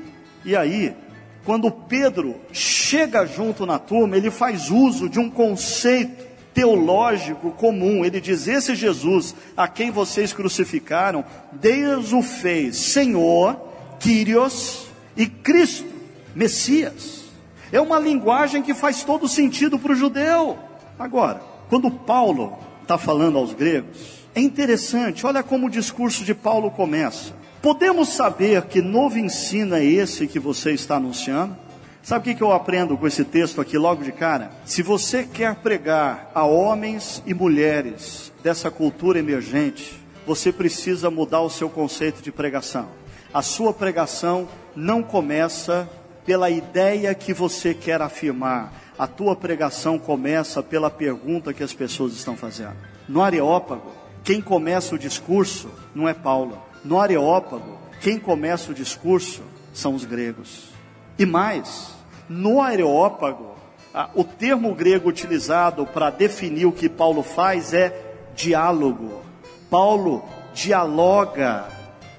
E 0.46 0.56
aí, 0.56 0.96
quando 1.44 1.70
Pedro 1.70 2.38
chega 2.54 3.26
junto 3.26 3.66
na 3.66 3.78
turma, 3.78 4.16
ele 4.16 4.32
faz 4.32 4.72
uso 4.72 5.10
de 5.10 5.20
um 5.20 5.30
conceito 5.30 6.26
teológico 6.54 7.52
comum. 7.52 8.06
Ele 8.06 8.22
diz: 8.22 8.48
Esse 8.48 8.74
Jesus 8.76 9.36
a 9.58 9.68
quem 9.68 9.92
vocês 9.92 10.32
crucificaram, 10.32 11.26
Deus 11.52 12.14
o 12.14 12.22
fez 12.22 12.78
Senhor, 12.78 13.60
Quírios 14.00 14.88
e 15.18 15.28
Cristo, 15.28 15.92
Messias. 16.34 17.26
É 17.74 17.82
uma 17.82 18.00
linguagem 18.00 18.64
que 18.64 18.74
faz 18.74 19.04
todo 19.04 19.28
sentido 19.28 19.78
para 19.78 19.92
o 19.92 19.96
judeu. 19.96 20.58
Agora, 20.98 21.42
quando 21.70 21.92
Paulo 21.92 22.69
está 22.90 22.98
falando 22.98 23.38
aos 23.38 23.54
gregos, 23.54 24.26
é 24.34 24.42
interessante, 24.42 25.24
olha 25.24 25.44
como 25.44 25.68
o 25.68 25.70
discurso 25.70 26.24
de 26.24 26.34
Paulo 26.34 26.72
começa. 26.72 27.36
Podemos 27.62 28.10
saber 28.10 28.64
que 28.64 28.82
novo 28.82 29.20
ensino 29.20 29.76
é 29.76 29.86
esse 29.86 30.26
que 30.26 30.40
você 30.40 30.72
está 30.72 30.96
anunciando? 30.96 31.56
Sabe 32.02 32.32
o 32.32 32.36
que 32.36 32.42
eu 32.42 32.52
aprendo 32.52 32.98
com 32.98 33.06
esse 33.06 33.24
texto 33.24 33.62
aqui 33.62 33.78
logo 33.78 34.04
de 34.04 34.12
cara? 34.12 34.50
Se 34.66 34.82
você 34.82 35.24
quer 35.24 35.54
pregar 35.58 36.32
a 36.34 36.46
homens 36.46 37.22
e 37.28 37.34
mulheres 37.34 38.32
dessa 38.42 38.72
cultura 38.72 39.20
emergente, 39.20 40.02
você 40.26 40.52
precisa 40.52 41.12
mudar 41.12 41.42
o 41.42 41.50
seu 41.50 41.70
conceito 41.70 42.24
de 42.24 42.32
pregação. 42.32 42.88
A 43.32 43.44
sua 43.44 43.72
pregação 43.72 44.48
não 44.76 45.04
começa 45.04 45.88
pela 46.26 46.50
ideia 46.50 47.14
que 47.14 47.34
você 47.34 47.72
quer 47.76 48.02
afirmar. 48.02 48.74
A 49.00 49.08
tua 49.08 49.34
pregação 49.34 49.98
começa 49.98 50.62
pela 50.62 50.90
pergunta 50.92 51.54
que 51.54 51.64
as 51.64 51.74
pessoas 51.74 52.12
estão 52.12 52.36
fazendo. 52.36 52.76
No 53.08 53.22
Areópago, 53.22 53.94
quem 54.26 54.42
começa 54.42 54.94
o 54.94 55.00
discurso 55.00 55.70
não 55.96 56.06
é 56.06 56.14
Paulo. 56.14 56.62
No 56.84 57.00
Areópago, 57.00 57.78
quem 58.02 58.20
começa 58.20 58.72
o 58.72 58.74
discurso 58.74 59.42
são 59.74 59.96
os 59.96 60.04
gregos. 60.04 60.66
E 61.18 61.26
mais, 61.26 61.96
no 62.28 62.60
Areópago, 62.60 63.56
o 64.14 64.26
termo 64.26 64.76
grego 64.76 65.08
utilizado 65.08 65.86
para 65.86 66.10
definir 66.10 66.66
o 66.66 66.72
que 66.74 66.90
Paulo 66.90 67.24
faz 67.24 67.74
é 67.74 68.18
diálogo. 68.36 69.22
Paulo 69.70 70.26
dialoga 70.54 71.70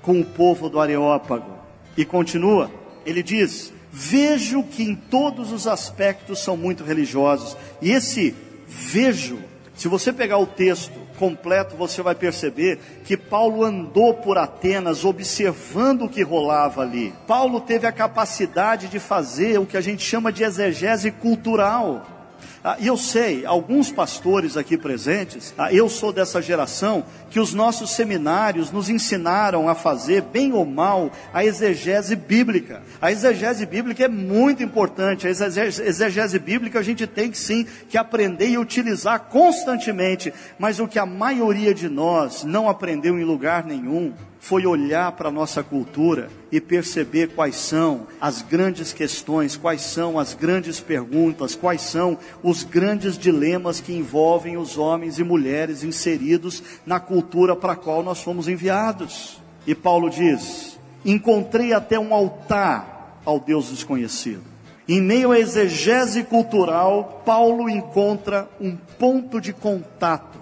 com 0.00 0.18
o 0.18 0.24
povo 0.24 0.70
do 0.70 0.80
Areópago. 0.80 1.58
E 1.94 2.06
continua, 2.06 2.70
ele 3.04 3.22
diz: 3.22 3.70
Vejo 3.92 4.62
que 4.62 4.82
em 4.82 4.94
todos 4.94 5.52
os 5.52 5.66
aspectos 5.66 6.38
são 6.38 6.56
muito 6.56 6.84
religiosos. 6.84 7.56
E 7.82 7.90
esse 7.90 8.34
vejo, 8.66 9.38
se 9.74 9.88
você 9.88 10.12
pegar 10.12 10.38
o 10.38 10.46
texto 10.46 10.92
completo, 11.18 11.76
você 11.76 12.00
vai 12.00 12.14
perceber 12.14 12.78
que 13.04 13.16
Paulo 13.16 13.64
andou 13.64 14.14
por 14.14 14.38
Atenas 14.38 15.04
observando 15.04 16.02
o 16.02 16.08
que 16.08 16.22
rolava 16.22 16.82
ali. 16.82 17.12
Paulo 17.26 17.60
teve 17.60 17.86
a 17.86 17.92
capacidade 17.92 18.88
de 18.88 18.98
fazer 18.98 19.58
o 19.58 19.66
que 19.66 19.76
a 19.76 19.80
gente 19.80 20.02
chama 20.02 20.32
de 20.32 20.44
exegese 20.44 21.10
cultural. 21.10 22.19
Ah, 22.62 22.76
e 22.78 22.86
eu 22.86 22.96
sei, 22.96 23.46
alguns 23.46 23.90
pastores 23.90 24.54
aqui 24.54 24.76
presentes, 24.76 25.54
ah, 25.56 25.72
eu 25.72 25.88
sou 25.88 26.12
dessa 26.12 26.42
geração 26.42 27.02
que 27.30 27.40
os 27.40 27.54
nossos 27.54 27.92
seminários 27.92 28.70
nos 28.70 28.90
ensinaram 28.90 29.66
a 29.66 29.74
fazer, 29.74 30.20
bem 30.20 30.52
ou 30.52 30.66
mal, 30.66 31.10
a 31.32 31.42
exegese 31.42 32.14
bíblica. 32.14 32.82
A 33.00 33.10
exegese 33.10 33.64
bíblica 33.64 34.04
é 34.04 34.08
muito 34.08 34.62
importante. 34.62 35.26
A 35.26 35.30
exegese, 35.30 35.82
exegese 35.82 36.38
bíblica 36.38 36.78
a 36.78 36.82
gente 36.82 37.06
tem 37.06 37.30
que 37.30 37.38
sim 37.38 37.66
que 37.88 37.96
aprender 37.96 38.48
e 38.48 38.58
utilizar 38.58 39.20
constantemente. 39.20 40.30
Mas 40.58 40.78
o 40.78 40.86
que 40.86 40.98
a 40.98 41.06
maioria 41.06 41.72
de 41.72 41.88
nós 41.88 42.44
não 42.44 42.68
aprendeu 42.68 43.18
em 43.18 43.24
lugar 43.24 43.64
nenhum 43.64 44.12
foi 44.40 44.66
olhar 44.66 45.12
para 45.12 45.28
a 45.28 45.32
nossa 45.32 45.62
cultura 45.62 46.30
e 46.50 46.60
perceber 46.60 47.28
quais 47.34 47.56
são 47.56 48.06
as 48.18 48.40
grandes 48.40 48.90
questões, 48.90 49.54
quais 49.54 49.82
são 49.82 50.18
as 50.18 50.32
grandes 50.32 50.80
perguntas, 50.80 51.54
quais 51.54 51.82
são 51.82 52.18
os 52.42 52.64
grandes 52.64 53.18
dilemas 53.18 53.80
que 53.80 53.92
envolvem 53.92 54.56
os 54.56 54.78
homens 54.78 55.18
e 55.18 55.22
mulheres 55.22 55.84
inseridos 55.84 56.62
na 56.86 56.98
cultura 56.98 57.54
para 57.54 57.74
a 57.74 57.76
qual 57.76 58.02
nós 58.02 58.22
fomos 58.22 58.48
enviados. 58.48 59.40
E 59.66 59.74
Paulo 59.74 60.08
diz: 60.08 60.78
Encontrei 61.04 61.74
até 61.74 61.98
um 61.98 62.14
altar 62.14 63.20
ao 63.26 63.38
Deus 63.38 63.68
desconhecido. 63.68 64.42
Em 64.88 65.02
meio 65.02 65.32
à 65.32 65.38
exegese 65.38 66.24
cultural, 66.24 67.22
Paulo 67.26 67.68
encontra 67.68 68.48
um 68.58 68.74
ponto 68.74 69.38
de 69.38 69.52
contato. 69.52 70.40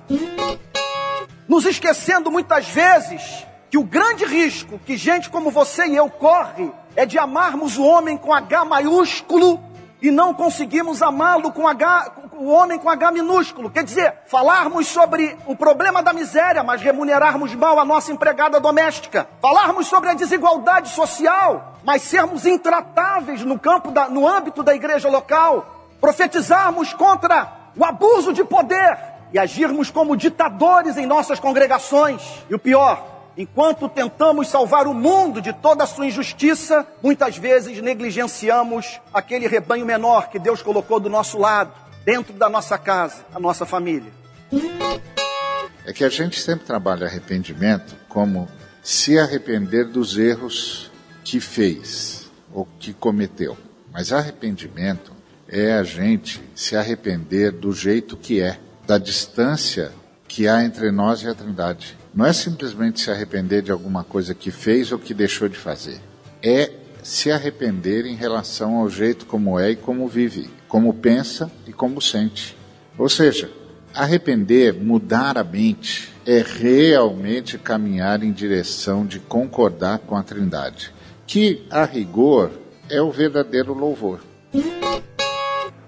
Nos 1.48 1.66
esquecendo 1.66 2.30
muitas 2.30 2.68
vezes 2.68 3.47
que 3.70 3.78
o 3.78 3.84
grande 3.84 4.24
risco 4.24 4.78
que 4.84 4.96
gente 4.96 5.28
como 5.28 5.50
você 5.50 5.86
e 5.86 5.96
eu 5.96 6.08
corre 6.08 6.70
é 6.96 7.04
de 7.04 7.18
amarmos 7.18 7.76
o 7.76 7.84
homem 7.84 8.16
com 8.16 8.32
H 8.32 8.64
maiúsculo 8.64 9.60
e 10.00 10.10
não 10.10 10.32
conseguimos 10.32 11.02
amá-lo 11.02 11.52
com 11.52 11.66
H, 11.66 12.12
o 12.32 12.48
homem 12.48 12.78
com 12.78 12.88
H 12.88 13.10
minúsculo. 13.10 13.68
Quer 13.68 13.82
dizer, 13.82 14.14
falarmos 14.26 14.86
sobre 14.86 15.36
o 15.46 15.56
problema 15.56 16.02
da 16.02 16.12
miséria, 16.12 16.62
mas 16.62 16.80
remunerarmos 16.80 17.54
mal 17.54 17.78
a 17.80 17.84
nossa 17.84 18.12
empregada 18.12 18.60
doméstica. 18.60 19.28
Falarmos 19.42 19.88
sobre 19.88 20.10
a 20.10 20.14
desigualdade 20.14 20.90
social, 20.90 21.74
mas 21.84 22.02
sermos 22.02 22.46
intratáveis 22.46 23.42
no 23.42 23.58
campo 23.58 23.90
da, 23.90 24.08
no 24.08 24.26
âmbito 24.26 24.62
da 24.62 24.74
igreja 24.74 25.08
local. 25.08 25.88
Profetizarmos 26.00 26.94
contra 26.94 27.52
o 27.76 27.84
abuso 27.84 28.32
de 28.32 28.44
poder 28.44 28.98
e 29.32 29.38
agirmos 29.38 29.90
como 29.90 30.16
ditadores 30.16 30.96
em 30.96 31.06
nossas 31.06 31.40
congregações. 31.40 32.22
E 32.48 32.54
o 32.54 32.58
pior, 32.58 33.17
Enquanto 33.38 33.88
tentamos 33.88 34.48
salvar 34.48 34.88
o 34.88 34.92
mundo 34.92 35.40
de 35.40 35.52
toda 35.52 35.84
a 35.84 35.86
sua 35.86 36.08
injustiça, 36.08 36.84
muitas 37.00 37.36
vezes 37.38 37.80
negligenciamos 37.80 39.00
aquele 39.14 39.46
rebanho 39.46 39.86
menor 39.86 40.28
que 40.28 40.40
Deus 40.40 40.60
colocou 40.60 40.98
do 40.98 41.08
nosso 41.08 41.38
lado, 41.38 41.72
dentro 42.04 42.32
da 42.32 42.48
nossa 42.48 42.76
casa, 42.76 43.24
a 43.32 43.38
nossa 43.38 43.64
família. 43.64 44.10
É 45.86 45.92
que 45.92 46.02
a 46.02 46.08
gente 46.08 46.40
sempre 46.40 46.66
trabalha 46.66 47.06
arrependimento 47.06 47.94
como 48.08 48.48
se 48.82 49.16
arrepender 49.16 49.84
dos 49.84 50.18
erros 50.18 50.90
que 51.22 51.38
fez 51.38 52.28
ou 52.52 52.66
que 52.80 52.92
cometeu. 52.92 53.56
Mas 53.92 54.12
arrependimento 54.12 55.12
é 55.46 55.74
a 55.74 55.84
gente 55.84 56.42
se 56.56 56.74
arrepender 56.76 57.52
do 57.52 57.72
jeito 57.72 58.16
que 58.16 58.40
é, 58.42 58.58
da 58.84 58.98
distância 58.98 59.92
que 60.26 60.48
há 60.48 60.64
entre 60.64 60.90
nós 60.90 61.22
e 61.22 61.28
a 61.28 61.34
Trindade. 61.36 61.97
Não 62.14 62.26
é 62.26 62.32
simplesmente 62.32 63.00
se 63.00 63.10
arrepender 63.10 63.62
de 63.62 63.70
alguma 63.70 64.02
coisa 64.02 64.34
que 64.34 64.50
fez 64.50 64.92
ou 64.92 64.98
que 64.98 65.14
deixou 65.14 65.48
de 65.48 65.56
fazer. 65.56 66.00
É 66.42 66.70
se 67.02 67.30
arrepender 67.30 68.06
em 68.06 68.14
relação 68.14 68.76
ao 68.76 68.88
jeito 68.90 69.26
como 69.26 69.58
é 69.58 69.70
e 69.70 69.76
como 69.76 70.08
vive, 70.08 70.50
como 70.66 70.92
pensa 70.92 71.50
e 71.66 71.72
como 71.72 72.00
sente. 72.00 72.56
Ou 72.98 73.08
seja, 73.08 73.50
arrepender, 73.94 74.74
mudar 74.74 75.38
a 75.38 75.44
mente, 75.44 76.12
é 76.26 76.44
realmente 76.46 77.56
caminhar 77.56 78.22
em 78.22 78.32
direção 78.32 79.06
de 79.06 79.18
concordar 79.18 79.98
com 80.00 80.16
a 80.16 80.22
Trindade, 80.22 80.92
que, 81.26 81.66
a 81.70 81.84
rigor, 81.84 82.50
é 82.90 83.00
o 83.00 83.10
verdadeiro 83.10 83.72
louvor. 83.72 84.20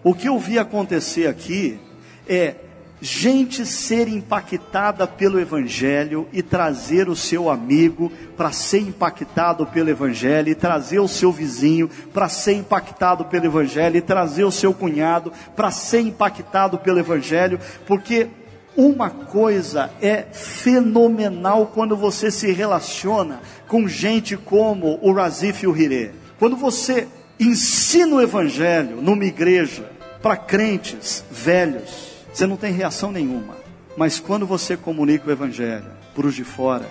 O 0.02 0.14
que 0.14 0.28
eu 0.28 0.38
vi 0.38 0.58
acontecer 0.58 1.26
aqui 1.26 1.78
é 2.26 2.54
gente 3.00 3.64
ser 3.64 4.08
impactada 4.08 5.06
pelo 5.06 5.40
Evangelho 5.40 6.28
e 6.32 6.42
trazer 6.42 7.08
o 7.08 7.16
seu 7.16 7.48
amigo 7.48 8.12
para 8.36 8.52
ser 8.52 8.80
impactado 8.80 9.66
pelo 9.66 9.88
Evangelho, 9.88 10.50
e 10.50 10.54
trazer 10.54 11.00
o 11.00 11.08
seu 11.08 11.32
vizinho 11.32 11.88
para 12.12 12.28
ser 12.28 12.54
impactado 12.54 13.24
pelo 13.24 13.46
Evangelho, 13.46 13.96
e 13.96 14.02
trazer 14.02 14.44
o 14.44 14.50
seu 14.50 14.74
cunhado 14.74 15.32
para 15.56 15.70
ser 15.70 16.00
impactado 16.00 16.78
pelo 16.78 16.98
Evangelho, 16.98 17.58
porque 17.86 18.28
uma 18.76 19.10
coisa 19.10 19.90
é 20.00 20.22
fenomenal 20.32 21.66
quando 21.74 21.96
você 21.96 22.30
se 22.30 22.52
relaciona 22.52 23.40
com 23.66 23.88
gente 23.88 24.36
como 24.36 24.98
o 25.02 25.12
Razif 25.12 25.64
e 25.64 25.66
o 25.66 25.76
Hirê. 25.76 26.10
Quando 26.38 26.56
você 26.56 27.08
ensina 27.38 28.16
o 28.16 28.20
Evangelho 28.22 29.00
numa 29.02 29.24
igreja 29.24 29.90
para 30.22 30.36
crentes 30.36 31.24
velhos, 31.30 32.09
você 32.32 32.46
não 32.46 32.56
tem 32.56 32.72
reação 32.72 33.12
nenhuma. 33.12 33.54
Mas 33.96 34.18
quando 34.18 34.46
você 34.46 34.76
comunica 34.76 35.28
o 35.28 35.32
Evangelho 35.32 35.90
para 36.14 36.26
os 36.26 36.34
de 36.34 36.44
fora, 36.44 36.86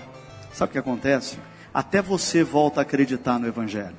sabe 0.54 0.70
o 0.70 0.74
que 0.74 0.78
acontece? 0.78 1.38
Até 1.74 2.02
você 2.02 2.44
volta 2.44 2.82
a 2.82 2.84
acreditar 2.84 3.40
no 3.40 3.48
Evangelho. 3.48 3.96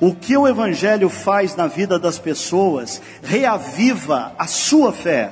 O 0.00 0.14
que 0.14 0.36
o 0.36 0.48
Evangelho 0.48 1.08
faz 1.08 1.54
na 1.54 1.66
vida 1.66 1.98
das 1.98 2.18
pessoas 2.18 3.00
reaviva 3.22 4.32
a 4.38 4.46
sua 4.46 4.92
fé. 4.92 5.30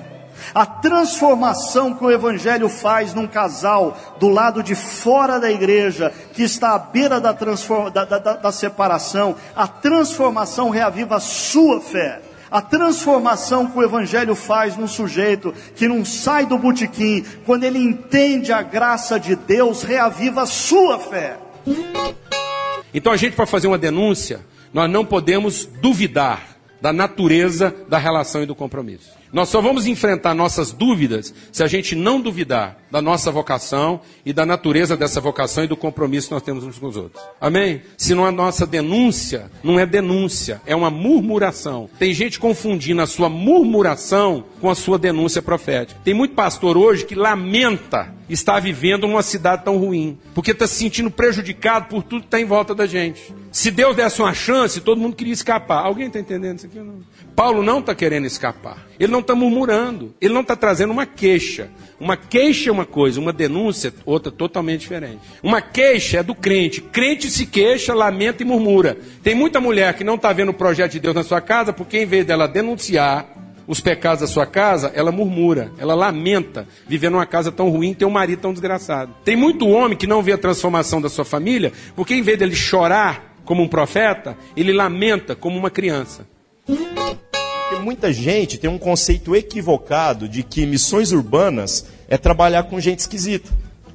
A 0.54 0.66
transformação 0.66 1.94
que 1.94 2.04
o 2.04 2.10
Evangelho 2.10 2.68
faz 2.68 3.14
num 3.14 3.26
casal 3.26 3.96
do 4.18 4.28
lado 4.28 4.62
de 4.62 4.74
fora 4.74 5.38
da 5.38 5.50
igreja, 5.50 6.12
que 6.32 6.42
está 6.42 6.74
à 6.74 6.78
beira 6.78 7.20
da, 7.20 7.32
da, 7.32 8.04
da, 8.04 8.18
da 8.18 8.52
separação, 8.52 9.36
a 9.54 9.66
transformação 9.66 10.70
reaviva 10.70 11.16
a 11.16 11.20
sua 11.20 11.80
fé. 11.80 12.20
A 12.52 12.60
transformação 12.60 13.66
que 13.66 13.78
o 13.78 13.82
Evangelho 13.82 14.34
faz 14.34 14.76
num 14.76 14.86
sujeito 14.86 15.54
que 15.74 15.88
não 15.88 16.04
sai 16.04 16.44
do 16.44 16.58
botequim, 16.58 17.24
quando 17.46 17.64
ele 17.64 17.78
entende 17.78 18.52
a 18.52 18.60
graça 18.60 19.18
de 19.18 19.34
Deus, 19.34 19.82
reaviva 19.82 20.42
a 20.42 20.46
sua 20.46 20.98
fé. 20.98 21.38
Então 22.92 23.10
a 23.10 23.16
gente, 23.16 23.34
para 23.34 23.46
fazer 23.46 23.68
uma 23.68 23.78
denúncia, 23.78 24.44
nós 24.70 24.90
não 24.90 25.02
podemos 25.02 25.64
duvidar 25.64 26.58
da 26.78 26.92
natureza 26.92 27.74
da 27.88 27.96
relação 27.96 28.42
e 28.42 28.46
do 28.46 28.54
compromisso. 28.54 29.21
Nós 29.32 29.48
só 29.48 29.62
vamos 29.62 29.86
enfrentar 29.86 30.34
nossas 30.34 30.72
dúvidas 30.72 31.32
se 31.50 31.62
a 31.62 31.66
gente 31.66 31.96
não 31.96 32.20
duvidar 32.20 32.76
da 32.90 33.00
nossa 33.00 33.30
vocação 33.30 34.00
e 34.26 34.32
da 34.32 34.44
natureza 34.44 34.94
dessa 34.94 35.22
vocação 35.22 35.64
e 35.64 35.66
do 35.66 35.76
compromisso 35.76 36.28
que 36.28 36.34
nós 36.34 36.42
temos 36.42 36.64
uns 36.64 36.78
com 36.78 36.86
os 36.88 36.98
outros. 36.98 37.24
Amém? 37.40 37.80
Se 37.96 38.14
não 38.14 38.26
a 38.26 38.30
nossa 38.30 38.66
denúncia, 38.66 39.50
não 39.64 39.80
é 39.80 39.86
denúncia, 39.86 40.60
é 40.66 40.76
uma 40.76 40.90
murmuração. 40.90 41.88
Tem 41.98 42.12
gente 42.12 42.38
confundindo 42.38 43.00
a 43.00 43.06
sua 43.06 43.30
murmuração 43.30 44.44
com 44.60 44.68
a 44.68 44.74
sua 44.74 44.98
denúncia 44.98 45.40
profética. 45.40 45.98
Tem 46.04 46.12
muito 46.12 46.34
pastor 46.34 46.76
hoje 46.76 47.06
que 47.06 47.14
lamenta 47.14 48.14
estar 48.28 48.60
vivendo 48.60 49.06
numa 49.06 49.22
cidade 49.22 49.64
tão 49.64 49.78
ruim, 49.78 50.18
porque 50.34 50.50
está 50.50 50.66
se 50.66 50.74
sentindo 50.74 51.10
prejudicado 51.10 51.86
por 51.88 52.02
tudo 52.02 52.20
que 52.20 52.26
está 52.26 52.40
em 52.40 52.44
volta 52.44 52.74
da 52.74 52.86
gente. 52.86 53.34
Se 53.50 53.70
Deus 53.70 53.96
desse 53.96 54.20
uma 54.20 54.34
chance, 54.34 54.80
todo 54.80 55.00
mundo 55.00 55.16
queria 55.16 55.32
escapar. 55.32 55.84
Alguém 55.84 56.06
está 56.06 56.18
entendendo 56.18 56.58
isso 56.58 56.66
aqui 56.66 56.78
ou 56.78 56.84
não? 56.84 57.00
Paulo 57.34 57.62
não 57.62 57.78
está 57.78 57.94
querendo 57.94 58.26
escapar. 58.26 58.86
Ele 59.00 59.10
não 59.10 59.20
está 59.20 59.34
murmurando. 59.34 60.14
Ele 60.20 60.34
não 60.34 60.42
está 60.42 60.54
trazendo 60.54 60.92
uma 60.92 61.06
queixa. 61.06 61.70
Uma 61.98 62.16
queixa 62.16 62.68
é 62.68 62.72
uma 62.72 62.84
coisa, 62.84 63.20
uma 63.20 63.32
denúncia 63.32 63.92
outra 64.04 64.30
totalmente 64.30 64.80
diferente. 64.80 65.20
Uma 65.42 65.60
queixa 65.60 66.18
é 66.18 66.22
do 66.22 66.34
crente. 66.34 66.80
Crente 66.80 67.30
se 67.30 67.46
queixa, 67.46 67.94
lamenta 67.94 68.42
e 68.42 68.46
murmura. 68.46 68.98
Tem 69.22 69.34
muita 69.34 69.60
mulher 69.60 69.94
que 69.94 70.04
não 70.04 70.16
está 70.16 70.32
vendo 70.32 70.50
o 70.50 70.54
projeto 70.54 70.92
de 70.92 71.00
Deus 71.00 71.14
na 71.14 71.22
sua 71.22 71.40
casa 71.40 71.72
porque 71.72 71.98
em 71.98 72.06
vez 72.06 72.26
dela 72.26 72.46
denunciar 72.46 73.26
os 73.66 73.80
pecados 73.80 74.20
da 74.20 74.26
sua 74.26 74.44
casa, 74.44 74.90
ela 74.94 75.12
murmura, 75.12 75.70
ela 75.78 75.94
lamenta 75.94 76.66
viver 76.86 77.10
numa 77.10 77.24
casa 77.24 77.52
tão 77.52 77.70
ruim, 77.70 77.94
ter 77.94 78.04
um 78.04 78.10
marido 78.10 78.40
tão 78.40 78.52
desgraçado. 78.52 79.14
Tem 79.24 79.36
muito 79.36 79.68
homem 79.68 79.96
que 79.96 80.06
não 80.06 80.22
vê 80.22 80.32
a 80.32 80.38
transformação 80.38 81.00
da 81.00 81.08
sua 81.08 81.24
família, 81.24 81.72
porque 81.94 82.14
em 82.14 82.22
vez 82.22 82.38
dele 82.38 82.56
chorar 82.56 83.36
como 83.44 83.62
um 83.62 83.68
profeta, 83.68 84.36
ele 84.56 84.72
lamenta 84.72 85.34
como 85.34 85.56
uma 85.56 85.70
criança. 85.70 86.26
Porque 86.66 87.82
muita 87.82 88.12
gente 88.12 88.58
tem 88.58 88.70
um 88.70 88.78
conceito 88.78 89.34
equivocado 89.34 90.28
de 90.28 90.42
que 90.42 90.66
missões 90.66 91.12
urbanas 91.12 91.86
é 92.08 92.16
trabalhar 92.16 92.64
com 92.64 92.80
gente 92.80 93.00
esquisita. 93.00 93.50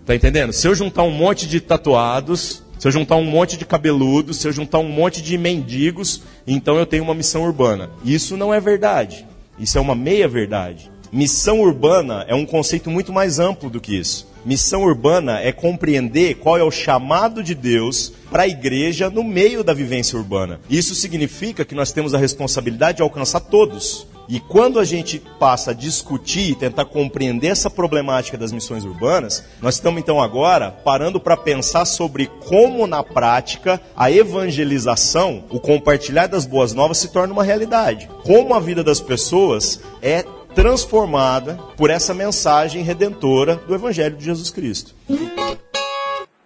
Tá 0.05 0.15
entendendo? 0.15 0.53
Se 0.53 0.68
eu 0.68 0.76
juntar 0.76 1.03
um 1.03 1.11
monte 1.11 1.47
de 1.47 1.59
tatuados, 1.59 2.63
se 2.80 2.88
eu 2.88 2.91
juntar 2.91 3.15
um 3.15 3.26
monte 3.26 3.57
de 3.57 3.65
cabeludos, 3.65 4.38
se 4.38 4.47
eu 4.47 4.51
juntar 4.51 4.80
um 4.80 4.89
monte 4.89 5.22
de 5.22 5.38
mendigos, 5.38 6.22
então 6.45 6.78
eu 6.78 6.86
tenho 6.86 7.03
uma 7.03 7.13
missão 7.13 7.43
urbana. 7.43 7.89
Isso 8.03 8.38
não 8.38 8.53
é 8.53 8.59
verdade. 8.59 9.26
Isso 9.59 9.78
é 9.78 9.82
uma 9.82 9.95
meia 9.95 10.28
verdade. 10.28 10.91
Missão 11.11 11.61
urbana 11.61 12.26
é 12.28 12.36
um 12.36 12.45
conceito 12.45 12.89
muito 12.89 13.11
mais 13.11 13.39
amplo 13.39 13.70
do 13.70 13.82
que 13.82 13.97
isso. 13.97 14.26
Missão 14.48 14.84
urbana 14.84 15.41
é 15.41 15.52
compreender 15.52 16.36
qual 16.36 16.58
é 16.58 16.64
o 16.64 16.72
chamado 16.72 17.43
de 17.43 17.54
Deus 17.54 18.14
para 18.32 18.43
a 18.43 18.48
igreja 18.48 19.10
no 19.10 19.22
meio 19.22 19.62
da 19.62 19.74
vivência 19.74 20.18
urbana. 20.18 20.62
Isso 20.70 20.95
significa 20.95 21.66
que 21.66 21.76
nós 21.76 21.91
temos 21.91 22.14
a 22.14 22.18
responsabilidade 22.18 22.95
de 22.95 23.02
alcançar 23.04 23.41
todos. 23.41 24.08
E 24.30 24.39
quando 24.39 24.80
a 24.80 24.86
gente 24.86 25.22
passa 25.38 25.72
a 25.72 25.74
discutir 25.74 26.52
e 26.52 26.56
tentar 26.56 26.86
compreender 26.86 27.48
essa 27.48 27.70
problemática 27.70 28.38
das 28.38 28.54
missões 28.54 28.86
urbanas, 28.86 29.43
nós 29.62 29.76
estamos 29.76 30.00
então 30.00 30.22
agora 30.22 30.72
parando 30.72 31.20
para 31.20 31.36
pensar 31.36 31.84
sobre 31.84 32.28
como 32.48 32.88
na 32.88 33.04
prática 33.04 33.82
a 33.98 34.10
evangelização, 34.10 35.43
o 35.50 35.60
compartilhar 35.60 36.28
das 36.28 36.45
boas 36.45 36.74
novas 36.74 37.00
se 37.00 37.10
torna 37.10 37.34
uma 37.34 37.43
realidade. 37.43 38.10
Como 38.24 38.54
a 38.54 38.62
vida 38.62 38.82
das 38.82 39.02
pessoas 39.02 39.82
é 40.02 40.26
transformada 40.58 41.53
por 41.78 41.91
essa 41.91 42.16
mensagem 42.16 42.82
redentora 42.82 43.58
do 43.58 43.76
Evangelho 43.76 44.18
de 44.18 44.26
Jesus 44.26 44.49
Cristo. 44.49 44.95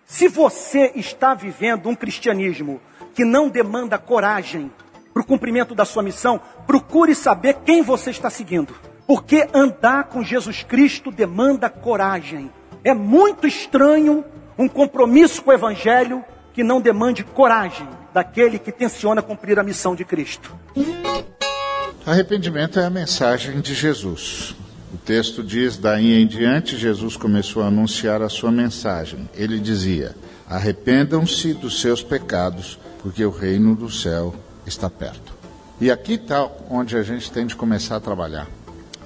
Se 0.05 0.28
você 0.28 0.91
está 0.95 1.34
vivendo 1.34 1.88
um 1.88 1.95
cristianismo 1.95 2.82
que 3.16 3.24
não 3.24 3.47
demanda 3.47 3.97
coragem 3.97 4.70
para 5.14 5.22
o 5.22 5.26
cumprimento 5.26 5.74
da 5.74 5.86
sua 5.86 6.03
missão, 6.03 6.41
procure 6.68 7.16
saber 7.16 7.59
quem 7.64 7.82
você 7.82 8.09
está 8.09 8.30
seguindo. 8.30 8.76
Porque 9.07 9.47
andar 9.53 10.03
com 10.09 10.22
Jesus 10.22 10.62
Cristo 10.62 11.09
demanda 11.09 11.70
coragem. 11.70 12.51
É 12.84 12.93
muito 12.93 13.47
estranho 13.47 14.26
um 14.57 14.68
compromisso 14.68 15.41
com 15.41 15.51
o 15.51 15.53
Evangelho 15.53 16.22
que 16.51 16.66
não 16.66 16.82
demande 16.82 17.24
coragem 17.24 17.88
daquele 18.14 18.59
que 18.59 18.74
tenciona 18.74 19.22
cumprir 19.22 19.57
a 19.57 19.64
missão 19.64 19.95
de 19.95 20.03
Cristo. 20.03 20.53
Arrependimento 22.04 22.80
é 22.80 22.86
a 22.86 22.89
mensagem 22.89 23.62
de 23.62 23.76
Jesus. 23.76 24.56
O 24.91 24.97
texto 24.97 25.43
diz: 25.43 25.78
daí 25.78 26.20
em 26.20 26.26
diante, 26.26 26.76
Jesus 26.76 27.16
começou 27.16 27.62
a 27.62 27.68
anunciar 27.68 28.24
a 28.24 28.30
sua 28.30 28.52
mensagem. 28.52 29.30
Ele 29.36 29.60
dizia: 29.60 30.16
Arrependam-se 30.49 31.54
dos 31.54 31.80
seus 31.80 32.02
pecados, 32.02 32.80
porque 33.04 33.24
o 33.24 33.30
reino 33.30 33.76
do 33.76 33.88
céu 33.88 34.34
está 34.66 34.89
perto. 34.89 35.32
E 35.80 35.91
aqui 35.91 36.14
está 36.14 36.49
onde 36.72 36.97
a 36.97 37.04
gente 37.04 37.32
tem 37.32 37.45
de 37.45 37.56
começar 37.56 37.97
a 37.97 38.02
trabalhar. 38.02 38.47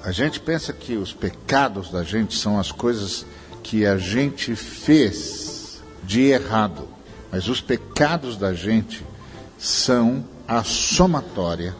A 0.02 0.10
gente 0.10 0.40
pensa 0.40 0.72
que 0.72 0.96
os 0.96 1.12
pecados 1.12 1.90
da 1.90 2.02
gente 2.02 2.34
são 2.34 2.58
as 2.58 2.72
coisas 2.72 3.26
que 3.62 3.84
a 3.84 3.98
gente 3.98 4.56
fez 4.56 5.82
de 6.02 6.22
errado, 6.22 6.88
mas 7.30 7.46
os 7.46 7.60
pecados 7.60 8.38
da 8.38 8.54
gente 8.54 9.04
são 9.58 10.24
a 10.48 10.64
somatória 10.64 11.74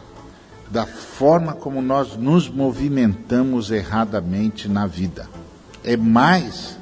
da 0.69 0.85
forma 0.85 1.53
como 1.53 1.81
nós 1.81 2.15
nos 2.17 2.49
movimentamos 2.49 3.71
erradamente 3.71 4.67
na 4.67 4.85
vida. 4.85 5.27
É 5.83 5.95
mais 5.95 6.77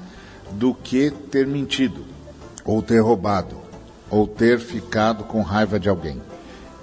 do 0.51 0.73
que 0.73 1.11
ter 1.11 1.45
mentido, 1.45 2.03
ou 2.63 2.81
ter 2.81 2.99
roubado, 2.99 3.57
ou 4.09 4.27
ter 4.27 4.59
ficado 4.59 5.23
com 5.23 5.41
raiva 5.41 5.79
de 5.79 5.89
alguém. 5.89 6.21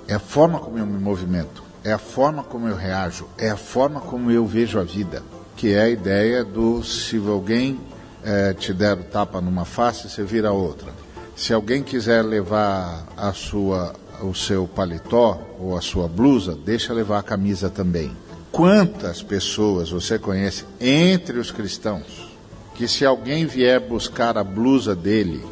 É 0.06 0.14
a 0.14 0.20
forma 0.20 0.58
como 0.58 0.78
eu 0.78 0.86
me 0.86 0.98
movimento, 0.98 1.62
é 1.84 1.92
a 1.92 1.98
forma 1.98 2.42
como 2.42 2.68
eu 2.68 2.76
reajo, 2.76 3.26
é 3.38 3.50
a 3.50 3.56
forma 3.56 4.00
como 4.00 4.30
eu 4.30 4.46
vejo 4.46 4.78
a 4.78 4.84
vida, 4.84 5.22
que 5.56 5.72
é 5.72 5.82
a 5.82 5.88
ideia 5.88 6.44
do 6.44 6.82
se 6.82 7.16
alguém 7.16 7.80
eh, 8.24 8.54
te 8.54 8.72
der 8.72 8.98
o 8.98 9.04
tapa 9.04 9.40
numa 9.40 9.64
face, 9.64 10.08
você 10.08 10.22
vira 10.22 10.48
a 10.48 10.52
outra. 10.52 10.92
Se 11.34 11.52
alguém 11.52 11.82
quiser 11.82 12.22
levar 12.22 13.04
a 13.16 13.32
sua 13.32 13.94
o 14.22 14.34
seu 14.34 14.66
paletó 14.66 15.40
ou 15.58 15.76
a 15.76 15.80
sua 15.80 16.08
blusa, 16.08 16.54
deixa 16.54 16.92
levar 16.92 17.18
a 17.18 17.22
camisa 17.22 17.68
também. 17.68 18.16
Quantas 18.50 19.22
pessoas 19.22 19.90
você 19.90 20.18
conhece 20.18 20.64
entre 20.80 21.38
os 21.38 21.50
cristãos 21.50 22.30
que, 22.74 22.86
se 22.86 23.04
alguém 23.04 23.46
vier 23.46 23.80
buscar 23.80 24.36
a 24.36 24.44
blusa 24.44 24.94
dele 24.94 25.44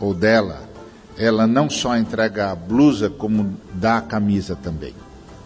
ou 0.00 0.12
dela, 0.14 0.68
ela 1.18 1.46
não 1.46 1.68
só 1.70 1.96
entrega 1.96 2.50
a 2.50 2.54
blusa, 2.54 3.08
como 3.10 3.56
dá 3.72 3.98
a 3.98 4.02
camisa 4.02 4.56
também? 4.56 4.94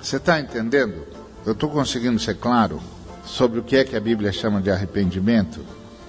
Você 0.01 0.16
está 0.16 0.41
entendendo? 0.41 1.07
Eu 1.45 1.53
estou 1.53 1.68
conseguindo 1.68 2.18
ser 2.18 2.37
claro 2.37 2.81
sobre 3.24 3.61
o 3.61 3.62
que 3.62 3.76
é 3.76 3.85
que 3.85 3.97
a 3.97 4.01
Bíblia 4.01 4.33
chama 4.33 4.61
de 4.61 4.70
arrependimento? 4.70 5.61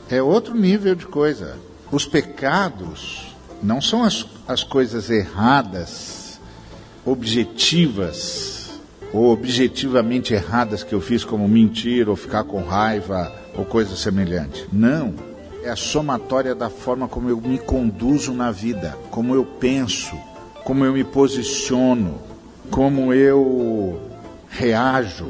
É 0.09 0.21
outro 0.21 0.55
nível 0.55 0.95
de 0.95 1.05
coisa. 1.05 1.57
Os 1.91 2.05
pecados 2.05 3.35
não 3.61 3.81
são 3.81 4.03
as, 4.03 4.25
as 4.47 4.63
coisas 4.63 5.09
erradas 5.09 6.20
objetivas 7.05 8.79
ou 9.13 9.31
objetivamente 9.31 10.33
erradas 10.33 10.83
que 10.83 10.93
eu 10.93 11.01
fiz, 11.01 11.23
como 11.23 11.47
mentir 11.47 12.07
ou 12.07 12.15
ficar 12.15 12.43
com 12.43 12.63
raiva 12.63 13.31
ou 13.55 13.65
coisa 13.65 13.95
semelhante. 13.95 14.67
Não. 14.71 15.13
É 15.63 15.69
a 15.69 15.75
somatória 15.75 16.55
da 16.55 16.69
forma 16.69 17.07
como 17.07 17.29
eu 17.29 17.39
me 17.39 17.59
conduzo 17.59 18.33
na 18.33 18.51
vida, 18.51 18.97
como 19.11 19.35
eu 19.35 19.45
penso, 19.45 20.17
como 20.63 20.83
eu 20.83 20.93
me 20.93 21.03
posiciono, 21.03 22.19
como 22.71 23.13
eu 23.13 24.01
reajo, 24.49 25.29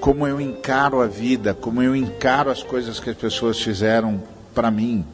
como 0.00 0.26
eu 0.26 0.40
encaro 0.40 1.00
a 1.00 1.06
vida, 1.06 1.54
como 1.54 1.82
eu 1.82 1.96
encaro 1.96 2.50
as 2.50 2.62
coisas 2.62 3.00
que 3.00 3.08
as 3.08 3.16
pessoas 3.16 3.58
fizeram 3.58 4.22
para 4.54 4.70
mim. 4.70 5.04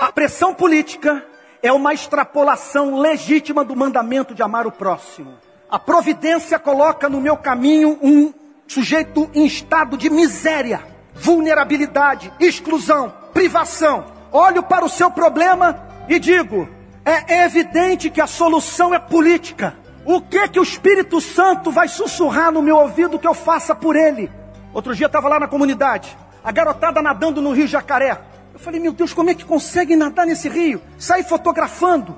A 0.00 0.10
pressão 0.10 0.54
política 0.54 1.22
é 1.62 1.72
uma 1.72 1.92
extrapolação 1.92 3.00
legítima 3.00 3.64
do 3.64 3.76
mandamento 3.76 4.34
de 4.34 4.42
amar 4.42 4.66
o 4.66 4.72
próximo. 4.72 5.34
A 5.70 5.78
providência 5.78 6.58
coloca 6.58 7.08
no 7.08 7.20
meu 7.20 7.36
caminho 7.36 7.98
um 8.02 8.32
sujeito 8.66 9.28
em 9.34 9.46
estado 9.46 9.96
de 9.96 10.08
miséria, 10.08 10.82
vulnerabilidade, 11.14 12.32
exclusão, 12.38 13.12
privação. 13.32 14.06
Olho 14.30 14.62
para 14.62 14.84
o 14.84 14.88
seu 14.88 15.10
problema 15.10 15.78
e 16.08 16.18
digo: 16.18 16.68
é 17.04 17.44
evidente 17.44 18.10
que 18.10 18.20
a 18.20 18.26
solução 18.26 18.94
é 18.94 18.98
política. 18.98 19.74
O 20.04 20.20
que 20.20 20.48
que 20.48 20.60
o 20.60 20.62
Espírito 20.62 21.20
Santo 21.20 21.70
vai 21.70 21.88
sussurrar 21.88 22.50
no 22.50 22.62
meu 22.62 22.76
ouvido 22.76 23.18
que 23.18 23.26
eu 23.26 23.34
faça 23.34 23.74
por 23.74 23.94
ele? 23.94 24.30
Outro 24.72 24.94
dia 24.94 25.06
estava 25.06 25.28
lá 25.28 25.38
na 25.38 25.48
comunidade, 25.48 26.16
a 26.42 26.50
garotada 26.50 27.02
nadando 27.02 27.42
no 27.42 27.52
Rio 27.52 27.66
Jacaré. 27.66 28.18
Eu 28.58 28.64
falei, 28.64 28.80
meu 28.80 28.92
Deus, 28.92 29.14
como 29.14 29.30
é 29.30 29.34
que 29.34 29.44
consegue 29.44 29.94
nadar 29.94 30.26
nesse 30.26 30.48
rio? 30.48 30.82
Sair 30.98 31.22
fotografando. 31.22 32.16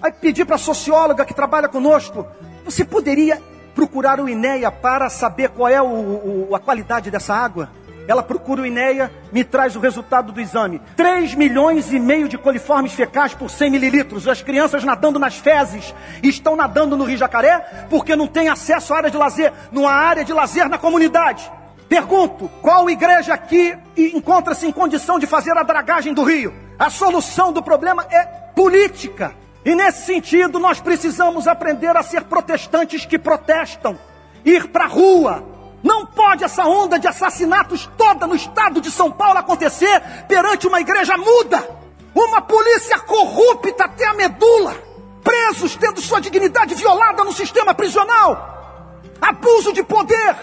Aí 0.00 0.10
pedi 0.10 0.42
para 0.42 0.54
a 0.54 0.58
socióloga 0.58 1.26
que 1.26 1.34
trabalha 1.34 1.68
conosco, 1.68 2.26
você 2.64 2.86
poderia 2.86 3.40
procurar 3.74 4.18
o 4.18 4.26
INEA 4.26 4.72
para 4.72 5.10
saber 5.10 5.50
qual 5.50 5.68
é 5.68 5.82
o, 5.82 6.48
o, 6.48 6.56
a 6.56 6.58
qualidade 6.58 7.10
dessa 7.10 7.34
água? 7.34 7.68
Ela 8.08 8.22
procura 8.22 8.62
o 8.62 8.66
INEA, 8.66 9.12
me 9.30 9.44
traz 9.44 9.76
o 9.76 9.80
resultado 9.80 10.32
do 10.32 10.40
exame. 10.40 10.80
3 10.96 11.34
milhões 11.34 11.92
e 11.92 12.00
meio 12.00 12.30
de 12.30 12.38
coliformes 12.38 12.94
fecais 12.94 13.34
por 13.34 13.50
100 13.50 13.70
mililitros. 13.70 14.26
As 14.26 14.40
crianças 14.40 14.84
nadando 14.84 15.18
nas 15.18 15.36
fezes 15.36 15.94
estão 16.22 16.56
nadando 16.56 16.96
no 16.96 17.04
Rio 17.04 17.18
Jacaré 17.18 17.86
porque 17.90 18.16
não 18.16 18.26
tem 18.26 18.48
acesso 18.48 18.94
à 18.94 18.96
área 18.96 19.10
de 19.10 19.18
lazer. 19.18 19.52
Não 19.70 19.86
há 19.86 19.92
área 19.92 20.24
de 20.24 20.32
lazer 20.32 20.66
na 20.66 20.78
comunidade. 20.78 21.50
Pergunto, 21.88 22.50
qual 22.62 22.88
igreja 22.88 23.34
aqui 23.34 23.76
encontra-se 23.96 24.66
em 24.66 24.72
condição 24.72 25.18
de 25.18 25.26
fazer 25.26 25.56
a 25.56 25.62
dragagem 25.62 26.14
do 26.14 26.22
rio? 26.22 26.54
A 26.78 26.90
solução 26.90 27.52
do 27.52 27.62
problema 27.62 28.06
é 28.10 28.24
política. 28.54 29.34
E 29.64 29.74
nesse 29.74 30.02
sentido, 30.06 30.58
nós 30.58 30.80
precisamos 30.80 31.46
aprender 31.46 31.96
a 31.96 32.02
ser 32.02 32.24
protestantes 32.24 33.06
que 33.06 33.18
protestam, 33.18 33.98
ir 34.44 34.68
para 34.68 34.84
a 34.84 34.88
rua. 34.88 35.44
Não 35.82 36.06
pode 36.06 36.44
essa 36.44 36.64
onda 36.64 36.98
de 36.98 37.06
assassinatos 37.06 37.88
toda 37.96 38.26
no 38.26 38.34
estado 38.34 38.80
de 38.80 38.90
São 38.90 39.10
Paulo 39.10 39.38
acontecer 39.38 40.00
perante 40.26 40.66
uma 40.66 40.80
igreja 40.80 41.16
muda, 41.16 41.66
uma 42.14 42.40
polícia 42.40 42.98
corrupta 43.00 43.84
até 43.84 44.06
a 44.06 44.14
medula, 44.14 44.74
presos 45.22 45.76
tendo 45.76 46.00
sua 46.00 46.20
dignidade 46.20 46.74
violada 46.74 47.22
no 47.22 47.32
sistema 47.32 47.74
prisional, 47.74 49.12
abuso 49.20 49.72
de 49.72 49.82
poder, 49.82 50.36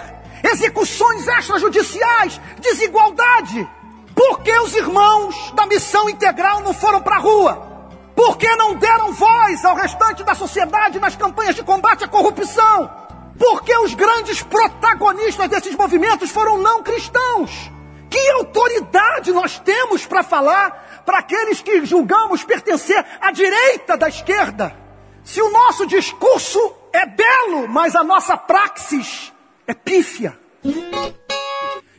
execuções 0.44 1.28
extrajudiciais, 1.28 2.39
desigualdade. 2.60 3.70
Por 4.16 4.42
que 4.42 4.58
os 4.60 4.76
irmãos 4.76 5.52
da 5.52 5.66
missão 5.66 6.10
integral 6.10 6.62
não 6.62 6.74
foram 6.74 7.02
para 7.02 7.16
a 7.16 7.20
rua? 7.20 7.72
Por 8.16 8.38
que 8.38 8.56
não 8.56 8.76
deram 8.76 9.14
voz 9.14 9.64
ao 9.66 9.76
restante 9.76 10.24
da 10.24 10.36
sociedade 10.36 11.00
nas 11.00 11.16
campanhas 11.16 11.56
de 11.56 11.64
combate 11.64 12.04
à 12.04 12.08
corrupção? 12.08 12.89
Por 13.38 13.64
que 13.64 13.76
os 13.78 13.94
grandes 13.94 14.44
protagonistas 14.44 15.50
desses 15.50 15.76
movimentos 15.76 16.30
foram 16.30 16.58
não 16.58 16.84
cristãos? 16.84 17.72
Que 18.10 18.30
autoridade 18.32 19.32
nós 19.32 19.58
temos 19.60 20.06
para 20.06 20.22
falar 20.22 21.02
para 21.06 21.20
aqueles 21.20 21.62
que 21.62 21.86
julgamos 21.86 22.44
pertencer 22.44 23.04
à 23.20 23.32
direita 23.32 23.98
da 23.98 24.10
esquerda? 24.10 24.76
Se 25.24 25.42
o 25.42 25.50
nosso 25.50 25.88
discurso 25.88 26.60
é 26.92 27.06
belo, 27.06 27.68
mas 27.70 27.96
a 27.96 28.04
nossa 28.04 28.36
praxis 28.36 29.32
é 29.68 29.74
pífia. 29.74 30.38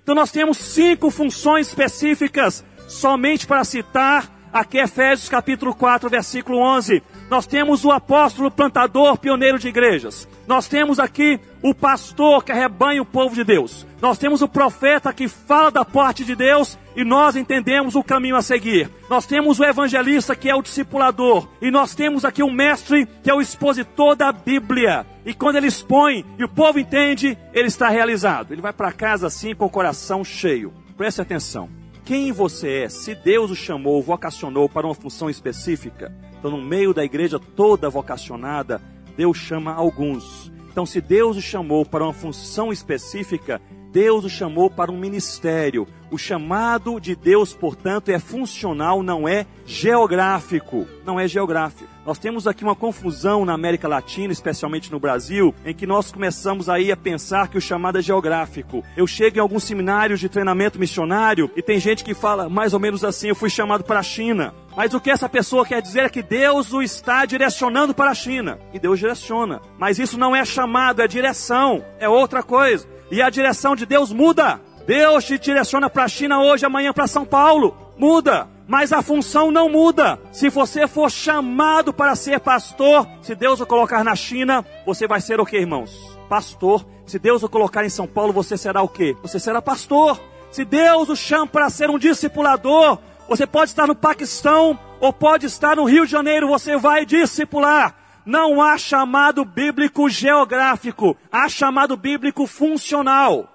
Então 0.02 0.14
nós 0.14 0.30
temos 0.30 0.58
cinco 0.58 1.10
funções 1.10 1.68
específicas, 1.68 2.64
somente 2.88 3.46
para 3.46 3.64
citar 3.64 4.30
aqui 4.52 4.78
Efésios 4.78 5.28
capítulo 5.28 5.74
4, 5.74 6.10
versículo 6.10 6.58
11. 6.58 7.02
Nós 7.30 7.46
temos 7.46 7.84
o 7.84 7.90
apóstolo 7.90 8.50
plantador, 8.50 9.16
pioneiro 9.16 9.58
de 9.58 9.68
igrejas. 9.68 10.28
Nós 10.46 10.68
temos 10.68 10.98
aqui 10.98 11.40
o 11.62 11.74
pastor 11.74 12.44
que 12.44 12.52
arrebanha 12.52 13.00
o 13.00 13.06
povo 13.06 13.34
de 13.34 13.42
Deus. 13.42 13.86
Nós 14.02 14.18
temos 14.18 14.42
o 14.42 14.48
profeta 14.48 15.12
que 15.12 15.28
fala 15.28 15.70
da 15.70 15.84
parte 15.84 16.24
de 16.24 16.34
Deus 16.34 16.76
e 16.94 17.04
nós 17.04 17.36
entendemos 17.36 17.94
o 17.94 18.02
caminho 18.02 18.36
a 18.36 18.42
seguir. 18.42 18.90
Nós 19.08 19.24
temos 19.24 19.58
o 19.60 19.64
evangelista 19.64 20.36
que 20.36 20.50
é 20.50 20.54
o 20.54 20.60
discipulador. 20.60 21.48
E 21.62 21.70
nós 21.70 21.94
temos 21.94 22.24
aqui 22.24 22.42
o 22.42 22.50
mestre 22.50 23.06
que 23.22 23.30
é 23.30 23.34
o 23.34 23.40
expositor 23.40 24.14
da 24.14 24.30
Bíblia. 24.32 25.06
E 25.24 25.32
quando 25.32 25.56
ele 25.56 25.68
expõe 25.68 26.24
e 26.38 26.44
o 26.44 26.48
povo 26.48 26.78
entende, 26.78 27.38
ele 27.52 27.68
está 27.68 27.88
realizado. 27.88 28.52
Ele 28.52 28.62
vai 28.62 28.72
para 28.72 28.92
casa 28.92 29.26
assim 29.26 29.54
com 29.54 29.66
o 29.66 29.70
coração 29.70 30.24
cheio. 30.24 30.72
Preste 30.96 31.20
atenção. 31.20 31.68
Quem 32.04 32.32
você 32.32 32.84
é, 32.84 32.88
se 32.88 33.14
Deus 33.14 33.50
o 33.50 33.54
chamou, 33.54 34.02
vocacionou 34.02 34.68
para 34.68 34.86
uma 34.86 34.94
função 34.94 35.30
específica, 35.30 36.12
então 36.36 36.50
no 36.50 36.60
meio 36.60 36.92
da 36.92 37.04
igreja 37.04 37.38
toda 37.38 37.88
vocacionada, 37.88 38.82
Deus 39.16 39.36
chama 39.36 39.72
alguns. 39.72 40.50
Então, 40.70 40.84
se 40.84 41.00
Deus 41.00 41.36
o 41.36 41.42
chamou 41.42 41.84
para 41.84 42.02
uma 42.02 42.12
função 42.12 42.72
específica, 42.72 43.60
Deus 43.92 44.24
o 44.24 44.30
chamou 44.30 44.70
para 44.70 44.90
um 44.90 44.96
ministério. 44.96 45.86
O 46.10 46.16
chamado 46.16 46.98
de 46.98 47.14
Deus, 47.14 47.52
portanto, 47.52 48.08
é 48.08 48.18
funcional, 48.18 49.02
não 49.02 49.28
é 49.28 49.46
geográfico. 49.66 50.86
Não 51.04 51.20
é 51.20 51.28
geográfico. 51.28 51.90
Nós 52.04 52.18
temos 52.18 52.46
aqui 52.46 52.64
uma 52.64 52.74
confusão 52.74 53.44
na 53.44 53.52
América 53.52 53.86
Latina, 53.86 54.32
especialmente 54.32 54.90
no 54.90 54.98
Brasil, 54.98 55.54
em 55.64 55.74
que 55.74 55.86
nós 55.86 56.10
começamos 56.10 56.68
aí 56.68 56.90
a 56.90 56.96
pensar 56.96 57.48
que 57.48 57.58
o 57.58 57.60
chamado 57.60 57.98
é 57.98 58.02
geográfico. 58.02 58.82
Eu 58.96 59.06
chego 59.06 59.36
em 59.36 59.40
alguns 59.40 59.64
seminários 59.64 60.18
de 60.18 60.28
treinamento 60.28 60.78
missionário 60.78 61.50
e 61.54 61.62
tem 61.62 61.78
gente 61.78 62.02
que 62.02 62.14
fala 62.14 62.48
mais 62.48 62.72
ou 62.72 62.80
menos 62.80 63.04
assim: 63.04 63.28
eu 63.28 63.36
fui 63.36 63.50
chamado 63.50 63.84
para 63.84 64.00
a 64.00 64.02
China. 64.02 64.54
Mas 64.74 64.94
o 64.94 65.00
que 65.00 65.10
essa 65.10 65.28
pessoa 65.28 65.66
quer 65.66 65.82
dizer 65.82 66.00
é 66.00 66.08
que 66.08 66.22
Deus 66.22 66.72
o 66.72 66.82
está 66.82 67.26
direcionando 67.26 67.94
para 67.94 68.10
a 68.10 68.14
China. 68.14 68.58
E 68.72 68.78
Deus 68.78 68.98
direciona. 68.98 69.60
Mas 69.78 69.98
isso 69.98 70.18
não 70.18 70.34
é 70.34 70.44
chamado, 70.46 71.02
é 71.02 71.06
direção. 71.06 71.84
É 71.98 72.08
outra 72.08 72.42
coisa. 72.42 72.88
E 73.12 73.20
a 73.20 73.28
direção 73.28 73.76
de 73.76 73.84
Deus 73.84 74.10
muda. 74.10 74.58
Deus 74.86 75.26
te 75.26 75.38
direciona 75.38 75.90
para 75.90 76.04
a 76.04 76.08
China 76.08 76.40
hoje, 76.40 76.64
amanhã 76.64 76.94
para 76.94 77.06
São 77.06 77.26
Paulo. 77.26 77.76
Muda. 77.98 78.48
Mas 78.66 78.90
a 78.90 79.02
função 79.02 79.50
não 79.50 79.68
muda. 79.68 80.18
Se 80.32 80.48
você 80.48 80.88
for 80.88 81.10
chamado 81.10 81.92
para 81.92 82.16
ser 82.16 82.40
pastor, 82.40 83.06
se 83.20 83.34
Deus 83.34 83.60
o 83.60 83.66
colocar 83.66 84.02
na 84.02 84.16
China, 84.16 84.64
você 84.86 85.06
vai 85.06 85.20
ser 85.20 85.38
o 85.38 85.44
que, 85.44 85.58
irmãos? 85.58 86.18
Pastor. 86.26 86.86
Se 87.04 87.18
Deus 87.18 87.42
o 87.42 87.50
colocar 87.50 87.84
em 87.84 87.90
São 87.90 88.06
Paulo, 88.06 88.32
você 88.32 88.56
será 88.56 88.80
o 88.80 88.88
que? 88.88 89.14
Você 89.20 89.38
será 89.38 89.60
pastor. 89.60 90.18
Se 90.50 90.64
Deus 90.64 91.10
o 91.10 91.14
chama 91.14 91.46
para 91.46 91.68
ser 91.68 91.90
um 91.90 91.98
discipulador, 91.98 92.98
você 93.28 93.46
pode 93.46 93.72
estar 93.72 93.86
no 93.86 93.94
Paquistão 93.94 94.78
ou 95.00 95.12
pode 95.12 95.44
estar 95.44 95.76
no 95.76 95.84
Rio 95.84 96.06
de 96.06 96.12
Janeiro, 96.12 96.48
você 96.48 96.78
vai 96.78 97.04
discipular. 97.04 97.94
Não 98.24 98.62
há 98.62 98.78
chamado 98.78 99.44
bíblico 99.44 100.08
geográfico, 100.08 101.16
há 101.30 101.48
chamado 101.48 101.96
bíblico 101.96 102.46
funcional. 102.46 103.48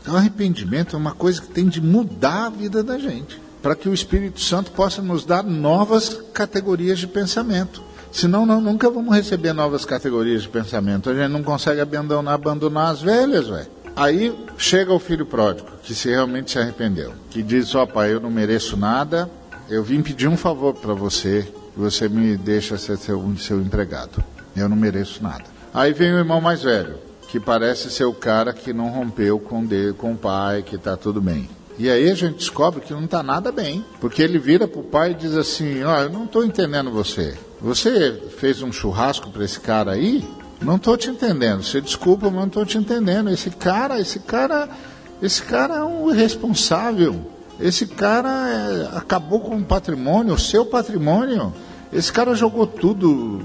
Então, 0.00 0.14
arrependimento 0.14 0.94
é 0.94 0.98
uma 0.98 1.14
coisa 1.14 1.40
que 1.40 1.48
tem 1.48 1.66
de 1.68 1.80
mudar 1.80 2.46
a 2.46 2.50
vida 2.50 2.82
da 2.82 2.98
gente, 2.98 3.40
para 3.62 3.74
que 3.74 3.88
o 3.88 3.94
Espírito 3.94 4.40
Santo 4.40 4.70
possa 4.72 5.00
nos 5.00 5.24
dar 5.24 5.42
novas 5.42 6.20
categorias 6.34 6.98
de 6.98 7.06
pensamento. 7.06 7.82
Senão, 8.12 8.44
não, 8.44 8.60
nunca 8.60 8.90
vamos 8.90 9.14
receber 9.14 9.52
novas 9.52 9.84
categorias 9.84 10.42
de 10.42 10.48
pensamento. 10.48 11.10
A 11.10 11.14
gente 11.14 11.30
não 11.30 11.42
consegue 11.42 11.80
abandonar, 11.80 12.34
abandonar 12.34 12.92
as 12.92 13.00
velhas, 13.00 13.48
velho. 13.48 13.68
Aí 13.96 14.34
chega 14.56 14.92
o 14.92 14.98
filho 14.98 15.26
pródigo, 15.26 15.68
que 15.82 15.94
se 15.94 16.08
realmente 16.08 16.52
se 16.52 16.58
arrependeu, 16.58 17.12
que 17.30 17.42
diz: 17.42 17.74
Ó 17.74 17.82
oh, 17.82 17.86
pai, 17.86 18.12
eu 18.12 18.20
não 18.20 18.30
mereço 18.30 18.76
nada, 18.76 19.30
eu 19.68 19.82
vim 19.82 20.02
pedir 20.02 20.28
um 20.28 20.36
favor 20.36 20.74
para 20.74 20.94
você, 20.94 21.46
você 21.78 22.08
me 22.08 22.36
deixa 22.36 22.76
ser 22.76 22.98
seu, 22.98 23.24
seu 23.38 23.60
empregado. 23.60 24.22
Eu 24.56 24.68
não 24.68 24.76
mereço 24.76 25.22
nada. 25.22 25.44
Aí 25.72 25.92
vem 25.92 26.12
o 26.12 26.18
irmão 26.18 26.40
mais 26.40 26.64
velho, 26.64 26.96
que 27.28 27.38
parece 27.38 27.88
ser 27.88 28.04
o 28.04 28.12
cara 28.12 28.52
que 28.52 28.72
não 28.72 28.88
rompeu 28.88 29.38
com, 29.38 29.64
com 29.96 30.12
o 30.12 30.16
pai, 30.16 30.62
que 30.62 30.74
está 30.74 30.96
tudo 30.96 31.20
bem. 31.20 31.48
E 31.78 31.88
aí 31.88 32.10
a 32.10 32.14
gente 32.14 32.38
descobre 32.38 32.80
que 32.80 32.92
não 32.92 33.04
está 33.04 33.22
nada 33.22 33.52
bem, 33.52 33.84
porque 34.00 34.20
ele 34.20 34.40
vira 34.40 34.66
para 34.66 34.80
o 34.80 34.84
pai 34.84 35.12
e 35.12 35.14
diz 35.14 35.36
assim: 35.36 35.84
Ó, 35.84 35.96
oh, 35.96 36.00
eu 36.02 36.10
não 36.10 36.24
estou 36.24 36.44
entendendo 36.44 36.90
você. 36.90 37.38
Você 37.60 38.20
fez 38.36 38.60
um 38.60 38.72
churrasco 38.72 39.30
para 39.30 39.44
esse 39.44 39.60
cara 39.60 39.92
aí? 39.92 40.28
Não 40.60 40.74
estou 40.74 40.96
te 40.96 41.08
entendendo. 41.08 41.62
Você 41.62 41.80
desculpa, 41.80 42.26
mas 42.26 42.34
não 42.34 42.46
estou 42.48 42.66
te 42.66 42.76
entendendo. 42.76 43.30
Esse 43.30 43.50
cara, 43.50 44.00
esse 44.00 44.18
cara, 44.18 44.68
esse 45.22 45.40
cara 45.42 45.76
é 45.76 45.84
um 45.84 46.12
irresponsável. 46.12 47.20
Esse 47.60 47.86
cara 47.86 48.48
é, 48.48 48.96
acabou 48.96 49.38
com 49.38 49.56
o 49.56 49.64
patrimônio, 49.64 50.34
o 50.34 50.38
seu 50.38 50.66
patrimônio. 50.66 51.52
Esse 51.92 52.12
cara 52.12 52.34
jogou 52.34 52.66
tudo, 52.66 53.40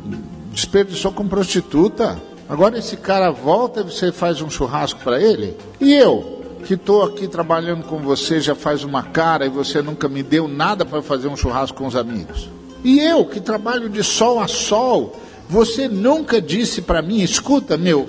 desperdiçou 0.52 1.12
com 1.12 1.28
prostituta. 1.28 2.22
Agora 2.48 2.78
esse 2.78 2.98
cara 2.98 3.32
volta 3.32 3.82
e 3.82 3.84
você 3.84 4.12
faz 4.12 4.42
um 4.42 4.50
churrasco 4.50 5.00
para 5.02 5.22
ele? 5.22 5.58
E 5.80 5.94
eu, 5.94 6.42
que 6.66 6.74
estou 6.74 7.04
aqui 7.04 7.28
trabalhando 7.28 7.84
com 7.86 8.00
você 8.00 8.40
já 8.40 8.54
faz 8.54 8.84
uma 8.84 9.04
cara 9.04 9.46
e 9.46 9.50
você 9.50 9.82
nunca 9.82 10.10
me 10.10 10.22
deu 10.22 10.48
nada 10.48 10.86
para 10.86 11.02
fazer 11.02 11.28
um 11.28 11.38
churrasco 11.38 11.78
com 11.78 11.88
os 11.88 11.96
amigos? 11.96 12.50
E 12.84 13.00
eu, 13.00 13.26
que 13.26 13.40
trabalho 13.40 13.90
de 13.90 14.04
sol 14.04 14.42
a 14.42 14.48
sol, 14.48 15.16
você 15.48 15.88
nunca 15.88 16.42
disse 16.42 16.82
para 16.82 17.02
mim, 17.02 17.22
escuta 17.22 17.78
meu, 17.78 18.08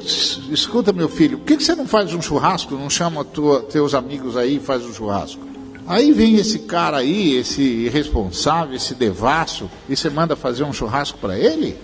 escuta 0.50 0.92
meu 0.92 1.08
filho, 1.08 1.38
por 1.38 1.46
que, 1.46 1.56
que 1.56 1.64
você 1.64 1.74
não 1.76 1.86
faz 1.86 2.12
um 2.12 2.20
churrasco, 2.20 2.74
não 2.74 2.90
chama 2.90 3.24
tua, 3.24 3.60
teus 3.62 3.94
amigos 3.94 4.36
aí 4.36 4.56
e 4.56 4.60
faz 4.60 4.84
um 4.84 4.92
churrasco? 4.92 5.53
Aí 5.86 6.12
vem 6.12 6.36
esse 6.36 6.60
cara 6.60 6.98
aí, 6.98 7.36
esse 7.36 7.62
irresponsável, 7.62 8.74
esse 8.74 8.94
devasso, 8.94 9.70
e 9.88 9.94
você 9.94 10.08
manda 10.08 10.34
fazer 10.34 10.64
um 10.64 10.72
churrasco 10.72 11.18
para 11.18 11.38
ele? 11.38 11.76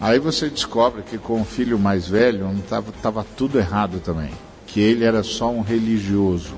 Aí 0.00 0.20
você 0.20 0.48
descobre 0.48 1.02
que 1.02 1.18
com 1.18 1.40
o 1.40 1.44
filho 1.44 1.76
mais 1.76 2.06
velho 2.06 2.48
estava 2.94 3.26
tudo 3.36 3.58
errado 3.58 4.00
também, 4.00 4.30
que 4.66 4.80
ele 4.80 5.04
era 5.04 5.24
só 5.24 5.50
um 5.50 5.60
religioso. 5.60 6.54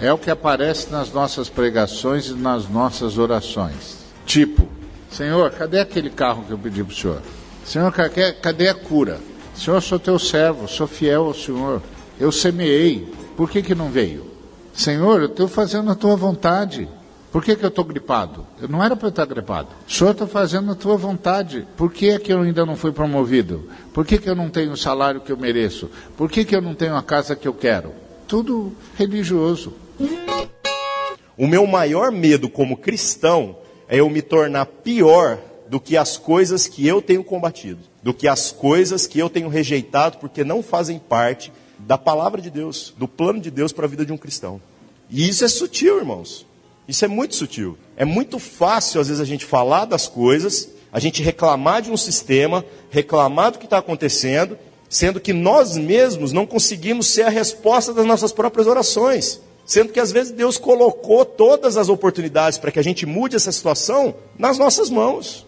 É 0.00 0.12
o 0.12 0.18
que 0.18 0.30
aparece 0.30 0.90
nas 0.90 1.12
nossas 1.12 1.48
pregações 1.48 2.26
e 2.26 2.32
nas 2.32 2.68
nossas 2.68 3.16
orações. 3.16 3.98
Tipo, 4.26 4.66
Senhor, 5.10 5.50
cadê 5.52 5.78
aquele 5.78 6.10
carro 6.10 6.44
que 6.44 6.52
eu 6.52 6.58
pedi 6.58 6.82
para 6.82 6.92
o 6.92 6.96
Senhor? 6.96 7.22
Senhor, 7.64 7.92
cadê 8.40 8.68
a 8.68 8.74
cura? 8.74 9.20
Senhor, 9.54 9.80
sou 9.80 9.98
teu 9.98 10.18
servo, 10.18 10.66
sou 10.66 10.88
fiel 10.88 11.26
ao 11.26 11.34
Senhor. 11.34 11.80
Eu 12.18 12.32
semeei, 12.32 13.12
por 13.36 13.48
que, 13.50 13.62
que 13.62 13.74
não 13.74 13.90
veio? 13.90 14.29
Senhor, 14.72 15.20
eu 15.20 15.26
estou 15.26 15.48
fazendo 15.48 15.90
a 15.90 15.94
tua 15.94 16.16
vontade. 16.16 16.88
Por 17.30 17.44
que, 17.44 17.54
que 17.54 17.64
eu 17.64 17.68
estou 17.68 17.84
gripado? 17.84 18.44
Eu 18.60 18.68
não 18.68 18.82
era 18.82 18.96
para 18.96 19.08
estar 19.08 19.24
gripado. 19.24 19.68
Senhor 19.86 20.10
está 20.10 20.26
fazendo 20.26 20.72
a 20.72 20.74
tua 20.74 20.96
vontade. 20.96 21.66
Por 21.76 21.92
que, 21.92 22.18
que 22.18 22.32
eu 22.32 22.40
ainda 22.40 22.66
não 22.66 22.74
fui 22.74 22.90
promovido? 22.90 23.68
Por 23.94 24.04
que, 24.04 24.18
que 24.18 24.28
eu 24.28 24.34
não 24.34 24.50
tenho 24.50 24.72
o 24.72 24.76
salário 24.76 25.20
que 25.20 25.30
eu 25.30 25.36
mereço? 25.36 25.88
Por 26.16 26.28
que, 26.28 26.44
que 26.44 26.56
eu 26.56 26.60
não 26.60 26.74
tenho 26.74 26.96
a 26.96 27.02
casa 27.02 27.36
que 27.36 27.46
eu 27.46 27.54
quero? 27.54 27.92
Tudo 28.26 28.72
religioso. 28.96 29.72
O 31.36 31.46
meu 31.46 31.66
maior 31.66 32.10
medo 32.10 32.48
como 32.48 32.76
cristão 32.76 33.56
é 33.88 34.00
eu 34.00 34.10
me 34.10 34.22
tornar 34.22 34.66
pior 34.66 35.38
do 35.68 35.78
que 35.78 35.96
as 35.96 36.16
coisas 36.16 36.66
que 36.66 36.86
eu 36.86 37.00
tenho 37.00 37.22
combatido, 37.22 37.78
do 38.02 38.12
que 38.12 38.26
as 38.26 38.50
coisas 38.50 39.06
que 39.06 39.20
eu 39.20 39.30
tenho 39.30 39.48
rejeitado 39.48 40.18
porque 40.18 40.42
não 40.42 40.64
fazem 40.64 40.98
parte 40.98 41.52
da 41.90 41.98
palavra 41.98 42.40
de 42.40 42.50
Deus, 42.50 42.94
do 42.96 43.08
plano 43.08 43.40
de 43.40 43.50
Deus 43.50 43.72
para 43.72 43.84
a 43.84 43.88
vida 43.88 44.06
de 44.06 44.12
um 44.12 44.16
cristão. 44.16 44.62
E 45.10 45.28
isso 45.28 45.44
é 45.44 45.48
sutil, 45.48 45.98
irmãos. 45.98 46.46
Isso 46.86 47.04
é 47.04 47.08
muito 47.08 47.34
sutil. 47.34 47.76
É 47.96 48.04
muito 48.04 48.38
fácil, 48.38 49.00
às 49.00 49.08
vezes, 49.08 49.20
a 49.20 49.24
gente 49.24 49.44
falar 49.44 49.86
das 49.86 50.06
coisas, 50.06 50.68
a 50.92 51.00
gente 51.00 51.20
reclamar 51.20 51.82
de 51.82 51.90
um 51.90 51.96
sistema, 51.96 52.64
reclamar 52.90 53.50
do 53.50 53.58
que 53.58 53.64
está 53.64 53.78
acontecendo, 53.78 54.56
sendo 54.88 55.18
que 55.18 55.32
nós 55.32 55.76
mesmos 55.76 56.30
não 56.30 56.46
conseguimos 56.46 57.08
ser 57.08 57.22
a 57.22 57.28
resposta 57.28 57.92
das 57.92 58.06
nossas 58.06 58.30
próprias 58.30 58.68
orações. 58.68 59.40
Sendo 59.66 59.92
que 59.92 59.98
às 59.98 60.12
vezes 60.12 60.30
Deus 60.30 60.56
colocou 60.56 61.24
todas 61.24 61.76
as 61.76 61.88
oportunidades 61.88 62.56
para 62.56 62.70
que 62.70 62.78
a 62.78 62.84
gente 62.84 63.04
mude 63.04 63.34
essa 63.34 63.50
situação 63.50 64.14
nas 64.38 64.58
nossas 64.58 64.90
mãos. 64.90 65.44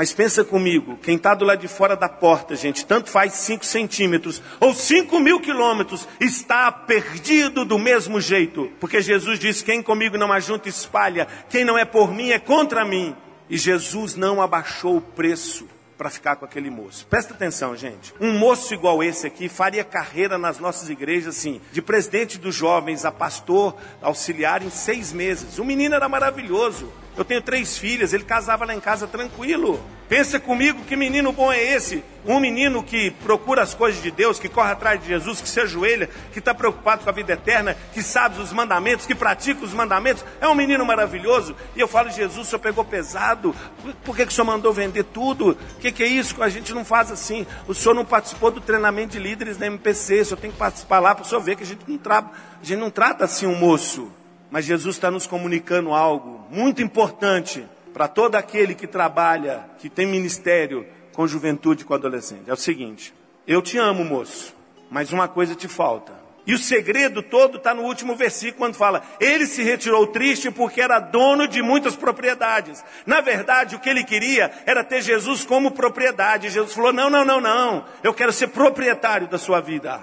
Mas 0.00 0.14
pensa 0.14 0.42
comigo, 0.42 0.98
quem 1.02 1.16
está 1.16 1.34
do 1.34 1.44
lado 1.44 1.60
de 1.60 1.68
fora 1.68 1.94
da 1.94 2.08
porta, 2.08 2.56
gente, 2.56 2.86
tanto 2.86 3.10
faz 3.10 3.34
5 3.34 3.62
centímetros 3.66 4.40
ou 4.58 4.72
5 4.72 5.20
mil 5.20 5.38
quilômetros, 5.38 6.08
está 6.18 6.72
perdido 6.72 7.66
do 7.66 7.78
mesmo 7.78 8.18
jeito. 8.18 8.72
Porque 8.80 9.02
Jesus 9.02 9.38
disse: 9.38 9.62
quem 9.62 9.82
comigo 9.82 10.16
não 10.16 10.32
ajunta, 10.32 10.70
espalha, 10.70 11.28
quem 11.50 11.66
não 11.66 11.76
é 11.76 11.84
por 11.84 12.14
mim 12.14 12.30
é 12.30 12.38
contra 12.38 12.82
mim. 12.82 13.14
E 13.50 13.58
Jesus 13.58 14.14
não 14.14 14.40
abaixou 14.40 14.96
o 14.96 15.02
preço 15.02 15.68
para 15.98 16.08
ficar 16.08 16.36
com 16.36 16.46
aquele 16.46 16.70
moço. 16.70 17.06
Presta 17.06 17.34
atenção, 17.34 17.76
gente. 17.76 18.14
Um 18.18 18.32
moço 18.38 18.72
igual 18.72 19.02
esse 19.02 19.26
aqui 19.26 19.50
faria 19.50 19.84
carreira 19.84 20.38
nas 20.38 20.58
nossas 20.58 20.88
igrejas, 20.88 21.36
assim, 21.36 21.60
de 21.72 21.82
presidente 21.82 22.38
dos 22.38 22.54
jovens 22.54 23.04
a 23.04 23.12
pastor 23.12 23.76
auxiliar 24.00 24.62
em 24.62 24.70
seis 24.70 25.12
meses. 25.12 25.58
O 25.58 25.64
menino 25.64 25.94
era 25.94 26.08
maravilhoso. 26.08 26.90
Eu 27.20 27.24
tenho 27.26 27.42
três 27.42 27.76
filhas, 27.76 28.14
ele 28.14 28.24
casava 28.24 28.64
lá 28.64 28.74
em 28.74 28.80
casa 28.80 29.06
tranquilo. 29.06 29.78
Pensa 30.08 30.40
comigo 30.40 30.86
que 30.86 30.96
menino 30.96 31.30
bom 31.32 31.52
é 31.52 31.62
esse? 31.62 32.02
Um 32.24 32.40
menino 32.40 32.82
que 32.82 33.10
procura 33.10 33.60
as 33.60 33.74
coisas 33.74 34.02
de 34.02 34.10
Deus, 34.10 34.38
que 34.38 34.48
corre 34.48 34.72
atrás 34.72 34.98
de 34.98 35.06
Jesus, 35.06 35.38
que 35.38 35.48
se 35.48 35.60
ajoelha, 35.60 36.08
que 36.32 36.38
está 36.38 36.54
preocupado 36.54 37.04
com 37.04 37.10
a 37.10 37.12
vida 37.12 37.34
eterna, 37.34 37.76
que 37.92 38.02
sabe 38.02 38.40
os 38.40 38.54
mandamentos, 38.54 39.04
que 39.04 39.14
pratica 39.14 39.62
os 39.62 39.74
mandamentos. 39.74 40.24
É 40.40 40.48
um 40.48 40.54
menino 40.54 40.82
maravilhoso. 40.82 41.54
E 41.76 41.80
eu 41.80 41.86
falo, 41.86 42.08
Jesus, 42.08 42.46
o 42.46 42.48
senhor 42.48 42.60
pegou 42.60 42.86
pesado. 42.86 43.54
Por 44.02 44.16
que, 44.16 44.24
que 44.24 44.32
o 44.32 44.34
senhor 44.34 44.46
mandou 44.46 44.72
vender 44.72 45.04
tudo? 45.04 45.50
O 45.50 45.78
que, 45.78 45.92
que 45.92 46.02
é 46.02 46.06
isso? 46.06 46.42
A 46.42 46.48
gente 46.48 46.72
não 46.72 46.86
faz 46.86 47.12
assim. 47.12 47.46
O 47.68 47.74
senhor 47.74 47.94
não 47.94 48.06
participou 48.06 48.50
do 48.50 48.62
treinamento 48.62 49.12
de 49.12 49.18
líderes 49.18 49.58
da 49.58 49.66
MPC. 49.66 50.20
O 50.20 50.24
senhor 50.24 50.40
tem 50.40 50.50
que 50.50 50.56
participar 50.56 51.00
lá 51.00 51.14
para 51.14 51.26
o 51.26 51.28
senhor 51.28 51.42
ver 51.42 51.56
que 51.56 51.64
a 51.64 51.66
gente 51.66 51.82
não, 51.86 51.98
tra... 51.98 52.20
a 52.20 52.64
gente 52.64 52.80
não 52.80 52.88
trata 52.88 53.26
assim 53.26 53.46
um 53.46 53.54
moço. 53.54 54.10
Mas 54.50 54.64
Jesus 54.64 54.96
está 54.96 55.10
nos 55.10 55.26
comunicando 55.26 55.92
algo 55.92 56.46
muito 56.50 56.82
importante 56.82 57.64
para 57.92 58.08
todo 58.08 58.34
aquele 58.34 58.74
que 58.74 58.86
trabalha, 58.86 59.64
que 59.78 59.88
tem 59.88 60.06
ministério 60.06 60.86
com 61.12 61.26
juventude 61.26 61.84
com 61.84 61.94
adolescente. 61.94 62.48
É 62.48 62.52
o 62.52 62.56
seguinte: 62.56 63.14
eu 63.46 63.62
te 63.62 63.78
amo, 63.78 64.04
moço, 64.04 64.54
mas 64.90 65.12
uma 65.12 65.28
coisa 65.28 65.54
te 65.54 65.68
falta. 65.68 66.20
E 66.46 66.54
o 66.54 66.58
segredo 66.58 67.22
todo 67.22 67.58
está 67.58 67.74
no 67.74 67.82
último 67.82 68.16
versículo, 68.16 68.58
quando 68.58 68.74
fala: 68.74 69.02
Ele 69.20 69.46
se 69.46 69.62
retirou 69.62 70.06
triste 70.06 70.50
porque 70.50 70.80
era 70.80 70.98
dono 70.98 71.46
de 71.46 71.62
muitas 71.62 71.94
propriedades. 71.94 72.82
Na 73.06 73.20
verdade, 73.20 73.76
o 73.76 73.78
que 73.78 73.88
ele 73.88 74.02
queria 74.02 74.50
era 74.66 74.82
ter 74.82 75.02
Jesus 75.02 75.44
como 75.44 75.70
propriedade. 75.70 76.50
Jesus 76.50 76.72
falou: 76.72 76.92
Não, 76.92 77.10
não, 77.10 77.24
não, 77.24 77.40
não. 77.40 77.84
Eu 78.02 78.14
quero 78.14 78.32
ser 78.32 78.48
proprietário 78.48 79.28
da 79.28 79.38
sua 79.38 79.60
vida. 79.60 80.00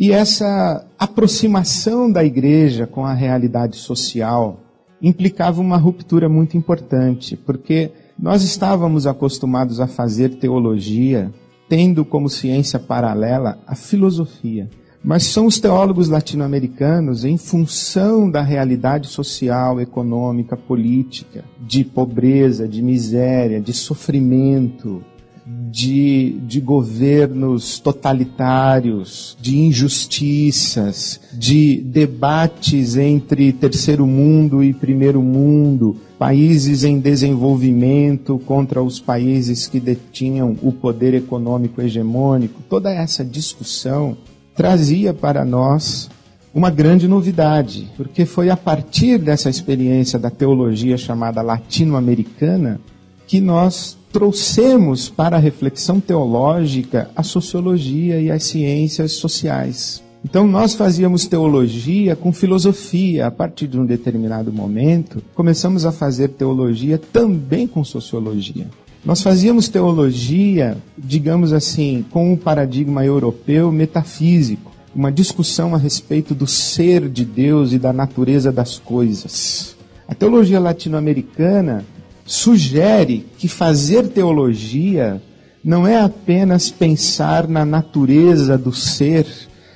E 0.00 0.12
essa 0.12 0.82
aproximação 0.98 2.10
da 2.10 2.24
igreja 2.24 2.86
com 2.86 3.04
a 3.04 3.12
realidade 3.12 3.76
social 3.76 4.58
implicava 5.02 5.60
uma 5.60 5.76
ruptura 5.76 6.26
muito 6.26 6.56
importante, 6.56 7.36
porque 7.36 7.92
nós 8.18 8.42
estávamos 8.42 9.06
acostumados 9.06 9.78
a 9.78 9.86
fazer 9.86 10.36
teologia 10.36 11.30
tendo 11.68 12.02
como 12.02 12.30
ciência 12.30 12.78
paralela 12.78 13.58
a 13.66 13.74
filosofia. 13.74 14.70
Mas 15.04 15.24
são 15.24 15.44
os 15.44 15.60
teólogos 15.60 16.08
latino-americanos, 16.08 17.26
em 17.26 17.36
função 17.36 18.30
da 18.30 18.40
realidade 18.40 19.06
social, 19.06 19.82
econômica, 19.82 20.56
política, 20.56 21.44
de 21.60 21.84
pobreza, 21.84 22.66
de 22.66 22.80
miséria, 22.80 23.60
de 23.60 23.74
sofrimento, 23.74 25.04
de, 25.46 26.38
de 26.46 26.60
governos 26.60 27.78
totalitários, 27.78 29.36
de 29.40 29.58
injustiças, 29.58 31.20
de 31.32 31.80
debates 31.80 32.96
entre 32.96 33.52
terceiro 33.52 34.06
mundo 34.06 34.62
e 34.62 34.72
primeiro 34.72 35.22
mundo, 35.22 35.96
países 36.18 36.84
em 36.84 36.98
desenvolvimento 36.98 38.38
contra 38.40 38.82
os 38.82 39.00
países 39.00 39.66
que 39.66 39.80
detinham 39.80 40.56
o 40.62 40.72
poder 40.72 41.14
econômico 41.14 41.80
hegemônico. 41.80 42.62
Toda 42.68 42.90
essa 42.90 43.24
discussão 43.24 44.16
trazia 44.54 45.14
para 45.14 45.44
nós 45.44 46.10
uma 46.52 46.68
grande 46.68 47.06
novidade, 47.06 47.88
porque 47.96 48.26
foi 48.26 48.50
a 48.50 48.56
partir 48.56 49.18
dessa 49.18 49.48
experiência 49.48 50.18
da 50.18 50.30
teologia 50.30 50.96
chamada 50.98 51.40
latino-americana 51.40 52.80
que 53.26 53.40
nós 53.40 53.96
trouxemos 54.12 55.08
para 55.08 55.36
a 55.36 55.40
reflexão 55.40 56.00
teológica 56.00 57.10
a 57.14 57.22
sociologia 57.22 58.20
e 58.20 58.30
as 58.30 58.44
ciências 58.44 59.12
sociais. 59.12 60.02
Então 60.24 60.46
nós 60.46 60.74
fazíamos 60.74 61.26
teologia 61.26 62.14
com 62.14 62.32
filosofia. 62.32 63.26
A 63.26 63.30
partir 63.30 63.66
de 63.66 63.78
um 63.78 63.86
determinado 63.86 64.52
momento, 64.52 65.22
começamos 65.34 65.86
a 65.86 65.92
fazer 65.92 66.28
teologia 66.28 66.98
também 66.98 67.66
com 67.66 67.82
sociologia. 67.82 68.66
Nós 69.02 69.22
fazíamos 69.22 69.68
teologia, 69.68 70.76
digamos 70.98 71.54
assim, 71.54 72.04
com 72.10 72.34
o 72.34 72.36
paradigma 72.36 73.02
europeu 73.02 73.72
metafísico, 73.72 74.70
uma 74.94 75.10
discussão 75.10 75.74
a 75.74 75.78
respeito 75.78 76.34
do 76.34 76.46
ser 76.46 77.08
de 77.08 77.24
Deus 77.24 77.72
e 77.72 77.78
da 77.78 77.94
natureza 77.94 78.52
das 78.52 78.78
coisas. 78.78 79.74
A 80.06 80.14
teologia 80.14 80.60
latino-americana 80.60 81.82
sugere 82.30 83.26
que 83.38 83.48
fazer 83.48 84.06
teologia 84.06 85.20
não 85.64 85.84
é 85.84 86.00
apenas 86.00 86.70
pensar 86.70 87.48
na 87.48 87.64
natureza 87.64 88.56
do 88.56 88.72
ser 88.72 89.26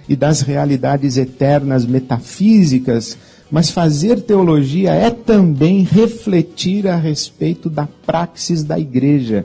e 0.09 0.14
das 0.14 0.40
realidades 0.40 1.16
eternas 1.16 1.84
metafísicas, 1.84 3.18
mas 3.50 3.72
fazer 3.72 4.20
teologia 4.20 4.92
é 4.92 5.11
também 5.11 5.82
refletir 5.82 6.86
a 6.86 6.94
respeito 6.94 7.68
da 7.68 7.88
praxis 8.07 8.62
da 8.62 8.78
igreja. 8.78 9.44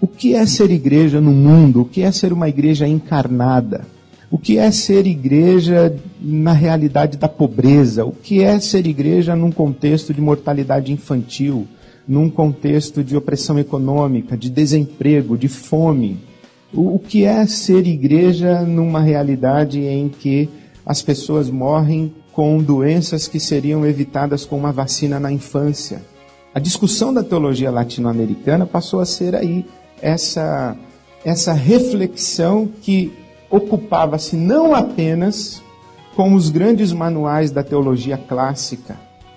O 0.00 0.06
que 0.06 0.34
é 0.34 0.46
ser 0.46 0.70
igreja 0.70 1.20
no 1.20 1.32
mundo? 1.32 1.82
O 1.82 1.84
que 1.84 2.00
é 2.00 2.10
ser 2.10 2.32
uma 2.32 2.48
igreja 2.48 2.88
encarnada? 2.88 3.84
O 4.30 4.38
que 4.38 4.56
é 4.56 4.70
ser 4.70 5.06
igreja 5.06 5.94
na 6.18 6.54
realidade 6.54 7.18
da 7.18 7.28
pobreza? 7.28 8.06
O 8.06 8.12
que 8.12 8.42
é 8.42 8.58
ser 8.58 8.86
igreja 8.86 9.36
num 9.36 9.52
contexto 9.52 10.14
de 10.14 10.20
mortalidade 10.22 10.90
infantil? 10.90 11.68
Num 12.08 12.30
contexto 12.30 13.04
de 13.04 13.14
opressão 13.14 13.58
econômica, 13.58 14.34
de 14.34 14.48
desemprego, 14.48 15.36
de 15.36 15.46
fome. 15.46 16.18
O, 16.72 16.94
o 16.94 16.98
que 16.98 17.24
é 17.24 17.46
ser 17.46 17.86
igreja 17.86 18.62
numa 18.62 19.00
realidade 19.00 19.80
em 19.80 20.08
que 20.08 20.48
as 20.86 21.02
pessoas 21.02 21.50
morrem 21.50 22.14
com 22.32 22.62
doenças 22.62 23.28
que 23.28 23.38
seriam 23.38 23.84
evitadas 23.84 24.46
com 24.46 24.56
uma 24.56 24.72
vacina 24.72 25.20
na 25.20 25.30
infância? 25.30 26.00
A 26.54 26.58
discussão 26.58 27.12
da 27.12 27.22
teologia 27.22 27.70
latino-americana 27.70 28.64
passou 28.64 29.00
a 29.00 29.06
ser 29.06 29.34
aí 29.34 29.66
essa, 30.00 30.74
essa 31.24 31.52
reflexão 31.52 32.66
que 32.80 33.12
ocupava-se 33.50 34.34
não 34.34 34.74
apenas 34.74 35.62
com 36.16 36.34
os 36.34 36.48
grandes 36.50 36.92
manuais 36.92 37.50
da 37.50 37.62
teologia 37.62 38.16
clássica, 38.16 38.96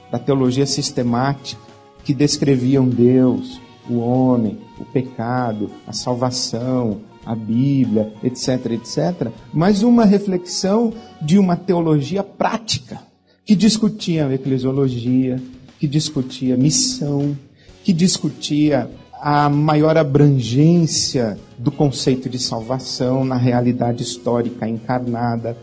da 0.09 0.17
teologia 0.17 0.65
sistemática, 0.65 1.70
que 2.03 2.13
descreviam 2.13 2.87
Deus, 2.87 3.59
o 3.89 3.97
homem, 3.97 4.57
o 4.79 4.85
pecado, 4.85 5.69
a 5.85 5.93
salvação, 5.93 7.01
a 7.25 7.35
Bíblia, 7.35 8.13
etc, 8.23 8.71
etc, 8.71 9.31
mas 9.53 9.83
uma 9.83 10.05
reflexão 10.05 10.93
de 11.21 11.37
uma 11.37 11.55
teologia 11.55 12.23
prática, 12.23 12.99
que 13.45 13.55
discutia 13.55 14.31
eclesiologia, 14.33 15.41
que 15.79 15.87
discutia 15.87 16.57
missão, 16.57 17.37
que 17.83 17.93
discutia 17.93 18.89
a 19.21 19.49
maior 19.49 19.97
abrangência 19.97 21.37
do 21.57 21.71
conceito 21.71 22.27
de 22.27 22.39
salvação 22.39 23.23
na 23.23 23.35
realidade 23.35 24.01
histórica 24.01 24.67
encarnada. 24.67 25.55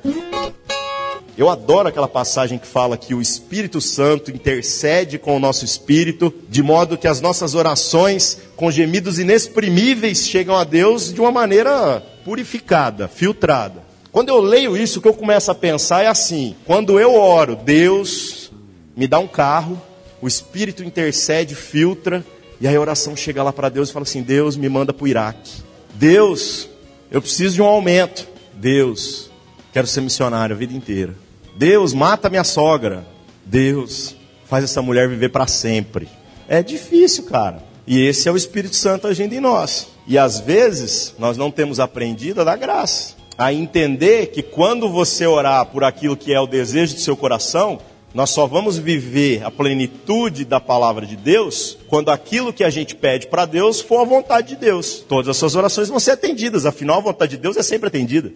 Eu 1.39 1.49
adoro 1.49 1.86
aquela 1.86 2.09
passagem 2.09 2.59
que 2.59 2.66
fala 2.66 2.97
que 2.97 3.14
o 3.14 3.22
Espírito 3.22 3.80
Santo 3.80 4.28
intercede 4.28 5.20
com 5.20 5.36
o 5.36 5.39
nosso 5.39 5.64
espírito, 5.64 6.34
de 6.49 6.64
modo 6.64 6.99
que 6.99 7.07
as 7.07 7.20
nossas 7.20 7.55
orações, 7.55 8.39
com 8.57 8.72
gemidos 8.72 9.20
inexprimíveis, 9.20 10.26
chegam 10.26 10.57
a 10.57 10.64
Deus 10.64 11.14
de 11.14 11.20
uma 11.20 11.30
maneira 11.30 12.05
purificada, 12.24 13.07
filtrada. 13.07 13.84
Quando 14.11 14.30
eu 14.30 14.41
leio 14.41 14.76
isso, 14.76 14.99
o 14.99 15.03
que 15.03 15.07
eu 15.07 15.14
começo 15.14 15.49
a 15.49 15.55
pensar 15.55 16.03
é 16.03 16.09
assim: 16.09 16.57
quando 16.66 16.99
eu 16.99 17.14
oro, 17.14 17.55
Deus 17.55 18.51
me 18.97 19.07
dá 19.07 19.20
um 19.20 19.28
carro, 19.28 19.80
o 20.20 20.26
Espírito 20.26 20.82
intercede, 20.82 21.55
filtra, 21.55 22.26
e 22.61 22.66
aí 22.66 22.74
a 22.74 22.80
oração 22.80 23.14
chega 23.14 23.45
lá 23.45 23.53
para 23.53 23.68
Deus 23.68 23.91
e 23.91 23.93
fala 23.93 24.03
assim: 24.03 24.22
Deus 24.22 24.57
me 24.57 24.68
manda 24.68 24.93
para 24.93 25.05
o 25.05 25.09
Iraque. 25.09 25.62
Deus 25.95 26.68
Eu 27.12 27.22
preciso 27.22 27.55
de 27.55 27.62
um 27.62 27.66
aumento. 27.66 28.26
Deus, 28.55 29.30
quero 29.72 29.86
ser 29.86 30.01
missionário 30.01 30.57
a 30.57 30.59
vida 30.59 30.74
inteira. 30.74 31.28
Deus, 31.59 31.92
mata 31.92 32.30
minha 32.30 32.44
sogra. 32.44 33.04
Deus, 33.44 34.14
faz 34.44 34.62
essa 34.62 34.80
mulher 34.80 35.09
viver 35.09 35.30
para 35.30 35.48
sempre. 35.48 36.09
É 36.46 36.62
difícil, 36.62 37.24
cara. 37.24 37.64
E 37.84 38.00
esse 38.00 38.28
é 38.28 38.32
o 38.32 38.36
Espírito 38.36 38.76
Santo 38.76 39.09
agindo 39.09 39.32
em 39.32 39.40
nós. 39.40 39.88
E 40.06 40.16
às 40.16 40.38
vezes 40.38 41.16
nós 41.18 41.36
não 41.36 41.50
temos 41.50 41.80
aprendido 41.80 42.40
a 42.40 42.44
dar 42.44 42.56
graça, 42.56 43.16
a 43.36 43.52
entender 43.52 44.26
que 44.26 44.40
quando 44.40 44.88
você 44.88 45.26
orar 45.26 45.66
por 45.66 45.82
aquilo 45.82 46.16
que 46.16 46.32
é 46.32 46.38
o 46.40 46.46
desejo 46.46 46.94
do 46.94 47.00
seu 47.00 47.16
coração, 47.16 47.80
nós 48.14 48.30
só 48.30 48.46
vamos 48.46 48.78
viver 48.78 49.42
a 49.42 49.50
plenitude 49.50 50.44
da 50.44 50.61
palavra 50.61 51.04
de 51.04 51.16
Deus 51.16 51.76
quando 51.88 52.11
aquilo 52.11 52.52
que 52.52 52.62
a 52.62 52.70
gente 52.70 52.94
pede 52.94 53.26
para 53.26 53.44
Deus 53.46 53.80
for 53.80 54.02
a 54.02 54.04
vontade 54.04 54.50
de 54.50 54.56
Deus. 54.56 55.04
Todas 55.09 55.30
as 55.30 55.36
suas 55.36 55.56
orações 55.56 55.88
vão 55.88 55.98
ser 55.98 56.12
atendidas, 56.12 56.66
afinal 56.66 56.98
a 56.98 57.02
vontade 57.02 57.32
de 57.32 57.42
Deus 57.42 57.56
é 57.56 57.64
sempre 57.64 57.88
atendida. 57.88 58.32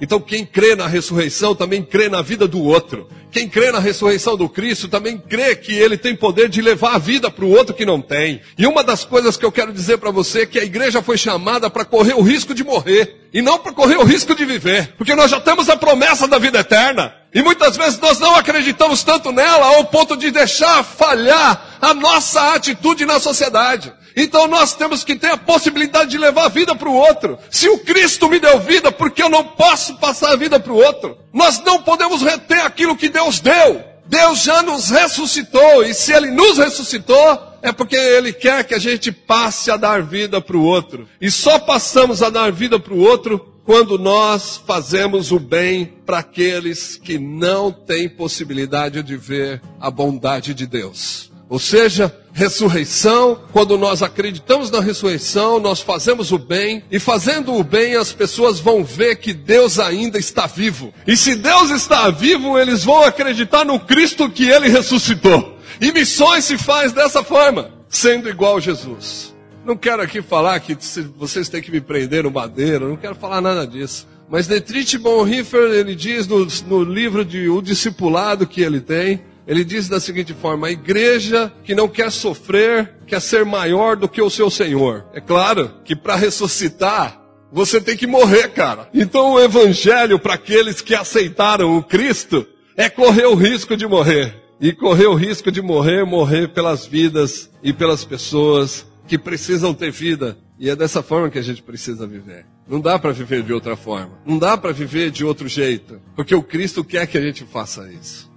Então, 0.00 0.20
quem 0.20 0.44
crê 0.44 0.74
na 0.74 0.86
ressurreição 0.86 1.54
também 1.54 1.82
crê 1.82 2.08
na 2.08 2.22
vida 2.22 2.48
do 2.48 2.62
outro. 2.62 3.08
Quem 3.30 3.48
crê 3.48 3.70
na 3.70 3.78
ressurreição 3.78 4.36
do 4.36 4.48
Cristo 4.48 4.88
também 4.88 5.16
crê 5.16 5.54
que 5.54 5.72
ele 5.72 5.96
tem 5.96 6.16
poder 6.16 6.48
de 6.48 6.60
levar 6.60 6.94
a 6.94 6.98
vida 6.98 7.30
para 7.30 7.44
o 7.44 7.50
outro 7.50 7.74
que 7.74 7.86
não 7.86 8.00
tem. 8.00 8.40
E 8.58 8.66
uma 8.66 8.82
das 8.82 9.04
coisas 9.04 9.36
que 9.36 9.44
eu 9.44 9.52
quero 9.52 9.72
dizer 9.72 9.98
para 9.98 10.10
você 10.10 10.42
é 10.42 10.46
que 10.46 10.58
a 10.58 10.64
igreja 10.64 11.00
foi 11.00 11.16
chamada 11.16 11.70
para 11.70 11.84
correr 11.84 12.14
o 12.14 12.22
risco 12.22 12.54
de 12.54 12.64
morrer 12.64 13.20
e 13.32 13.40
não 13.40 13.58
para 13.58 13.72
correr 13.72 13.96
o 13.96 14.04
risco 14.04 14.34
de 14.34 14.44
viver, 14.44 14.94
porque 14.98 15.14
nós 15.14 15.30
já 15.30 15.40
temos 15.40 15.68
a 15.68 15.76
promessa 15.76 16.26
da 16.26 16.38
vida 16.38 16.58
eterna. 16.58 17.14
E 17.32 17.42
muitas 17.42 17.76
vezes 17.76 18.00
nós 18.00 18.18
não 18.18 18.34
acreditamos 18.34 19.04
tanto 19.04 19.30
nela 19.30 19.76
ao 19.76 19.84
ponto 19.84 20.16
de 20.16 20.32
deixar 20.32 20.82
falhar 20.82 21.78
a 21.80 21.94
nossa 21.94 22.54
atitude 22.54 23.06
na 23.06 23.20
sociedade. 23.20 23.92
Então 24.16 24.46
nós 24.46 24.74
temos 24.74 25.04
que 25.04 25.16
ter 25.16 25.30
a 25.30 25.36
possibilidade 25.36 26.10
de 26.10 26.18
levar 26.18 26.46
a 26.46 26.48
vida 26.48 26.74
para 26.74 26.88
o 26.88 26.94
outro. 26.94 27.38
Se 27.50 27.68
o 27.68 27.78
Cristo 27.78 28.28
me 28.28 28.38
deu 28.38 28.58
vida, 28.60 28.90
por 28.90 29.10
que 29.10 29.22
eu 29.22 29.28
não 29.28 29.44
posso 29.44 29.94
passar 29.96 30.32
a 30.32 30.36
vida 30.36 30.58
para 30.58 30.72
o 30.72 30.76
outro? 30.76 31.16
Nós 31.32 31.62
não 31.62 31.82
podemos 31.82 32.22
reter 32.22 32.60
aquilo 32.60 32.96
que 32.96 33.08
Deus 33.08 33.40
deu. 33.40 33.90
Deus 34.06 34.42
já 34.42 34.60
nos 34.60 34.90
ressuscitou, 34.90 35.84
e 35.84 35.94
se 35.94 36.12
Ele 36.12 36.32
nos 36.32 36.58
ressuscitou, 36.58 37.40
é 37.62 37.70
porque 37.70 37.94
Ele 37.94 38.32
quer 38.32 38.64
que 38.64 38.74
a 38.74 38.78
gente 38.78 39.12
passe 39.12 39.70
a 39.70 39.76
dar 39.76 40.02
vida 40.02 40.40
para 40.40 40.56
o 40.56 40.64
outro. 40.64 41.08
E 41.20 41.30
só 41.30 41.60
passamos 41.60 42.20
a 42.20 42.28
dar 42.28 42.50
vida 42.50 42.78
para 42.80 42.92
o 42.92 42.98
outro 42.98 43.46
quando 43.64 43.96
nós 43.96 44.60
fazemos 44.66 45.30
o 45.30 45.38
bem 45.38 45.84
para 46.04 46.18
aqueles 46.18 46.96
que 46.96 47.20
não 47.20 47.70
têm 47.70 48.08
possibilidade 48.08 49.00
de 49.00 49.16
ver 49.16 49.62
a 49.78 49.88
bondade 49.92 50.54
de 50.54 50.66
Deus. 50.66 51.29
Ou 51.50 51.58
seja, 51.58 52.14
ressurreição, 52.32 53.40
quando 53.52 53.76
nós 53.76 54.04
acreditamos 54.04 54.70
na 54.70 54.80
ressurreição, 54.80 55.58
nós 55.58 55.80
fazemos 55.80 56.30
o 56.30 56.38
bem, 56.38 56.84
e 56.88 57.00
fazendo 57.00 57.52
o 57.52 57.64
bem, 57.64 57.96
as 57.96 58.12
pessoas 58.12 58.60
vão 58.60 58.84
ver 58.84 59.16
que 59.16 59.32
Deus 59.32 59.80
ainda 59.80 60.16
está 60.16 60.46
vivo. 60.46 60.94
E 61.04 61.16
se 61.16 61.34
Deus 61.34 61.70
está 61.70 62.08
vivo, 62.08 62.56
eles 62.56 62.84
vão 62.84 63.02
acreditar 63.02 63.64
no 63.64 63.80
Cristo 63.80 64.30
que 64.30 64.48
ele 64.48 64.68
ressuscitou. 64.68 65.58
E 65.80 65.90
missões 65.90 66.44
se 66.44 66.56
faz 66.56 66.92
dessa 66.92 67.24
forma, 67.24 67.72
sendo 67.88 68.28
igual 68.28 68.58
a 68.58 68.60
Jesus. 68.60 69.34
Não 69.66 69.76
quero 69.76 70.02
aqui 70.02 70.22
falar 70.22 70.60
que 70.60 70.78
vocês 71.16 71.48
têm 71.48 71.60
que 71.60 71.72
me 71.72 71.80
prender 71.80 72.22
no 72.22 72.30
madeiro, 72.30 72.88
não 72.88 72.96
quero 72.96 73.16
falar 73.16 73.40
nada 73.40 73.66
disso. 73.66 74.06
Mas 74.28 74.46
Dietrich 74.46 74.96
Bonhoeffer, 74.98 75.72
ele 75.72 75.96
diz 75.96 76.28
no, 76.28 76.46
no 76.68 76.84
livro 76.84 77.24
de 77.24 77.48
O 77.48 77.60
Discipulado 77.60 78.46
que 78.46 78.60
ele 78.60 78.80
tem, 78.80 79.20
ele 79.50 79.64
diz 79.64 79.88
da 79.88 79.98
seguinte 79.98 80.32
forma: 80.32 80.68
a 80.68 80.70
igreja 80.70 81.52
que 81.64 81.74
não 81.74 81.88
quer 81.88 82.12
sofrer, 82.12 82.94
quer 83.04 83.20
ser 83.20 83.44
maior 83.44 83.96
do 83.96 84.08
que 84.08 84.22
o 84.22 84.30
seu 84.30 84.48
Senhor. 84.48 85.04
É 85.12 85.20
claro 85.20 85.72
que 85.84 85.96
para 85.96 86.14
ressuscitar, 86.14 87.20
você 87.50 87.80
tem 87.80 87.96
que 87.96 88.06
morrer, 88.06 88.50
cara. 88.50 88.88
Então 88.94 89.32
o 89.32 89.40
evangelho 89.40 90.20
para 90.20 90.34
aqueles 90.34 90.80
que 90.80 90.94
aceitaram 90.94 91.76
o 91.76 91.82
Cristo 91.82 92.46
é 92.76 92.88
correr 92.88 93.26
o 93.26 93.34
risco 93.34 93.76
de 93.76 93.88
morrer. 93.88 94.40
E 94.60 94.72
correr 94.72 95.08
o 95.08 95.14
risco 95.14 95.50
de 95.50 95.60
morrer, 95.60 96.04
morrer 96.04 96.50
pelas 96.50 96.86
vidas 96.86 97.50
e 97.60 97.72
pelas 97.72 98.04
pessoas 98.04 98.86
que 99.08 99.18
precisam 99.18 99.74
ter 99.74 99.90
vida. 99.90 100.38
E 100.60 100.70
é 100.70 100.76
dessa 100.76 101.02
forma 101.02 101.28
que 101.28 101.38
a 101.38 101.42
gente 101.42 101.60
precisa 101.60 102.06
viver. 102.06 102.46
Não 102.68 102.80
dá 102.80 103.00
para 103.00 103.10
viver 103.10 103.42
de 103.42 103.52
outra 103.52 103.74
forma. 103.74 104.16
Não 104.24 104.38
dá 104.38 104.56
para 104.56 104.70
viver 104.70 105.10
de 105.10 105.24
outro 105.24 105.48
jeito. 105.48 106.00
Porque 106.14 106.36
o 106.36 106.42
Cristo 106.42 106.84
quer 106.84 107.08
que 107.08 107.18
a 107.18 107.20
gente 107.20 107.44
faça 107.44 107.90
isso. 107.90 108.30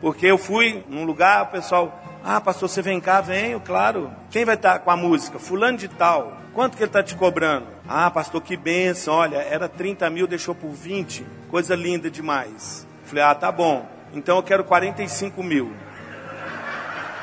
Porque 0.00 0.26
eu 0.26 0.38
fui 0.38 0.84
num 0.88 1.04
lugar, 1.04 1.42
o 1.42 1.46
pessoal, 1.46 2.00
ah, 2.24 2.40
pastor, 2.40 2.68
você 2.68 2.82
vem 2.82 3.00
cá, 3.00 3.20
venho, 3.20 3.60
claro. 3.60 4.10
Quem 4.30 4.44
vai 4.44 4.54
estar 4.54 4.78
com 4.80 4.90
a 4.90 4.96
música? 4.96 5.38
Fulano 5.38 5.78
de 5.78 5.88
tal. 5.88 6.38
Quanto 6.54 6.76
que 6.76 6.82
ele 6.82 6.88
está 6.88 7.02
te 7.02 7.14
cobrando? 7.14 7.66
Ah, 7.88 8.10
pastor, 8.10 8.40
que 8.42 8.56
benção, 8.56 9.14
olha, 9.14 9.36
era 9.36 9.68
30 9.68 10.08
mil, 10.10 10.26
deixou 10.26 10.54
por 10.54 10.70
20. 10.70 11.24
Coisa 11.50 11.74
linda 11.74 12.10
demais. 12.10 12.86
Falei, 13.04 13.24
ah, 13.24 13.34
tá 13.34 13.50
bom. 13.50 13.88
Então 14.12 14.36
eu 14.36 14.42
quero 14.42 14.64
45 14.64 15.42
mil. 15.42 15.72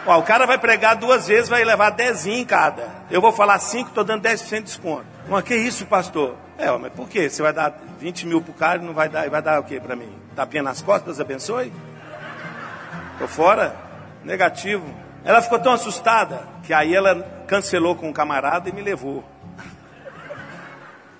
Ó, 0.05 0.19
o 0.19 0.23
cara 0.23 0.45
vai 0.45 0.57
pregar 0.57 0.95
duas 0.95 1.27
vezes, 1.27 1.49
vai 1.49 1.63
levar 1.63 1.89
10 1.89 2.27
em 2.27 2.45
cada. 2.45 2.87
Eu 3.09 3.19
vou 3.19 3.31
falar 3.31 3.57
5, 3.57 3.89
estou 3.89 4.03
dando 4.03 4.23
10% 4.23 4.57
de 4.57 4.61
desconto. 4.63 5.05
Mas 5.27 5.43
que 5.43 5.55
isso, 5.55 5.85
pastor? 5.85 6.35
É, 6.57 6.69
mas 6.77 6.93
por 6.93 7.09
quê? 7.09 7.29
Você 7.29 7.41
vai 7.41 7.51
dar 7.51 7.73
20 7.99 8.27
mil 8.27 8.41
para 8.41 8.51
o 8.51 8.53
cara 8.53 8.81
e 8.81 8.85
não 8.85 8.93
vai 8.93 9.09
dar, 9.09 9.29
vai 9.29 9.41
dar 9.41 9.59
o 9.59 9.63
quê 9.63 9.79
para 9.79 9.95
mim? 9.95 10.09
Tapinha 10.35 10.61
nas 10.61 10.81
costas, 10.81 11.19
abençoe? 11.19 11.73
Tô 13.17 13.27
fora? 13.27 13.75
Negativo. 14.23 14.85
Ela 15.23 15.41
ficou 15.41 15.57
tão 15.57 15.71
assustada 15.71 16.41
que 16.63 16.73
aí 16.73 16.93
ela 16.93 17.23
cancelou 17.47 17.95
com 17.95 18.09
um 18.09 18.13
camarada 18.13 18.69
e 18.69 18.73
me 18.73 18.81
levou. 18.81 19.23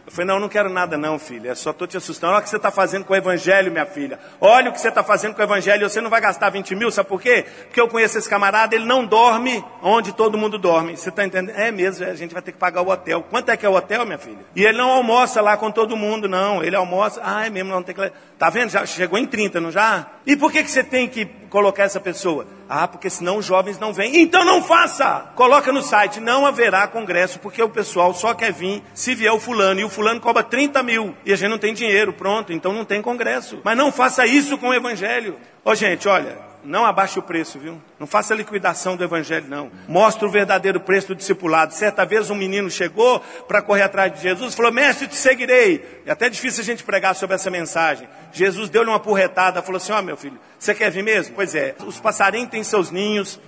Eu 0.06 0.12
falei, 0.12 0.28
não, 0.28 0.40
não 0.40 0.48
quero 0.48 0.70
nada 0.70 0.98
não, 0.98 1.18
filha. 1.18 1.56
Só 1.56 1.72
estou 1.72 1.88
te 1.88 1.98
assustando. 1.98 2.34
Olha 2.34 2.40
o 2.40 2.44
que 2.44 2.50
você 2.50 2.58
está 2.58 2.70
fazendo 2.70 3.04
com 3.04 3.14
o 3.14 3.16
evangelho, 3.16 3.72
minha 3.72 3.88
filha. 3.88 4.20
Olha 4.40 4.70
o 4.70 4.74
que 4.74 4.80
você 4.80 4.90
está 4.90 5.04
fazendo 5.04 5.34
com 5.34 5.42
o 5.42 5.44
evangelho. 5.44 5.90
Você 5.90 6.00
não 6.00 6.12
vai 6.12 6.22
gastar 6.22 6.52
20 6.52 6.76
mil, 6.76 6.92
sabe 6.92 7.10
por 7.10 7.20
quê? 7.20 7.44
Porque 7.64 7.82
eu 7.82 7.88
conheço 7.88 8.18
esse 8.20 8.30
camarada, 8.30 8.76
ele 8.76 8.86
não 8.86 9.04
dorme 9.04 9.66
onde 9.82 10.14
todo 10.14 10.38
mundo 10.38 10.60
dorme. 10.60 10.96
Você 10.96 11.10
está 11.10 11.26
entendendo? 11.26 11.58
É 11.58 11.72
mesmo, 11.72 12.06
a 12.06 12.14
gente 12.14 12.34
vai 12.34 12.42
ter 12.44 12.52
que 12.52 12.60
pagar 12.60 12.82
o 12.82 12.90
hotel. 12.90 13.26
Quanto 13.30 13.50
é 13.50 13.58
que 13.58 13.66
é 13.66 13.70
o 13.70 13.74
hotel, 13.74 14.06
minha 14.06 14.20
filha? 14.20 14.46
E 14.56 14.64
ele 14.64 14.78
não 14.78 14.92
almoça 14.92 15.42
lá 15.42 15.58
com 15.58 15.72
todo 15.72 15.98
mundo, 15.98 16.30
não. 16.30 16.64
Ele 16.64 16.76
almoça. 16.76 17.20
Ah, 17.24 17.48
é 17.48 17.50
mesmo, 17.50 17.72
não 17.72 17.82
tem 17.82 17.96
que. 17.96 18.12
Tá 18.38 18.52
vendo? 18.52 18.70
Já 18.70 18.86
chegou 18.86 19.18
em 19.18 19.26
30, 19.26 19.60
não 19.60 19.72
já? 19.72 20.06
E 20.24 20.38
por 20.38 20.52
que, 20.52 20.64
que 20.64 20.70
você 20.70 20.84
tem 20.84 21.08
que 21.08 21.26
colocar 21.56 21.84
essa 21.84 22.02
pessoa? 22.02 22.46
Ah, 22.68 22.86
porque 22.86 23.10
senão 23.10 23.38
os 23.38 23.46
jovens 23.46 23.80
não 23.80 23.94
vêm. 23.94 24.22
Então 24.22 24.44
não 24.44 24.62
faça! 24.62 25.32
Coloca 25.36 25.72
no 25.72 25.82
site, 25.82 26.20
não 26.20 26.46
haverá 26.46 26.86
congresso, 26.86 27.40
porque 27.40 27.64
o 27.64 27.70
pessoal 27.70 28.14
só 28.14 28.34
quer 28.34 28.52
vir 28.52 28.84
se 28.94 29.16
vier 29.16 29.32
o 29.32 29.40
fulano. 29.40 29.80
E 29.80 29.86
o 29.86 29.90
fulano 29.90 30.20
cobra 30.20 30.44
30 30.44 30.84
mil. 30.84 31.16
E 31.26 31.32
a 31.32 31.36
gente 31.38 31.50
não 31.50 31.58
tem 31.58 31.74
dinheiro, 31.74 32.12
pronto, 32.12 32.52
então 32.52 32.74
não 32.74 32.84
tem 32.84 33.02
congresso. 33.02 33.62
Mas 33.64 33.78
não 33.78 33.90
faça 33.90 34.26
isso 34.26 34.58
com 34.58 34.68
o 34.68 34.74
evangelho. 34.74 35.38
Ó, 35.64 35.72
oh, 35.72 35.76
gente, 35.76 36.10
olha, 36.10 36.38
não 36.66 36.86
abaixe 36.86 37.20
o 37.20 37.22
preço, 37.22 37.60
viu? 37.60 37.82
Não 38.00 38.08
faça 38.08 38.34
liquidação 38.34 38.98
do 38.98 39.04
evangelho, 39.04 39.46
não. 39.48 39.72
Mostre 39.88 40.26
o 40.26 40.30
verdadeiro 40.30 40.80
preço 40.80 41.10
do 41.10 41.16
discipulado. 41.16 41.74
Certa 41.74 42.06
vez 42.06 42.30
um 42.30 42.36
menino 42.36 42.70
chegou 42.70 43.20
para 43.48 43.62
correr 43.62 43.84
atrás 43.84 44.12
de 44.14 44.22
Jesus 44.22 44.54
e 44.54 44.56
falou: 44.56 44.72
Mestre, 44.72 45.08
te 45.08 45.16
seguirei. 45.16 46.02
É 46.06 46.12
até 46.12 46.28
difícil 46.30 46.62
a 46.62 46.66
gente 46.66 46.84
pregar 46.84 47.16
sobre 47.16 47.36
essa 47.36 47.50
mensagem. 47.50 48.08
Jesus 48.34 48.70
deu-lhe 48.70 48.90
uma 48.90 49.00
porretada, 49.00 49.62
falou 49.62 49.78
assim: 49.78 49.92
Ó, 49.92 50.00
oh, 50.00 50.02
meu 50.02 50.18
filho, 50.18 50.40
você 50.58 50.74
quer 50.74 50.90
vir 50.90 51.04
mesmo? 51.04 51.36
Pois 51.36 51.54
é, 51.54 51.76
os 51.86 52.00
passarinhos 52.00 52.50
têm 52.50 52.64
seus 52.64 52.92
ninhos, 52.92 53.40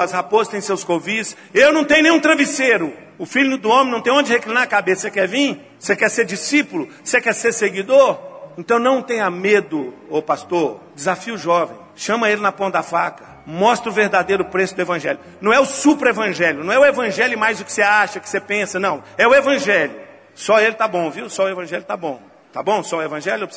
as 0.00 0.12
raposas 0.12 0.48
têm 0.48 0.60
seus 0.60 0.84
covis. 0.84 1.36
Eu 1.54 1.72
não 1.72 1.84
tenho 1.84 2.02
nenhum 2.02 2.20
travesseiro. 2.20 2.92
O 3.18 3.24
filho 3.24 3.56
do 3.56 3.70
homem 3.70 3.90
não 3.90 4.02
tem 4.02 4.12
onde 4.12 4.32
reclinar 4.32 4.64
a 4.64 4.66
cabeça. 4.66 5.02
Você 5.02 5.10
quer 5.10 5.26
vir? 5.26 5.60
Você 5.78 5.96
quer 5.96 6.10
ser 6.10 6.26
discípulo? 6.26 6.88
Você 7.02 7.20
quer 7.20 7.34
ser 7.34 7.52
seguidor? 7.52 8.18
Então 8.58 8.78
não 8.78 9.02
tenha 9.02 9.30
medo, 9.30 9.94
ô 10.08 10.20
pastor. 10.20 10.80
Desafio 10.94 11.36
jovem. 11.38 11.85
Chama 11.96 12.30
ele 12.30 12.42
na 12.42 12.52
ponta 12.52 12.78
da 12.78 12.82
faca. 12.82 13.24
Mostra 13.46 13.88
o 13.88 13.92
verdadeiro 13.92 14.44
preço 14.44 14.76
do 14.76 14.82
evangelho. 14.82 15.18
Não 15.40 15.52
é 15.52 15.58
o 15.58 15.64
supra-evangelho. 15.64 16.62
Não 16.62 16.72
é 16.72 16.78
o 16.78 16.84
evangelho 16.84 17.38
mais 17.38 17.60
o 17.60 17.64
que 17.64 17.72
você 17.72 17.82
acha, 17.82 18.20
que 18.20 18.28
você 18.28 18.38
pensa. 18.38 18.78
Não. 18.78 19.02
É 19.16 19.26
o 19.26 19.34
evangelho. 19.34 19.94
Só 20.34 20.60
ele 20.60 20.74
tá 20.74 20.86
bom, 20.86 21.10
viu? 21.10 21.30
Só 21.30 21.44
o 21.44 21.48
evangelho 21.48 21.82
tá 21.82 21.96
bom. 21.96 22.20
Tá 22.52 22.62
bom? 22.62 22.82
Só 22.82 22.98
o 22.98 23.02
evangelho? 23.02 23.48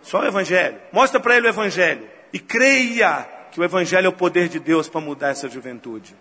Só 0.00 0.20
o 0.20 0.24
evangelho. 0.24 0.76
Mostra 0.92 1.18
para 1.18 1.36
ele 1.36 1.48
o 1.48 1.50
evangelho. 1.50 2.08
E 2.32 2.38
creia 2.38 3.26
que 3.50 3.60
o 3.60 3.64
evangelho 3.64 4.06
é 4.06 4.08
o 4.08 4.12
poder 4.12 4.48
de 4.48 4.60
Deus 4.60 4.88
para 4.88 5.00
mudar 5.00 5.30
essa 5.30 5.48
juventude. 5.48 6.14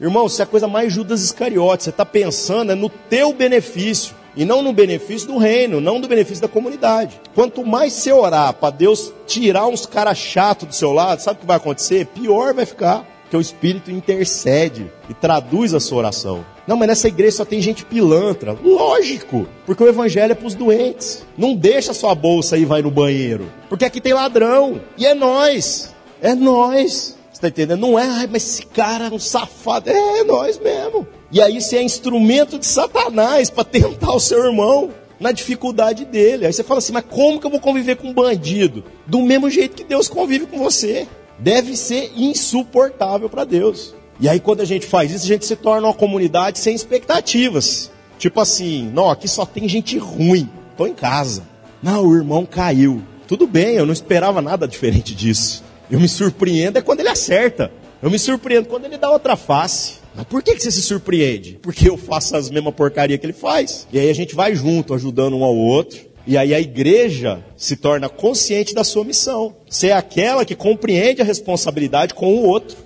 Irmão, 0.00 0.26
isso 0.26 0.40
é 0.42 0.44
a 0.44 0.46
coisa 0.46 0.68
mais 0.68 0.92
Judas 0.92 1.22
Iscariote. 1.22 1.84
Você 1.84 1.90
está 1.90 2.04
pensando 2.04 2.72
é 2.72 2.74
no 2.74 2.88
teu 2.88 3.32
benefício 3.32 4.14
e 4.38 4.44
não 4.44 4.62
no 4.62 4.72
benefício 4.72 5.26
do 5.26 5.36
reino, 5.36 5.80
não 5.80 5.98
no 5.98 6.06
benefício 6.06 6.40
da 6.40 6.46
comunidade. 6.46 7.20
Quanto 7.34 7.66
mais 7.66 7.92
você 7.92 8.12
orar 8.12 8.54
para 8.54 8.70
Deus 8.70 9.12
tirar 9.26 9.66
uns 9.66 9.84
caras 9.84 10.16
chatos 10.16 10.68
do 10.68 10.74
seu 10.74 10.92
lado, 10.92 11.20
sabe 11.20 11.38
o 11.38 11.40
que 11.40 11.46
vai 11.46 11.56
acontecer? 11.56 12.06
Pior 12.06 12.54
vai 12.54 12.64
ficar, 12.64 13.04
porque 13.22 13.36
o 13.36 13.40
Espírito 13.40 13.90
intercede 13.90 14.88
e 15.10 15.14
traduz 15.14 15.74
a 15.74 15.80
sua 15.80 15.98
oração. 15.98 16.46
Não, 16.68 16.76
mas 16.76 16.86
nessa 16.86 17.08
igreja 17.08 17.38
só 17.38 17.44
tem 17.44 17.60
gente 17.60 17.84
pilantra. 17.84 18.56
Lógico, 18.62 19.48
porque 19.66 19.82
o 19.82 19.88
evangelho 19.88 20.30
é 20.30 20.34
para 20.36 20.46
os 20.46 20.54
doentes. 20.54 21.26
Não 21.36 21.56
deixa 21.56 21.92
sua 21.92 22.14
bolsa 22.14 22.54
aí 22.54 22.62
e 22.62 22.64
vai 22.64 22.80
no 22.80 22.92
banheiro, 22.92 23.50
porque 23.68 23.84
aqui 23.84 24.00
tem 24.00 24.14
ladrão 24.14 24.80
e 24.96 25.04
é 25.04 25.14
nós, 25.14 25.92
é 26.22 26.36
nós. 26.36 27.18
Você 27.32 27.46
está 27.46 27.48
entendendo? 27.48 27.80
Não 27.80 27.98
é, 27.98 28.28
mas 28.28 28.44
esse 28.44 28.66
cara 28.66 29.06
é 29.06 29.10
um 29.10 29.18
safado. 29.18 29.90
É, 29.90 30.20
é 30.20 30.24
nós 30.24 30.60
mesmo. 30.60 31.08
E 31.30 31.42
aí 31.42 31.60
você 31.60 31.76
é 31.76 31.82
instrumento 31.82 32.58
de 32.58 32.66
Satanás 32.66 33.50
para 33.50 33.64
tentar 33.64 34.12
o 34.12 34.20
seu 34.20 34.44
irmão 34.44 34.90
na 35.20 35.32
dificuldade 35.32 36.04
dele. 36.04 36.46
Aí 36.46 36.52
você 36.52 36.62
fala 36.62 36.78
assim: 36.78 36.92
mas 36.92 37.04
como 37.08 37.40
que 37.40 37.46
eu 37.46 37.50
vou 37.50 37.60
conviver 37.60 37.96
com 37.96 38.08
um 38.08 38.14
bandido? 38.14 38.84
Do 39.06 39.20
mesmo 39.20 39.50
jeito 39.50 39.76
que 39.76 39.84
Deus 39.84 40.08
convive 40.08 40.46
com 40.46 40.58
você. 40.58 41.06
Deve 41.38 41.76
ser 41.76 42.12
insuportável 42.16 43.28
para 43.28 43.44
Deus. 43.44 43.94
E 44.20 44.28
aí, 44.28 44.40
quando 44.40 44.60
a 44.60 44.64
gente 44.64 44.84
faz 44.86 45.12
isso, 45.12 45.24
a 45.24 45.28
gente 45.28 45.46
se 45.46 45.54
torna 45.54 45.86
uma 45.86 45.94
comunidade 45.94 46.58
sem 46.58 46.74
expectativas. 46.74 47.90
Tipo 48.18 48.40
assim, 48.40 48.90
não, 48.92 49.08
aqui 49.08 49.28
só 49.28 49.46
tem 49.46 49.68
gente 49.68 49.96
ruim. 49.96 50.50
Tô 50.76 50.86
em 50.86 50.94
casa. 50.94 51.46
Não, 51.80 52.04
o 52.04 52.16
irmão 52.16 52.44
caiu. 52.44 53.00
Tudo 53.28 53.46
bem, 53.46 53.76
eu 53.76 53.86
não 53.86 53.92
esperava 53.92 54.42
nada 54.42 54.66
diferente 54.66 55.14
disso. 55.14 55.62
Eu 55.88 56.00
me 56.00 56.08
surpreendo 56.08 56.78
é 56.78 56.82
quando 56.82 57.00
ele 57.00 57.08
acerta. 57.08 57.70
Eu 58.02 58.10
me 58.10 58.18
surpreendo 58.18 58.66
quando 58.66 58.86
ele 58.86 58.98
dá 58.98 59.10
outra 59.10 59.36
face. 59.36 59.98
Mas 60.18 60.26
por 60.26 60.42
que, 60.42 60.58
você 60.58 60.72
se 60.72 60.82
surpreende? 60.82 61.60
Porque 61.62 61.88
eu 61.88 61.96
faço 61.96 62.34
as 62.34 62.50
mesmas 62.50 62.74
porcaria 62.74 63.16
que 63.16 63.24
ele 63.24 63.32
faz. 63.32 63.86
E 63.92 64.00
aí 64.00 64.10
a 64.10 64.12
gente 64.12 64.34
vai 64.34 64.52
junto, 64.52 64.92
ajudando 64.92 65.38
um 65.38 65.44
ao 65.44 65.54
outro. 65.54 66.00
E 66.26 66.36
aí 66.36 66.52
a 66.52 66.58
igreja 66.58 67.40
se 67.56 67.76
torna 67.76 68.08
consciente 68.08 68.74
da 68.74 68.82
sua 68.82 69.04
missão. 69.04 69.54
Ser 69.70 69.92
aquela 69.92 70.44
que 70.44 70.56
compreende 70.56 71.22
a 71.22 71.24
responsabilidade 71.24 72.14
com 72.14 72.34
o 72.34 72.42
outro. 72.42 72.76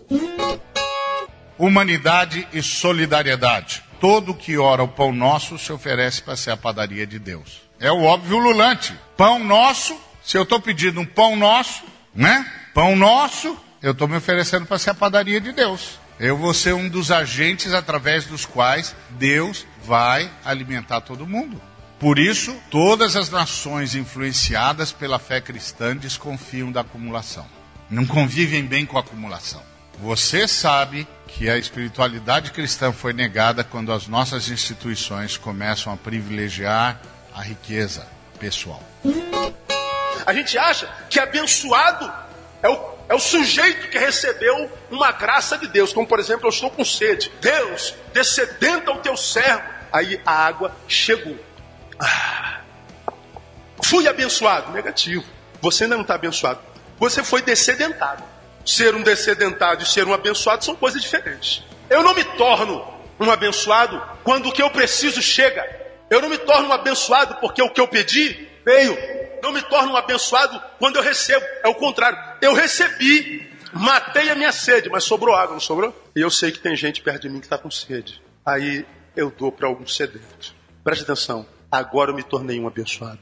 Humanidade 1.59 2.47
e 2.53 2.63
solidariedade. 2.63 3.83
Todo 3.99 4.35
que 4.35 4.59
ora 4.59 4.83
o 4.83 4.89
pão 4.89 5.11
nosso 5.11 5.57
se 5.57 5.73
oferece 5.73 6.21
para 6.21 6.37
ser 6.37 6.51
a 6.51 6.57
padaria 6.57 7.07
de 7.07 7.19
Deus. 7.19 7.63
É 7.81 7.91
o 7.91 8.03
óbvio 8.03 8.37
lulante. 8.37 8.93
Pão 9.17 9.39
nosso, 9.39 9.97
se 10.23 10.37
eu 10.37 10.43
estou 10.43 10.61
pedindo 10.61 11.01
um 11.01 11.07
pão 11.07 11.35
nosso, 11.35 11.83
né? 12.15 12.47
Pão 12.75 12.95
nosso, 12.95 13.57
eu 13.83 13.93
estou 13.93 14.07
me 14.07 14.19
oferecendo 14.19 14.67
para 14.67 14.79
ser 14.79 14.91
a 14.91 14.95
padaria 14.95 15.41
de 15.41 15.51
Deus. 15.51 16.02
Eu 16.23 16.37
vou 16.37 16.55
ser 16.55 16.73
um 16.73 16.89
dos 16.89 17.11
agentes 17.11 17.73
através 17.73 18.27
dos 18.27 18.47
quais 18.47 18.95
Deus 19.11 19.67
vai 19.85 20.31
alimentar 20.45 21.01
todo 21.01 21.27
mundo. 21.27 21.61
Por 21.99 22.17
isso, 22.17 22.55
todas 22.71 23.17
as 23.17 23.29
nações 23.29 23.97
influenciadas 23.97 24.93
pela 24.93 25.19
fé 25.19 25.41
cristã 25.41 25.97
desconfiam 25.97 26.71
da 26.71 26.83
acumulação. 26.83 27.45
Não 27.91 28.07
convivem 28.07 28.65
bem 28.65 28.87
com 28.87 28.97
a 28.97 29.01
acumulação. 29.01 29.61
Você 29.99 30.47
sabe 30.47 31.09
que 31.27 31.51
a 31.51 31.59
espiritualidade 31.59 32.53
cristã 32.53 32.93
foi 32.93 33.13
negada 33.13 33.65
quando 33.65 33.93
as 33.93 34.07
nossas 34.07 34.49
instituições 34.49 35.37
começam 35.37 35.93
a 35.93 35.97
privilegiar 35.97 37.01
a 37.35 37.43
riqueza 37.43 38.07
pessoal. 38.39 38.81
A 40.25 40.33
gente 40.33 40.57
acha 40.57 40.89
que 41.11 41.19
abençoado 41.19 42.13
é 42.63 42.69
o, 42.69 42.92
é 43.13 43.15
o 43.15 43.21
sujeito 43.21 43.91
que 43.91 43.99
recebeu 43.99 44.73
uma 44.91 45.13
graça 45.13 45.59
de 45.59 45.69
Deus, 45.69 45.93
como 45.93 46.07
por 46.07 46.19
exemplo, 46.19 46.47
eu 46.47 46.49
estou 46.49 46.71
com 46.71 46.83
sede. 46.83 47.31
Deus, 47.43 47.95
descedendo 48.11 48.91
ao 48.91 49.01
teu 49.01 49.19
servo. 49.19 49.69
Aí 49.93 50.19
a 50.25 50.33
água 50.33 50.75
chegou. 50.89 51.37
Ah, 52.01 52.63
fui 53.85 54.09
abençoado. 54.09 54.73
Negativo. 54.73 55.27
Você 55.61 55.85
ainda 55.85 55.97
não 55.97 56.01
está 56.01 56.15
abençoado. 56.15 56.61
Você 56.99 57.23
foi 57.23 57.43
descedentado. 57.43 58.25
Ser 58.65 58.95
um 58.95 59.03
descedentado 59.03 59.83
e 59.83 59.87
ser 59.87 60.07
um 60.07 60.15
abençoado 60.15 60.65
são 60.65 60.75
coisas 60.75 61.03
diferentes. 61.03 61.63
Eu 61.91 62.03
não 62.03 62.15
me 62.15 62.25
torno 62.25 62.83
um 63.21 63.31
abençoado 63.31 64.01
quando 64.25 64.49
o 64.49 64.53
que 64.53 64.63
eu 64.63 64.71
preciso 64.71 65.21
chega. 65.21 65.63
Eu 66.09 66.23
não 66.23 66.31
me 66.31 66.39
torno 66.39 66.69
um 66.69 66.73
abençoado 66.73 67.35
porque 67.43 67.61
o 67.61 67.69
que 67.69 67.81
eu 67.83 67.89
pedi 67.89 68.49
veio. 68.65 68.97
Não 69.43 69.53
me 69.53 69.61
torno 69.61 69.93
um 69.93 69.97
abençoado 69.99 70.59
quando 70.79 70.97
eu 70.97 71.03
recebo. 71.03 71.45
É 71.63 71.69
o 71.69 71.75
contrário. 71.75 72.32
Eu 72.43 72.55
recebi, 72.55 73.41
matei 73.73 74.29
a 74.29 74.35
minha 74.35 74.51
sede, 74.51 74.91
mas 74.91 75.05
sobrou 75.05 75.33
água, 75.33 75.53
não 75.53 75.61
sobrou? 75.61 75.95
E 76.17 76.21
eu 76.21 76.29
sei 76.29 76.51
que 76.51 76.59
tem 76.59 76.75
gente 76.75 77.01
perto 77.01 77.23
de 77.23 77.29
mim 77.29 77.39
que 77.39 77.47
está 77.47 77.57
com 77.57 77.71
sede. 77.71 78.21
Aí 78.45 78.85
eu 79.15 79.31
dou 79.31 79.53
para 79.53 79.69
algum 79.69 79.87
sedento. 79.87 80.53
Preste 80.83 81.05
atenção. 81.05 81.47
Agora 81.71 82.11
eu 82.11 82.17
me 82.17 82.23
tornei 82.25 82.59
um 82.59 82.67
abençoado. 82.67 83.21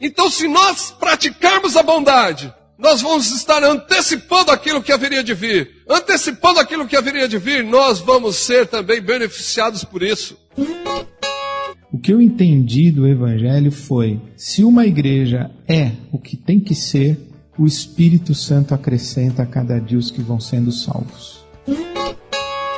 Então, 0.00 0.30
se 0.30 0.48
nós 0.48 0.92
praticarmos 0.92 1.76
a 1.76 1.82
bondade, 1.82 2.50
nós 2.78 3.02
vamos 3.02 3.30
estar 3.32 3.62
antecipando 3.62 4.50
aquilo 4.50 4.82
que 4.82 4.90
haveria 4.90 5.22
de 5.22 5.34
vir. 5.34 5.82
Antecipando 5.86 6.60
aquilo 6.60 6.88
que 6.88 6.96
haveria 6.96 7.28
de 7.28 7.36
vir, 7.36 7.62
nós 7.62 7.98
vamos 7.98 8.36
ser 8.36 8.66
também 8.66 9.02
beneficiados 9.02 9.84
por 9.84 10.02
isso. 10.02 10.38
O 11.92 11.98
que 11.98 12.14
eu 12.14 12.20
entendi 12.20 12.90
do 12.90 13.06
Evangelho 13.06 13.70
foi: 13.70 14.18
se 14.36 14.64
uma 14.64 14.86
igreja 14.86 15.50
é 15.68 15.92
o 16.10 16.18
que 16.18 16.34
tem 16.34 16.58
que 16.58 16.74
ser, 16.74 17.27
o 17.58 17.66
Espírito 17.66 18.34
Santo 18.34 18.72
acrescenta 18.72 19.42
a 19.42 19.46
cada 19.46 19.80
dia 19.80 19.98
os 19.98 20.10
que 20.10 20.22
vão 20.22 20.38
sendo 20.38 20.70
salvos. 20.70 21.44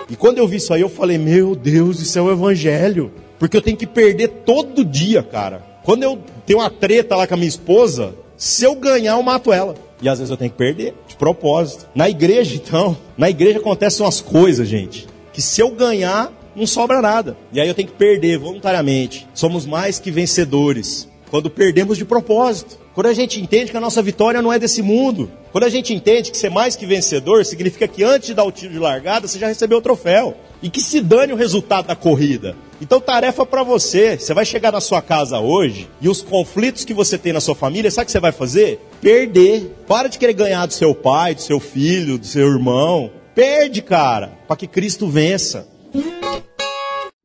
E 0.08 0.16
quando 0.16 0.38
eu 0.38 0.48
vi 0.48 0.56
isso 0.56 0.72
aí, 0.72 0.80
eu 0.80 0.88
falei: 0.88 1.18
Meu 1.18 1.54
Deus, 1.54 2.00
isso 2.00 2.18
é 2.18 2.22
o 2.22 2.32
Evangelho. 2.32 3.12
Porque 3.38 3.56
eu 3.56 3.62
tenho 3.62 3.76
que 3.76 3.86
perder 3.86 4.28
todo 4.44 4.84
dia, 4.84 5.22
cara. 5.22 5.64
Quando 5.84 6.02
eu 6.02 6.18
tenho 6.44 6.58
uma 6.58 6.70
treta 6.70 7.16
lá 7.16 7.26
com 7.26 7.34
a 7.34 7.36
minha 7.36 7.48
esposa, 7.48 8.14
se 8.36 8.64
eu 8.64 8.74
ganhar, 8.74 9.12
eu 9.12 9.22
mato 9.22 9.52
ela. 9.52 9.74
E 10.02 10.08
às 10.08 10.18
vezes 10.18 10.30
eu 10.30 10.36
tenho 10.36 10.50
que 10.50 10.56
perder, 10.56 10.94
de 11.06 11.16
propósito. 11.16 11.86
Na 11.94 12.08
igreja, 12.08 12.54
então, 12.54 12.96
na 13.16 13.30
igreja 13.30 13.58
acontecem 13.58 14.04
umas 14.04 14.20
coisas, 14.20 14.66
gente, 14.66 15.06
que 15.32 15.40
se 15.40 15.60
eu 15.60 15.70
ganhar, 15.70 16.32
não 16.56 16.66
sobra 16.66 17.00
nada. 17.00 17.36
E 17.52 17.60
aí 17.60 17.68
eu 17.68 17.74
tenho 17.74 17.88
que 17.88 17.94
perder 17.94 18.38
voluntariamente. 18.38 19.26
Somos 19.34 19.64
mais 19.64 19.98
que 19.98 20.10
vencedores 20.10 21.09
quando 21.30 21.48
perdemos 21.48 21.96
de 21.96 22.04
propósito. 22.04 22.78
Quando 22.92 23.06
a 23.06 23.14
gente 23.14 23.40
entende 23.40 23.70
que 23.70 23.76
a 23.76 23.80
nossa 23.80 24.02
vitória 24.02 24.42
não 24.42 24.52
é 24.52 24.58
desse 24.58 24.82
mundo. 24.82 25.30
Quando 25.52 25.64
a 25.64 25.68
gente 25.68 25.94
entende 25.94 26.30
que 26.30 26.36
ser 26.36 26.50
mais 26.50 26.74
que 26.74 26.84
vencedor 26.84 27.44
significa 27.46 27.86
que 27.86 28.02
antes 28.02 28.26
de 28.26 28.34
dar 28.34 28.44
o 28.44 28.52
tiro 28.52 28.72
de 28.72 28.78
largada, 28.78 29.28
você 29.28 29.38
já 29.38 29.46
recebeu 29.46 29.78
o 29.78 29.82
troféu. 29.82 30.36
E 30.60 30.68
que 30.68 30.80
se 30.80 31.00
dane 31.00 31.32
o 31.32 31.36
resultado 31.36 31.86
da 31.86 31.96
corrida. 31.96 32.54
Então, 32.82 33.00
tarefa 33.00 33.46
para 33.46 33.62
você. 33.62 34.18
Você 34.18 34.34
vai 34.34 34.44
chegar 34.44 34.72
na 34.72 34.80
sua 34.80 35.00
casa 35.00 35.38
hoje 35.38 35.88
e 36.00 36.08
os 36.08 36.20
conflitos 36.20 36.84
que 36.84 36.92
você 36.92 37.16
tem 37.16 37.32
na 37.32 37.40
sua 37.40 37.54
família, 37.54 37.90
sabe 37.90 38.04
o 38.04 38.06
que 38.06 38.12
você 38.12 38.20
vai 38.20 38.32
fazer? 38.32 38.80
Perder. 39.00 39.74
Para 39.86 40.08
de 40.08 40.18
querer 40.18 40.34
ganhar 40.34 40.66
do 40.66 40.72
seu 40.72 40.94
pai, 40.94 41.34
do 41.34 41.42
seu 41.42 41.60
filho, 41.60 42.18
do 42.18 42.26
seu 42.26 42.48
irmão. 42.48 43.10
Perde, 43.34 43.80
cara, 43.80 44.32
para 44.48 44.56
que 44.56 44.66
Cristo 44.66 45.08
vença. 45.08 45.69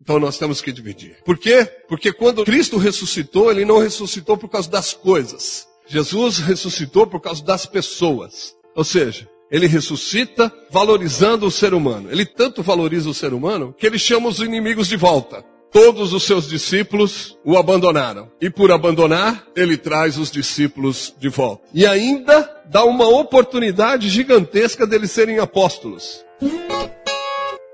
Então 0.06 0.20
nós 0.20 0.38
temos 0.38 0.62
que 0.62 0.72
dividir. 0.72 1.18
Por 1.26 1.36
quê? 1.36 1.66
Porque 1.90 2.14
quando 2.14 2.46
Cristo 2.46 2.78
ressuscitou, 2.78 3.50
ele 3.50 3.66
não 3.66 3.80
ressuscitou 3.80 4.38
por 4.38 4.48
causa 4.48 4.70
das 4.70 4.94
coisas. 4.94 5.68
Jesus 5.88 6.38
ressuscitou 6.38 7.08
por 7.08 7.20
causa 7.20 7.44
das 7.44 7.66
pessoas. 7.66 8.56
Ou 8.76 8.84
seja, 8.84 9.28
ele 9.50 9.66
ressuscita 9.66 10.54
valorizando 10.70 11.48
o 11.48 11.52
ser 11.52 11.74
humano. 11.74 12.10
Ele 12.12 12.24
tanto 12.24 12.62
valoriza 12.62 13.10
o 13.10 13.16
ser 13.16 13.34
humano 13.34 13.74
que 13.76 13.88
ele 13.88 13.98
chama 13.98 14.30
os 14.30 14.40
inimigos 14.40 14.88
de 14.88 14.96
volta. 14.96 15.44
Todos 15.72 16.14
os 16.14 16.24
seus 16.24 16.48
discípulos 16.48 17.36
o 17.44 17.58
abandonaram. 17.58 18.32
E 18.40 18.48
por 18.48 18.72
abandonar, 18.72 19.48
ele 19.56 19.76
traz 19.76 20.20
os 20.20 20.30
discípulos 20.30 21.16
de 21.20 21.30
volta. 21.30 21.64
E 21.74 21.86
ainda 21.86 22.48
dá 22.70 22.86
uma 22.86 23.08
oportunidade 23.08 24.08
gigantesca 24.08 24.86
deles 24.86 25.12
serem 25.12 25.40
apóstolos. 25.40 26.24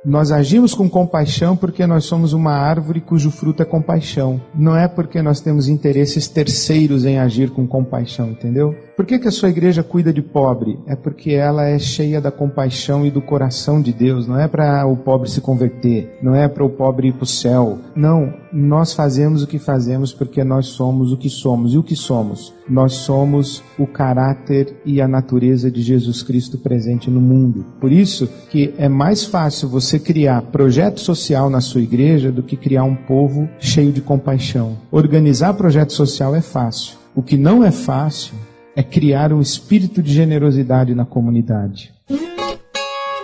Nós 0.03 0.31
agimos 0.31 0.73
com 0.73 0.89
compaixão 0.89 1.55
porque 1.55 1.85
nós 1.85 2.05
somos 2.05 2.33
uma 2.33 2.53
árvore 2.53 2.99
cujo 2.99 3.29
fruto 3.29 3.61
é 3.61 3.65
compaixão. 3.65 4.41
Não 4.55 4.75
é 4.75 4.87
porque 4.87 5.21
nós 5.21 5.39
temos 5.39 5.67
interesses 5.67 6.27
terceiros 6.27 7.05
em 7.05 7.19
agir 7.19 7.51
com 7.51 7.67
compaixão, 7.67 8.31
entendeu? 8.31 8.75
Por 9.01 9.07
que, 9.07 9.17
que 9.17 9.27
a 9.27 9.31
sua 9.31 9.49
igreja 9.49 9.81
cuida 9.81 10.13
de 10.13 10.21
pobre? 10.21 10.77
É 10.85 10.95
porque 10.95 11.31
ela 11.31 11.65
é 11.67 11.79
cheia 11.79 12.21
da 12.21 12.29
compaixão 12.29 13.03
e 13.03 13.09
do 13.09 13.19
coração 13.19 13.81
de 13.81 13.91
Deus. 13.91 14.27
Não 14.27 14.39
é 14.39 14.47
para 14.47 14.85
o 14.85 14.95
pobre 14.95 15.27
se 15.27 15.41
converter, 15.41 16.19
não 16.21 16.35
é 16.35 16.47
para 16.47 16.63
o 16.63 16.69
pobre 16.69 17.07
ir 17.07 17.13
para 17.13 17.23
o 17.23 17.25
céu. 17.25 17.79
Não, 17.95 18.31
nós 18.53 18.93
fazemos 18.93 19.41
o 19.41 19.47
que 19.47 19.57
fazemos 19.57 20.13
porque 20.13 20.43
nós 20.43 20.67
somos 20.67 21.11
o 21.11 21.17
que 21.17 21.31
somos. 21.31 21.73
E 21.73 21.79
o 21.79 21.83
que 21.83 21.95
somos? 21.95 22.53
Nós 22.69 22.93
somos 22.93 23.63
o 23.75 23.87
caráter 23.87 24.79
e 24.85 25.01
a 25.01 25.07
natureza 25.07 25.71
de 25.71 25.81
Jesus 25.81 26.21
Cristo 26.21 26.59
presente 26.59 27.09
no 27.09 27.19
mundo. 27.19 27.65
Por 27.79 27.91
isso 27.91 28.29
que 28.51 28.71
é 28.77 28.87
mais 28.87 29.25
fácil 29.25 29.67
você 29.67 29.97
criar 29.97 30.43
projeto 30.43 30.99
social 30.99 31.49
na 31.49 31.59
sua 31.59 31.81
igreja 31.81 32.31
do 32.31 32.43
que 32.43 32.55
criar 32.55 32.83
um 32.83 32.95
povo 32.95 33.49
cheio 33.57 33.91
de 33.91 33.99
compaixão. 33.99 34.77
Organizar 34.91 35.55
projeto 35.55 35.91
social 35.91 36.35
é 36.35 36.41
fácil. 36.41 36.99
O 37.15 37.23
que 37.23 37.35
não 37.35 37.63
é 37.63 37.71
fácil 37.71 38.35
é 38.75 38.83
criar 38.83 39.33
um 39.33 39.41
espírito 39.41 40.01
de 40.01 40.13
generosidade 40.13 40.95
na 40.95 41.05
comunidade. 41.05 41.93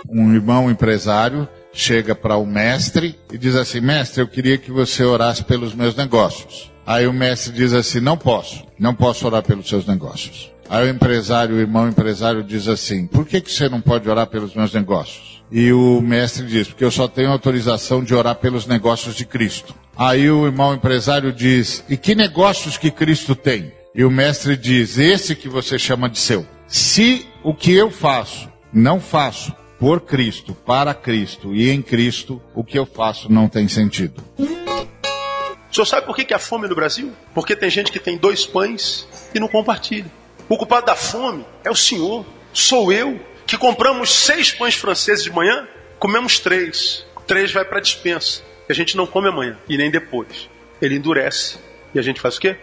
Um 0.08 0.34
irmão 0.34 0.70
empresário 0.70 1.48
chega 1.72 2.14
para 2.14 2.36
o 2.36 2.46
mestre 2.46 3.18
e 3.32 3.38
diz 3.38 3.54
assim: 3.54 3.80
Mestre, 3.80 4.22
eu 4.22 4.28
queria 4.28 4.58
que 4.58 4.70
você 4.70 5.04
orasse 5.04 5.44
pelos 5.44 5.74
meus 5.74 5.94
negócios. 5.94 6.72
Aí 6.86 7.06
o 7.06 7.12
mestre 7.12 7.52
diz 7.52 7.72
assim: 7.72 8.00
Não 8.00 8.16
posso, 8.16 8.64
não 8.78 8.94
posso 8.94 9.26
orar 9.26 9.42
pelos 9.42 9.68
seus 9.68 9.86
negócios. 9.86 10.50
Aí 10.70 10.86
o 10.86 10.90
empresário, 10.90 11.56
o 11.56 11.60
irmão 11.60 11.88
empresário 11.88 12.42
diz 12.42 12.68
assim: 12.68 13.06
Por 13.06 13.26
que, 13.26 13.40
que 13.40 13.52
você 13.52 13.68
não 13.68 13.80
pode 13.80 14.08
orar 14.08 14.26
pelos 14.26 14.54
meus 14.54 14.72
negócios? 14.72 15.42
E 15.50 15.72
o 15.72 16.00
mestre 16.00 16.46
diz: 16.46 16.68
Porque 16.68 16.84
eu 16.84 16.90
só 16.90 17.06
tenho 17.06 17.30
autorização 17.30 18.02
de 18.02 18.14
orar 18.14 18.36
pelos 18.36 18.66
negócios 18.66 19.14
de 19.14 19.24
Cristo. 19.24 19.74
Aí 19.96 20.30
o 20.30 20.46
irmão 20.46 20.74
empresário 20.74 21.32
diz: 21.32 21.84
E 21.88 21.96
que 21.96 22.14
negócios 22.14 22.76
que 22.76 22.90
Cristo 22.90 23.34
tem? 23.34 23.72
E 23.98 24.04
o 24.04 24.10
mestre 24.12 24.56
diz: 24.56 24.96
Esse 24.96 25.34
que 25.34 25.48
você 25.48 25.76
chama 25.76 26.08
de 26.08 26.20
seu. 26.20 26.46
Se 26.68 27.26
o 27.42 27.52
que 27.52 27.74
eu 27.74 27.90
faço, 27.90 28.48
não 28.72 29.00
faço 29.00 29.52
por 29.76 30.02
Cristo, 30.02 30.54
para 30.54 30.94
Cristo 30.94 31.52
e 31.52 31.68
em 31.68 31.82
Cristo, 31.82 32.40
o 32.54 32.62
que 32.62 32.78
eu 32.78 32.86
faço 32.86 33.30
não 33.30 33.48
tem 33.48 33.66
sentido. 33.66 34.22
O 34.38 35.74
senhor 35.74 35.84
sabe 35.84 36.06
por 36.06 36.14
que, 36.14 36.24
que 36.24 36.32
há 36.32 36.38
fome 36.38 36.68
no 36.68 36.76
Brasil? 36.76 37.12
Porque 37.34 37.56
tem 37.56 37.68
gente 37.68 37.90
que 37.90 37.98
tem 37.98 38.16
dois 38.16 38.46
pães 38.46 39.08
e 39.34 39.40
não 39.40 39.48
compartilha. 39.48 40.06
O 40.48 40.56
culpado 40.56 40.86
da 40.86 40.94
fome 40.94 41.44
é 41.64 41.70
o 41.70 41.74
senhor, 41.74 42.24
sou 42.52 42.92
eu, 42.92 43.18
que 43.48 43.58
compramos 43.58 44.14
seis 44.14 44.52
pães 44.52 44.76
franceses 44.76 45.24
de 45.24 45.32
manhã, 45.32 45.66
comemos 45.98 46.38
três. 46.38 47.04
Três 47.26 47.50
vai 47.50 47.64
para 47.64 47.78
a 47.78 47.82
dispensa. 47.82 48.42
E 48.68 48.72
a 48.72 48.74
gente 48.76 48.96
não 48.96 49.08
come 49.08 49.26
amanhã 49.26 49.58
e 49.68 49.76
nem 49.76 49.90
depois. 49.90 50.48
Ele 50.80 50.94
endurece. 50.94 51.58
E 51.92 51.98
a 51.98 52.02
gente 52.02 52.20
faz 52.20 52.36
o 52.36 52.40
quê? 52.40 52.56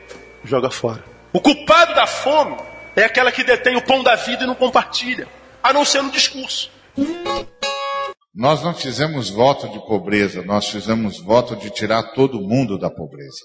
Joga 0.45 0.71
fora. 0.71 1.14
O 1.35 1.41
culpado 1.41 1.93
da 1.93 2.07
fome 2.07 2.55
é 2.95 3.03
aquela 3.03 3.29
que 3.29 3.43
detém 3.43 3.75
o 3.75 3.81
pão 3.81 4.01
da 4.01 4.15
vida 4.15 4.45
e 4.45 4.47
não 4.47 4.55
compartilha, 4.55 5.27
a 5.61 5.73
não 5.73 5.83
ser 5.83 6.01
no 6.01 6.09
discurso. 6.09 6.71
Nós 8.33 8.63
não 8.63 8.73
fizemos 8.73 9.29
voto 9.29 9.67
de 9.67 9.77
pobreza, 9.85 10.43
nós 10.43 10.69
fizemos 10.69 11.19
voto 11.19 11.57
de 11.57 11.69
tirar 11.71 12.13
todo 12.13 12.39
mundo 12.39 12.79
da 12.79 12.89
pobreza. 12.89 13.43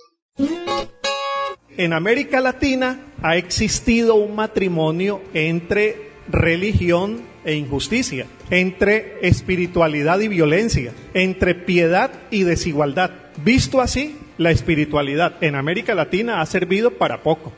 En 1.76 1.92
América 1.92 2.40
Latina 2.40 3.00
ha 3.24 3.36
existido 3.36 4.14
un 4.14 4.36
matrimonio 4.36 5.20
entre 5.34 6.12
religión 6.28 7.26
e 7.44 7.54
injusticia, 7.54 8.28
entre 8.52 9.18
espiritualidad 9.22 10.20
y 10.20 10.28
violencia, 10.28 10.92
entre 11.12 11.56
piedad 11.56 12.12
y 12.30 12.44
desigualdad. 12.44 13.10
Visto 13.38 13.80
así, 13.80 14.16
la 14.40 14.50
espiritualidad 14.50 15.34
en 15.42 15.54
América 15.54 15.94
Latina 15.94 16.40
ha 16.40 16.46
servido 16.46 16.90
para 16.92 17.22
poco. 17.22 17.52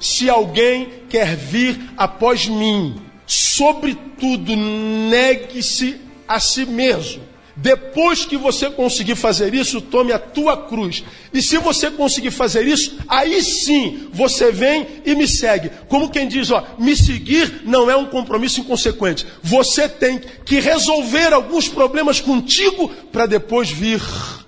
Se 0.00 0.28
alguém 0.28 1.04
quer 1.08 1.36
vir 1.36 1.78
após 1.96 2.48
mim, 2.48 3.00
sobretudo 3.24 4.56
negue-se 4.56 6.00
a 6.26 6.40
si 6.40 6.66
mesmo. 6.66 7.27
Depois 7.60 8.24
que 8.24 8.36
você 8.36 8.70
conseguir 8.70 9.16
fazer 9.16 9.52
isso, 9.52 9.80
tome 9.80 10.12
a 10.12 10.18
tua 10.18 10.56
cruz. 10.56 11.02
E 11.34 11.42
se 11.42 11.58
você 11.58 11.90
conseguir 11.90 12.30
fazer 12.30 12.64
isso, 12.64 12.96
aí 13.08 13.42
sim 13.42 14.08
você 14.12 14.52
vem 14.52 14.86
e 15.04 15.12
me 15.16 15.26
segue. 15.26 15.68
Como 15.88 16.08
quem 16.08 16.28
diz, 16.28 16.52
ó, 16.52 16.64
me 16.78 16.96
seguir 16.96 17.62
não 17.64 17.90
é 17.90 17.96
um 17.96 18.06
compromisso 18.06 18.60
inconsequente. 18.60 19.26
Você 19.42 19.88
tem 19.88 20.20
que 20.44 20.60
resolver 20.60 21.32
alguns 21.32 21.68
problemas 21.68 22.20
contigo 22.20 22.88
para 23.10 23.26
depois 23.26 23.68
vir 23.68 24.00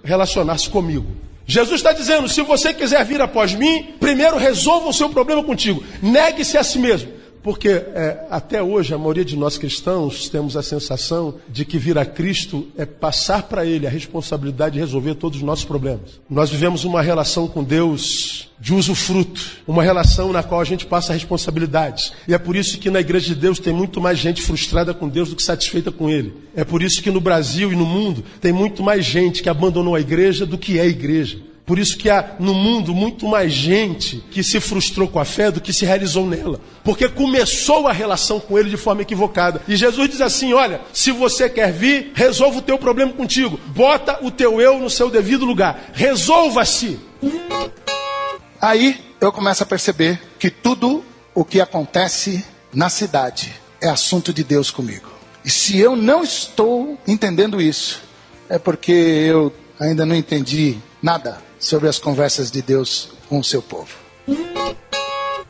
relacionar-se 0.05 0.71
comigo. 0.71 1.07
Jesus 1.45 1.81
está 1.81 1.93
dizendo: 1.93 2.29
se 2.29 2.43
você 2.43 2.73
quiser 2.73 3.05
vir 3.05 3.21
após 3.21 3.55
mim, 3.55 3.89
primeiro 3.99 4.39
resolva 4.39 4.89
o 4.89 4.95
seu 4.95 5.09
problema 5.09 5.43
contigo. 5.43 5.83
Negue-se 6.01 6.57
a 6.57 6.63
si 6.63 6.79
mesmo. 6.79 7.20
Porque 7.43 7.69
é, 7.69 8.27
até 8.31 8.63
hoje 8.63 8.93
a 8.93 8.99
maioria 8.99 9.25
de 9.25 9.37
nós 9.37 9.57
cristãos 9.57 10.29
temos 10.29 10.57
a 10.57 10.63
sensação 10.63 11.37
de 11.49 11.65
que 11.65 11.79
vir 11.79 11.97
a 11.97 12.05
Cristo 12.05 12.69
é 12.77 12.85
passar 12.85 13.45
para 13.45 13.65
Ele 13.65 13.87
a 13.87 13.91
responsabilidade 13.91 14.75
de 14.75 14.81
resolver 14.81 15.15
todos 15.15 15.39
os 15.39 15.45
nossos 15.45 15.65
problemas. 15.65 16.21
Nós 16.29 16.51
vivemos 16.51 16.85
uma 16.85 17.01
relação 17.01 17.49
com 17.49 17.65
Deus 17.65 18.51
de 18.61 18.75
usufruto, 18.75 19.41
uma 19.67 19.83
relação 19.83 20.33
na 20.33 20.43
qual 20.43 20.61
a 20.61 20.65
gente 20.65 20.85
passa 20.85 21.15
responsabilidades. 21.15 22.13
E 22.29 22.35
é 22.35 22.39
por 22.39 22.55
isso 22.55 22.79
que 22.79 22.91
na 22.91 23.01
igreja 23.01 23.29
de 23.29 23.41
Deus 23.41 23.59
tem 23.59 23.73
muito 23.73 24.01
mais 24.01 24.19
gente 24.19 24.43
frustrada 24.43 24.93
com 24.93 25.09
Deus 25.09 25.31
do 25.31 25.37
que 25.37 25.43
satisfeita 25.43 25.91
com 25.91 26.11
Ele. 26.11 26.35
É 26.55 26.63
por 26.63 26.83
isso 26.83 27.03
que 27.03 27.11
no 27.11 27.21
Brasil 27.21 27.73
e 27.73 27.77
no 27.77 27.87
mundo 27.87 28.23
tem 28.39 28.53
muito 28.53 28.83
mais 28.83 29.05
gente 29.07 29.43
que 29.43 29.49
abandonou 29.49 29.95
a 29.95 30.01
igreja 30.01 30.45
do 30.45 30.59
que 30.59 30.79
é 30.79 30.87
igreja. 30.87 31.39
Por 31.71 31.79
isso 31.79 31.97
que 31.97 32.11
há 32.11 32.35
no 32.41 32.53
mundo 32.53 32.93
muito 32.93 33.29
mais 33.29 33.53
gente 33.53 34.25
que 34.33 34.43
se 34.43 34.59
frustrou 34.59 35.07
com 35.07 35.21
a 35.21 35.25
fé 35.25 35.53
do 35.53 35.61
que 35.61 35.73
se 35.73 35.85
realizou 35.85 36.27
nela. 36.27 36.61
Porque 36.83 37.09
começou 37.09 37.87
a 37.87 37.93
relação 37.93 38.41
com 38.41 38.59
ele 38.59 38.69
de 38.69 38.77
forma 38.77 39.03
equivocada. 39.03 39.63
E 39.69 39.77
Jesus 39.77 40.11
diz 40.11 40.21
assim: 40.21 40.53
olha, 40.53 40.81
se 40.93 41.13
você 41.13 41.49
quer 41.49 41.73
vir, 41.73 42.11
resolva 42.13 42.59
o 42.59 42.63
teu 42.63 42.77
problema 42.77 43.13
contigo. 43.13 43.57
Bota 43.69 44.19
o 44.21 44.33
teu 44.33 44.61
eu 44.61 44.81
no 44.81 44.91
seu 44.91 45.09
devido 45.09 45.45
lugar. 45.45 45.93
Resolva-se. 45.93 46.99
Aí 48.61 49.01
eu 49.21 49.31
começo 49.31 49.63
a 49.63 49.67
perceber 49.67 50.21
que 50.41 50.51
tudo 50.51 51.05
o 51.33 51.45
que 51.45 51.61
acontece 51.61 52.45
na 52.75 52.89
cidade 52.89 53.55
é 53.81 53.89
assunto 53.89 54.33
de 54.33 54.43
Deus 54.43 54.73
comigo. 54.73 55.09
E 55.45 55.51
se 55.51 55.79
eu 55.79 55.95
não 55.95 56.25
estou 56.25 56.99
entendendo 57.07 57.63
isso, 57.63 58.03
é 58.49 58.59
porque 58.59 58.91
eu 58.91 59.55
ainda 59.79 60.05
não 60.05 60.17
entendi 60.17 60.77
nada 61.01 61.49
sobre 61.61 61.89
as 61.89 61.99
conversas 61.99 62.51
de 62.51 62.63
Deus 62.63 63.11
com 63.29 63.39
o 63.39 63.45
seu 63.45 63.63
povo. 63.63 63.95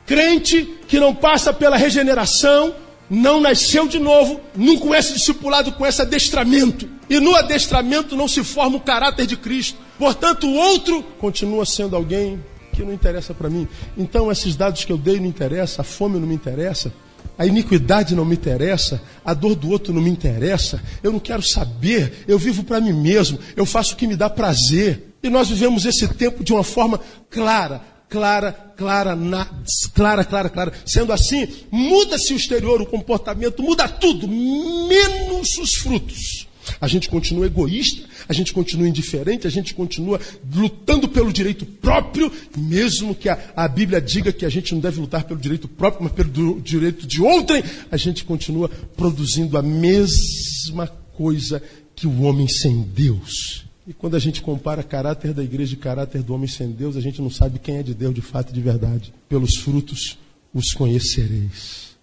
Crente 0.04 0.68
que 0.88 0.98
não 0.98 1.14
passa 1.14 1.52
pela 1.52 1.76
regeneração, 1.76 2.74
não 3.08 3.40
nasceu 3.40 3.86
de 3.88 3.98
novo, 3.98 4.40
não 4.56 4.76
conhece 4.76 5.12
discipulado, 5.14 5.74
esse 5.86 6.02
adestramento. 6.02 6.88
E 7.08 7.18
no 7.20 7.34
adestramento 7.34 8.16
não 8.16 8.28
se 8.28 8.42
forma 8.42 8.76
o 8.76 8.80
caráter 8.80 9.26
de 9.26 9.36
Cristo. 9.36 9.78
Portanto, 9.98 10.46
o 10.46 10.54
outro 10.54 11.02
continua 11.18 11.64
sendo 11.64 11.94
alguém 11.94 12.42
que 12.72 12.82
não 12.82 12.92
interessa 12.92 13.32
para 13.32 13.48
mim. 13.48 13.68
Então, 13.96 14.30
esses 14.30 14.56
dados 14.56 14.84
que 14.84 14.92
eu 14.92 14.98
dei 14.98 15.18
não 15.20 15.26
interessam, 15.26 15.82
a 15.82 15.84
fome 15.84 16.18
não 16.18 16.26
me 16.26 16.34
interessa, 16.34 16.92
a 17.38 17.46
iniquidade 17.46 18.14
não 18.14 18.24
me 18.24 18.34
interessa, 18.34 19.00
a 19.24 19.32
dor 19.32 19.54
do 19.54 19.70
outro 19.70 19.92
não 19.92 20.02
me 20.02 20.10
interessa, 20.10 20.82
eu 21.02 21.12
não 21.12 21.18
quero 21.18 21.42
saber, 21.42 22.24
eu 22.28 22.38
vivo 22.38 22.64
para 22.64 22.80
mim 22.80 22.92
mesmo, 22.92 23.38
eu 23.56 23.64
faço 23.64 23.94
o 23.94 23.96
que 23.96 24.06
me 24.06 24.16
dá 24.16 24.28
prazer. 24.28 25.09
E 25.22 25.28
nós 25.28 25.48
vivemos 25.48 25.84
esse 25.84 26.06
tempo 26.08 26.42
de 26.42 26.52
uma 26.52 26.64
forma 26.64 27.00
clara, 27.28 27.82
clara, 28.08 28.52
clara, 28.76 29.14
na, 29.14 29.46
clara, 29.94 30.24
clara, 30.24 30.48
clara. 30.48 30.72
Sendo 30.86 31.12
assim, 31.12 31.46
muda-se 31.70 32.32
o 32.32 32.36
exterior, 32.36 32.80
o 32.80 32.86
comportamento, 32.86 33.62
muda 33.62 33.88
tudo, 33.88 34.26
menos 34.26 35.58
os 35.58 35.74
frutos. 35.76 36.48
A 36.80 36.86
gente 36.86 37.08
continua 37.08 37.46
egoísta, 37.46 38.06
a 38.28 38.32
gente 38.32 38.52
continua 38.52 38.88
indiferente, 38.88 39.46
a 39.46 39.50
gente 39.50 39.74
continua 39.74 40.20
lutando 40.54 41.08
pelo 41.08 41.32
direito 41.32 41.64
próprio, 41.64 42.30
mesmo 42.56 43.14
que 43.14 43.28
a, 43.28 43.38
a, 43.56 43.66
Bíblia 43.66 44.00
diga 44.00 44.32
que 44.32 44.44
a 44.44 44.48
gente 44.48 44.74
não 44.74 44.80
deve 44.80 45.00
lutar 45.00 45.24
pelo 45.24 45.40
direito 45.40 45.66
próprio, 45.66 46.04
mas 46.04 46.12
pelo 46.12 46.60
direito 46.60 47.06
de 47.06 47.22
outrem, 47.22 47.62
a 47.90 47.96
gente 47.96 48.24
continua 48.24 48.68
produzindo 48.96 49.56
a 49.56 49.62
mesma 49.62 50.86
coisa 51.14 51.62
que 51.94 52.06
o 52.06 52.22
homem 52.22 52.46
sem 52.48 52.82
Deus. 52.82 53.69
E 53.90 53.92
quando 53.92 54.14
a 54.14 54.20
gente 54.20 54.40
compara 54.40 54.84
caráter 54.84 55.34
da 55.34 55.42
igreja 55.42 55.74
e 55.74 55.76
caráter 55.76 56.22
do 56.22 56.32
homem 56.32 56.46
sem 56.46 56.70
Deus, 56.70 56.96
a 56.96 57.00
gente 57.00 57.20
não 57.20 57.28
sabe 57.28 57.58
quem 57.58 57.78
é 57.78 57.82
de 57.82 57.92
Deus 57.92 58.14
de 58.14 58.22
fato 58.22 58.50
e 58.50 58.52
de 58.52 58.60
verdade. 58.60 59.12
Pelos 59.28 59.56
frutos 59.56 60.16
os 60.54 60.72
conhecereis. 60.72 61.96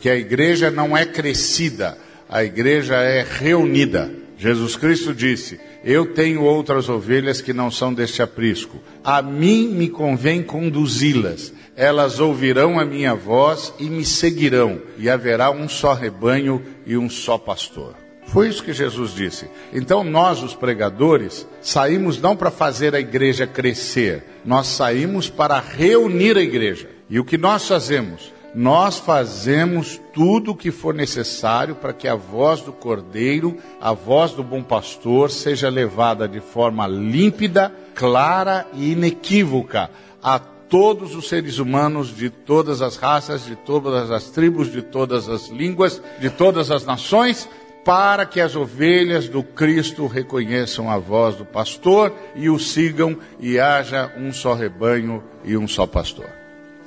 Que 0.00 0.10
a 0.10 0.16
igreja 0.16 0.72
não 0.72 0.96
é 0.96 1.06
crescida, 1.06 1.96
a 2.28 2.42
igreja 2.42 2.96
é 2.96 3.22
reunida. 3.22 4.12
Jesus 4.36 4.74
Cristo 4.74 5.14
disse: 5.14 5.60
Eu 5.84 6.12
tenho 6.12 6.42
outras 6.42 6.88
ovelhas 6.88 7.40
que 7.40 7.52
não 7.52 7.70
são 7.70 7.94
deste 7.94 8.20
aprisco. 8.20 8.82
A 9.04 9.22
mim 9.22 9.68
me 9.68 9.88
convém 9.88 10.42
conduzi-las. 10.42 11.52
Elas 11.76 12.18
ouvirão 12.18 12.80
a 12.80 12.84
minha 12.84 13.14
voz 13.14 13.72
e 13.78 13.84
me 13.84 14.04
seguirão, 14.04 14.82
e 14.98 15.08
haverá 15.08 15.52
um 15.52 15.68
só 15.68 15.94
rebanho 15.94 16.60
e 16.84 16.96
um 16.96 17.08
só 17.08 17.38
pastor. 17.38 18.03
Foi 18.34 18.48
isso 18.48 18.64
que 18.64 18.72
Jesus 18.72 19.14
disse. 19.14 19.48
Então 19.72 20.02
nós, 20.02 20.42
os 20.42 20.56
pregadores, 20.56 21.46
saímos 21.62 22.20
não 22.20 22.34
para 22.34 22.50
fazer 22.50 22.92
a 22.92 22.98
igreja 22.98 23.46
crescer, 23.46 24.24
nós 24.44 24.66
saímos 24.66 25.30
para 25.30 25.60
reunir 25.60 26.36
a 26.36 26.42
igreja. 26.42 26.90
E 27.08 27.20
o 27.20 27.24
que 27.24 27.38
nós 27.38 27.68
fazemos? 27.68 28.32
Nós 28.52 28.98
fazemos 28.98 30.00
tudo 30.12 30.50
o 30.50 30.56
que 30.56 30.72
for 30.72 30.92
necessário 30.92 31.76
para 31.76 31.92
que 31.92 32.08
a 32.08 32.16
voz 32.16 32.60
do 32.60 32.72
Cordeiro, 32.72 33.56
a 33.80 33.92
voz 33.92 34.32
do 34.32 34.42
bom 34.42 34.64
pastor, 34.64 35.30
seja 35.30 35.68
levada 35.68 36.26
de 36.26 36.40
forma 36.40 36.88
límpida, 36.88 37.72
clara 37.94 38.66
e 38.72 38.90
inequívoca 38.90 39.88
a 40.20 40.40
todos 40.40 41.14
os 41.14 41.28
seres 41.28 41.58
humanos 41.58 42.08
de 42.08 42.30
todas 42.30 42.82
as 42.82 42.96
raças, 42.96 43.44
de 43.44 43.54
todas 43.54 44.10
as 44.10 44.24
tribos, 44.30 44.72
de 44.72 44.82
todas 44.82 45.28
as 45.28 45.48
línguas, 45.48 46.02
de 46.18 46.30
todas 46.30 46.68
as 46.72 46.84
nações, 46.84 47.48
para 47.84 48.24
que 48.24 48.40
as 48.40 48.56
ovelhas 48.56 49.28
do 49.28 49.42
Cristo 49.42 50.06
reconheçam 50.06 50.90
a 50.90 50.98
voz 50.98 51.36
do 51.36 51.44
pastor 51.44 52.12
e 52.34 52.48
o 52.48 52.58
sigam 52.58 53.16
e 53.38 53.58
haja 53.58 54.10
um 54.16 54.32
só 54.32 54.54
rebanho 54.54 55.22
e 55.44 55.56
um 55.56 55.68
só 55.68 55.86
pastor. 55.86 56.28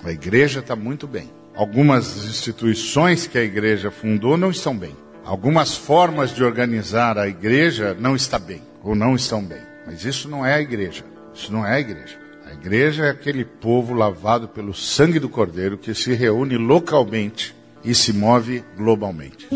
A 0.04 0.12
igreja 0.12 0.60
está 0.60 0.76
muito 0.76 1.08
bem. 1.08 1.32
Algumas 1.56 2.26
instituições 2.26 3.28
que 3.28 3.38
a 3.38 3.44
igreja 3.44 3.92
fundou 3.92 4.38
não 4.38 4.50
estão 4.50 4.76
bem. 4.76 4.96
Algumas 5.24 5.76
formas 5.76 6.34
de 6.34 6.44
organizar 6.44 7.18
a 7.18 7.28
igreja 7.28 7.96
não 8.00 8.16
estão 8.16 8.40
bem 8.40 8.62
ou 8.84 8.96
não 8.96 9.16
estão 9.16 9.44
bem. 9.44 9.62
Mas 9.86 10.04
isso 10.04 10.28
não 10.28 10.46
é 10.46 10.56
a 10.56 10.62
igreja. 10.62 11.04
Isso 11.34 11.52
não 11.52 11.66
é 11.66 11.76
a 11.76 11.80
igreja. 11.80 12.18
A 12.46 12.54
igreja 12.54 13.06
é 13.06 13.10
aquele 13.10 13.44
povo 13.44 13.94
lavado 13.94 14.48
pelo 14.48 14.74
sangue 14.74 15.20
do 15.20 15.30
Cordeiro 15.30 15.78
que 15.78 15.94
se 15.94 16.14
reúne 16.14 16.58
localmente 16.58 17.56
e 17.84 17.94
se 17.94 18.14
move 18.14 18.64
globalmente. 18.76 19.48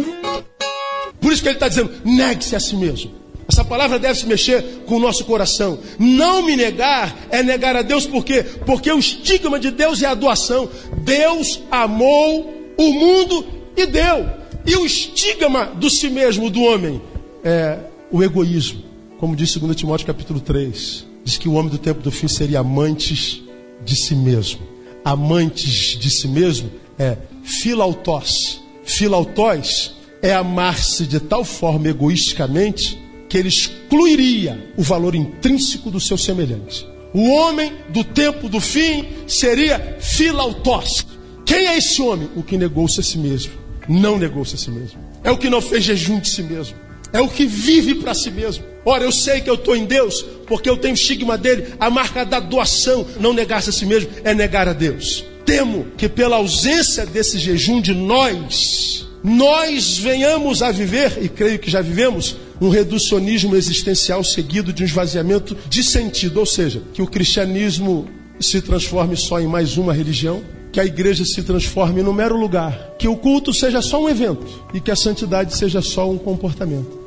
Por 1.21 1.31
isso 1.31 1.41
que 1.41 1.47
ele 1.47 1.55
está 1.55 1.69
dizendo: 1.69 1.91
negue-se 2.03 2.55
a 2.55 2.59
si 2.59 2.75
mesmo. 2.75 3.21
Essa 3.47 3.63
palavra 3.65 3.99
deve 3.99 4.17
se 4.17 4.25
mexer 4.25 4.63
com 4.85 4.95
o 4.95 4.99
nosso 4.99 5.25
coração. 5.25 5.77
Não 5.99 6.41
me 6.41 6.55
negar 6.55 7.27
é 7.29 7.43
negar 7.43 7.75
a 7.75 7.81
Deus, 7.81 8.07
por 8.07 8.23
quê? 8.23 8.43
Porque 8.65 8.89
o 8.89 8.97
estigma 8.97 9.59
de 9.59 9.71
Deus 9.71 10.01
é 10.01 10.07
a 10.07 10.15
doação. 10.15 10.69
Deus 11.03 11.61
amou 11.69 12.53
o 12.77 12.93
mundo 12.93 13.45
e 13.75 13.85
deu. 13.85 14.25
E 14.65 14.75
o 14.75 14.85
estigma 14.85 15.65
do 15.65 15.89
si 15.89 16.09
mesmo 16.09 16.49
do 16.49 16.61
homem 16.61 17.01
é 17.43 17.77
o 18.09 18.23
egoísmo. 18.23 18.83
Como 19.19 19.35
diz 19.35 19.53
2 19.55 19.75
Timóteo 19.75 20.07
capítulo 20.07 20.39
3, 20.39 21.05
diz 21.23 21.37
que 21.37 21.49
o 21.49 21.53
homem 21.53 21.69
do 21.69 21.77
tempo 21.77 22.01
do 22.01 22.11
fim 22.11 22.27
seria 22.27 22.59
amantes 22.59 23.41
de 23.83 23.95
si 23.95 24.15
mesmo. 24.15 24.61
Amantes 25.03 25.99
de 25.99 26.09
si 26.09 26.27
mesmo 26.27 26.71
é 26.97 27.17
filautós. 27.43 28.61
Filautós 28.85 29.93
é 30.21 30.33
amar-se 30.33 31.05
de 31.05 31.19
tal 31.19 31.43
forma 31.43 31.89
egoisticamente 31.89 32.99
que 33.27 33.37
ele 33.37 33.49
excluiria 33.49 34.71
o 34.77 34.83
valor 34.83 35.15
intrínseco 35.15 35.89
do 35.89 35.99
seu 35.99 36.17
semelhante. 36.17 36.85
O 37.13 37.29
homem 37.29 37.73
do 37.89 38.03
tempo 38.03 38.47
do 38.47 38.59
fim 38.59 39.07
seria 39.27 39.97
filautós. 39.99 41.05
Quem 41.45 41.67
é 41.67 41.77
esse 41.77 42.01
homem? 42.01 42.29
O 42.35 42.43
que 42.43 42.57
negou-se 42.57 42.99
a 42.99 43.03
si 43.03 43.17
mesmo. 43.17 43.53
Não 43.87 44.17
negou-se 44.17 44.55
a 44.55 44.57
si 44.57 44.69
mesmo. 44.69 44.99
É 45.23 45.31
o 45.31 45.37
que 45.37 45.49
não 45.49 45.61
fez 45.61 45.83
jejum 45.83 46.19
de 46.19 46.29
si 46.29 46.43
mesmo. 46.43 46.75
É 47.13 47.19
o 47.19 47.27
que 47.27 47.45
vive 47.45 47.95
para 47.95 48.13
si 48.13 48.31
mesmo. 48.31 48.63
Ora, 48.85 49.03
eu 49.03 49.11
sei 49.11 49.41
que 49.41 49.49
eu 49.49 49.55
estou 49.55 49.75
em 49.75 49.85
Deus, 49.85 50.25
porque 50.47 50.69
eu 50.69 50.77
tenho 50.77 50.93
o 50.93 50.97
estigma 50.97 51.37
dele, 51.37 51.73
a 51.79 51.89
marca 51.89 52.25
da 52.25 52.39
doação. 52.39 53.05
Não 53.19 53.33
negar-se 53.33 53.69
a 53.69 53.73
si 53.73 53.85
mesmo 53.85 54.09
é 54.23 54.33
negar 54.33 54.67
a 54.67 54.73
Deus. 54.73 55.25
Temo 55.45 55.87
que 55.97 56.07
pela 56.07 56.37
ausência 56.37 57.05
desse 57.05 57.37
jejum 57.37 57.81
de 57.81 57.93
nós, 57.93 59.07
nós 59.23 59.97
venhamos 59.97 60.61
a 60.61 60.71
viver, 60.71 61.19
e 61.21 61.29
creio 61.29 61.59
que 61.59 61.69
já 61.69 61.81
vivemos, 61.81 62.37
um 62.59 62.69
reducionismo 62.69 63.55
existencial 63.55 64.23
seguido 64.23 64.71
de 64.71 64.83
um 64.83 64.85
esvaziamento 64.85 65.55
de 65.69 65.83
sentido, 65.83 66.39
ou 66.39 66.45
seja, 66.45 66.81
que 66.93 67.01
o 67.01 67.07
cristianismo 67.07 68.07
se 68.39 68.61
transforme 68.61 69.15
só 69.15 69.39
em 69.39 69.47
mais 69.47 69.77
uma 69.77 69.93
religião, 69.93 70.43
que 70.71 70.79
a 70.79 70.85
igreja 70.85 71.25
se 71.25 71.43
transforme 71.43 72.01
no 72.01 72.13
mero 72.13 72.37
lugar, 72.37 72.95
que 72.97 73.07
o 73.07 73.17
culto 73.17 73.53
seja 73.53 73.81
só 73.81 74.01
um 74.01 74.09
evento 74.09 74.45
e 74.73 74.79
que 74.79 74.91
a 74.91 74.95
santidade 74.95 75.55
seja 75.55 75.81
só 75.81 76.09
um 76.09 76.17
comportamento. 76.17 77.00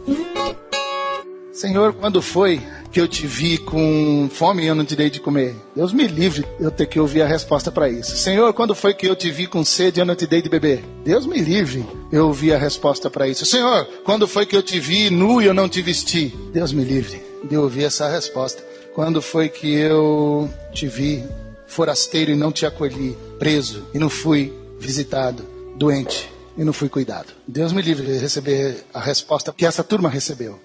Senhor, 1.55 1.95
quando 1.95 2.21
foi 2.21 2.61
que 2.91 3.01
eu 3.01 3.07
te 3.07 3.29
vi 3.29 3.59
com 3.59 4.29
fome 4.29 4.65
e 4.65 4.67
eu 4.67 4.75
não 4.75 4.85
te 4.85 4.97
dei 4.97 5.09
de 5.09 5.21
comer? 5.21 5.55
Deus 5.75 5.93
me 5.93 6.05
livre 6.09 6.45
eu 6.59 6.69
ter 6.69 6.87
que 6.87 6.99
ouvir 6.99 7.23
a 7.23 7.27
resposta 7.27 7.71
para 7.71 7.89
isso. 7.89 8.17
Senhor, 8.17 8.53
quando 8.53 8.75
foi 8.75 8.93
que 8.93 9.07
eu 9.07 9.15
te 9.15 9.31
vi 9.31 9.47
com 9.47 9.65
sede 9.65 10.01
e 10.01 10.03
eu 10.03 10.05
não 10.05 10.17
te 10.17 10.27
dei 10.27 10.43
de 10.43 10.49
beber? 10.49 10.85
Deus 11.05 11.27
me 11.27 11.41
livre 11.41 11.87
eu 12.11 12.27
ouvir 12.27 12.53
a 12.55 12.59
resposta 12.59 13.09
para 13.09 13.29
isso. 13.29 13.47
Senhor, 13.47 13.87
quando 14.05 14.27
foi 14.27 14.47
que 14.47 14.57
eu 14.57 14.65
te 14.65 14.81
vi 14.81 15.11
nu 15.11 15.41
e 15.41 15.47
eu 15.47 15.55
não 15.55 15.69
te 15.69 15.81
vesti? 15.81 16.35
Deus 16.53 16.73
me 16.73 16.83
livre 16.83 17.23
de 17.45 17.57
ouvir 17.57 17.85
essa 17.85 18.09
resposta. 18.09 18.61
Quando 18.93 19.23
foi 19.23 19.49
que 19.49 19.73
eu 19.73 20.51
te 20.73 20.89
vi 20.89 21.23
forasteiro 21.69 22.33
e 22.33 22.37
não 22.37 22.51
te 22.51 22.67
acolhi, 22.67 23.17
preso 23.39 23.85
e 23.95 23.99
não 24.01 24.11
fui 24.11 24.53
visitado, 24.81 25.45
doente 25.77 26.29
e 26.59 26.65
não 26.65 26.73
fui 26.73 26.89
cuidado? 26.89 27.33
Deus 27.47 27.73
me 27.73 27.81
livre 27.81 28.07
de 28.07 28.19
receber 28.19 28.85
a 28.93 28.99
resposta 28.99 29.55
que 29.57 29.65
essa 29.65 29.85
turma 29.85 30.09
recebeu. 30.09 30.61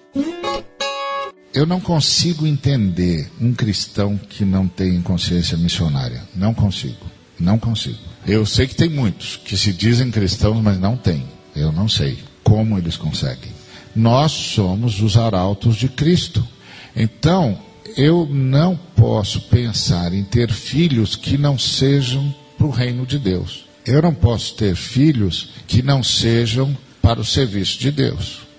Eu 1.52 1.66
não 1.66 1.80
consigo 1.80 2.46
entender 2.46 3.28
um 3.40 3.52
cristão 3.52 4.16
que 4.16 4.44
não 4.44 4.68
tem 4.68 5.02
consciência 5.02 5.56
missionária. 5.56 6.22
Não 6.34 6.54
consigo. 6.54 7.04
Não 7.40 7.58
consigo. 7.58 7.98
Eu 8.24 8.46
sei 8.46 8.68
que 8.68 8.74
tem 8.76 8.88
muitos 8.88 9.36
que 9.36 9.56
se 9.56 9.72
dizem 9.72 10.12
cristãos, 10.12 10.62
mas 10.62 10.78
não 10.78 10.96
têm. 10.96 11.24
Eu 11.56 11.72
não 11.72 11.88
sei 11.88 12.18
como 12.44 12.78
eles 12.78 12.96
conseguem. 12.96 13.50
Nós 13.96 14.30
somos 14.30 15.00
os 15.02 15.16
arautos 15.16 15.74
de 15.74 15.88
Cristo. 15.88 16.46
Então, 16.94 17.58
eu 17.96 18.28
não 18.30 18.78
posso 18.94 19.40
pensar 19.42 20.12
em 20.12 20.22
ter 20.22 20.52
filhos 20.52 21.16
que 21.16 21.36
não 21.36 21.58
sejam 21.58 22.32
para 22.56 22.66
o 22.66 22.70
reino 22.70 23.04
de 23.04 23.18
Deus. 23.18 23.64
Eu 23.84 24.00
não 24.00 24.14
posso 24.14 24.54
ter 24.54 24.76
filhos 24.76 25.50
que 25.66 25.82
não 25.82 26.00
sejam 26.00 26.76
para 27.02 27.20
o 27.20 27.24
serviço 27.24 27.80
de 27.80 27.90
Deus. 27.90 28.49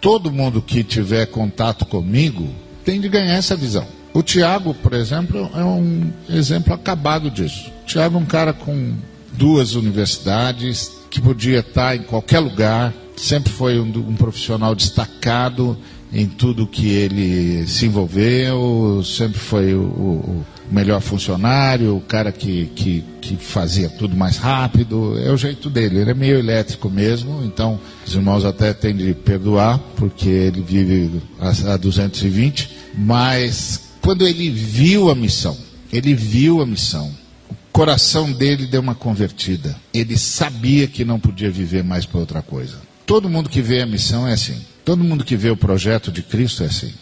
Todo 0.00 0.32
mundo 0.32 0.62
que 0.62 0.84
tiver 0.84 1.26
contato 1.26 1.84
comigo 1.84 2.48
tem 2.84 3.00
de 3.00 3.08
ganhar 3.08 3.34
essa 3.34 3.56
visão. 3.56 3.86
O 4.14 4.22
Tiago, 4.22 4.74
por 4.74 4.92
exemplo, 4.92 5.50
é 5.54 5.64
um 5.64 6.10
exemplo 6.28 6.72
acabado 6.72 7.30
disso. 7.30 7.70
O 7.82 7.86
Tiago 7.86 8.16
é 8.16 8.20
um 8.20 8.24
cara 8.24 8.52
com 8.52 8.94
duas 9.32 9.74
universidades, 9.74 10.90
que 11.10 11.20
podia 11.20 11.60
estar 11.60 11.96
em 11.96 12.02
qualquer 12.02 12.40
lugar, 12.40 12.92
sempre 13.16 13.52
foi 13.52 13.78
um, 13.78 13.86
um 13.86 14.14
profissional 14.14 14.74
destacado 14.74 15.76
em 16.12 16.26
tudo 16.26 16.66
que 16.66 16.88
ele 16.88 17.66
se 17.66 17.86
envolveu, 17.86 19.02
sempre 19.04 19.38
foi 19.38 19.74
o, 19.74 19.82
o 19.82 20.44
melhor 20.70 21.00
funcionário, 21.00 21.96
o 21.96 22.00
cara 22.00 22.30
que, 22.32 22.66
que, 22.74 23.04
que, 23.20 23.36
fazia 23.36 23.88
tudo 23.88 24.16
mais 24.16 24.36
rápido, 24.36 25.18
é 25.18 25.30
o 25.30 25.36
jeito 25.36 25.70
dele. 25.70 26.00
Ele 26.00 26.10
é 26.10 26.14
meio 26.14 26.38
elétrico 26.38 26.90
mesmo, 26.90 27.42
então 27.44 27.78
os 28.06 28.14
irmãos 28.14 28.44
até 28.44 28.72
têm 28.72 28.94
de 28.94 29.14
perdoar, 29.14 29.78
porque 29.96 30.28
ele 30.28 30.60
vive 30.60 31.22
a, 31.40 31.74
a 31.74 31.76
220, 31.76 32.70
mas 32.96 33.88
quando 34.00 34.26
ele 34.26 34.50
viu 34.50 35.10
a 35.10 35.14
missão, 35.14 35.56
ele 35.92 36.14
viu 36.14 36.60
a 36.60 36.66
missão, 36.66 37.10
o 37.50 37.54
coração 37.72 38.32
dele 38.32 38.66
deu 38.66 38.80
uma 38.80 38.94
convertida. 38.94 39.76
Ele 39.92 40.16
sabia 40.16 40.86
que 40.86 41.04
não 41.04 41.18
podia 41.18 41.50
viver 41.50 41.82
mais 41.82 42.04
para 42.04 42.20
outra 42.20 42.42
coisa. 42.42 42.76
Todo 43.06 43.28
mundo 43.28 43.48
que 43.48 43.62
vê 43.62 43.80
a 43.80 43.86
missão 43.86 44.26
é 44.28 44.34
assim. 44.34 44.56
Todo 44.84 45.04
mundo 45.04 45.24
que 45.24 45.36
vê 45.36 45.50
o 45.50 45.56
projeto 45.56 46.10
de 46.10 46.22
Cristo 46.22 46.62
é 46.62 46.66
assim. 46.66 46.92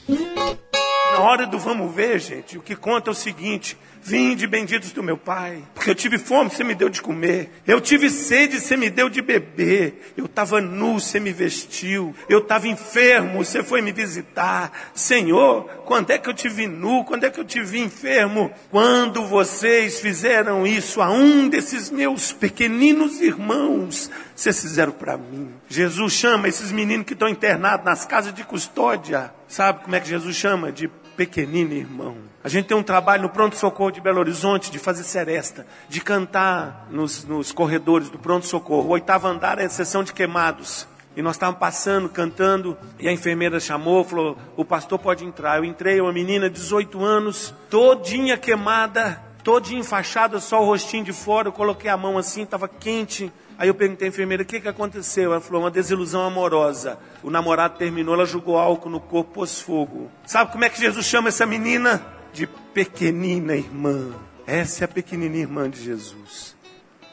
Hora 1.36 1.46
do 1.46 1.58
vamos 1.58 1.94
ver, 1.94 2.18
gente, 2.18 2.56
o 2.56 2.62
que 2.62 2.74
conta 2.74 3.10
é 3.10 3.12
o 3.12 3.14
seguinte: 3.14 3.76
Vinde, 4.06 4.46
benditos 4.46 4.92
do 4.92 5.02
meu 5.02 5.18
Pai, 5.18 5.64
porque 5.74 5.90
eu 5.90 5.94
tive 5.94 6.16
fome, 6.16 6.48
você 6.48 6.62
me 6.62 6.76
deu 6.76 6.88
de 6.88 7.02
comer. 7.02 7.50
Eu 7.66 7.80
tive 7.80 8.08
sede, 8.08 8.60
você 8.60 8.76
me 8.76 8.88
deu 8.88 9.10
de 9.10 9.20
beber. 9.20 10.12
Eu 10.16 10.26
estava 10.26 10.60
nu, 10.60 11.00
você 11.00 11.18
me 11.18 11.32
vestiu. 11.32 12.14
Eu 12.28 12.38
estava 12.38 12.68
enfermo, 12.68 13.44
você 13.44 13.64
foi 13.64 13.82
me 13.82 13.90
visitar. 13.90 14.70
Senhor, 14.94 15.64
quando 15.84 16.12
é 16.12 16.18
que 16.18 16.28
eu 16.28 16.34
te 16.34 16.48
vi 16.48 16.68
nu? 16.68 17.04
Quando 17.04 17.24
é 17.24 17.30
que 17.30 17.40
eu 17.40 17.44
te 17.44 17.60
vi 17.60 17.80
enfermo? 17.80 18.52
Quando 18.70 19.26
vocês 19.26 19.98
fizeram 19.98 20.64
isso 20.64 21.02
a 21.02 21.10
um 21.10 21.48
desses 21.48 21.90
meus 21.90 22.30
pequeninos 22.32 23.20
irmãos, 23.20 24.08
vocês 24.36 24.60
fizeram 24.60 24.92
para 24.92 25.16
mim. 25.16 25.50
Jesus 25.68 26.12
chama 26.12 26.46
esses 26.46 26.70
meninos 26.70 27.06
que 27.06 27.12
estão 27.12 27.28
internados 27.28 27.84
nas 27.84 28.06
casas 28.06 28.32
de 28.32 28.44
custódia. 28.44 29.34
Sabe 29.48 29.82
como 29.82 29.96
é 29.96 30.00
que 30.00 30.08
Jesus 30.08 30.36
chama? 30.36 30.70
De 30.70 30.88
pequenino 31.16 31.72
irmão. 31.72 32.16
A 32.44 32.48
gente 32.48 32.66
tem 32.66 32.76
um 32.76 32.82
trabalho 32.82 33.22
no 33.22 33.28
pronto-socorro 33.30 33.90
de 33.90 34.00
Belo 34.00 34.20
Horizonte 34.20 34.70
de 34.70 34.78
fazer 34.78 35.02
seresta, 35.02 35.66
de 35.88 36.00
cantar 36.00 36.86
nos, 36.90 37.24
nos 37.24 37.50
corredores 37.50 38.08
do 38.08 38.18
pronto-socorro. 38.18 38.88
O 38.88 38.92
oitavo 38.92 39.26
andar 39.26 39.58
é 39.58 39.64
a 39.64 39.68
sessão 39.68 40.04
de 40.04 40.12
queimados. 40.12 40.86
E 41.16 41.22
nós 41.22 41.36
estávamos 41.36 41.58
passando, 41.58 42.10
cantando, 42.10 42.76
e 42.98 43.08
a 43.08 43.12
enfermeira 43.12 43.58
chamou, 43.58 44.04
falou: 44.04 44.36
o 44.54 44.64
pastor 44.64 44.98
pode 44.98 45.24
entrar. 45.24 45.56
Eu 45.56 45.64
entrei, 45.64 45.98
uma 45.98 46.12
menina 46.12 46.50
de 46.50 46.56
18 46.56 47.02
anos, 47.02 47.54
todinha 47.70 48.36
queimada, 48.36 49.20
todinha 49.42 49.80
enfaixada, 49.80 50.38
só 50.38 50.60
o 50.60 50.66
rostinho 50.66 51.04
de 51.04 51.14
fora. 51.14 51.48
Eu 51.48 51.52
coloquei 51.52 51.88
a 51.88 51.96
mão 51.96 52.18
assim, 52.18 52.42
estava 52.42 52.68
quente. 52.68 53.32
Aí 53.58 53.68
eu 53.68 53.74
perguntei 53.74 54.06
à 54.06 54.10
enfermeira, 54.10 54.42
o 54.42 54.46
que, 54.46 54.60
que 54.60 54.68
aconteceu? 54.68 55.32
Ela 55.32 55.40
falou, 55.40 55.62
uma 55.62 55.70
desilusão 55.70 56.22
amorosa. 56.22 56.98
O 57.22 57.30
namorado 57.30 57.78
terminou, 57.78 58.14
ela 58.14 58.26
jogou 58.26 58.58
álcool 58.58 58.90
no 58.90 59.00
corpo, 59.00 59.32
pôs 59.32 59.60
fogo. 59.60 60.10
Sabe 60.26 60.52
como 60.52 60.64
é 60.64 60.68
que 60.68 60.78
Jesus 60.78 61.06
chama 61.06 61.28
essa 61.28 61.46
menina? 61.46 62.04
De 62.32 62.46
pequenina 62.46 63.54
irmã. 63.56 64.12
Essa 64.46 64.84
é 64.84 64.86
a 64.86 64.88
pequenina 64.88 65.36
irmã 65.36 65.70
de 65.70 65.82
Jesus. 65.82 66.54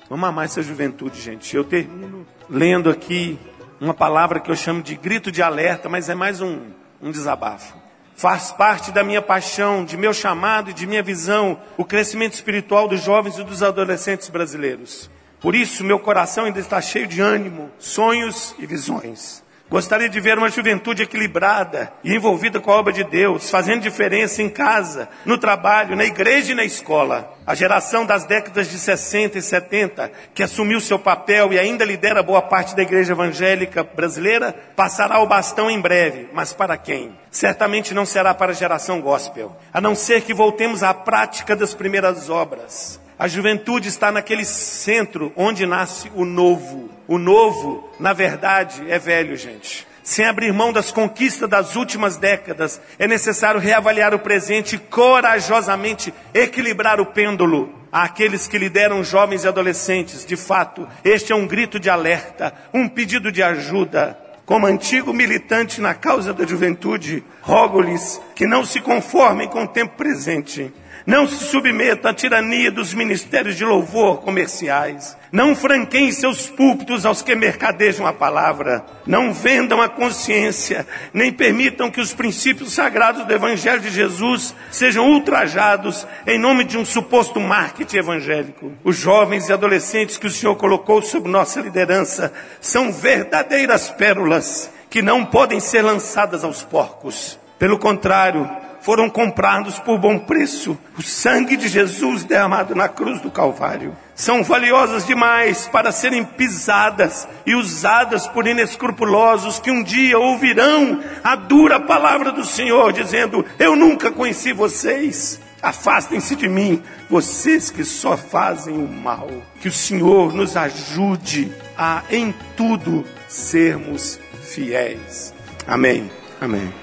Vamos 0.10 0.28
amar 0.28 0.46
essa 0.46 0.62
juventude, 0.62 1.20
gente. 1.22 1.56
Eu 1.56 1.64
termino 1.64 2.28
lendo 2.50 2.90
aqui 2.90 3.40
uma 3.80 3.94
palavra 3.94 4.40
que 4.40 4.52
eu 4.52 4.56
chamo 4.56 4.84
de 4.84 4.96
grito 4.96 5.32
de 5.32 5.42
alerta, 5.42 5.88
mas 5.88 6.10
é 6.10 6.16
mais 6.16 6.42
um, 6.42 6.60
um 7.02 7.10
desabafo. 7.10 7.76
Faz 8.16 8.52
parte 8.52 8.92
da 8.92 9.04
minha 9.04 9.22
paixão, 9.22 9.84
de 9.84 9.98
meu 9.98 10.14
chamado 10.14 10.70
e 10.70 10.74
de 10.74 10.86
minha 10.86 11.02
visão, 11.02 11.60
o 11.78 11.86
crescimento 11.86 12.34
espiritual 12.34 12.88
dos 12.88 13.02
jovens 13.02 13.38
e 13.38 13.44
dos 13.44 13.64
adolescentes 13.64 14.30
brasileiros. 14.30 15.10
Por 15.44 15.56
isso, 15.56 15.84
meu 15.84 16.00
coração 16.00 16.46
ainda 16.46 16.62
está 16.62 16.80
cheio 16.80 17.06
de 17.06 17.20
ânimo, 17.20 17.70
sonhos 17.78 18.56
e 18.58 18.66
visões. 18.66 19.44
Gostaria 19.70 20.08
de 20.08 20.22
ver 20.22 20.38
uma 20.38 20.50
juventude 20.50 21.04
equilibrada 21.04 21.92
e 22.02 22.16
envolvida 22.16 22.62
com 22.62 22.72
a 22.72 22.78
obra 22.78 22.94
de 22.94 23.04
Deus, 23.04 23.50
fazendo 23.50 23.82
diferença 23.82 24.42
em 24.42 24.48
casa, 24.48 25.10
no 25.26 25.38
trabalho, 25.38 25.98
na 25.98 26.06
igreja 26.06 26.54
e 26.54 26.56
na 26.56 26.64
escola. 26.64 27.38
A 27.46 27.54
geração 27.56 28.06
das 28.06 28.24
décadas 28.24 28.70
de 28.72 28.80
60 28.80 29.38
e 29.38 29.42
70, 29.42 30.12
que 30.34 30.44
assumiu 30.44 30.80
seu 30.80 30.98
papel 30.98 31.52
e 31.52 31.60
ainda 31.60 31.84
lidera 31.84 32.24
boa 32.24 32.42
parte 32.42 32.74
da 32.74 32.82
igreja 32.82 33.12
evangélica 33.12 33.84
brasileira, 33.84 34.56
passará 34.78 35.20
o 35.20 35.28
bastão 35.28 35.70
em 35.70 35.82
breve. 35.82 36.30
Mas 36.32 36.54
para 36.54 36.78
quem? 36.78 37.12
Certamente 37.30 37.94
não 37.94 38.06
será 38.06 38.34
para 38.34 38.52
a 38.52 38.56
geração 38.56 39.02
gospel, 39.02 39.54
a 39.74 39.82
não 39.82 39.94
ser 39.94 40.22
que 40.22 40.34
voltemos 40.34 40.84
à 40.84 40.94
prática 40.94 41.54
das 41.54 41.74
primeiras 41.74 42.30
obras. 42.30 43.03
A 43.18 43.28
juventude 43.28 43.88
está 43.88 44.12
naquele 44.12 44.44
centro 44.44 45.32
onde 45.36 45.66
nasce 45.66 46.12
o 46.16 46.26
novo. 46.26 46.90
O 47.08 47.18
novo, 47.18 47.90
na 48.00 48.14
verdade, 48.14 48.84
é 48.90 48.98
velho, 48.98 49.38
gente. 49.38 49.88
Sem 50.04 50.26
abrir 50.26 50.52
mão 50.52 50.74
das 50.74 50.92
conquistas 50.92 51.50
das 51.50 51.76
últimas 51.76 52.18
décadas, 52.18 52.82
é 53.00 53.08
necessário 53.08 53.60
reavaliar 53.60 54.14
o 54.14 54.20
presente 54.20 54.76
e 54.76 54.80
corajosamente 54.80 56.14
equilibrar 56.34 57.00
o 57.00 57.06
pêndulo. 57.06 57.82
àqueles 57.94 58.48
que 58.48 58.58
lideram 58.58 59.04
jovens 59.04 59.44
e 59.44 59.48
adolescentes. 59.48 60.26
De 60.26 60.36
fato, 60.36 60.88
este 61.06 61.32
é 61.32 61.36
um 61.36 61.46
grito 61.46 61.80
de 61.80 61.92
alerta, 61.92 62.52
um 62.74 62.90
pedido 62.90 63.32
de 63.32 63.44
ajuda. 63.44 64.18
Como 64.48 64.66
antigo 64.66 65.14
militante 65.14 65.80
na 65.80 65.94
causa 65.94 66.34
da 66.34 66.44
juventude, 66.44 67.24
rogo-lhes 67.42 68.20
que 68.36 68.48
não 68.48 68.66
se 68.66 68.82
conformem 68.82 69.48
com 69.48 69.64
o 69.64 69.68
tempo 69.68 69.96
presente. 69.96 70.74
Não 71.06 71.28
se 71.28 71.44
submetam 71.46 72.10
à 72.10 72.14
tirania 72.14 72.72
dos 72.72 72.94
ministérios 72.94 73.58
de 73.58 73.66
louvor 73.66 74.22
comerciais. 74.22 75.18
Não 75.34 75.54
franqueiem 75.54 76.12
seus 76.14 76.48
púlpitos 76.48 77.06
aos 77.06 77.22
que 77.22 77.36
mercadejam 77.36 78.08
a 78.08 78.14
palavra. 78.14 78.86
Não 79.06 79.34
vendam 79.34 79.82
a 79.82 79.90
consciência, 79.90 80.88
nem 81.14 81.32
permitam 81.32 81.92
que 81.92 82.00
os 82.00 82.14
princípios 82.14 82.72
sagrados 82.72 83.26
do 83.26 83.34
Evangelho 83.34 83.82
de 83.82 83.90
Jesus 83.90 84.56
sejam 84.72 85.10
ultrajados 85.10 86.08
em 86.26 86.40
nome 86.40 86.64
de 86.64 86.78
um 86.78 86.86
suposto 86.86 87.38
marketing 87.38 87.98
evangélico. 87.98 88.72
Os 88.82 88.96
jovens 88.96 89.50
e 89.50 89.54
adolescentes 89.54 90.18
que 90.18 90.28
o 90.28 90.32
Senhor 90.32 90.56
colocou 90.56 91.02
sob 91.02 91.28
nossa 91.28 91.60
liderança 91.60 92.32
são 92.62 92.94
verdadeiras 92.94 93.90
pérolas 93.90 94.72
que 94.90 95.02
não 95.02 95.26
podem 95.26 95.60
ser 95.60 95.82
lançadas 95.82 96.46
aos 96.46 96.64
porcos. 96.64 97.38
Pelo 97.58 97.80
contrário, 97.80 98.50
foram 98.84 99.10
comprados 99.10 99.80
por 99.80 99.98
bom 99.98 100.20
preço. 100.20 100.78
O 100.98 101.02
sangue 101.02 101.58
de 101.58 101.68
Jesus 101.68 102.24
derramado 102.24 102.76
na 102.76 102.88
cruz 102.88 103.22
do 103.22 103.32
Calvário. 103.32 103.96
São 104.14 104.44
valiosas 104.44 105.06
demais 105.08 105.68
para 105.68 105.92
serem 105.92 106.24
pisadas 106.24 107.28
e 107.46 107.56
usadas 107.56 108.28
por 108.28 108.46
inescrupulosos 108.46 109.58
que 109.60 109.72
um 109.72 109.82
dia 109.82 110.20
ouvirão 110.20 111.02
a 111.24 111.36
dura 111.36 111.80
palavra 111.80 112.32
do 112.32 112.46
Senhor 112.46 112.94
dizendo: 112.94 113.44
Eu 113.58 113.76
nunca 113.76 114.12
conheci 114.12 114.54
vocês. 114.54 115.40
Afastem-se 115.62 116.36
de 116.36 116.50
mim, 116.50 116.84
vocês 117.10 117.72
que 117.72 117.86
só 117.86 118.18
fazem 118.18 118.76
o 118.76 118.86
mal. 118.86 119.30
Que 119.62 119.70
o 119.70 119.72
Senhor 119.72 120.34
nos 120.34 120.58
ajude 120.58 121.50
a, 121.78 122.04
em 122.12 122.36
tudo, 122.58 123.06
sermos 123.30 124.20
fiéis. 124.42 125.34
Amém. 125.66 126.12
Amém. 126.42 126.83